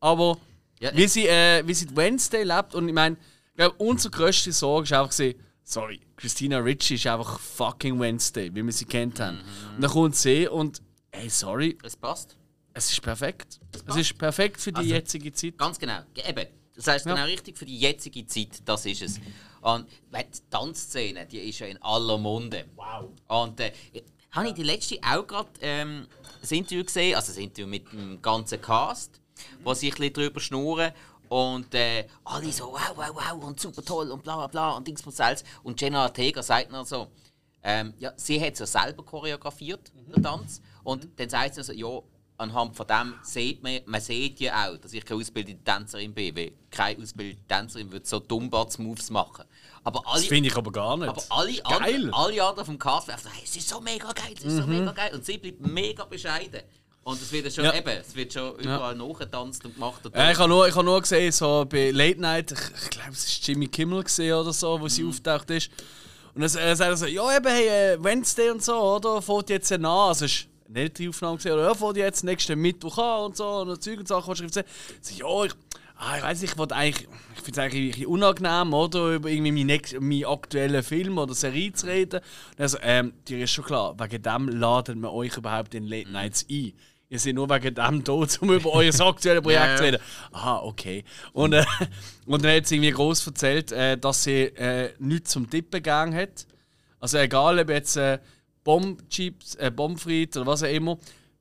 Aber 0.00 0.38
Ja, 0.80 0.90
wie, 0.94 1.06
sie, 1.06 1.26
äh, 1.26 1.62
wie 1.66 1.74
sie 1.74 1.94
Wednesday 1.94 2.42
lebt, 2.42 2.74
und 2.74 2.88
ich 2.88 2.94
meine, 2.94 3.16
ich 3.50 3.56
glaube, 3.56 3.74
unsere 3.78 4.10
grösste 4.10 4.52
Sorge 4.52 4.84
ist 4.84 4.92
einfach 4.92 5.16
gewesen, 5.16 5.38
sorry, 5.62 6.00
Christina 6.16 6.58
Ricci 6.58 6.94
ist 6.94 7.06
einfach 7.06 7.38
fucking 7.38 7.98
Wednesday, 8.00 8.50
wie 8.54 8.64
wir 8.64 8.72
sie 8.72 8.84
kennt 8.86 9.20
haben. 9.20 9.38
Und 9.76 9.82
dann 9.82 9.90
kommt 9.90 10.16
sie 10.16 10.48
und, 10.48 10.82
ey, 11.12 11.28
sorry, 11.28 11.76
Es 11.82 11.96
passt. 11.96 12.36
es 12.74 12.90
ist 12.90 13.02
perfekt. 13.02 13.60
Es 13.86 13.96
ist 13.96 14.16
perfekt 14.18 14.60
für 14.60 14.72
die 14.72 14.78
Also- 14.78 14.90
jetzige 14.94 15.32
Zeit. 15.32 15.58
Ganz 15.58 15.78
genau. 15.78 16.00
Eben. 16.14 16.46
Das 16.76 16.86
heißt 16.86 17.06
Ja. 17.06 17.14
genau 17.14 17.26
richtig 17.26 17.58
für 17.58 17.66
die 17.66 17.78
jetzige 17.78 18.26
Zeit, 18.26 18.62
das 18.64 18.86
ist 18.86 19.02
es. 19.02 19.20
Und 19.60 19.86
weil 20.10 20.24
die 20.24 20.38
Tanzszene, 20.48 21.26
die 21.26 21.38
ist 21.40 21.58
ja 21.58 21.66
in 21.66 21.76
aller 21.82 22.16
Munde. 22.16 22.64
Wow. 22.76 23.10
Und 23.28 23.60
äh, 23.60 23.72
habe 24.30 24.48
ich 24.48 24.54
die 24.54 24.62
letzte 24.62 24.98
auch 25.02 25.26
gerade 25.26 25.50
ähm, 25.60 26.06
ein 26.42 26.48
Interview 26.56 26.84
gesehen, 26.84 27.16
also 27.16 27.32
ein 27.32 27.38
Interview 27.44 27.66
mit 27.66 27.92
dem 27.92 28.22
ganzen 28.22 28.62
Cast, 28.62 29.20
wo 29.62 29.74
sie 29.74 29.88
ein 29.88 29.94
bisschen 29.96 30.12
drüber 30.14 30.40
schnurren 30.40 30.92
und 31.28 31.74
äh, 31.74 32.06
alle 32.24 32.50
so 32.50 32.72
wow, 32.72 32.92
wow, 32.96 33.10
wow 33.12 33.44
und 33.44 33.60
super 33.60 33.84
toll 33.84 34.10
und 34.10 34.22
bla 34.22 34.36
bla 34.36 34.46
bla 34.46 34.70
und 34.76 34.86
Dings 34.88 35.02
Salz. 35.14 35.44
Und 35.62 35.78
Jenna 35.80 36.04
Ortega 36.04 36.42
sagt 36.42 36.70
noch 36.70 36.86
so, 36.86 37.08
ähm, 37.62 37.92
ja, 37.98 38.12
sie 38.16 38.40
hat 38.40 38.54
es 38.54 38.60
ja 38.60 38.66
selber 38.66 39.02
choreografiert, 39.04 39.92
den 39.94 40.22
Tanz. 40.22 40.62
Und 40.84 41.08
dann 41.16 41.28
sagt 41.28 41.54
sie 41.54 41.62
so, 41.62 41.72
ja, 41.72 41.88
anhand 42.38 42.74
von 42.76 42.86
dem 42.86 43.14
sieht 43.22 43.62
man, 43.62 43.80
man 43.84 44.00
sieht 44.00 44.40
ja 44.40 44.68
auch, 44.70 44.76
dass 44.78 44.92
ich 44.94 45.04
keine 45.04 45.20
ausgebildete 45.20 45.62
Tänzerin 45.62 46.14
bin, 46.14 46.34
weil 46.36 46.52
keine 46.70 47.02
ausgebildete 47.02 47.46
Tänzerin 47.46 47.92
würde 47.92 48.06
so 48.06 48.18
Dumbarts-Moves 48.18 49.10
machen. 49.10 49.44
Aber 49.84 50.02
alle, 50.06 50.20
Das 50.20 50.26
finde 50.28 50.48
ich 50.48 50.56
aber 50.56 50.72
gar 50.72 50.96
nicht. 50.96 51.08
aber 51.08 51.22
alle, 51.30 51.52
Geil. 51.52 51.62
anderen, 51.64 52.14
alle 52.14 52.42
anderen 52.44 52.66
vom 52.66 52.78
Cast 52.78 53.06
sagen, 53.08 53.20
hey, 53.32 53.42
es 53.44 53.56
ist 53.56 53.68
so 53.68 53.80
mega 53.80 54.10
geil, 54.12 54.34
es 54.36 54.44
ist 54.44 54.56
so 54.56 54.66
mega 54.66 54.90
geil. 54.92 55.10
Und 55.14 55.24
sie 55.24 55.38
bleibt 55.38 55.60
mega 55.60 56.04
bescheiden. 56.04 56.62
Und 57.02 57.20
es 57.20 57.32
wird 57.32 57.46
ja 57.46 57.50
schon, 57.50 57.64
Ja. 57.64 57.74
eben, 57.74 57.88
es 57.88 58.14
wird 58.14 58.32
schon 58.32 58.56
überall 58.56 58.94
nachgetanzt 58.94 59.64
und 59.64 59.74
gemacht. 59.74 60.04
Und 60.04 60.14
Ja, 60.14 60.30
ich 60.30 60.38
habe 60.38 60.48
nur, 60.50 60.68
ich 60.68 60.74
hab 60.74 60.84
nur 60.84 61.00
gesehen, 61.00 61.32
so 61.32 61.64
bei 61.68 61.90
Late 61.90 62.20
Night, 62.20 62.52
ich, 62.52 62.58
ich 62.84 62.90
glaube, 62.90 63.12
es 63.12 63.26
war 63.40 63.48
Jimmy 63.48 63.68
Kimmel 63.68 64.04
gesehen 64.04 64.34
oder 64.34 64.52
so, 64.52 64.78
wo 64.80 64.86
sie 64.86 65.04
auftaucht 65.06 65.50
ist. 65.50 65.70
Und 66.34 66.42
dann 66.42 66.62
äh, 66.62 66.76
sagt 66.76 66.90
er 66.90 66.96
so: 66.96 67.06
Ja, 67.06 67.36
eben, 67.36 67.46
hey, 67.48 67.94
äh, 67.94 68.04
Wednesday 68.04 68.50
und 68.50 68.62
so, 68.62 68.74
oder? 68.78 69.20
Fährt 69.22 69.50
jetzt 69.50 69.72
an. 69.72 69.84
Also, 69.86 70.26
nicht 70.72 70.98
die 70.98 71.08
Aufnahme 71.08 71.36
gesehen, 71.36 71.52
oder? 71.52 71.64
Ja, 71.68 71.74
fährt 71.74 71.96
jetzt 71.96 72.24
nächsten 72.24 72.58
Mittwoch 72.60 72.98
an 72.98 73.26
und 73.26 73.36
so, 73.36 73.46
und 73.60 73.82
Zeug 73.82 73.98
und 74.00 74.08
Sachen, 74.08 74.30
was 74.30 74.40
ich 74.40 74.52
sehen. 74.52 74.64
So, 75.00 75.14
ja, 75.14 75.44
ich, 75.46 75.52
ah, 75.96 76.16
ich 76.16 76.22
weiß 76.22 76.40
nicht, 76.42 76.52
ich 76.52 76.58
wollte 76.58 76.74
eigentlich, 76.76 77.08
ich 77.36 77.42
finde 77.42 77.50
es 77.50 77.58
eigentlich 77.58 77.82
ein 77.82 77.90
bisschen 77.92 78.06
unangenehm, 78.06 78.72
oder? 78.74 79.14
Über 79.14 79.28
irgendwie 79.30 79.52
meinen, 79.52 79.66
nächsten- 79.66 80.06
meinen 80.08 80.24
aktuellen 80.26 80.82
Film 80.82 81.18
oder 81.18 81.34
Serie 81.34 81.72
zu 81.72 81.86
reden. 81.86 82.20
Und 82.56 82.60
also, 82.60 82.78
ähm, 82.82 83.12
dir 83.28 83.44
ist 83.44 83.50
schon 83.52 83.64
klar, 83.64 83.94
wegen 83.98 84.22
dem 84.22 84.48
laden 84.48 85.00
wir 85.00 85.12
euch 85.12 85.36
überhaupt 85.36 85.74
in 85.74 85.86
Late 85.86 86.10
Nights 86.10 86.46
ein. 86.50 86.72
Ihr 87.12 87.18
seid 87.18 87.34
nur 87.34 87.50
wegen 87.50 87.74
dem 87.74 88.04
da, 88.04 88.12
um 88.12 88.24
über 88.52 88.72
euer 88.72 89.00
aktuelles 89.00 89.42
Projekt 89.42 89.64
Ja, 89.64 89.76
zu 89.76 89.82
reden. 89.82 89.98
Aha, 90.30 90.58
okay. 90.62 91.02
Und, 91.32 91.54
äh, 91.54 91.64
und 92.26 92.44
dann 92.44 92.56
hat 92.56 92.68
sie 92.68 92.76
irgendwie 92.76 92.92
groß 92.92 93.26
erzählt, 93.26 93.72
äh, 93.72 93.98
dass 93.98 94.22
sie 94.22 94.42
äh, 94.44 94.92
nichts 95.00 95.32
zum 95.32 95.50
Tippen 95.50 95.72
gegangen 95.72 96.14
hat. 96.14 96.46
Also 97.00 97.18
egal, 97.18 97.58
ob 97.58 97.68
jetzt 97.70 97.96
äh, 97.96 98.18
Bomb-Chips, 98.70 99.56
äh, 99.56 99.70
Bombfried 99.70 100.36
oder 100.36 100.46
was 100.46 100.62
auch 100.62 100.68
immer. 100.68 100.96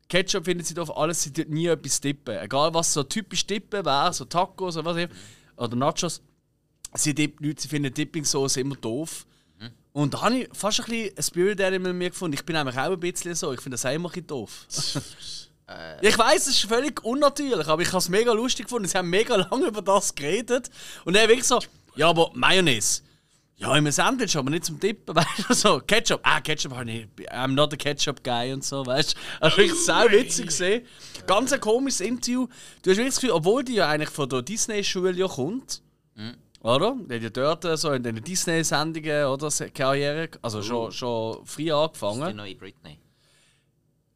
Ketchup 0.07 0.45
findet 0.45 0.65
sie 0.65 0.75
auf 0.79 0.97
alles, 0.97 1.21
sie 1.21 1.31
tut 1.31 1.49
nie 1.49 1.67
etwas 1.67 2.01
tippen. 2.01 2.35
Egal 2.39 2.73
was 2.73 2.91
so 2.91 3.03
typisch 3.03 3.45
tippen 3.45 3.85
wäre, 3.85 4.11
so 4.13 4.25
Tacos 4.25 4.77
oder 4.77 4.85
was 4.85 4.95
auch 4.95 5.01
immer, 5.01 5.13
oder 5.57 5.75
Nachos. 5.75 6.21
Sie 6.95 7.13
tippt 7.13 7.39
nichts, 7.39 7.69
sie 7.69 7.79
Dipping-Sauce 7.79 8.57
immer 8.57 8.75
doof. 8.75 9.27
Und 9.91 10.13
da 10.15 10.21
habe 10.21 10.39
ich 10.39 10.49
fast 10.53 10.79
ein 10.79 10.85
bisschen 10.85 11.17
ein 11.17 11.23
Spirit 11.23 11.61
Animal 11.61 11.93
mir 11.93 12.09
gefunden. 12.09 12.33
Ich 12.33 12.45
bin 12.45 12.55
nämlich 12.55 12.77
auch 12.77 12.91
ein 12.91 12.99
bisschen 12.99 13.35
so. 13.35 13.53
Ich 13.53 13.61
finde 13.61 13.75
das 13.75 13.85
auch 13.85 13.93
immer 13.93 14.09
ein 14.09 14.13
bisschen 14.13 14.27
doof. 14.27 14.65
Ich 16.01 16.17
weiß, 16.17 16.47
es 16.47 16.55
ist 16.55 16.65
völlig 16.65 17.05
unnatürlich, 17.05 17.67
aber 17.67 17.83
ich 17.83 17.89
habe 17.89 17.99
es 17.99 18.09
mega 18.09 18.33
lustig 18.33 18.65
gefunden. 18.65 18.87
Sie 18.87 18.97
haben 18.97 19.07
mega 19.07 19.35
lange 19.51 19.67
über 19.67 19.83
das 19.83 20.15
geredet. 20.15 20.67
Und 21.05 21.13
er 21.13 21.27
wirklich 21.27 21.45
so, 21.45 21.59
ja, 21.95 22.09
aber 22.09 22.31
Mayonnaise. 22.33 23.03
Ja, 23.59 23.75
im 23.75 23.91
Sandwich, 23.91 24.37
aber 24.37 24.49
nicht 24.49 24.63
zum 24.63 24.79
Tippen, 24.79 25.13
weißt 25.15 25.49
du, 25.49 25.53
so. 25.53 25.79
Ketchup, 25.85 26.21
ah, 26.23 26.39
Ketchup 26.39 26.73
habe 26.73 26.89
ich 26.89 27.07
nicht. 27.17 27.31
I'm 27.31 27.49
not 27.49 27.73
a 27.73 27.75
Ketchup 27.75 28.23
Guy 28.23 28.53
und 28.53 28.63
so, 28.63 28.85
weißt 28.85 29.15
du. 29.15 29.19
Also 29.41 29.57
wirklich 29.57 29.85
sau 29.85 30.09
witzig 30.09 30.47
gesehen. 30.47 30.85
Ganz 31.27 31.51
ein 31.51 31.59
komisches 31.59 31.99
Interview. 31.99 32.47
Du 32.81 32.89
hast 32.89 32.97
wirklich 32.97 33.07
das 33.07 33.15
Gefühl, 33.15 33.31
obwohl 33.31 33.63
die 33.63 33.75
ja 33.75 33.89
eigentlich 33.89 34.09
von 34.09 34.29
der 34.29 34.41
Disney-Schule 34.41 35.11
ja 35.11 35.27
kommt, 35.27 35.81
oder? 36.61 36.95
Die 37.09 37.15
hat 37.15 37.21
ja 37.21 37.29
dort 37.29 37.65
äh, 37.65 37.77
so 37.77 37.91
in 37.91 38.03
den 38.03 38.23
Disney-Sendungen 38.23 39.25
oder 39.25 39.49
Karriere, 39.73 40.29
also 40.41 40.61
schon, 40.61 40.91
schon 40.91 41.45
früh 41.45 41.63
die 41.65 41.71
angefangen. 41.73 42.35
neue 42.35 42.55
Britney. 42.55 42.99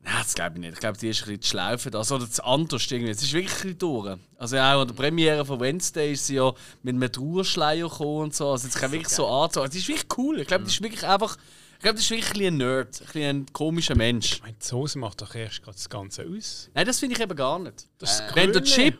Nein, 0.06 0.16
das 0.22 0.34
glaube 0.36 0.56
ich 0.56 0.60
nicht. 0.60 0.74
Ich 0.74 0.80
glaube, 0.80 0.98
die 0.98 1.08
ist 1.10 1.22
ein 1.22 1.26
bisschen 1.28 1.42
zu 1.42 1.50
schlaufen. 1.50 1.92
Das, 1.92 2.12
oder 2.12 2.30
zu 2.30 2.44
anders 2.44 2.92
irgendwie. 2.92 3.12
Es 3.12 3.24
ist 3.24 3.32
wirklich 3.34 3.64
ein 3.64 3.78
durch. 3.78 4.18
Also 4.38 4.58
auch 4.58 4.82
an 4.82 4.88
der 4.88 4.96
Premiere 4.96 5.46
von 5.46 5.60
Wednesday 5.62 6.12
ist 6.14 6.28
sie 6.28 6.36
ja 6.36 6.52
mit 6.82 6.96
einem 6.96 7.10
Trauerschleier 7.12 7.88
gekommen 7.88 8.24
und 8.24 8.36
so. 8.36 8.50
Also 8.52 8.68
es 8.68 8.74
kann 8.76 8.92
wirklich 8.92 9.08
so 9.10 9.26
anzogen. 9.28 9.70
Die 9.70 9.78
ist 9.78 9.88
wirklich 9.88 10.18
cool. 10.18 10.40
Ich 10.42 10.48
glaube, 10.48 10.66
die 10.66 10.72
ist 10.72 10.82
wirklich 10.82 11.06
einfach... 11.08 11.38
Ich 11.76 11.80
glaube, 11.84 11.96
das 11.96 12.04
ist 12.04 12.12
wirklich 12.12 12.48
ein, 12.48 12.58
Nerd. 12.58 13.02
Ein, 13.14 13.22
ein 13.22 13.46
komischer 13.54 13.96
Mensch. 13.96 14.34
Ich 14.34 14.42
meine, 14.42 14.56
die 14.62 14.66
Soße 14.66 14.98
macht 15.00 15.22
doch 15.22 15.36
erst 15.36 15.62
gerade 15.64 15.76
das 15.78 15.90
Ganze 15.90 16.26
aus. 16.26 16.70
Nein, 16.74 16.86
das 16.86 17.00
finde 17.00 17.16
ich 17.16 17.22
eben 17.22 17.36
gar 17.36 17.60
nicht. 17.60 17.88
Das 17.98 18.20
Äh, 18.22 18.24
Wenn 18.36 18.52
der. 18.54 18.64
Chip 18.64 19.00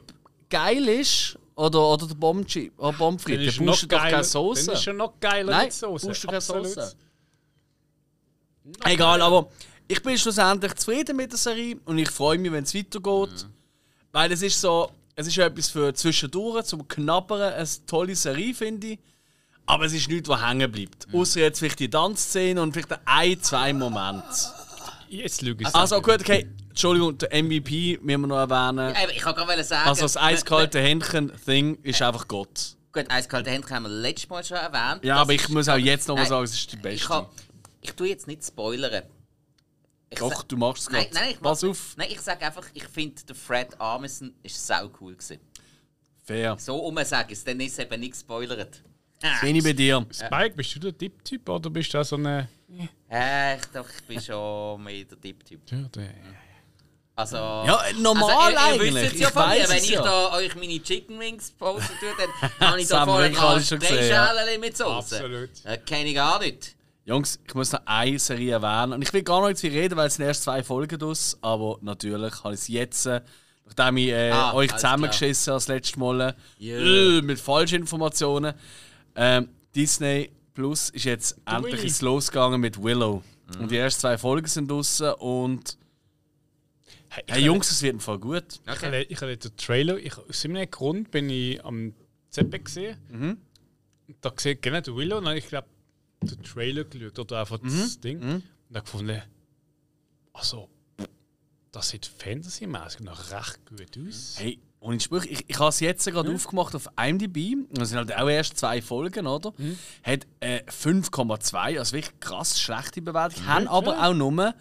geil 0.50 0.88
ist, 0.90 1.38
oder, 1.56 1.80
oder 1.86 2.08
der 2.08 2.16
Bombchip, 2.16 2.78
oder 2.78 2.94
Bombfried, 2.98 3.40
Dann 3.48 3.56
dann 3.58 3.66
brauchst 3.68 3.84
du 3.84 3.88
doch 3.88 3.98
keine 4.00 4.12
Dann 4.12 4.24
Soße. 4.24 4.72
ist 4.74 4.84
schon 4.84 4.98
noch 4.98 5.20
geiler 5.20 5.52
Nein, 5.52 5.66
mit 5.66 5.74
Soße. 5.74 6.08
brauchst 6.08 6.24
du 6.24 6.28
keine. 6.28 6.42
Soße. 6.42 6.96
Egal, 8.86 9.22
aber 9.22 9.50
ich 9.94 10.02
bin 10.04 10.18
schlussendlich 10.18 10.74
zufrieden 10.76 11.16
mit 11.16 11.32
der 11.32 11.38
Serie 11.38 11.78
und 11.86 11.98
ich 11.98 12.10
freue 12.10 12.38
mich, 12.40 12.52
wenn 12.52 12.64
es 12.64 12.74
weitergeht. 12.74 13.48
Weil 14.12 14.32
es 14.32 14.42
ist 14.42 14.60
so, 14.60 14.92
es 15.16 15.28
ist 15.28 15.38
etwas 15.38 15.70
für 15.70 15.94
zwischendurch, 15.94 16.66
zum 16.66 16.88
Knabbern, 16.88 17.54
eine 17.54 17.68
tolle 17.88 18.16
Serie, 18.16 18.54
finde 18.54 18.88
ich. 18.88 19.00
Aber 19.66 19.86
es 19.86 19.94
ist 19.94 20.10
nichts, 20.10 20.28
was 20.28 20.42
hängen 20.46 20.72
bleibt. 20.72 21.08
Außer 21.14 21.40
jetzt 21.40 21.60
vielleicht 21.60 21.80
die 21.80 21.90
Tanzszene 21.90 22.62
und 22.62 22.74
vielleicht 22.74 23.00
ein, 23.06 23.42
zwei 23.42 23.72
Momente. 23.74 24.26
Jetzt 25.10 25.42
lüge 25.42 25.64
ich 25.64 25.76
Also 25.76 26.02
gut, 26.02 26.22
okay. 26.22 26.48
Entschuldigung, 26.70 27.18
der 27.20 27.44
MVP 27.44 28.00
müssen 28.02 28.22
wir 28.22 28.28
noch 28.28 28.38
erwähnen. 28.38 28.96
Eben, 29.02 29.12
Ich 29.16 29.22
kann 29.22 29.36
gerade 29.36 29.64
sagen. 29.64 29.88
Also 29.88 30.02
das 30.02 30.18
eiskalte 30.18 30.80
Händchen-Thing 30.80 31.78
ist 31.84 32.02
einfach 32.02 32.28
Gott. 32.28 32.76
Gut, 32.92 33.06
eiskalte 33.10 33.52
Händchen 33.52 33.76
haben 33.76 33.84
wir 33.84 33.90
letztes 33.90 34.30
Mal 34.30 34.44
schon 34.44 34.58
erwähnt. 34.58 35.04
Ja, 35.04 35.16
Das 35.16 35.22
aber 35.22 35.34
ich 35.34 35.48
muss 35.50 35.70
auch 35.70 35.78
jetzt 35.78 36.08
noch 36.08 36.16
mal 36.16 36.26
sagen, 36.26 36.44
es 36.44 36.54
ist 36.54 36.72
die 36.72 36.76
Ich, 36.78 36.82
beste. 36.82 37.08
kann, 37.08 37.26
ich 37.82 37.92
tue 37.94 38.08
jetzt 38.08 38.26
nicht 38.28 38.44
spoilern. 38.44 39.04
Ich 40.14 40.20
Doch, 40.20 40.34
sag- 40.36 40.48
du 40.50 40.58
machst 40.58 40.84
es 40.84 40.90
Nein, 40.90 41.04
gerade. 41.04 41.16
nein, 41.16 41.30
ich 41.34 41.42
Pass 41.42 41.62
mach- 41.62 41.70
auf. 41.70 41.94
Nein, 41.98 42.08
ich 42.12 42.22
sage 42.22 42.46
einfach, 42.46 42.66
ich 42.74 42.86
finde, 42.86 43.24
der 43.24 43.36
Fred 43.36 43.80
Armisen 43.80 44.36
ist 44.44 44.66
sau 44.66 44.90
cool 45.02 45.14
gewesen. 45.16 45.40
Fair. 46.24 46.56
So 46.60 46.78
um 46.78 46.98
sagen 47.04 47.30
es, 47.32 47.44
dann 47.44 47.60
ist 47.60 47.74
es 47.74 47.80
eben 47.80 48.00
nicht 48.00 48.12
gespoilert. 48.14 48.82
Bin 49.42 49.56
ich 49.56 49.64
bei 49.64 49.74
dir. 49.74 50.06
Spike, 50.12 50.56
bist 50.56 50.76
du 50.76 50.80
der 50.80 50.98
Tipp-Typ 50.98 51.48
oder 51.50 51.70
bist 51.70 51.94
du 51.94 52.00
auch 52.00 52.04
so 52.06 52.16
eine. 52.18 52.48
Äh, 53.10 53.58
ich 53.58 53.66
doch, 53.74 53.88
ich 53.90 54.04
bin 54.06 54.20
schon 54.22 54.84
mehr 54.84 55.04
der 55.06 55.20
Tipp-Typ. 55.20 55.62
Ja, 55.72 55.78
der, 55.96 56.10
Also, 57.16 57.36
Ja, 57.38 57.84
normal 58.00 58.32
also, 58.56 58.82
ihr, 58.82 58.86
ihr 58.86 58.92
eigentlich. 58.92 59.04
wisst 59.12 59.16
ja 59.22 59.28
Ich 59.28 59.34
von 59.34 59.50
mir, 59.50 59.70
wenn 59.70 59.78
ich 59.84 59.90
ja. 59.92 60.02
da 60.02 60.34
euch 60.34 60.56
meine 60.56 60.82
Chicken 60.82 61.20
Wings 61.20 61.52
posten 61.52 61.94
tue, 62.00 62.10
dann 62.18 62.52
habe 62.70 62.82
ich 62.82 62.88
da 62.88 63.06
vorne 63.06 63.30
drei. 63.32 63.62
Schalen 64.10 64.60
mit 64.60 64.76
Soße. 64.76 64.92
Absolut. 65.18 65.50
Das 65.64 65.80
kenne 65.86 66.10
ich 66.10 66.16
gar 66.16 66.40
nicht. 66.40 66.76
Jungs, 67.06 67.40
ich 67.46 67.54
muss 67.54 67.72
noch 67.74 67.82
eine 67.86 68.18
Serie 68.18 68.54
erwähnen. 68.54 68.94
Und 68.94 69.02
ich 69.02 69.12
will 69.14 69.24
gar 69.24 69.46
nicht 69.48 69.60
viel 69.60 69.72
reden, 69.74 69.98
weil 69.98 70.08
es 70.08 70.16
sind 70.16 70.26
erst 70.26 70.44
zwei 70.44 70.64
Folgen 70.64 71.02
aus. 71.04 71.38
Aber 71.42 71.78
natürlich 71.82 72.44
habe 72.44 72.54
ich 72.54 72.62
es 72.62 72.68
jetzt, 72.70 73.06
äh, 73.08 73.22
nachdem 73.66 73.98
ich 73.98 74.10
äh, 74.10 74.32
Ah, 74.32 74.54
euch 74.54 74.72
zusammengeschissen 74.74 75.52
habe 75.52 75.58
das 75.58 75.68
letzte 75.68 76.00
Mal, 76.00 76.36
Ja. 76.60 76.78
äh, 76.78 77.22
mit 77.22 77.40
falschen 77.40 77.76
Informationen. 77.82 78.54
Ähm, 79.16 79.50
Disney 79.76 80.32
Plus 80.54 80.92
ist 80.92 81.06
jetzt 81.06 81.38
endlich 81.46 81.74
Willy. 81.74 81.88
ins 81.88 82.02
losgegangen 82.02 82.62
mit 82.62 82.82
Willow. 82.82 83.22
Und 83.60 83.70
die 83.70 83.78
ersten 83.78 84.02
zwei 84.02 84.18
Folgen 84.18 84.48
sind 84.48 84.72
draußen 84.72 85.14
und 85.16 85.78
Hey, 87.10 87.24
hey 87.28 87.44
Jungs, 87.44 87.70
es 87.70 87.82
wird 87.84 87.94
im 87.94 88.00
Fall 88.00 88.18
gut. 88.18 88.44
Ich 88.66 88.82
habe 88.82 89.04
ich 89.04 89.22
habe 89.22 89.38
den 89.38 89.56
Trailer, 89.58 89.98
ich, 89.98 90.18
aus 90.18 90.44
irgendeinem 90.44 90.72
Grund 90.72 91.12
bin 91.12 91.30
ich 91.30 91.64
am 91.64 91.94
ZB 92.32 92.64
gesehen. 92.64 92.98
Mhm. 93.10 93.38
Da 94.22 94.30
gesehen, 94.30 94.58
genau, 94.62 94.80
Willow, 94.96 95.18
und 95.18 95.28
ich 95.28 95.48
glaube 95.48 95.68
den 96.32 96.44
Trailer 96.44 96.84
geschaut 96.84 97.20
oder 97.20 97.40
einfach 97.42 97.62
Mhm. 97.62 97.80
das 97.80 98.00
Ding. 98.00 98.22
Und 98.22 98.44
dann 98.70 98.84
gefunden, 98.84 99.22
also, 100.34 100.70
das 101.72 101.90
sieht 101.90 102.06
fantasymäßig 102.06 103.02
noch 103.02 103.32
recht 103.32 103.60
gut 103.66 103.98
aus. 104.08 104.36
Hey, 104.38 104.60
und 104.80 104.98
ich 104.98 105.04
sprich, 105.04 105.32
ich, 105.32 105.46
ich 105.48 105.60
habe 105.60 105.70
es 105.70 105.80
jetzt 105.80 106.06
gerade 106.06 106.34
aufgemacht 106.34 106.76
auf 106.76 106.90
IMDb. 107.00 107.56
Das 107.72 107.90
sind 107.90 107.98
halt 108.00 108.14
auch 108.16 108.28
erst 108.30 108.58
zwei 108.58 108.82
Folgen, 108.82 109.28
oder? 109.28 109.54
Hat 110.04 110.28
äh, 110.42 110.62
5,2, 110.70 111.80
also 111.80 111.94
wirklich 111.94 112.20
krass 112.20 112.60
schlechte 112.60 113.02
Bewertung. 113.02 113.46
Haben 113.48 113.68
aber 113.70 114.06
auch 114.06 114.14
nur 114.14 114.54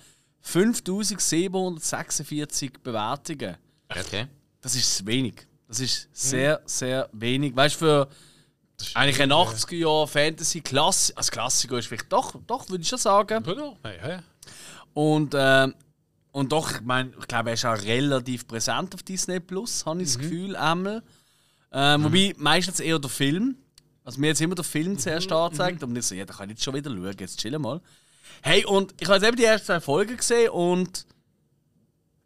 5746 0.43 2.73
Bewertungen. 2.83 3.57
Okay. 3.89 4.27
Das 4.61 4.75
ist 4.77 5.05
wenig. 5.07 5.47
Das 5.69 5.81
ist 5.81 6.09
sehr, 6.13 6.61
sehr 6.67 7.09
wenig. 7.13 7.57
Weißt 7.57 7.77
du, 7.77 7.79
für 7.79 8.09
eigentlich 8.95 9.21
ein 9.23 9.33
80er 9.33 9.75
Jahre 9.75 10.09
Fantasy 10.09 10.61
Klassiker, 10.61 11.19
also 11.19 11.31
Klassiker 11.31 11.79
ist 11.79 11.87
vielleicht 11.87 12.13
doch, 12.13 12.35
doch, 12.47 12.69
würde 12.69 12.83
ich 12.83 12.89
schon 12.89 12.99
sagen. 12.99 13.45
Oder? 13.45 13.77
Hey, 13.83 13.99
hey. 14.01 14.19
Und, 14.95 15.35
ähm, 15.37 15.75
und 16.33 16.53
doch, 16.53 16.73
ich 16.73 16.81
meine, 16.81 17.13
ich 17.19 17.27
glaube, 17.29 17.51
er 17.51 17.55
ist 17.55 17.65
auch 17.65 17.81
relativ 17.83 18.47
präsent 18.47 18.95
auf 18.95 19.03
Disney 19.03 19.41
Plus, 19.41 19.85
habe 19.87 20.03
ich 20.03 20.09
das 20.09 20.19
Gefühl, 20.19 20.57
einmal. 20.57 21.03
Ähm, 21.73 22.05
Wobei 22.05 22.35
meistens 22.37 22.81
eher 22.81 22.99
der 22.99 23.11
Film. 23.11 23.57
Also 24.05 24.21
mir 24.21 24.29
jetzt 24.29 24.41
immer 24.41 24.55
der 24.55 24.65
Film 24.65 24.99
zuerst 24.99 25.31
angezeigt. 25.31 25.83
Und 25.83 25.97
ich 25.97 26.05
so, 26.05 26.15
ja, 26.15 26.25
da 26.25 26.35
kann 26.35 26.49
ich 26.49 26.57
jetzt 26.57 26.65
schon 26.65 26.75
wieder 26.75 26.91
schauen, 26.91 27.17
jetzt 27.19 27.39
chillen 27.39 27.63
mal. 27.63 27.81
Hey, 28.43 28.65
und 28.65 28.95
ich 29.01 29.07
habe 29.09 29.17
jetzt 29.17 29.27
eben 29.27 29.37
die 29.37 29.45
ersten 29.45 29.67
zwei 29.67 29.81
Folgen 29.81 30.17
gesehen 30.17 30.51
und 30.51 31.07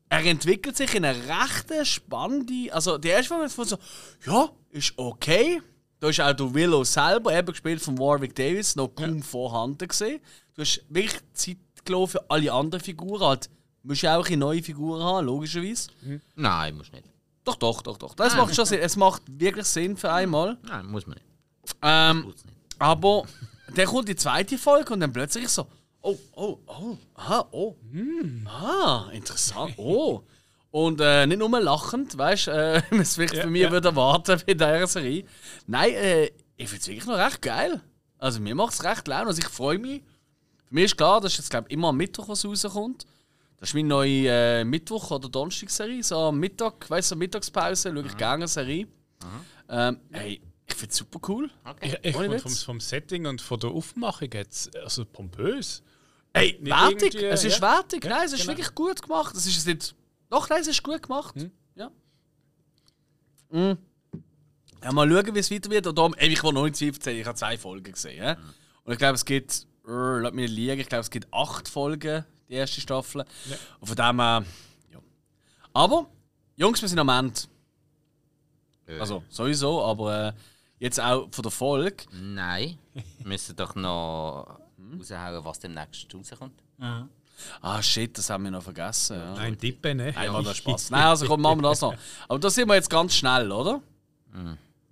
er 0.08 0.24
entwickelt 0.24 0.76
sich 0.76 0.94
in 0.94 1.04
eine 1.04 1.18
recht 1.18 1.86
spannende. 1.86 2.72
Also 2.72 2.96
die 2.98 3.08
erste 3.08 3.34
Folge 3.34 3.58
war 3.58 3.64
so, 3.64 3.78
ja, 4.24 4.50
ist 4.70 4.94
okay. 4.96 5.60
Da 5.98 6.08
ist 6.08 6.20
auch 6.20 6.32
der 6.32 6.52
Willow 6.54 6.84
selber, 6.84 7.34
eben 7.36 7.48
gespielt 7.48 7.80
von 7.80 7.98
Warwick 7.98 8.34
Davis, 8.34 8.76
noch 8.76 8.88
kaum 8.88 9.22
vorhanden 9.22 9.88
gesehen. 9.88 10.20
Du 10.54 10.62
hast 10.62 10.84
wirklich 10.88 11.20
Zeit 11.32 11.56
gelassen 11.84 12.08
für 12.08 12.30
alle 12.30 12.52
anderen 12.52 12.84
Figuren. 12.84 13.22
Halt, 13.22 13.46
du 13.82 13.88
musst 13.88 14.02
ja 14.02 14.16
auch 14.16 14.26
eine 14.26 14.36
neue 14.36 14.62
Figuren 14.62 15.02
haben, 15.02 15.26
logischerweise. 15.26 15.88
Nein, 16.34 16.76
muss 16.76 16.92
nicht. 16.92 17.04
Doch, 17.44 17.56
doch, 17.56 17.80
doch, 17.80 17.96
doch. 17.96 18.14
Das 18.14 18.36
macht 18.36 18.54
schon 18.54 18.66
Sinn. 18.66 18.80
Es 18.80 18.96
macht 18.96 19.22
wirklich 19.26 19.66
Sinn 19.66 19.96
für 19.96 20.12
einmal. 20.12 20.58
Nein, 20.62 20.86
muss 20.86 21.06
man 21.06 21.14
nicht. 21.14 21.76
Ähm, 21.82 22.26
nicht. 22.26 22.44
aber 22.78 23.24
dann 23.74 23.86
kommt 23.86 24.08
die 24.08 24.16
zweite 24.16 24.58
Folge 24.58 24.92
und 24.92 25.00
dann 25.00 25.12
plötzlich 25.12 25.48
so, 25.48 25.66
oh, 26.02 26.18
oh, 26.32 26.58
oh, 26.66 26.96
aha, 27.14 27.48
oh, 27.52 27.76
ah, 28.46 29.08
interessant, 29.12 29.74
oh. 29.76 30.22
Und 30.76 31.00
äh, 31.00 31.26
nicht 31.26 31.38
nur 31.38 31.48
lachend, 31.58 32.18
weißt 32.18 32.48
du, 32.48 32.50
äh, 32.50 32.82
wie 32.90 32.96
man 32.96 33.02
es 33.02 33.14
vielleicht 33.14 33.32
Ja, 33.32 33.42
von 33.44 33.50
mir 33.50 33.62
ja. 33.62 33.70
würde 33.70 33.88
erwarten 33.88 34.38
bei 34.46 34.52
dieser 34.52 34.86
Serie. 34.86 35.24
Nein, 35.66 35.94
äh, 35.94 36.26
ich 36.58 36.68
finde 36.68 36.82
es 36.82 36.88
wirklich 36.88 37.06
noch 37.06 37.16
recht 37.16 37.40
geil. 37.40 37.80
Also 38.18 38.40
mir 38.40 38.54
macht 38.54 38.74
es 38.74 38.84
recht 38.84 39.08
laut. 39.08 39.26
Also 39.26 39.38
ich 39.38 39.48
freue 39.48 39.78
mich. 39.78 40.02
Für 40.66 40.74
mich 40.74 40.84
ist 40.84 40.98
klar, 40.98 41.22
dass 41.22 41.38
jetzt 41.38 41.48
glaube 41.48 41.70
immer 41.70 41.88
am 41.88 41.96
Mittwoch 41.96 42.28
was 42.28 42.44
rauskommt. 42.44 43.06
Das 43.56 43.70
ist 43.70 43.74
meine 43.74 43.88
neue 43.88 44.28
äh, 44.28 44.64
Mittwoch- 44.64 45.10
oder 45.12 45.30
Donnerstag-Serie. 45.30 46.02
So 46.02 46.18
am 46.18 46.38
Mittag, 46.38 46.90
weißt 46.90 47.12
du, 47.12 47.16
Mittagspause 47.16 47.90
schaue 47.90 48.06
ich 48.06 48.16
gerne 48.18 48.34
eine 48.34 48.48
Serie. 48.48 48.86
Ähm, 49.70 50.00
hey, 50.12 50.42
ich 50.66 50.74
finde 50.74 50.90
es 50.92 50.98
super 50.98 51.20
cool. 51.30 51.50
Ich, 51.80 51.98
ich 52.02 52.16
Ohne 52.16 52.24
finde 52.24 52.38
vom, 52.40 52.52
vom 52.52 52.80
Setting 52.80 53.24
und 53.24 53.40
von 53.40 53.58
der 53.58 53.70
Aufmachung 53.70 54.28
jetzt, 54.30 54.76
also 54.76 55.06
pompös. 55.06 55.82
Hey, 56.34 56.58
Nicht 56.60 56.66
wertig. 56.66 57.14
Es 57.14 57.44
ist 57.44 57.60
ja. 57.60 57.76
wertig. 57.76 58.04
Nein, 58.04 58.26
es 58.26 58.34
ist 58.34 58.40
genau. 58.40 58.52
wirklich 58.52 58.74
gut 58.74 59.00
gemacht. 59.00 59.34
Es 59.34 59.46
ist 59.46 59.54
jetzt 59.54 59.66
nicht. 59.66 59.94
Doch, 60.28 60.48
nein, 60.48 60.60
es 60.60 60.68
ist 60.68 60.82
gut 60.82 61.02
gemacht. 61.02 61.34
Ja. 61.74 61.90
Mhm. 63.50 63.78
Ja, 64.82 64.92
mal 64.92 65.08
schauen, 65.10 65.34
wie 65.34 65.38
es 65.38 65.50
weiter 65.50 65.70
wird. 65.70 65.86
Und 65.86 65.96
darum, 65.96 66.14
ey, 66.14 66.28
ich 66.28 66.42
war 66.42 66.52
noch 66.52 66.64
nicht 66.64 66.76
15, 66.76 67.16
ich 67.16 67.26
habe 67.26 67.36
zwei 67.36 67.56
Folgen 67.58 67.92
gesehen. 67.92 68.22
Ja? 68.22 68.36
Und 68.84 68.92
ich 68.92 68.98
glaube, 68.98 69.14
es 69.14 69.24
gibt. 69.24 69.66
Uh, 69.86 70.18
lass 70.18 70.32
mich 70.32 70.50
nicht 70.50 70.56
liegen, 70.56 70.80
ich 70.80 70.88
glaube, 70.88 71.02
es 71.02 71.10
gibt 71.10 71.32
acht 71.32 71.68
Folgen, 71.68 72.24
die 72.48 72.54
erste 72.54 72.80
Staffel. 72.80 73.24
Und 73.78 73.86
von 73.86 73.96
dem 73.96 74.20
her. 74.20 74.44
ja. 74.92 74.98
Aber, 75.72 76.08
Jungs, 76.56 76.82
wir 76.82 76.88
sind 76.88 76.98
am 76.98 77.08
Ende. 77.08 77.40
Also, 78.98 79.22
sowieso, 79.28 79.82
aber 79.84 80.28
äh, 80.28 80.32
jetzt 80.78 81.00
auch 81.00 81.28
von 81.30 81.42
der 81.42 81.52
Folge. 81.52 82.04
Nein. 82.12 82.78
Wir 82.94 83.26
müssen 83.26 83.56
doch 83.56 83.74
noch 83.74 84.60
raushauen, 84.78 85.44
was 85.44 85.58
demnächst 85.58 86.12
rauskommt. 86.14 86.62
Ah, 87.60 87.82
shit, 87.82 88.16
das 88.16 88.30
haben 88.30 88.44
wir 88.44 88.50
noch 88.50 88.62
vergessen. 88.62 89.18
Ja. 89.18 89.34
Nein, 89.34 89.58
tippen, 89.58 89.98
ne? 89.98 90.12
Nein, 90.12 90.32
war 90.32 90.42
das 90.42 90.56
Spaß. 90.56 90.90
Nein, 90.90 91.02
also 91.02 91.26
komm, 91.26 91.42
machen 91.42 91.58
wir 91.58 91.68
das 91.68 91.80
noch. 91.80 91.94
Aber 92.28 92.38
da 92.38 92.50
sind 92.50 92.68
wir 92.68 92.74
jetzt 92.74 92.90
ganz 92.90 93.14
schnell, 93.14 93.50
oder? 93.52 93.80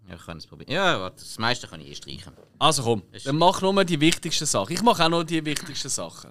Ja, 0.08 0.14
ich 0.14 0.24
kann 0.24 0.38
es 0.38 0.46
probieren. 0.46 0.72
Ja, 0.72 1.00
warte, 1.00 1.16
das 1.20 1.38
meiste 1.38 1.66
kann 1.66 1.80
ich 1.80 1.90
eh 1.90 1.94
streichen. 1.94 2.32
Also 2.58 2.82
komm, 2.82 3.02
dann 3.24 3.36
mach 3.36 3.60
nur 3.62 3.84
die 3.84 4.00
wichtigsten 4.00 4.46
Sachen. 4.46 4.72
Ich 4.72 4.82
mache 4.82 5.04
auch 5.04 5.08
noch 5.08 5.24
die 5.24 5.44
wichtigsten 5.44 5.88
Sachen. 5.88 6.30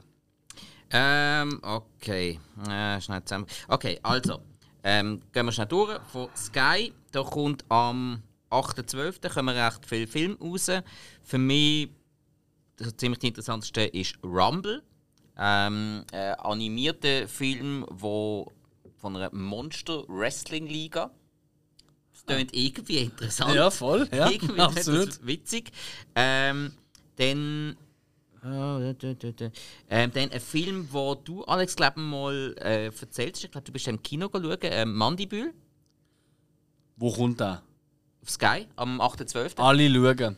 Ähm, 0.92 1.60
okay. 1.64 2.40
Äh, 2.70 3.02
schnell 3.02 3.24
zusammen. 3.24 3.48
Okay, 3.68 4.00
also. 4.04 4.42
Ähm, 4.84 5.22
gehen 5.32 5.46
wir 5.46 5.52
schnell 5.52 5.68
durch. 5.68 6.00
Von 6.12 6.28
Sky, 6.36 6.94
da 7.12 7.24
kommt 7.24 7.64
am 7.70 8.22
8.12. 8.52 9.30
kommen 9.34 9.56
recht 9.56 9.86
viele 9.86 10.08
Filme 10.08 10.38
raus. 10.40 10.70
Für 11.24 11.38
mich 11.38 11.90
der 12.80 12.96
ziemlich 12.98 13.24
interessanteste 13.24 13.82
ist 13.82 14.18
Rumble. 14.24 14.84
Ähm, 15.38 16.04
äh, 16.12 16.34
animierter 16.38 17.28
Film, 17.28 17.86
wo 17.90 18.52
von 18.98 19.16
einer 19.16 19.34
Monster-Wrestling-Liga. 19.34 21.12
Das 22.14 22.26
klingt 22.26 22.56
irgendwie 22.56 22.98
interessant. 23.00 23.56
Ja, 23.56 23.70
voll. 23.72 24.08
Ja, 24.14 24.30
Irgendwie 24.30 24.60
absolut. 24.62 25.10
Das 25.10 25.26
witzig. 25.26 25.72
Ähm, 26.16 26.72
dann. 27.18 27.76
Oh, 28.46 28.80
da, 28.80 28.94
da, 28.94 29.14
da, 29.14 29.32
da. 29.32 29.52
Ähm, 29.90 30.12
dann 30.14 30.32
ein 30.32 30.40
Film, 30.40 30.88
wo 30.92 31.16
du, 31.16 31.44
Alex, 31.46 31.76
glaub 31.76 31.96
mal 31.98 32.56
äh, 32.60 32.86
erzählst. 32.88 33.44
Ich 33.44 33.52
glaube, 33.52 33.66
du 33.66 33.72
bist 33.72 33.88
im 33.88 34.02
Kino 34.04 34.30
schauen. 34.30 34.58
Ähm, 34.64 34.94
Mandibül 34.96 35.54
Wo 36.98 37.12
kommt 37.12 37.40
der? 37.40 37.64
auf 38.22 38.30
Sky 38.30 38.68
am 38.76 39.02
8.12. 39.02 39.60
Alle 39.60 39.90
schauen. 39.90 40.36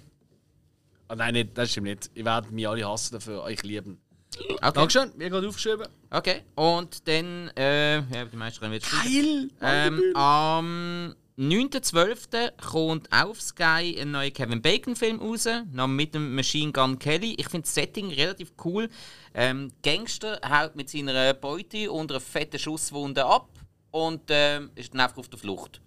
Ah, 1.08 1.16
nein, 1.16 1.34
nicht, 1.34 1.56
das 1.58 1.72
stimmt 1.72 1.88
nicht. 1.88 2.10
Ich 2.16 2.26
werde 2.26 2.52
mich 2.52 2.68
alle 2.68 2.88
hassen 2.88 3.14
dafür. 3.14 3.48
Ich 3.50 3.62
liebe 3.64 3.90
ihn. 3.92 3.98
Okay. 4.38 4.72
Dankeschön, 4.74 5.12
mir 5.16 5.30
gerade 5.30 5.48
aufgeschrieben. 5.48 5.88
okay. 6.12 6.42
Und 6.56 7.08
dann, 7.08 7.50
äh, 7.58 7.98
ja, 7.98 8.26
die 8.26 8.36
meisten 8.38 8.60
können 8.60 8.72
wir 8.74 8.80
jetzt 8.80 8.92
Geil! 8.92 9.50
Ähm, 9.62 10.16
am 10.16 11.16
9.12. 11.38 12.52
kommt 12.62 13.12
auf 13.12 13.42
Sky 13.42 13.98
ein 14.00 14.12
neuer 14.12 14.32
Kevin 14.32 14.62
Bacon-Film 14.62 15.20
raus, 15.20 15.48
noch 15.72 15.88
mit 15.88 16.16
dem 16.16 16.34
Machine 16.36 16.72
Gun 16.72 16.98
Kelly. 16.98 17.36
Ich 17.38 17.48
finde 17.50 17.66
das 17.66 17.76
Setting 17.76 18.12
relativ 18.12 18.54
cool. 18.64 18.90
Ähm, 19.34 19.72
Gangster 19.84 20.40
haut 20.48 20.76
mit 20.76 20.90
seiner 20.90 21.34
Beute 21.34 21.92
unter 21.92 22.16
einer 22.16 22.22
fetten 22.22 22.58
Schusswunde 22.60 23.26
ab 23.26 23.50
und 23.92 24.22
ähm, 24.30 24.72
ist 24.76 24.94
dann 24.94 25.02
einfach 25.02 25.18
auf 25.18 25.30
der 25.30 25.40
Flucht. 25.40 25.82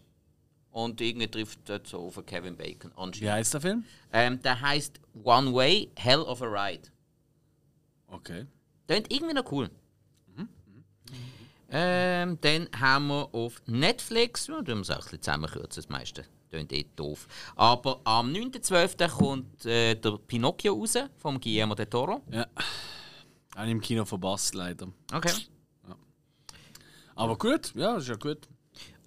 Und 0.70 1.00
irgendwie 1.00 1.28
trifft 1.28 1.60
dort 1.64 1.86
so 1.86 1.98
auf 2.06 2.24
Kevin 2.26 2.56
Bacon 2.56 2.90
Wie 2.94 3.00
anscheinend. 3.00 3.32
heißt 3.32 3.54
der 3.54 3.60
Film? 3.62 3.84
Ähm, 4.12 4.40
der 4.42 4.60
heißt 4.60 5.00
One 5.24 5.54
Way, 5.54 5.90
Hell 5.96 6.20
of 6.20 6.42
a 6.42 6.46
Ride. 6.46 6.88
Okay. 8.08 8.46
Klingt 8.86 9.12
irgendwie 9.12 9.34
noch 9.34 9.50
cool. 9.52 9.70
Ähm, 11.70 12.38
dann 12.40 12.68
haben 12.80 13.08
wir 13.08 13.28
auf 13.34 13.60
Netflix, 13.66 14.46
ja, 14.46 14.56
tun 14.56 14.66
wir 14.66 14.80
es 14.80 14.90
auch 14.90 14.96
ein 14.96 15.02
bisschen 15.02 15.20
zusammenkürzen, 15.22 15.82
das 15.82 15.88
meiste 15.90 16.24
klingt 16.48 16.72
eh 16.72 16.86
doof. 16.96 17.26
Aber 17.56 18.00
am 18.04 18.32
9.12. 18.32 19.08
kommt 19.08 19.66
äh, 19.66 19.94
der 19.94 20.18
Pinocchio 20.26 20.74
raus, 20.74 20.98
vom 21.16 21.40
Guillermo 21.40 21.74
del 21.74 21.86
Toro. 21.86 22.22
Ja. 22.30 22.46
Ich 23.64 23.70
im 23.70 23.80
Kino 23.80 24.04
verpasst, 24.04 24.54
leider. 24.54 24.88
Okay. 25.12 25.32
Aber 27.16 27.36
gut, 27.36 27.74
ja, 27.74 27.96
ist 27.96 28.08
ja 28.08 28.14
gut. 28.14 28.48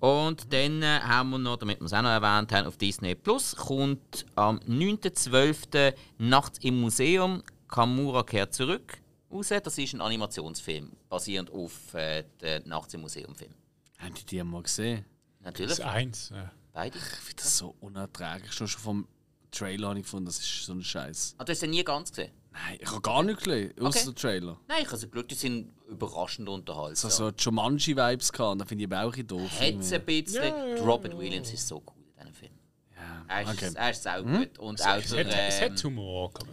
Und 0.01 0.51
dann 0.51 0.81
äh, 0.81 0.99
haben 0.99 1.29
wir 1.29 1.37
noch, 1.37 1.57
damit 1.57 1.79
wir 1.79 1.85
es 1.85 1.93
auch 1.93 2.01
noch 2.01 2.09
erwähnt 2.09 2.51
haben, 2.51 2.67
auf 2.67 2.75
Disney 2.75 3.15
Plus 3.15 3.55
kommt 3.55 4.25
am 4.35 4.57
9.12. 4.59 5.93
Nachts 6.17 6.59
im 6.59 6.81
Museum 6.81 7.43
Kamura 7.71 8.21
kehrt 8.23 8.53
zurück 8.53 9.01
raus. 9.31 9.47
Das 9.49 9.77
ist 9.77 9.93
ein 9.93 10.01
Animationsfilm, 10.01 10.91
basierend 11.09 11.49
auf 11.51 11.93
äh, 11.95 12.23
den 12.41 12.67
Nachts 12.67 12.93
im 12.93 13.01
Museum-Film. 13.01 13.53
Haben 13.97 14.13
die 14.13 14.25
die 14.25 14.43
mal 14.43 14.61
gesehen? 14.61 15.05
Natürlich, 15.39 15.77
Das 15.77 15.79
eins. 15.85 16.29
Ja. 16.33 16.51
beide. 16.73 16.97
Ich 16.97 17.03
finde 17.03 17.41
das 17.43 17.57
so 17.57 17.75
unerträglich. 17.79 18.51
Schon 18.53 18.67
schon 18.67 18.81
vom 18.81 19.07
Trailer 19.51 19.89
habe 19.89 19.99
ich 19.99 20.05
gefunden, 20.05 20.25
das 20.27 20.39
ist 20.39 20.65
so 20.65 20.73
ein 20.73 20.83
Scheiß. 20.83 21.35
Ah, 21.37 21.43
du 21.43 21.51
hast 21.51 21.61
den 21.61 21.71
nie 21.71 21.83
ganz 21.83 22.09
gesehen? 22.11 22.31
Nein, 22.53 22.77
ich 22.81 22.89
habe 22.91 23.01
gar 23.01 23.23
nicht 23.23 23.43
gesehen, 23.43 23.73
außer 23.79 23.87
Okay. 23.99 24.05
der 24.05 24.15
Trailer. 24.15 24.57
Nein, 24.67 24.77
ich 24.83 24.91
habe 24.91 25.07
geschaut, 25.07 25.31
die 25.31 25.35
sind 25.35 25.73
überraschend 25.87 26.49
unterhaltsam. 26.49 27.07
Es 27.09 27.19
hat 27.19 27.39
so 27.41 27.49
Jumanji-Vibes 27.51 28.31
gehabt, 28.33 28.59
da 28.61 28.65
finde 28.65 28.83
ich 28.83 28.91
aber 28.91 29.07
auch 29.07 29.15
ein 29.15 29.25
doof. 29.27 29.49
Hat 29.59 29.73
es 29.75 29.93
ein 29.93 30.05
bisschen. 30.05 30.43
Ja, 30.43 30.75
ja, 30.75 31.17
Williams 31.17 31.51
ist 31.53 31.67
so 31.67 31.77
cool 31.77 32.03
in 32.05 32.13
diesem 32.17 32.33
Film. 32.33 32.51
Ja, 32.95 33.25
Er 33.29 33.41
ist, 33.43 33.49
okay. 33.63 33.71
er 33.75 33.89
ist 33.91 34.07
auch 34.07 34.23
gut. 34.23 34.57
Und 34.59 34.81
auch 34.85 34.97
Es, 34.97 35.09
der, 35.11 35.25
hat, 35.25 35.33
es 35.49 35.61
ähm, 35.61 35.71
hat 35.71 35.83
Humor. 35.85 36.33
kann 36.33 36.49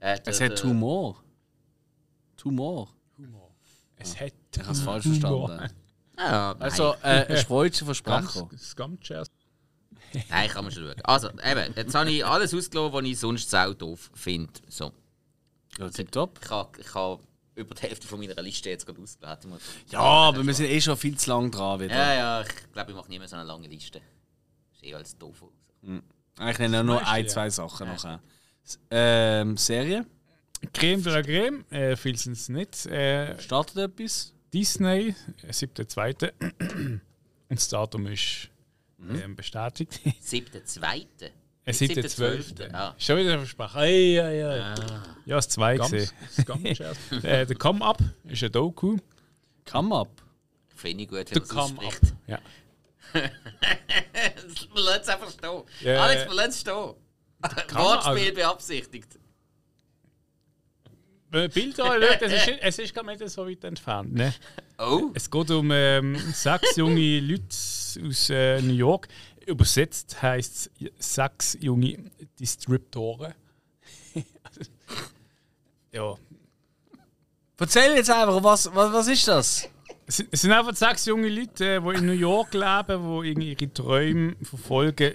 man- 0.00 0.08
äh, 0.08 0.20
Es 0.24 0.40
hat 0.40 0.62
Humor. 0.64 1.22
Humor. 2.44 2.88
Humor. 3.16 3.50
Es 3.96 4.18
hat 4.20 4.32
Ich 4.54 4.62
habe 4.62 4.72
es 4.72 4.80
falsch 4.80 5.04
verstanden. 5.06 5.70
Ah. 6.16 6.52
Also, 6.58 6.94
äh, 7.02 7.26
ein 7.26 7.44
Ganz 7.48 7.78
Versprecher. 7.78 8.48
Scumchairs. 8.58 9.28
Nein, 10.30 10.48
kann 10.48 10.64
man 10.64 10.72
schon 10.72 10.84
schauen. 10.84 11.00
Also, 11.04 11.28
eben, 11.30 11.74
jetzt 11.76 11.94
habe 11.94 12.10
ich 12.10 12.24
alles 12.24 12.54
ausgelassen, 12.54 12.92
was 12.92 13.04
ich 13.04 13.18
sonst 13.18 13.50
sau 13.50 13.72
doof 13.74 14.10
finde. 14.14 14.52
So. 14.68 14.92
Ja, 15.78 15.88
tipptopp. 15.90 16.40
Ich 16.42 16.50
habe 16.50 16.80
ich 16.80 16.94
habe 16.94 17.22
über 17.54 17.74
die 17.74 17.82
Hälfte 17.82 18.06
von 18.06 18.18
meiner 18.18 18.40
Liste 18.42 18.70
jetzt 18.70 18.86
gerade 18.86 19.00
ausgeladen. 19.00 19.52
Ja, 19.90 20.00
aber 20.00 20.44
wir 20.46 20.54
sind 20.54 20.66
eh 20.66 20.80
schon 20.80 20.96
viel 20.96 21.16
zu 21.16 21.30
lang 21.30 21.50
dran 21.50 21.80
wieder. 21.80 21.94
Ja, 21.94 22.14
ja, 22.14 22.40
ich 22.42 22.72
glaube, 22.72 22.90
ich 22.90 22.96
mache 22.96 23.08
nicht 23.08 23.18
mehr 23.18 23.28
so 23.28 23.36
eine 23.36 23.44
lange 23.44 23.68
Liste. 23.68 24.00
Ist 24.72 24.84
eh 24.84 24.94
alles 24.94 25.16
doof. 25.18 25.42
aus. 25.42 26.50
Ich 26.50 26.58
nenne 26.58 26.84
nur 26.84 27.06
ein, 27.06 27.24
ja. 27.24 27.28
zwei 27.30 27.50
Sachen 27.50 27.88
nachher. 27.88 28.20
Ähm, 28.90 29.56
Serie? 29.56 30.06
Creme 30.72 31.02
de 31.02 31.12
la 31.12 31.22
Creme, 31.22 31.64
äh, 31.70 31.96
viel 31.96 32.16
sind 32.16 32.32
es 32.32 32.48
nicht. 32.48 32.86
Äh, 32.86 33.38
Startet 33.40 33.76
etwas? 33.76 34.32
Disney, 34.52 35.14
äh, 35.42 35.52
7.2. 35.52 36.32
Und 36.60 37.00
das 37.48 37.68
Datum 37.68 38.06
ist 38.06 38.48
ähm, 39.00 39.36
bestätigt. 39.36 40.00
Siebter, 40.20 40.64
zweiter. 40.64 41.30
Äh, 41.64 41.70
7.12. 41.70 42.72
Ah. 42.72 42.94
Schon 42.98 43.18
wieder 43.18 43.38
versprochen. 43.38 43.78
Ei, 43.78 44.20
ei, 44.20 44.46
ei. 44.46 44.60
Ah. 44.60 45.16
Ja, 45.26 45.36
das 45.36 45.48
2 45.50 45.76
gesehen. 45.76 46.10
äh, 47.22 47.46
der 47.46 47.56
Come 47.56 47.84
Up 47.84 47.98
ist 48.24 48.42
ein 48.42 48.52
Doku. 48.52 48.96
Come 49.70 49.94
up. 49.94 50.22
Finde 50.74 51.04
ich 51.04 51.08
gut, 51.08 51.18
wenn 51.18 51.46
Der 51.46 51.54
man 51.54 51.76
Come 51.76 51.86
Up. 51.86 52.00
Ja. 52.26 52.40
Lassen 54.74 55.00
es 55.02 55.08
einfach 55.08 55.30
stehen. 55.30 55.96
Alex, 55.96 56.26
wir 56.26 56.34
lassen 56.34 56.50
es 56.50 56.60
stehen. 56.60 56.94
Man, 57.40 57.50
Wortspiel 57.74 58.18
also- 58.28 58.34
beabsichtigt. 58.34 59.18
Man 61.30 61.50
Bilder 61.50 61.84
anschaut, 61.90 62.22
es 62.22 62.32
ist, 62.32 62.58
es 62.62 62.78
ist 62.78 62.94
gar 62.94 63.02
nicht 63.04 63.28
so 63.28 63.46
weit 63.46 63.62
entfernt. 63.64 64.14
Ne? 64.14 64.32
Oh, 64.78 65.10
Es 65.12 65.30
geht 65.30 65.50
um 65.50 65.70
ähm, 65.72 66.16
sechs 66.32 66.76
junge 66.76 67.20
Leute 67.20 67.44
aus 68.08 68.30
äh, 68.30 68.62
New 68.62 68.72
York. 68.72 69.08
Übersetzt 69.46 70.22
heißt 70.22 70.70
es 70.80 71.14
sechs 71.14 71.58
junge 71.60 71.98
Distriptoren. 72.40 73.34
ja. 75.92 76.14
Erzähl 77.60 77.94
jetzt 77.96 78.10
einfach, 78.10 78.42
was, 78.42 78.74
was, 78.74 78.92
was 78.92 79.08
ist 79.08 79.28
das? 79.28 79.68
Es 80.06 80.16
sind- 80.16 80.28
es 80.32 80.40
sind 80.40 80.52
einfach 80.52 80.74
sechs 80.74 81.04
junge 81.04 81.28
Leute, 81.28 81.74
äh, 81.76 81.80
die 81.80 81.98
in 81.98 82.06
New 82.06 82.12
York 82.12 82.54
leben, 82.54 83.38
die 83.38 83.50
ihre 83.52 83.72
Träume 83.74 84.34
verfolgen. 84.42 85.12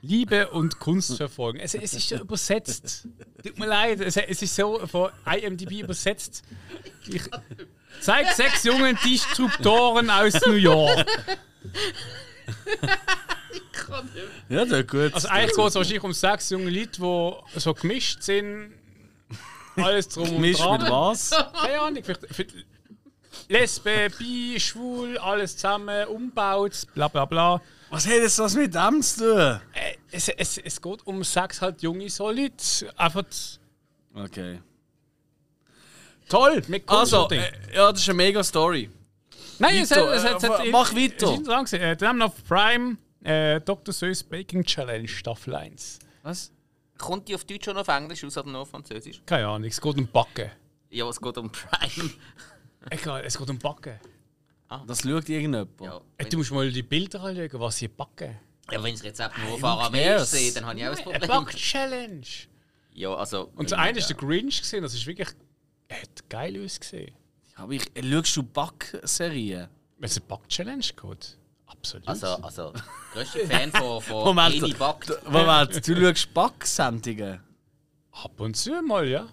Liebe 0.00 0.48
und 0.50 0.78
Kunst 0.78 1.16
verfolgen. 1.16 1.58
Es, 1.58 1.74
es 1.74 1.92
ist 1.92 2.10
ja 2.10 2.20
übersetzt. 2.20 3.08
Tut 3.42 3.58
mir 3.58 3.66
leid, 3.66 4.00
es, 4.00 4.16
es 4.16 4.42
ist 4.42 4.54
so 4.54 4.86
von 4.86 5.10
IMDb 5.26 5.80
übersetzt. 5.80 6.42
Ich 7.08 7.22
zeig 8.00 8.28
sechs 8.32 8.64
jungen 8.64 8.96
Disruptoren 9.04 10.08
aus 10.10 10.34
New 10.46 10.52
York. 10.52 11.06
Ja, 14.48 14.64
das 14.64 14.80
ist 14.80 14.88
gut. 14.88 15.14
Also 15.14 15.28
eigentlich 15.28 15.56
geht 15.56 15.66
es 15.66 15.74
wahrscheinlich 15.74 16.02
um 16.02 16.12
sechs 16.12 16.50
junge 16.50 16.70
Leute, 16.70 17.00
die 17.00 17.60
so 17.60 17.74
gemischt 17.74 18.22
sind. 18.22 18.74
Alles 19.76 20.08
drum 20.08 20.28
und 20.30 20.40
Misch 20.40 20.58
dran. 20.58 20.82
mit 20.82 20.90
was? 20.90 21.30
Keine 21.30 21.80
Ahnung, 21.80 22.02
Lesbe, 23.48 24.08
Bi, 24.18 24.58
Schwul, 24.60 25.16
alles 25.18 25.56
zusammen, 25.56 26.06
umbaut, 26.08 26.86
bla 26.94 27.08
bla 27.08 27.24
bla. 27.24 27.62
Was 27.90 28.06
hat 28.06 28.14
jetzt 28.14 28.38
das 28.38 28.54
mit 28.54 28.74
dem 28.74 29.02
zu 29.02 29.18
tun? 29.20 29.60
Äh, 29.74 29.96
Es, 30.10 30.28
es, 30.28 30.58
es 30.58 30.80
geht 30.80 31.06
um 31.06 31.22
sechs 31.24 31.60
halt 31.60 31.82
junge 31.82 32.08
so 32.10 32.30
Leute. 32.30 32.92
Einfach 32.96 33.24
Okay. 34.14 34.60
Toll! 36.28 36.62
Mit 36.68 36.88
Also, 36.88 37.28
äh, 37.30 37.50
ja, 37.74 37.90
das 37.90 38.00
ist 38.02 38.08
eine 38.08 38.16
mega 38.16 38.42
Story. 38.44 38.90
Nein, 39.58 39.76
es 39.76 39.90
hat, 39.90 39.98
es 40.08 40.24
hat, 40.24 40.42
es 40.42 40.48
hat, 40.48 40.66
äh, 40.66 40.70
mach 40.70 40.90
es 40.90 40.96
weiter. 40.96 41.32
interessant 41.34 41.68
gewesen. 41.70 41.82
Äh, 41.82 41.96
Dann 41.96 42.08
haben 42.08 42.18
wir 42.18 42.24
auf 42.26 42.44
Prime 42.44 42.96
äh, 43.24 43.60
Dr. 43.60 43.92
Seuss 43.94 44.22
Baking 44.22 44.64
Challenge 44.64 45.08
Staffel 45.08 45.54
1. 45.54 45.98
Was? 46.22 46.52
kommt 46.98 47.28
die 47.28 47.34
auf 47.36 47.44
Deutsch 47.44 47.68
oder 47.68 47.80
auf 47.82 47.88
Englisch 47.88 48.24
aus 48.24 48.36
oder 48.36 48.50
nur 48.50 48.62
auf 48.62 48.70
Französisch? 48.70 49.22
Keine 49.24 49.46
Ahnung, 49.46 49.68
es 49.68 49.80
geht 49.80 49.96
um 49.96 50.06
Backen. 50.08 50.50
Ja, 50.90 51.08
es 51.08 51.20
geht 51.20 51.38
um 51.38 51.50
Prime. 51.50 52.10
Egal, 52.90 53.22
es 53.24 53.38
geht 53.38 53.48
um 53.48 53.58
Backen. 53.58 54.00
Das 54.86 55.00
schaut 55.02 55.28
irgendjemand. 55.28 55.70
Ja, 55.80 56.00
Du 56.28 56.36
musst 56.38 56.50
mal 56.52 56.70
die 56.70 56.82
Bilder 56.82 57.22
anschauen, 57.22 57.48
was 57.60 57.76
sie 57.78 57.88
backen. 57.88 58.36
ja 58.70 58.82
wenn 58.82 58.92
ich 58.94 59.00
das 59.00 59.04
Rezept 59.04 59.38
nur 59.38 59.54
auf 59.54 59.64
Aramäisch 59.64 60.22
sehe, 60.24 60.52
dann 60.52 60.66
habe 60.66 60.78
ich 60.78 60.86
auch 60.86 60.90
ein 60.92 60.98
Eine 60.98 61.18
Problem. 61.26 61.44
Back-Challenge. 61.44 62.26
Ja, 62.92 63.14
also. 63.14 63.50
Und 63.56 63.70
der 63.70 63.78
eine 63.78 63.98
ist 63.98 64.08
der 64.10 64.16
Grinch 64.16 64.60
gesehen, 64.60 64.82
das 64.82 64.92
ist 64.94 65.06
wirklich. 65.06 65.28
Er 65.88 66.02
hat 66.02 66.28
geil 66.28 66.62
ausgesehen. 66.64 67.12
Aber 67.54 67.72
ich, 67.72 67.84
äh, 67.96 68.02
schaust 68.02 68.36
du 68.36 68.42
Back-Serien? 68.42 69.68
Wenn 69.98 70.04
es 70.10 70.16
eine 70.18 70.26
Back-Challenge 70.26 70.80
geht. 70.84 71.38
Absolut. 71.66 72.08
Also, 72.08 72.26
also, 72.26 72.72
größter 73.12 73.40
Fan 73.46 73.70
von, 73.72 74.00
von 74.02 74.24
Moment, 74.24 74.54
Eni 74.56 74.72
d- 74.72 75.14
Moment, 75.30 75.88
du 75.88 75.96
schaust 75.96 76.34
Back-Sendungen? 76.34 77.40
Ab 78.12 78.40
und 78.40 78.56
zu 78.56 78.82
mal, 78.82 79.08
ja. 79.08 79.28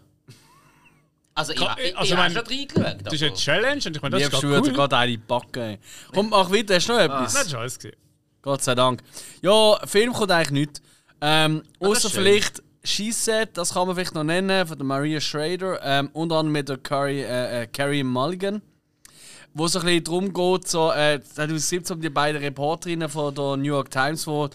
Also, 1.37 1.51
ich, 1.51 1.59
Ka- 1.59 1.75
ich, 1.83 1.97
also, 1.97 2.05
ich 2.13 2.17
habe 2.17 2.33
mein- 2.33 2.45
schon 2.45 2.57
reingeschaut. 2.57 2.97
Das 3.05 3.13
ist 3.13 3.23
eine 3.23 3.33
Challenge 3.33 3.81
und 3.85 3.95
ich 3.95 4.01
meine, 4.01 4.19
das 4.19 4.33
ist 4.33 4.43
cool. 4.43 4.61
cool. 4.63 4.71
gerade 4.73 4.97
eine 4.97 5.17
backen? 5.17 5.77
Komm, 6.13 6.29
mach 6.29 6.49
weiter, 6.49 6.75
hast 6.75 6.87
du 6.87 6.93
noch 6.93 6.99
etwas? 6.99 7.33
Das 7.33 7.45
ist 7.47 7.53
alles 7.55 7.75
gesehen. 7.77 7.95
Gott 8.41 8.63
sei 8.63 8.73
Dank. 8.73 9.01
Ja, 9.41 9.77
Film 9.85 10.13
kommt 10.13 10.31
eigentlich 10.31 10.51
nicht. 10.51 10.81
Ähm, 11.19 11.63
das 11.79 11.89
außer 12.05 12.09
vielleicht 12.09 12.63
She-Set, 12.85 13.49
das 13.57 13.73
kann 13.73 13.87
man 13.87 13.95
vielleicht 13.95 14.13
noch 14.13 14.23
nennen, 14.23 14.65
von 14.65 14.77
der 14.77 14.85
Maria 14.85 15.19
Schrader. 15.19 15.79
Ähm, 15.83 16.09
unter 16.13 16.35
anderem 16.37 16.53
mit 16.53 16.69
der 16.69 16.77
Carrie, 16.77 17.21
äh, 17.21 17.63
äh, 17.63 17.67
Carrie 17.67 18.03
Mulligan. 18.03 18.61
Wo 19.53 19.65
es 19.65 19.75
ein 19.75 19.83
bisschen 19.83 20.03
darum 20.03 20.33
geht, 20.33 20.67
so, 20.69 20.91
äh, 20.91 21.19
2017 21.21 21.95
um 21.95 22.01
die 22.01 22.09
beiden 22.09 22.41
Reporterinnen 22.41 23.09
von 23.09 23.33
der 23.33 23.57
New 23.57 23.63
York 23.63 23.89
Times, 23.89 24.25
die 24.25 24.47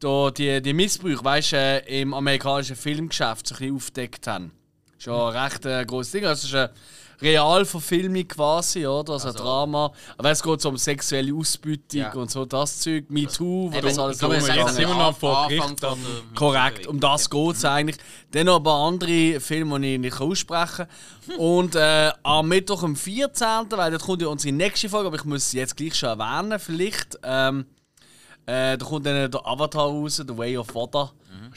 da 0.00 0.30
die, 0.30 0.62
die 0.62 0.72
Missbrüche 0.72 1.24
weißt, 1.24 1.52
äh, 1.54 2.00
im 2.00 2.14
amerikanischen 2.14 2.76
Filmgeschäft 2.76 3.46
so 3.48 3.54
ein 3.54 3.58
bisschen 3.58 3.76
aufgedeckt 3.76 4.26
haben. 4.26 4.52
Schon 5.02 5.34
ein 5.34 5.42
recht 5.42 5.66
äh, 5.66 5.84
grosses 5.84 6.12
Ding. 6.12 6.24
Also, 6.24 6.40
es 6.46 6.52
ist 6.52 6.54
eine 6.54 6.70
Realverfilmung 7.20 8.26
quasi, 8.28 8.86
oder? 8.86 9.14
Also, 9.14 9.28
ein 9.28 9.32
Also- 9.34 9.44
Drama. 9.44 9.92
Aber 10.18 10.30
es 10.30 10.42
geht 10.42 10.60
so 10.60 10.68
um 10.68 10.76
sexuelle 10.76 11.34
Ausbeutung 11.34 12.00
Ja. 12.00 12.12
und 12.12 12.30
so 12.30 12.44
das 12.44 12.80
Zeug. 12.80 13.10
Me 13.10 13.26
Too, 13.26 13.70
wo 13.72 13.80
das 13.80 13.98
alles 13.98 14.18
so 14.18 14.28
sagen, 14.30 14.54
jetzt 14.58 14.78
immer 14.78 14.94
noch 14.94 15.08
An- 15.08 15.14
vor 15.14 15.48
Gericht 15.48 15.82
der 15.82 15.96
Korrekt, 16.34 16.86
um 16.86 17.00
das 17.00 17.28
geht 17.30 17.56
es 17.56 17.64
eigentlich. 17.64 17.96
Dann 18.32 18.46
noch 18.46 18.56
ein 18.58 18.62
paar 18.62 18.86
andere 18.88 19.40
Filme, 19.40 19.80
die 19.80 19.94
ich 19.94 20.00
nicht 20.00 20.20
aussprechen 20.20 20.86
kann. 21.26 21.36
Und 21.38 21.74
äh, 21.76 22.12
am 22.22 22.48
Mittwoch, 22.48 22.82
am 22.82 22.96
14., 22.96 23.46
weil 23.70 23.90
das 23.92 24.02
kommt 24.02 24.22
ja 24.22 24.28
unsere 24.28 24.54
nächste 24.54 24.88
Folge, 24.88 25.06
aber 25.08 25.16
ich 25.16 25.24
muss 25.24 25.50
sie 25.50 25.58
jetzt 25.58 25.76
gleich 25.76 25.94
schon 25.94 26.08
erwähnen, 26.18 26.58
vielleicht. 26.58 27.18
Ähm, 27.24 27.66
äh, 28.46 28.76
da 28.76 28.84
kommt 28.84 29.06
dann 29.06 29.30
der 29.30 29.46
Avatar 29.46 29.84
raus, 29.86 30.16
The 30.26 30.36
Way 30.36 30.58
of 30.58 30.74
Water. 30.74 31.12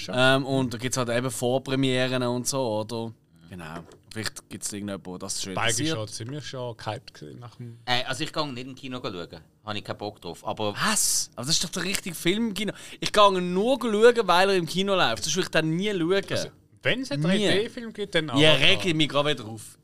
Ähm, 0.09 0.45
und 0.45 0.73
da 0.73 0.77
gibt 0.77 0.93
es 0.93 0.97
halt 0.97 1.09
eben 1.09 1.31
Vorpremieren 1.31 2.21
und 2.23 2.47
so, 2.47 2.59
oder? 2.81 3.11
Genau. 3.57 3.83
Vielleicht 4.11 4.49
gibt 4.49 4.63
es 4.63 4.71
irgendjemanden, 4.73 5.11
der 5.13 5.19
das 5.19 5.41
schön 5.41 5.55
Beide 5.55 5.71
interessiert. 5.71 5.97
schon 5.97 6.07
ziemlich 6.07 6.45
schon 6.45 6.77
gehypt 6.77 7.23
nach 7.39 7.55
dem. 7.55 7.77
Äh, 7.85 8.03
also, 8.03 8.23
ich 8.23 8.31
gehe 8.33 8.47
nicht 8.53 8.67
im 8.67 8.75
Kino 8.75 8.99
schauen. 9.01 9.39
Habe 9.65 9.77
ich 9.77 9.83
keinen 9.83 9.97
Bock 9.97 10.21
drauf. 10.21 10.45
Aber 10.45 10.73
Was? 10.75 11.29
Aber 11.35 11.45
das 11.45 11.55
ist 11.55 11.63
doch 11.63 11.69
der 11.69 11.83
richtige 11.83 12.15
Film 12.15 12.47
im 12.49 12.53
Kino. 12.53 12.73
Ich 12.99 13.11
gehe 13.11 13.41
nur 13.41 13.79
schauen, 13.79 14.27
weil 14.27 14.49
er 14.49 14.55
im 14.55 14.65
Kino 14.65 14.95
läuft. 14.95 15.23
Sonst 15.23 15.35
würde 15.35 15.45
ich 15.47 15.51
dann 15.51 15.69
nie 15.75 15.91
schauen. 15.91 16.51
Wenn 16.83 17.01
es 17.01 17.11
einen 17.11 17.23
Nie. 17.23 17.47
3D-Film 17.49 17.93
gibt, 17.93 18.13
dann 18.13 18.27
Ja, 18.37 18.51
Avatar. 18.51 18.59
reg 18.67 18.85
ich 18.85 18.93
mich 18.93 19.09
gerade 19.09 19.29
wieder 19.31 19.45
auf. 19.49 19.77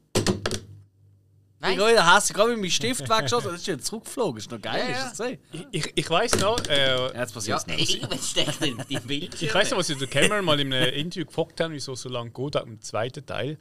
Ich 1.64 1.78
bin 1.78 1.88
wieder 1.88 2.16
hässlich, 2.16 2.36
gerade 2.36 2.50
mit 2.52 2.60
meinem 2.60 2.70
Stift 2.72 3.08
weggeschossen. 3.10 3.52
Das 3.52 3.62
ist 3.62 3.68
ja 3.68 3.78
zurückgeflogen. 3.78 4.36
Das 4.36 4.46
ist 4.46 4.52
noch 4.52 4.62
geil, 4.62 4.80
Ja, 4.80 4.88
ist 4.90 4.98
ja. 4.98 5.04
das 5.10 5.18
gesehen? 5.18 5.40
Ich, 5.72 5.86
ich, 5.86 5.92
ich 5.96 6.10
weiß 6.10 6.40
noch, 6.40 6.60
äh, 6.68 7.18
Jetzt 7.18 7.34
passiert 7.34 7.68
Ja, 7.68 7.76
es 7.76 7.78
nicht. 7.78 8.24
steckt 8.24 8.62
in 8.66 9.02
Bildschirm. 9.04 9.48
ich 9.48 9.54
weiß 9.54 9.72
noch, 9.72 9.78
was 9.78 9.90
ich 9.90 9.98
der 9.98 10.08
Cameron 10.08 10.44
mal 10.46 10.60
in 10.60 10.74
einem 10.74 10.94
Interview 10.94 11.26
gefragt 11.26 11.60
haben, 11.62 11.74
wieso 11.74 11.94
so 11.96 12.10
lange 12.10 12.32
geht, 12.32 12.58
auch 12.58 12.66
im 12.66 12.82
zweiten 12.82 13.26
Teil. 13.26 13.60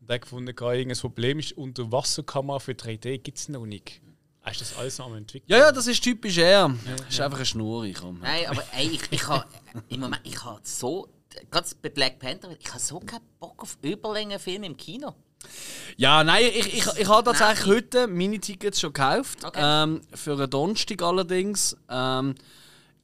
Und 0.00 0.10
er 0.10 0.18
gefunden, 0.18 0.54
gerade 0.56 0.78
irgendein 0.78 1.00
Problem 1.00 1.38
ist, 1.38 1.52
Unterwasserkamera 1.52 2.58
für 2.58 2.72
3D 2.72 3.18
gibt 3.18 3.38
es 3.38 3.48
noch 3.48 3.66
nicht. 3.66 4.00
Hast 4.40 4.60
du 4.60 4.64
das 4.64 4.76
alles 4.76 4.98
noch 4.98 5.06
am 5.06 5.14
entwickeln? 5.16 5.46
Ja, 5.48 5.58
ja, 5.58 5.72
das 5.72 5.86
ist 5.86 6.02
typisch 6.02 6.36
er. 6.38 6.74
Das 6.96 7.08
ist 7.14 7.20
einfach 7.20 7.36
eine 7.38 7.46
Schnur. 7.46 7.84
Ich 7.84 7.94
komm. 7.94 8.18
Nein, 8.20 8.46
aber 8.48 8.64
ey, 8.76 8.88
ich, 8.88 9.02
ich 9.10 9.28
habe 9.28 9.44
im 9.88 10.00
Moment, 10.00 10.22
ich 10.24 10.42
habe 10.42 10.58
so, 10.64 11.06
gerade 11.50 11.68
bei 11.80 11.90
Black 11.90 12.18
Panther, 12.18 12.48
ich 12.58 12.68
habe 12.70 12.80
so 12.80 12.98
keinen 12.98 13.22
Bock 13.38 13.62
auf 13.62 13.78
Überlängenfilme 13.82 14.66
im 14.66 14.76
Kino. 14.76 15.14
Ja, 15.96 16.24
nein, 16.24 16.44
ich, 16.54 16.74
ich, 16.74 16.86
ich 16.98 17.08
habe 17.08 17.22
tatsächlich 17.24 17.66
Nein. 17.66 17.76
heute 17.76 18.06
meine 18.08 18.40
Tickets 18.40 18.80
schon 18.80 18.92
gekauft. 18.92 19.44
Okay. 19.44 19.60
Ähm, 19.62 20.00
für 20.14 20.32
einen 20.32 20.50
Donnerstag 20.50 21.02
allerdings. 21.02 21.76
Ähm, 21.88 22.34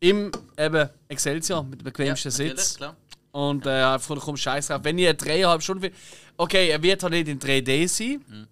Im 0.01 0.33
eben 0.57 0.89
Excelsior 1.09 1.65
mit 1.65 1.81
dem 1.81 1.85
bequemsten 1.85 2.31
natürlich, 2.31 2.61
Sitz. 2.61 2.77
klar. 2.77 2.97
Und 3.33 3.67
äh, 3.67 3.71
einfach 3.71 4.19
komm 4.21 4.37
Scheiß 4.37 4.69
drauf. 4.69 4.81
Wenn 4.83 4.99
ich 4.99 5.07
eine 5.07 5.15
dreieinhalb 5.17 5.63
Stunden 5.63 5.83
will. 5.83 5.93
Okay, 6.37 6.69
er 6.71 6.83
wird 6.83 7.03
halt 7.03 7.13
nicht 7.13 7.29
in 7.29 7.39
3D 7.39 7.89
sein. 7.89 8.25
Mhm. 8.27 8.47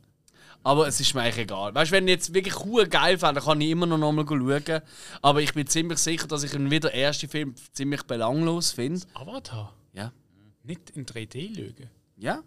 Aber 0.62 0.88
es 0.88 0.98
ist 1.00 1.14
mir 1.14 1.22
eigentlich 1.22 1.44
egal. 1.44 1.74
Weißt 1.74 1.92
du, 1.92 1.96
wenn 1.96 2.08
ich 2.08 2.14
jetzt 2.14 2.34
wirklich 2.34 2.64
cool 2.64 2.86
geil 2.86 3.18
fände, 3.18 3.34
dann 3.40 3.44
kann 3.44 3.60
ich 3.60 3.70
immer 3.70 3.86
noch 3.86 4.12
mal 4.12 4.26
schauen. 4.26 4.82
Aber 5.22 5.40
ich 5.40 5.54
bin 5.54 5.66
ziemlich 5.68 5.98
sicher, 5.98 6.26
dass 6.26 6.42
ich 6.42 6.54
ihn 6.54 6.70
wieder 6.70 6.90
den 6.90 6.98
ersten 6.98 7.28
Film 7.28 7.54
ziemlich 7.72 8.02
belanglos 8.02 8.72
finde. 8.72 9.00
Avatar? 9.14 9.72
Ja. 9.92 10.12
Nicht 10.64 10.90
in 10.90 11.06
3D 11.06 11.54
lügen. 11.56 11.88
Ja. 12.16 12.42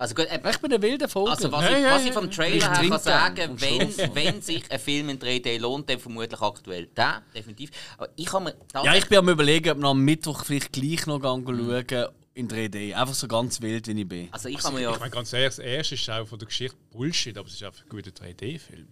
Also 0.00 0.14
gut, 0.14 0.28
äh, 0.30 0.40
Ich 0.50 0.58
bin 0.58 0.72
ein 0.72 0.80
wilder 0.80 1.08
Vogel. 1.10 1.32
Also 1.32 1.52
was, 1.52 1.62
Ja, 1.62 1.76
ich, 1.76 1.82
ja, 1.84 1.90
was 1.90 2.02
ja. 2.02 2.08
ich 2.08 2.14
vom 2.14 2.30
Trailer 2.30 2.72
her 2.72 2.88
kann 2.88 3.00
sagen, 3.00 3.60
wenn, 3.60 4.14
wenn 4.14 4.40
sich 4.40 4.64
ein 4.70 4.80
Film 4.80 5.10
in 5.10 5.18
3D 5.18 5.58
lohnt, 5.58 5.90
dann 5.90 5.98
vermutlich 5.98 6.40
aktuell 6.40 6.86
der, 6.86 7.22
definitiv. 7.34 7.70
Aber 7.98 8.08
ich 8.16 8.32
habe 8.32 8.44
mir 8.44 8.54
Ja, 8.82 8.94
ich 8.94 9.06
bin 9.08 9.18
am 9.18 9.28
überlegen, 9.28 9.70
ob 9.72 9.78
ich 9.78 9.84
am 9.84 10.00
Mittwoch 10.00 10.42
vielleicht 10.46 10.72
gleich 10.72 11.04
noch 11.04 11.20
gehen 11.20 11.44
schauen 11.46 12.08
in 12.32 12.48
3D. 12.48 12.94
Einfach 12.94 13.12
so 13.12 13.28
ganz 13.28 13.60
wild, 13.60 13.88
wie 13.88 14.00
ich 14.00 14.08
bin. 14.08 14.28
also 14.32 14.48
ich 14.48 14.62
mir 14.70 14.80
ja 14.80 14.92
Ich 14.92 15.00
meine, 15.00 15.10
ganz 15.10 15.34
ehrlich, 15.34 15.48
das 15.48 15.58
erste 15.58 15.94
ist 15.96 16.08
auch 16.08 16.26
von 16.26 16.38
der 16.38 16.48
Geschichte 16.48 16.78
Bullshit, 16.90 17.36
aber 17.36 17.48
es 17.48 17.54
ist 17.54 17.62
einfach 17.62 17.82
ein 17.82 17.88
guter 17.90 18.10
3D-Film. 18.10 18.88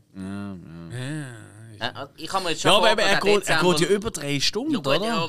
äh, 1.80 2.06
ich 2.16 2.30
habe 2.30 2.44
mir 2.44 2.50
jetzt 2.50 2.60
schon 2.60 2.70
Ja, 2.70 2.76
aber 2.76 2.92
eben, 2.92 3.00
er, 3.00 3.20
geht, 3.20 3.48
er 3.48 3.62
geht 3.62 3.80
ja 3.80 3.88
über 3.88 4.10
drei 4.10 4.40
Stunden, 4.40 4.72
ja, 4.72 4.78
oder? 4.80 5.06
ja, 5.06 5.28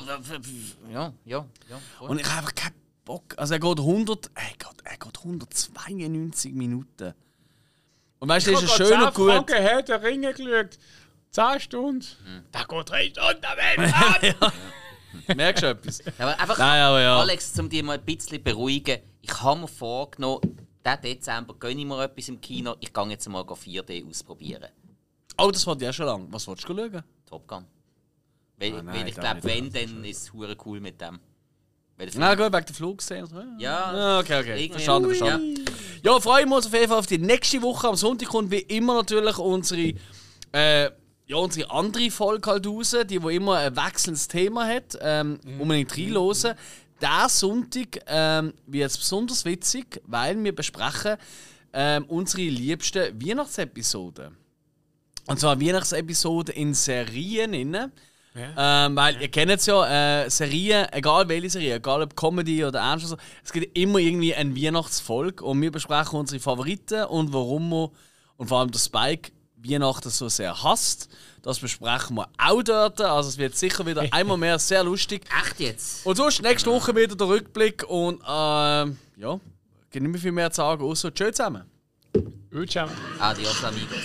ja, 0.92 1.12
ja, 1.24 1.46
ja. 1.70 1.80
Und 2.00 2.20
ich 2.20 2.26
habe 2.26 2.38
einfach 2.38 2.54
keinen 2.54 2.79
Bock. 3.10 3.34
Also 3.36 3.54
er 3.54 3.60
geht 3.60 3.78
100, 3.80 4.30
er 4.36 4.42
geht, 4.50 4.80
er 4.84 4.96
geht 4.96 5.18
192 5.18 6.52
Minuten. 6.52 7.12
Und 8.20 8.28
weißt 8.28 8.46
du, 8.46 8.52
das 8.52 8.62
ist 8.62 8.76
schön 8.76 9.02
und 9.02 9.14
gut. 9.14 9.32
Franken 9.32 9.64
hat 9.64 9.88
der 9.88 10.00
Ringe 10.00 10.32
geschaut. 10.32 10.78
10 11.32 11.60
Stunden. 11.60 12.06
Da 12.52 12.62
geht 12.62 12.88
3 12.88 13.04
Stunden 13.06 13.42
weg. 13.42 14.36
Merkst 15.36 15.62
du 15.64 15.66
etwas? 15.70 15.98
Ja, 16.04 16.12
aber 16.18 16.38
einfach, 16.38 16.58
Nein, 16.58 16.82
aber 16.82 17.00
ja. 17.00 17.18
Alex, 17.18 17.58
um 17.58 17.68
dich 17.68 17.82
mal 17.82 17.98
ein 17.98 18.04
bisschen 18.04 18.40
beruhigen, 18.40 19.00
ich 19.22 19.42
habe 19.42 19.60
mir 19.60 19.66
vorgenommen, 19.66 20.40
diesen 20.86 21.02
Dezember 21.02 21.54
gönne 21.58 21.80
ich 21.80 21.86
mir 21.86 22.04
etwas 22.04 22.28
im 22.28 22.40
Kino, 22.40 22.76
ich 22.78 22.92
gehe 22.92 23.08
jetzt 23.08 23.28
mal 23.28 23.42
4D 23.42 24.08
ausprobieren. 24.08 24.70
Oh, 25.36 25.50
das 25.50 25.66
wollte 25.66 25.82
ich 25.82 25.86
ja 25.86 25.92
schon 25.92 26.06
lange. 26.06 26.28
Was 26.30 26.46
wolltest 26.46 26.68
du 26.68 26.76
schauen? 26.76 27.02
Top 27.26 27.48
Gun. 27.48 27.64
Weil, 28.56 28.74
Ah, 28.74 28.82
nein, 28.82 28.94
weil 28.94 29.08
ich 29.08 29.14
das 29.16 29.24
glaube, 29.24 29.44
wenn, 29.44 29.72
dann 29.72 30.04
ist 30.04 30.22
es 30.22 30.32
hure 30.32 30.56
cool 30.64 30.80
mit 30.80 31.00
dem. 31.00 31.18
Na 32.16 32.34
gut, 32.34 32.52
wegen 32.52 32.66
der 32.66 32.74
Flugszene. 32.74 33.24
oder? 33.24 33.46
Ja, 33.58 33.84
Ah, 33.92 34.18
okay, 34.20 34.40
okay. 34.40 34.70
Verstanden, 34.70 35.08
verstanden. 35.08 35.64
Ja, 36.02 36.18
freuen 36.20 36.48
wir 36.48 36.56
uns 36.56 36.66
auf 36.66 36.72
jeden 36.72 36.88
Fall 36.88 36.98
auf 36.98 37.06
die 37.06 37.18
nächste 37.18 37.60
Woche. 37.62 37.88
Am 37.88 37.96
Sonntag 37.96 38.28
kommt 38.28 38.50
wie 38.50 38.58
immer 38.60 38.94
natürlich 38.94 39.36
unsere, 39.38 39.94
äh, 40.52 40.84
ja, 41.26 41.36
unsere 41.36 41.70
andere 41.70 42.10
Folge 42.10 42.50
halt 42.50 42.66
raus, 42.66 42.96
die 43.08 43.22
wo 43.22 43.28
immer 43.28 43.56
ein 43.58 43.76
wechselndes 43.76 44.26
Thema 44.28 44.66
hat. 44.66 44.98
Ähm, 45.00 45.38
Unbedingt 45.58 45.96
reinhören. 45.96 46.54
Der 47.00 47.28
Sonntag 47.28 48.00
ähm, 48.06 48.52
wird 48.66 48.92
besonders 48.92 49.44
witzig, 49.44 50.00
weil 50.06 50.42
wir 50.42 50.54
besprechen 50.54 51.16
ähm, 51.72 52.04
unsere 52.08 52.42
liebsten 52.42 53.22
Weihnachtsepisoden. 53.22 54.36
Und 55.26 55.38
zwar 55.38 55.60
Weihnachtsepisoden 55.60 56.54
in 56.54 56.74
Serien. 56.74 57.92
Innen. 58.34 58.54
Ähm, 58.56 58.96
weil 58.96 59.20
ihr 59.20 59.28
kennt 59.28 59.50
es 59.50 59.66
ja, 59.66 60.22
äh, 60.22 60.30
Serien, 60.30 60.86
egal 60.92 61.28
welche 61.28 61.50
Serie, 61.50 61.76
egal 61.76 62.02
ob 62.02 62.16
Comedy 62.16 62.64
oder 62.64 62.78
ernst 62.78 63.06
oder 63.06 63.16
so, 63.16 63.22
es 63.44 63.52
gibt 63.52 63.76
immer 63.76 63.98
irgendwie 63.98 64.34
ein 64.34 64.56
Weihnachtsvolk 64.56 65.42
und 65.42 65.60
wir 65.60 65.72
besprechen 65.72 66.18
unsere 66.18 66.40
Favoriten 66.40 67.04
und 67.04 67.32
warum 67.32 67.70
wir, 67.70 67.90
und 68.36 68.48
vor 68.48 68.60
allem 68.60 68.70
der 68.70 68.78
Spike, 68.78 69.32
Weihnachten 69.62 70.10
so 70.10 70.28
sehr 70.28 70.62
hasst. 70.62 71.08
Das 71.42 71.58
besprechen 71.58 72.16
wir 72.16 72.28
auch 72.38 72.62
dort. 72.62 73.00
Also 73.00 73.28
es 73.28 73.38
wird 73.38 73.56
sicher 73.56 73.86
wieder 73.86 74.06
einmal 74.10 74.36
mehr 74.36 74.58
sehr 74.58 74.84
lustig. 74.84 75.22
Echt 75.42 75.60
jetzt? 75.60 76.06
Und 76.06 76.16
sonst 76.16 76.42
nächste 76.42 76.70
Woche 76.70 76.94
wieder 76.94 77.16
der 77.16 77.28
Rückblick 77.28 77.84
und 77.88 78.20
ähm, 78.26 78.98
ja, 79.16 79.40
gibt 79.90 80.02
nicht 80.02 80.12
mehr 80.12 80.20
viel 80.20 80.32
mehr 80.32 80.50
zu 80.50 80.56
sagen, 80.56 80.82
außer 80.82 81.12
Tschö 81.12 81.30
zusammen. 81.30 81.64
Ciao. 82.66 82.88
Adios, 83.18 83.64
amigos. 83.64 83.96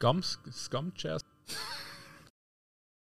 Gamsk, 0.00 0.40
skamkjæs. 0.50 1.20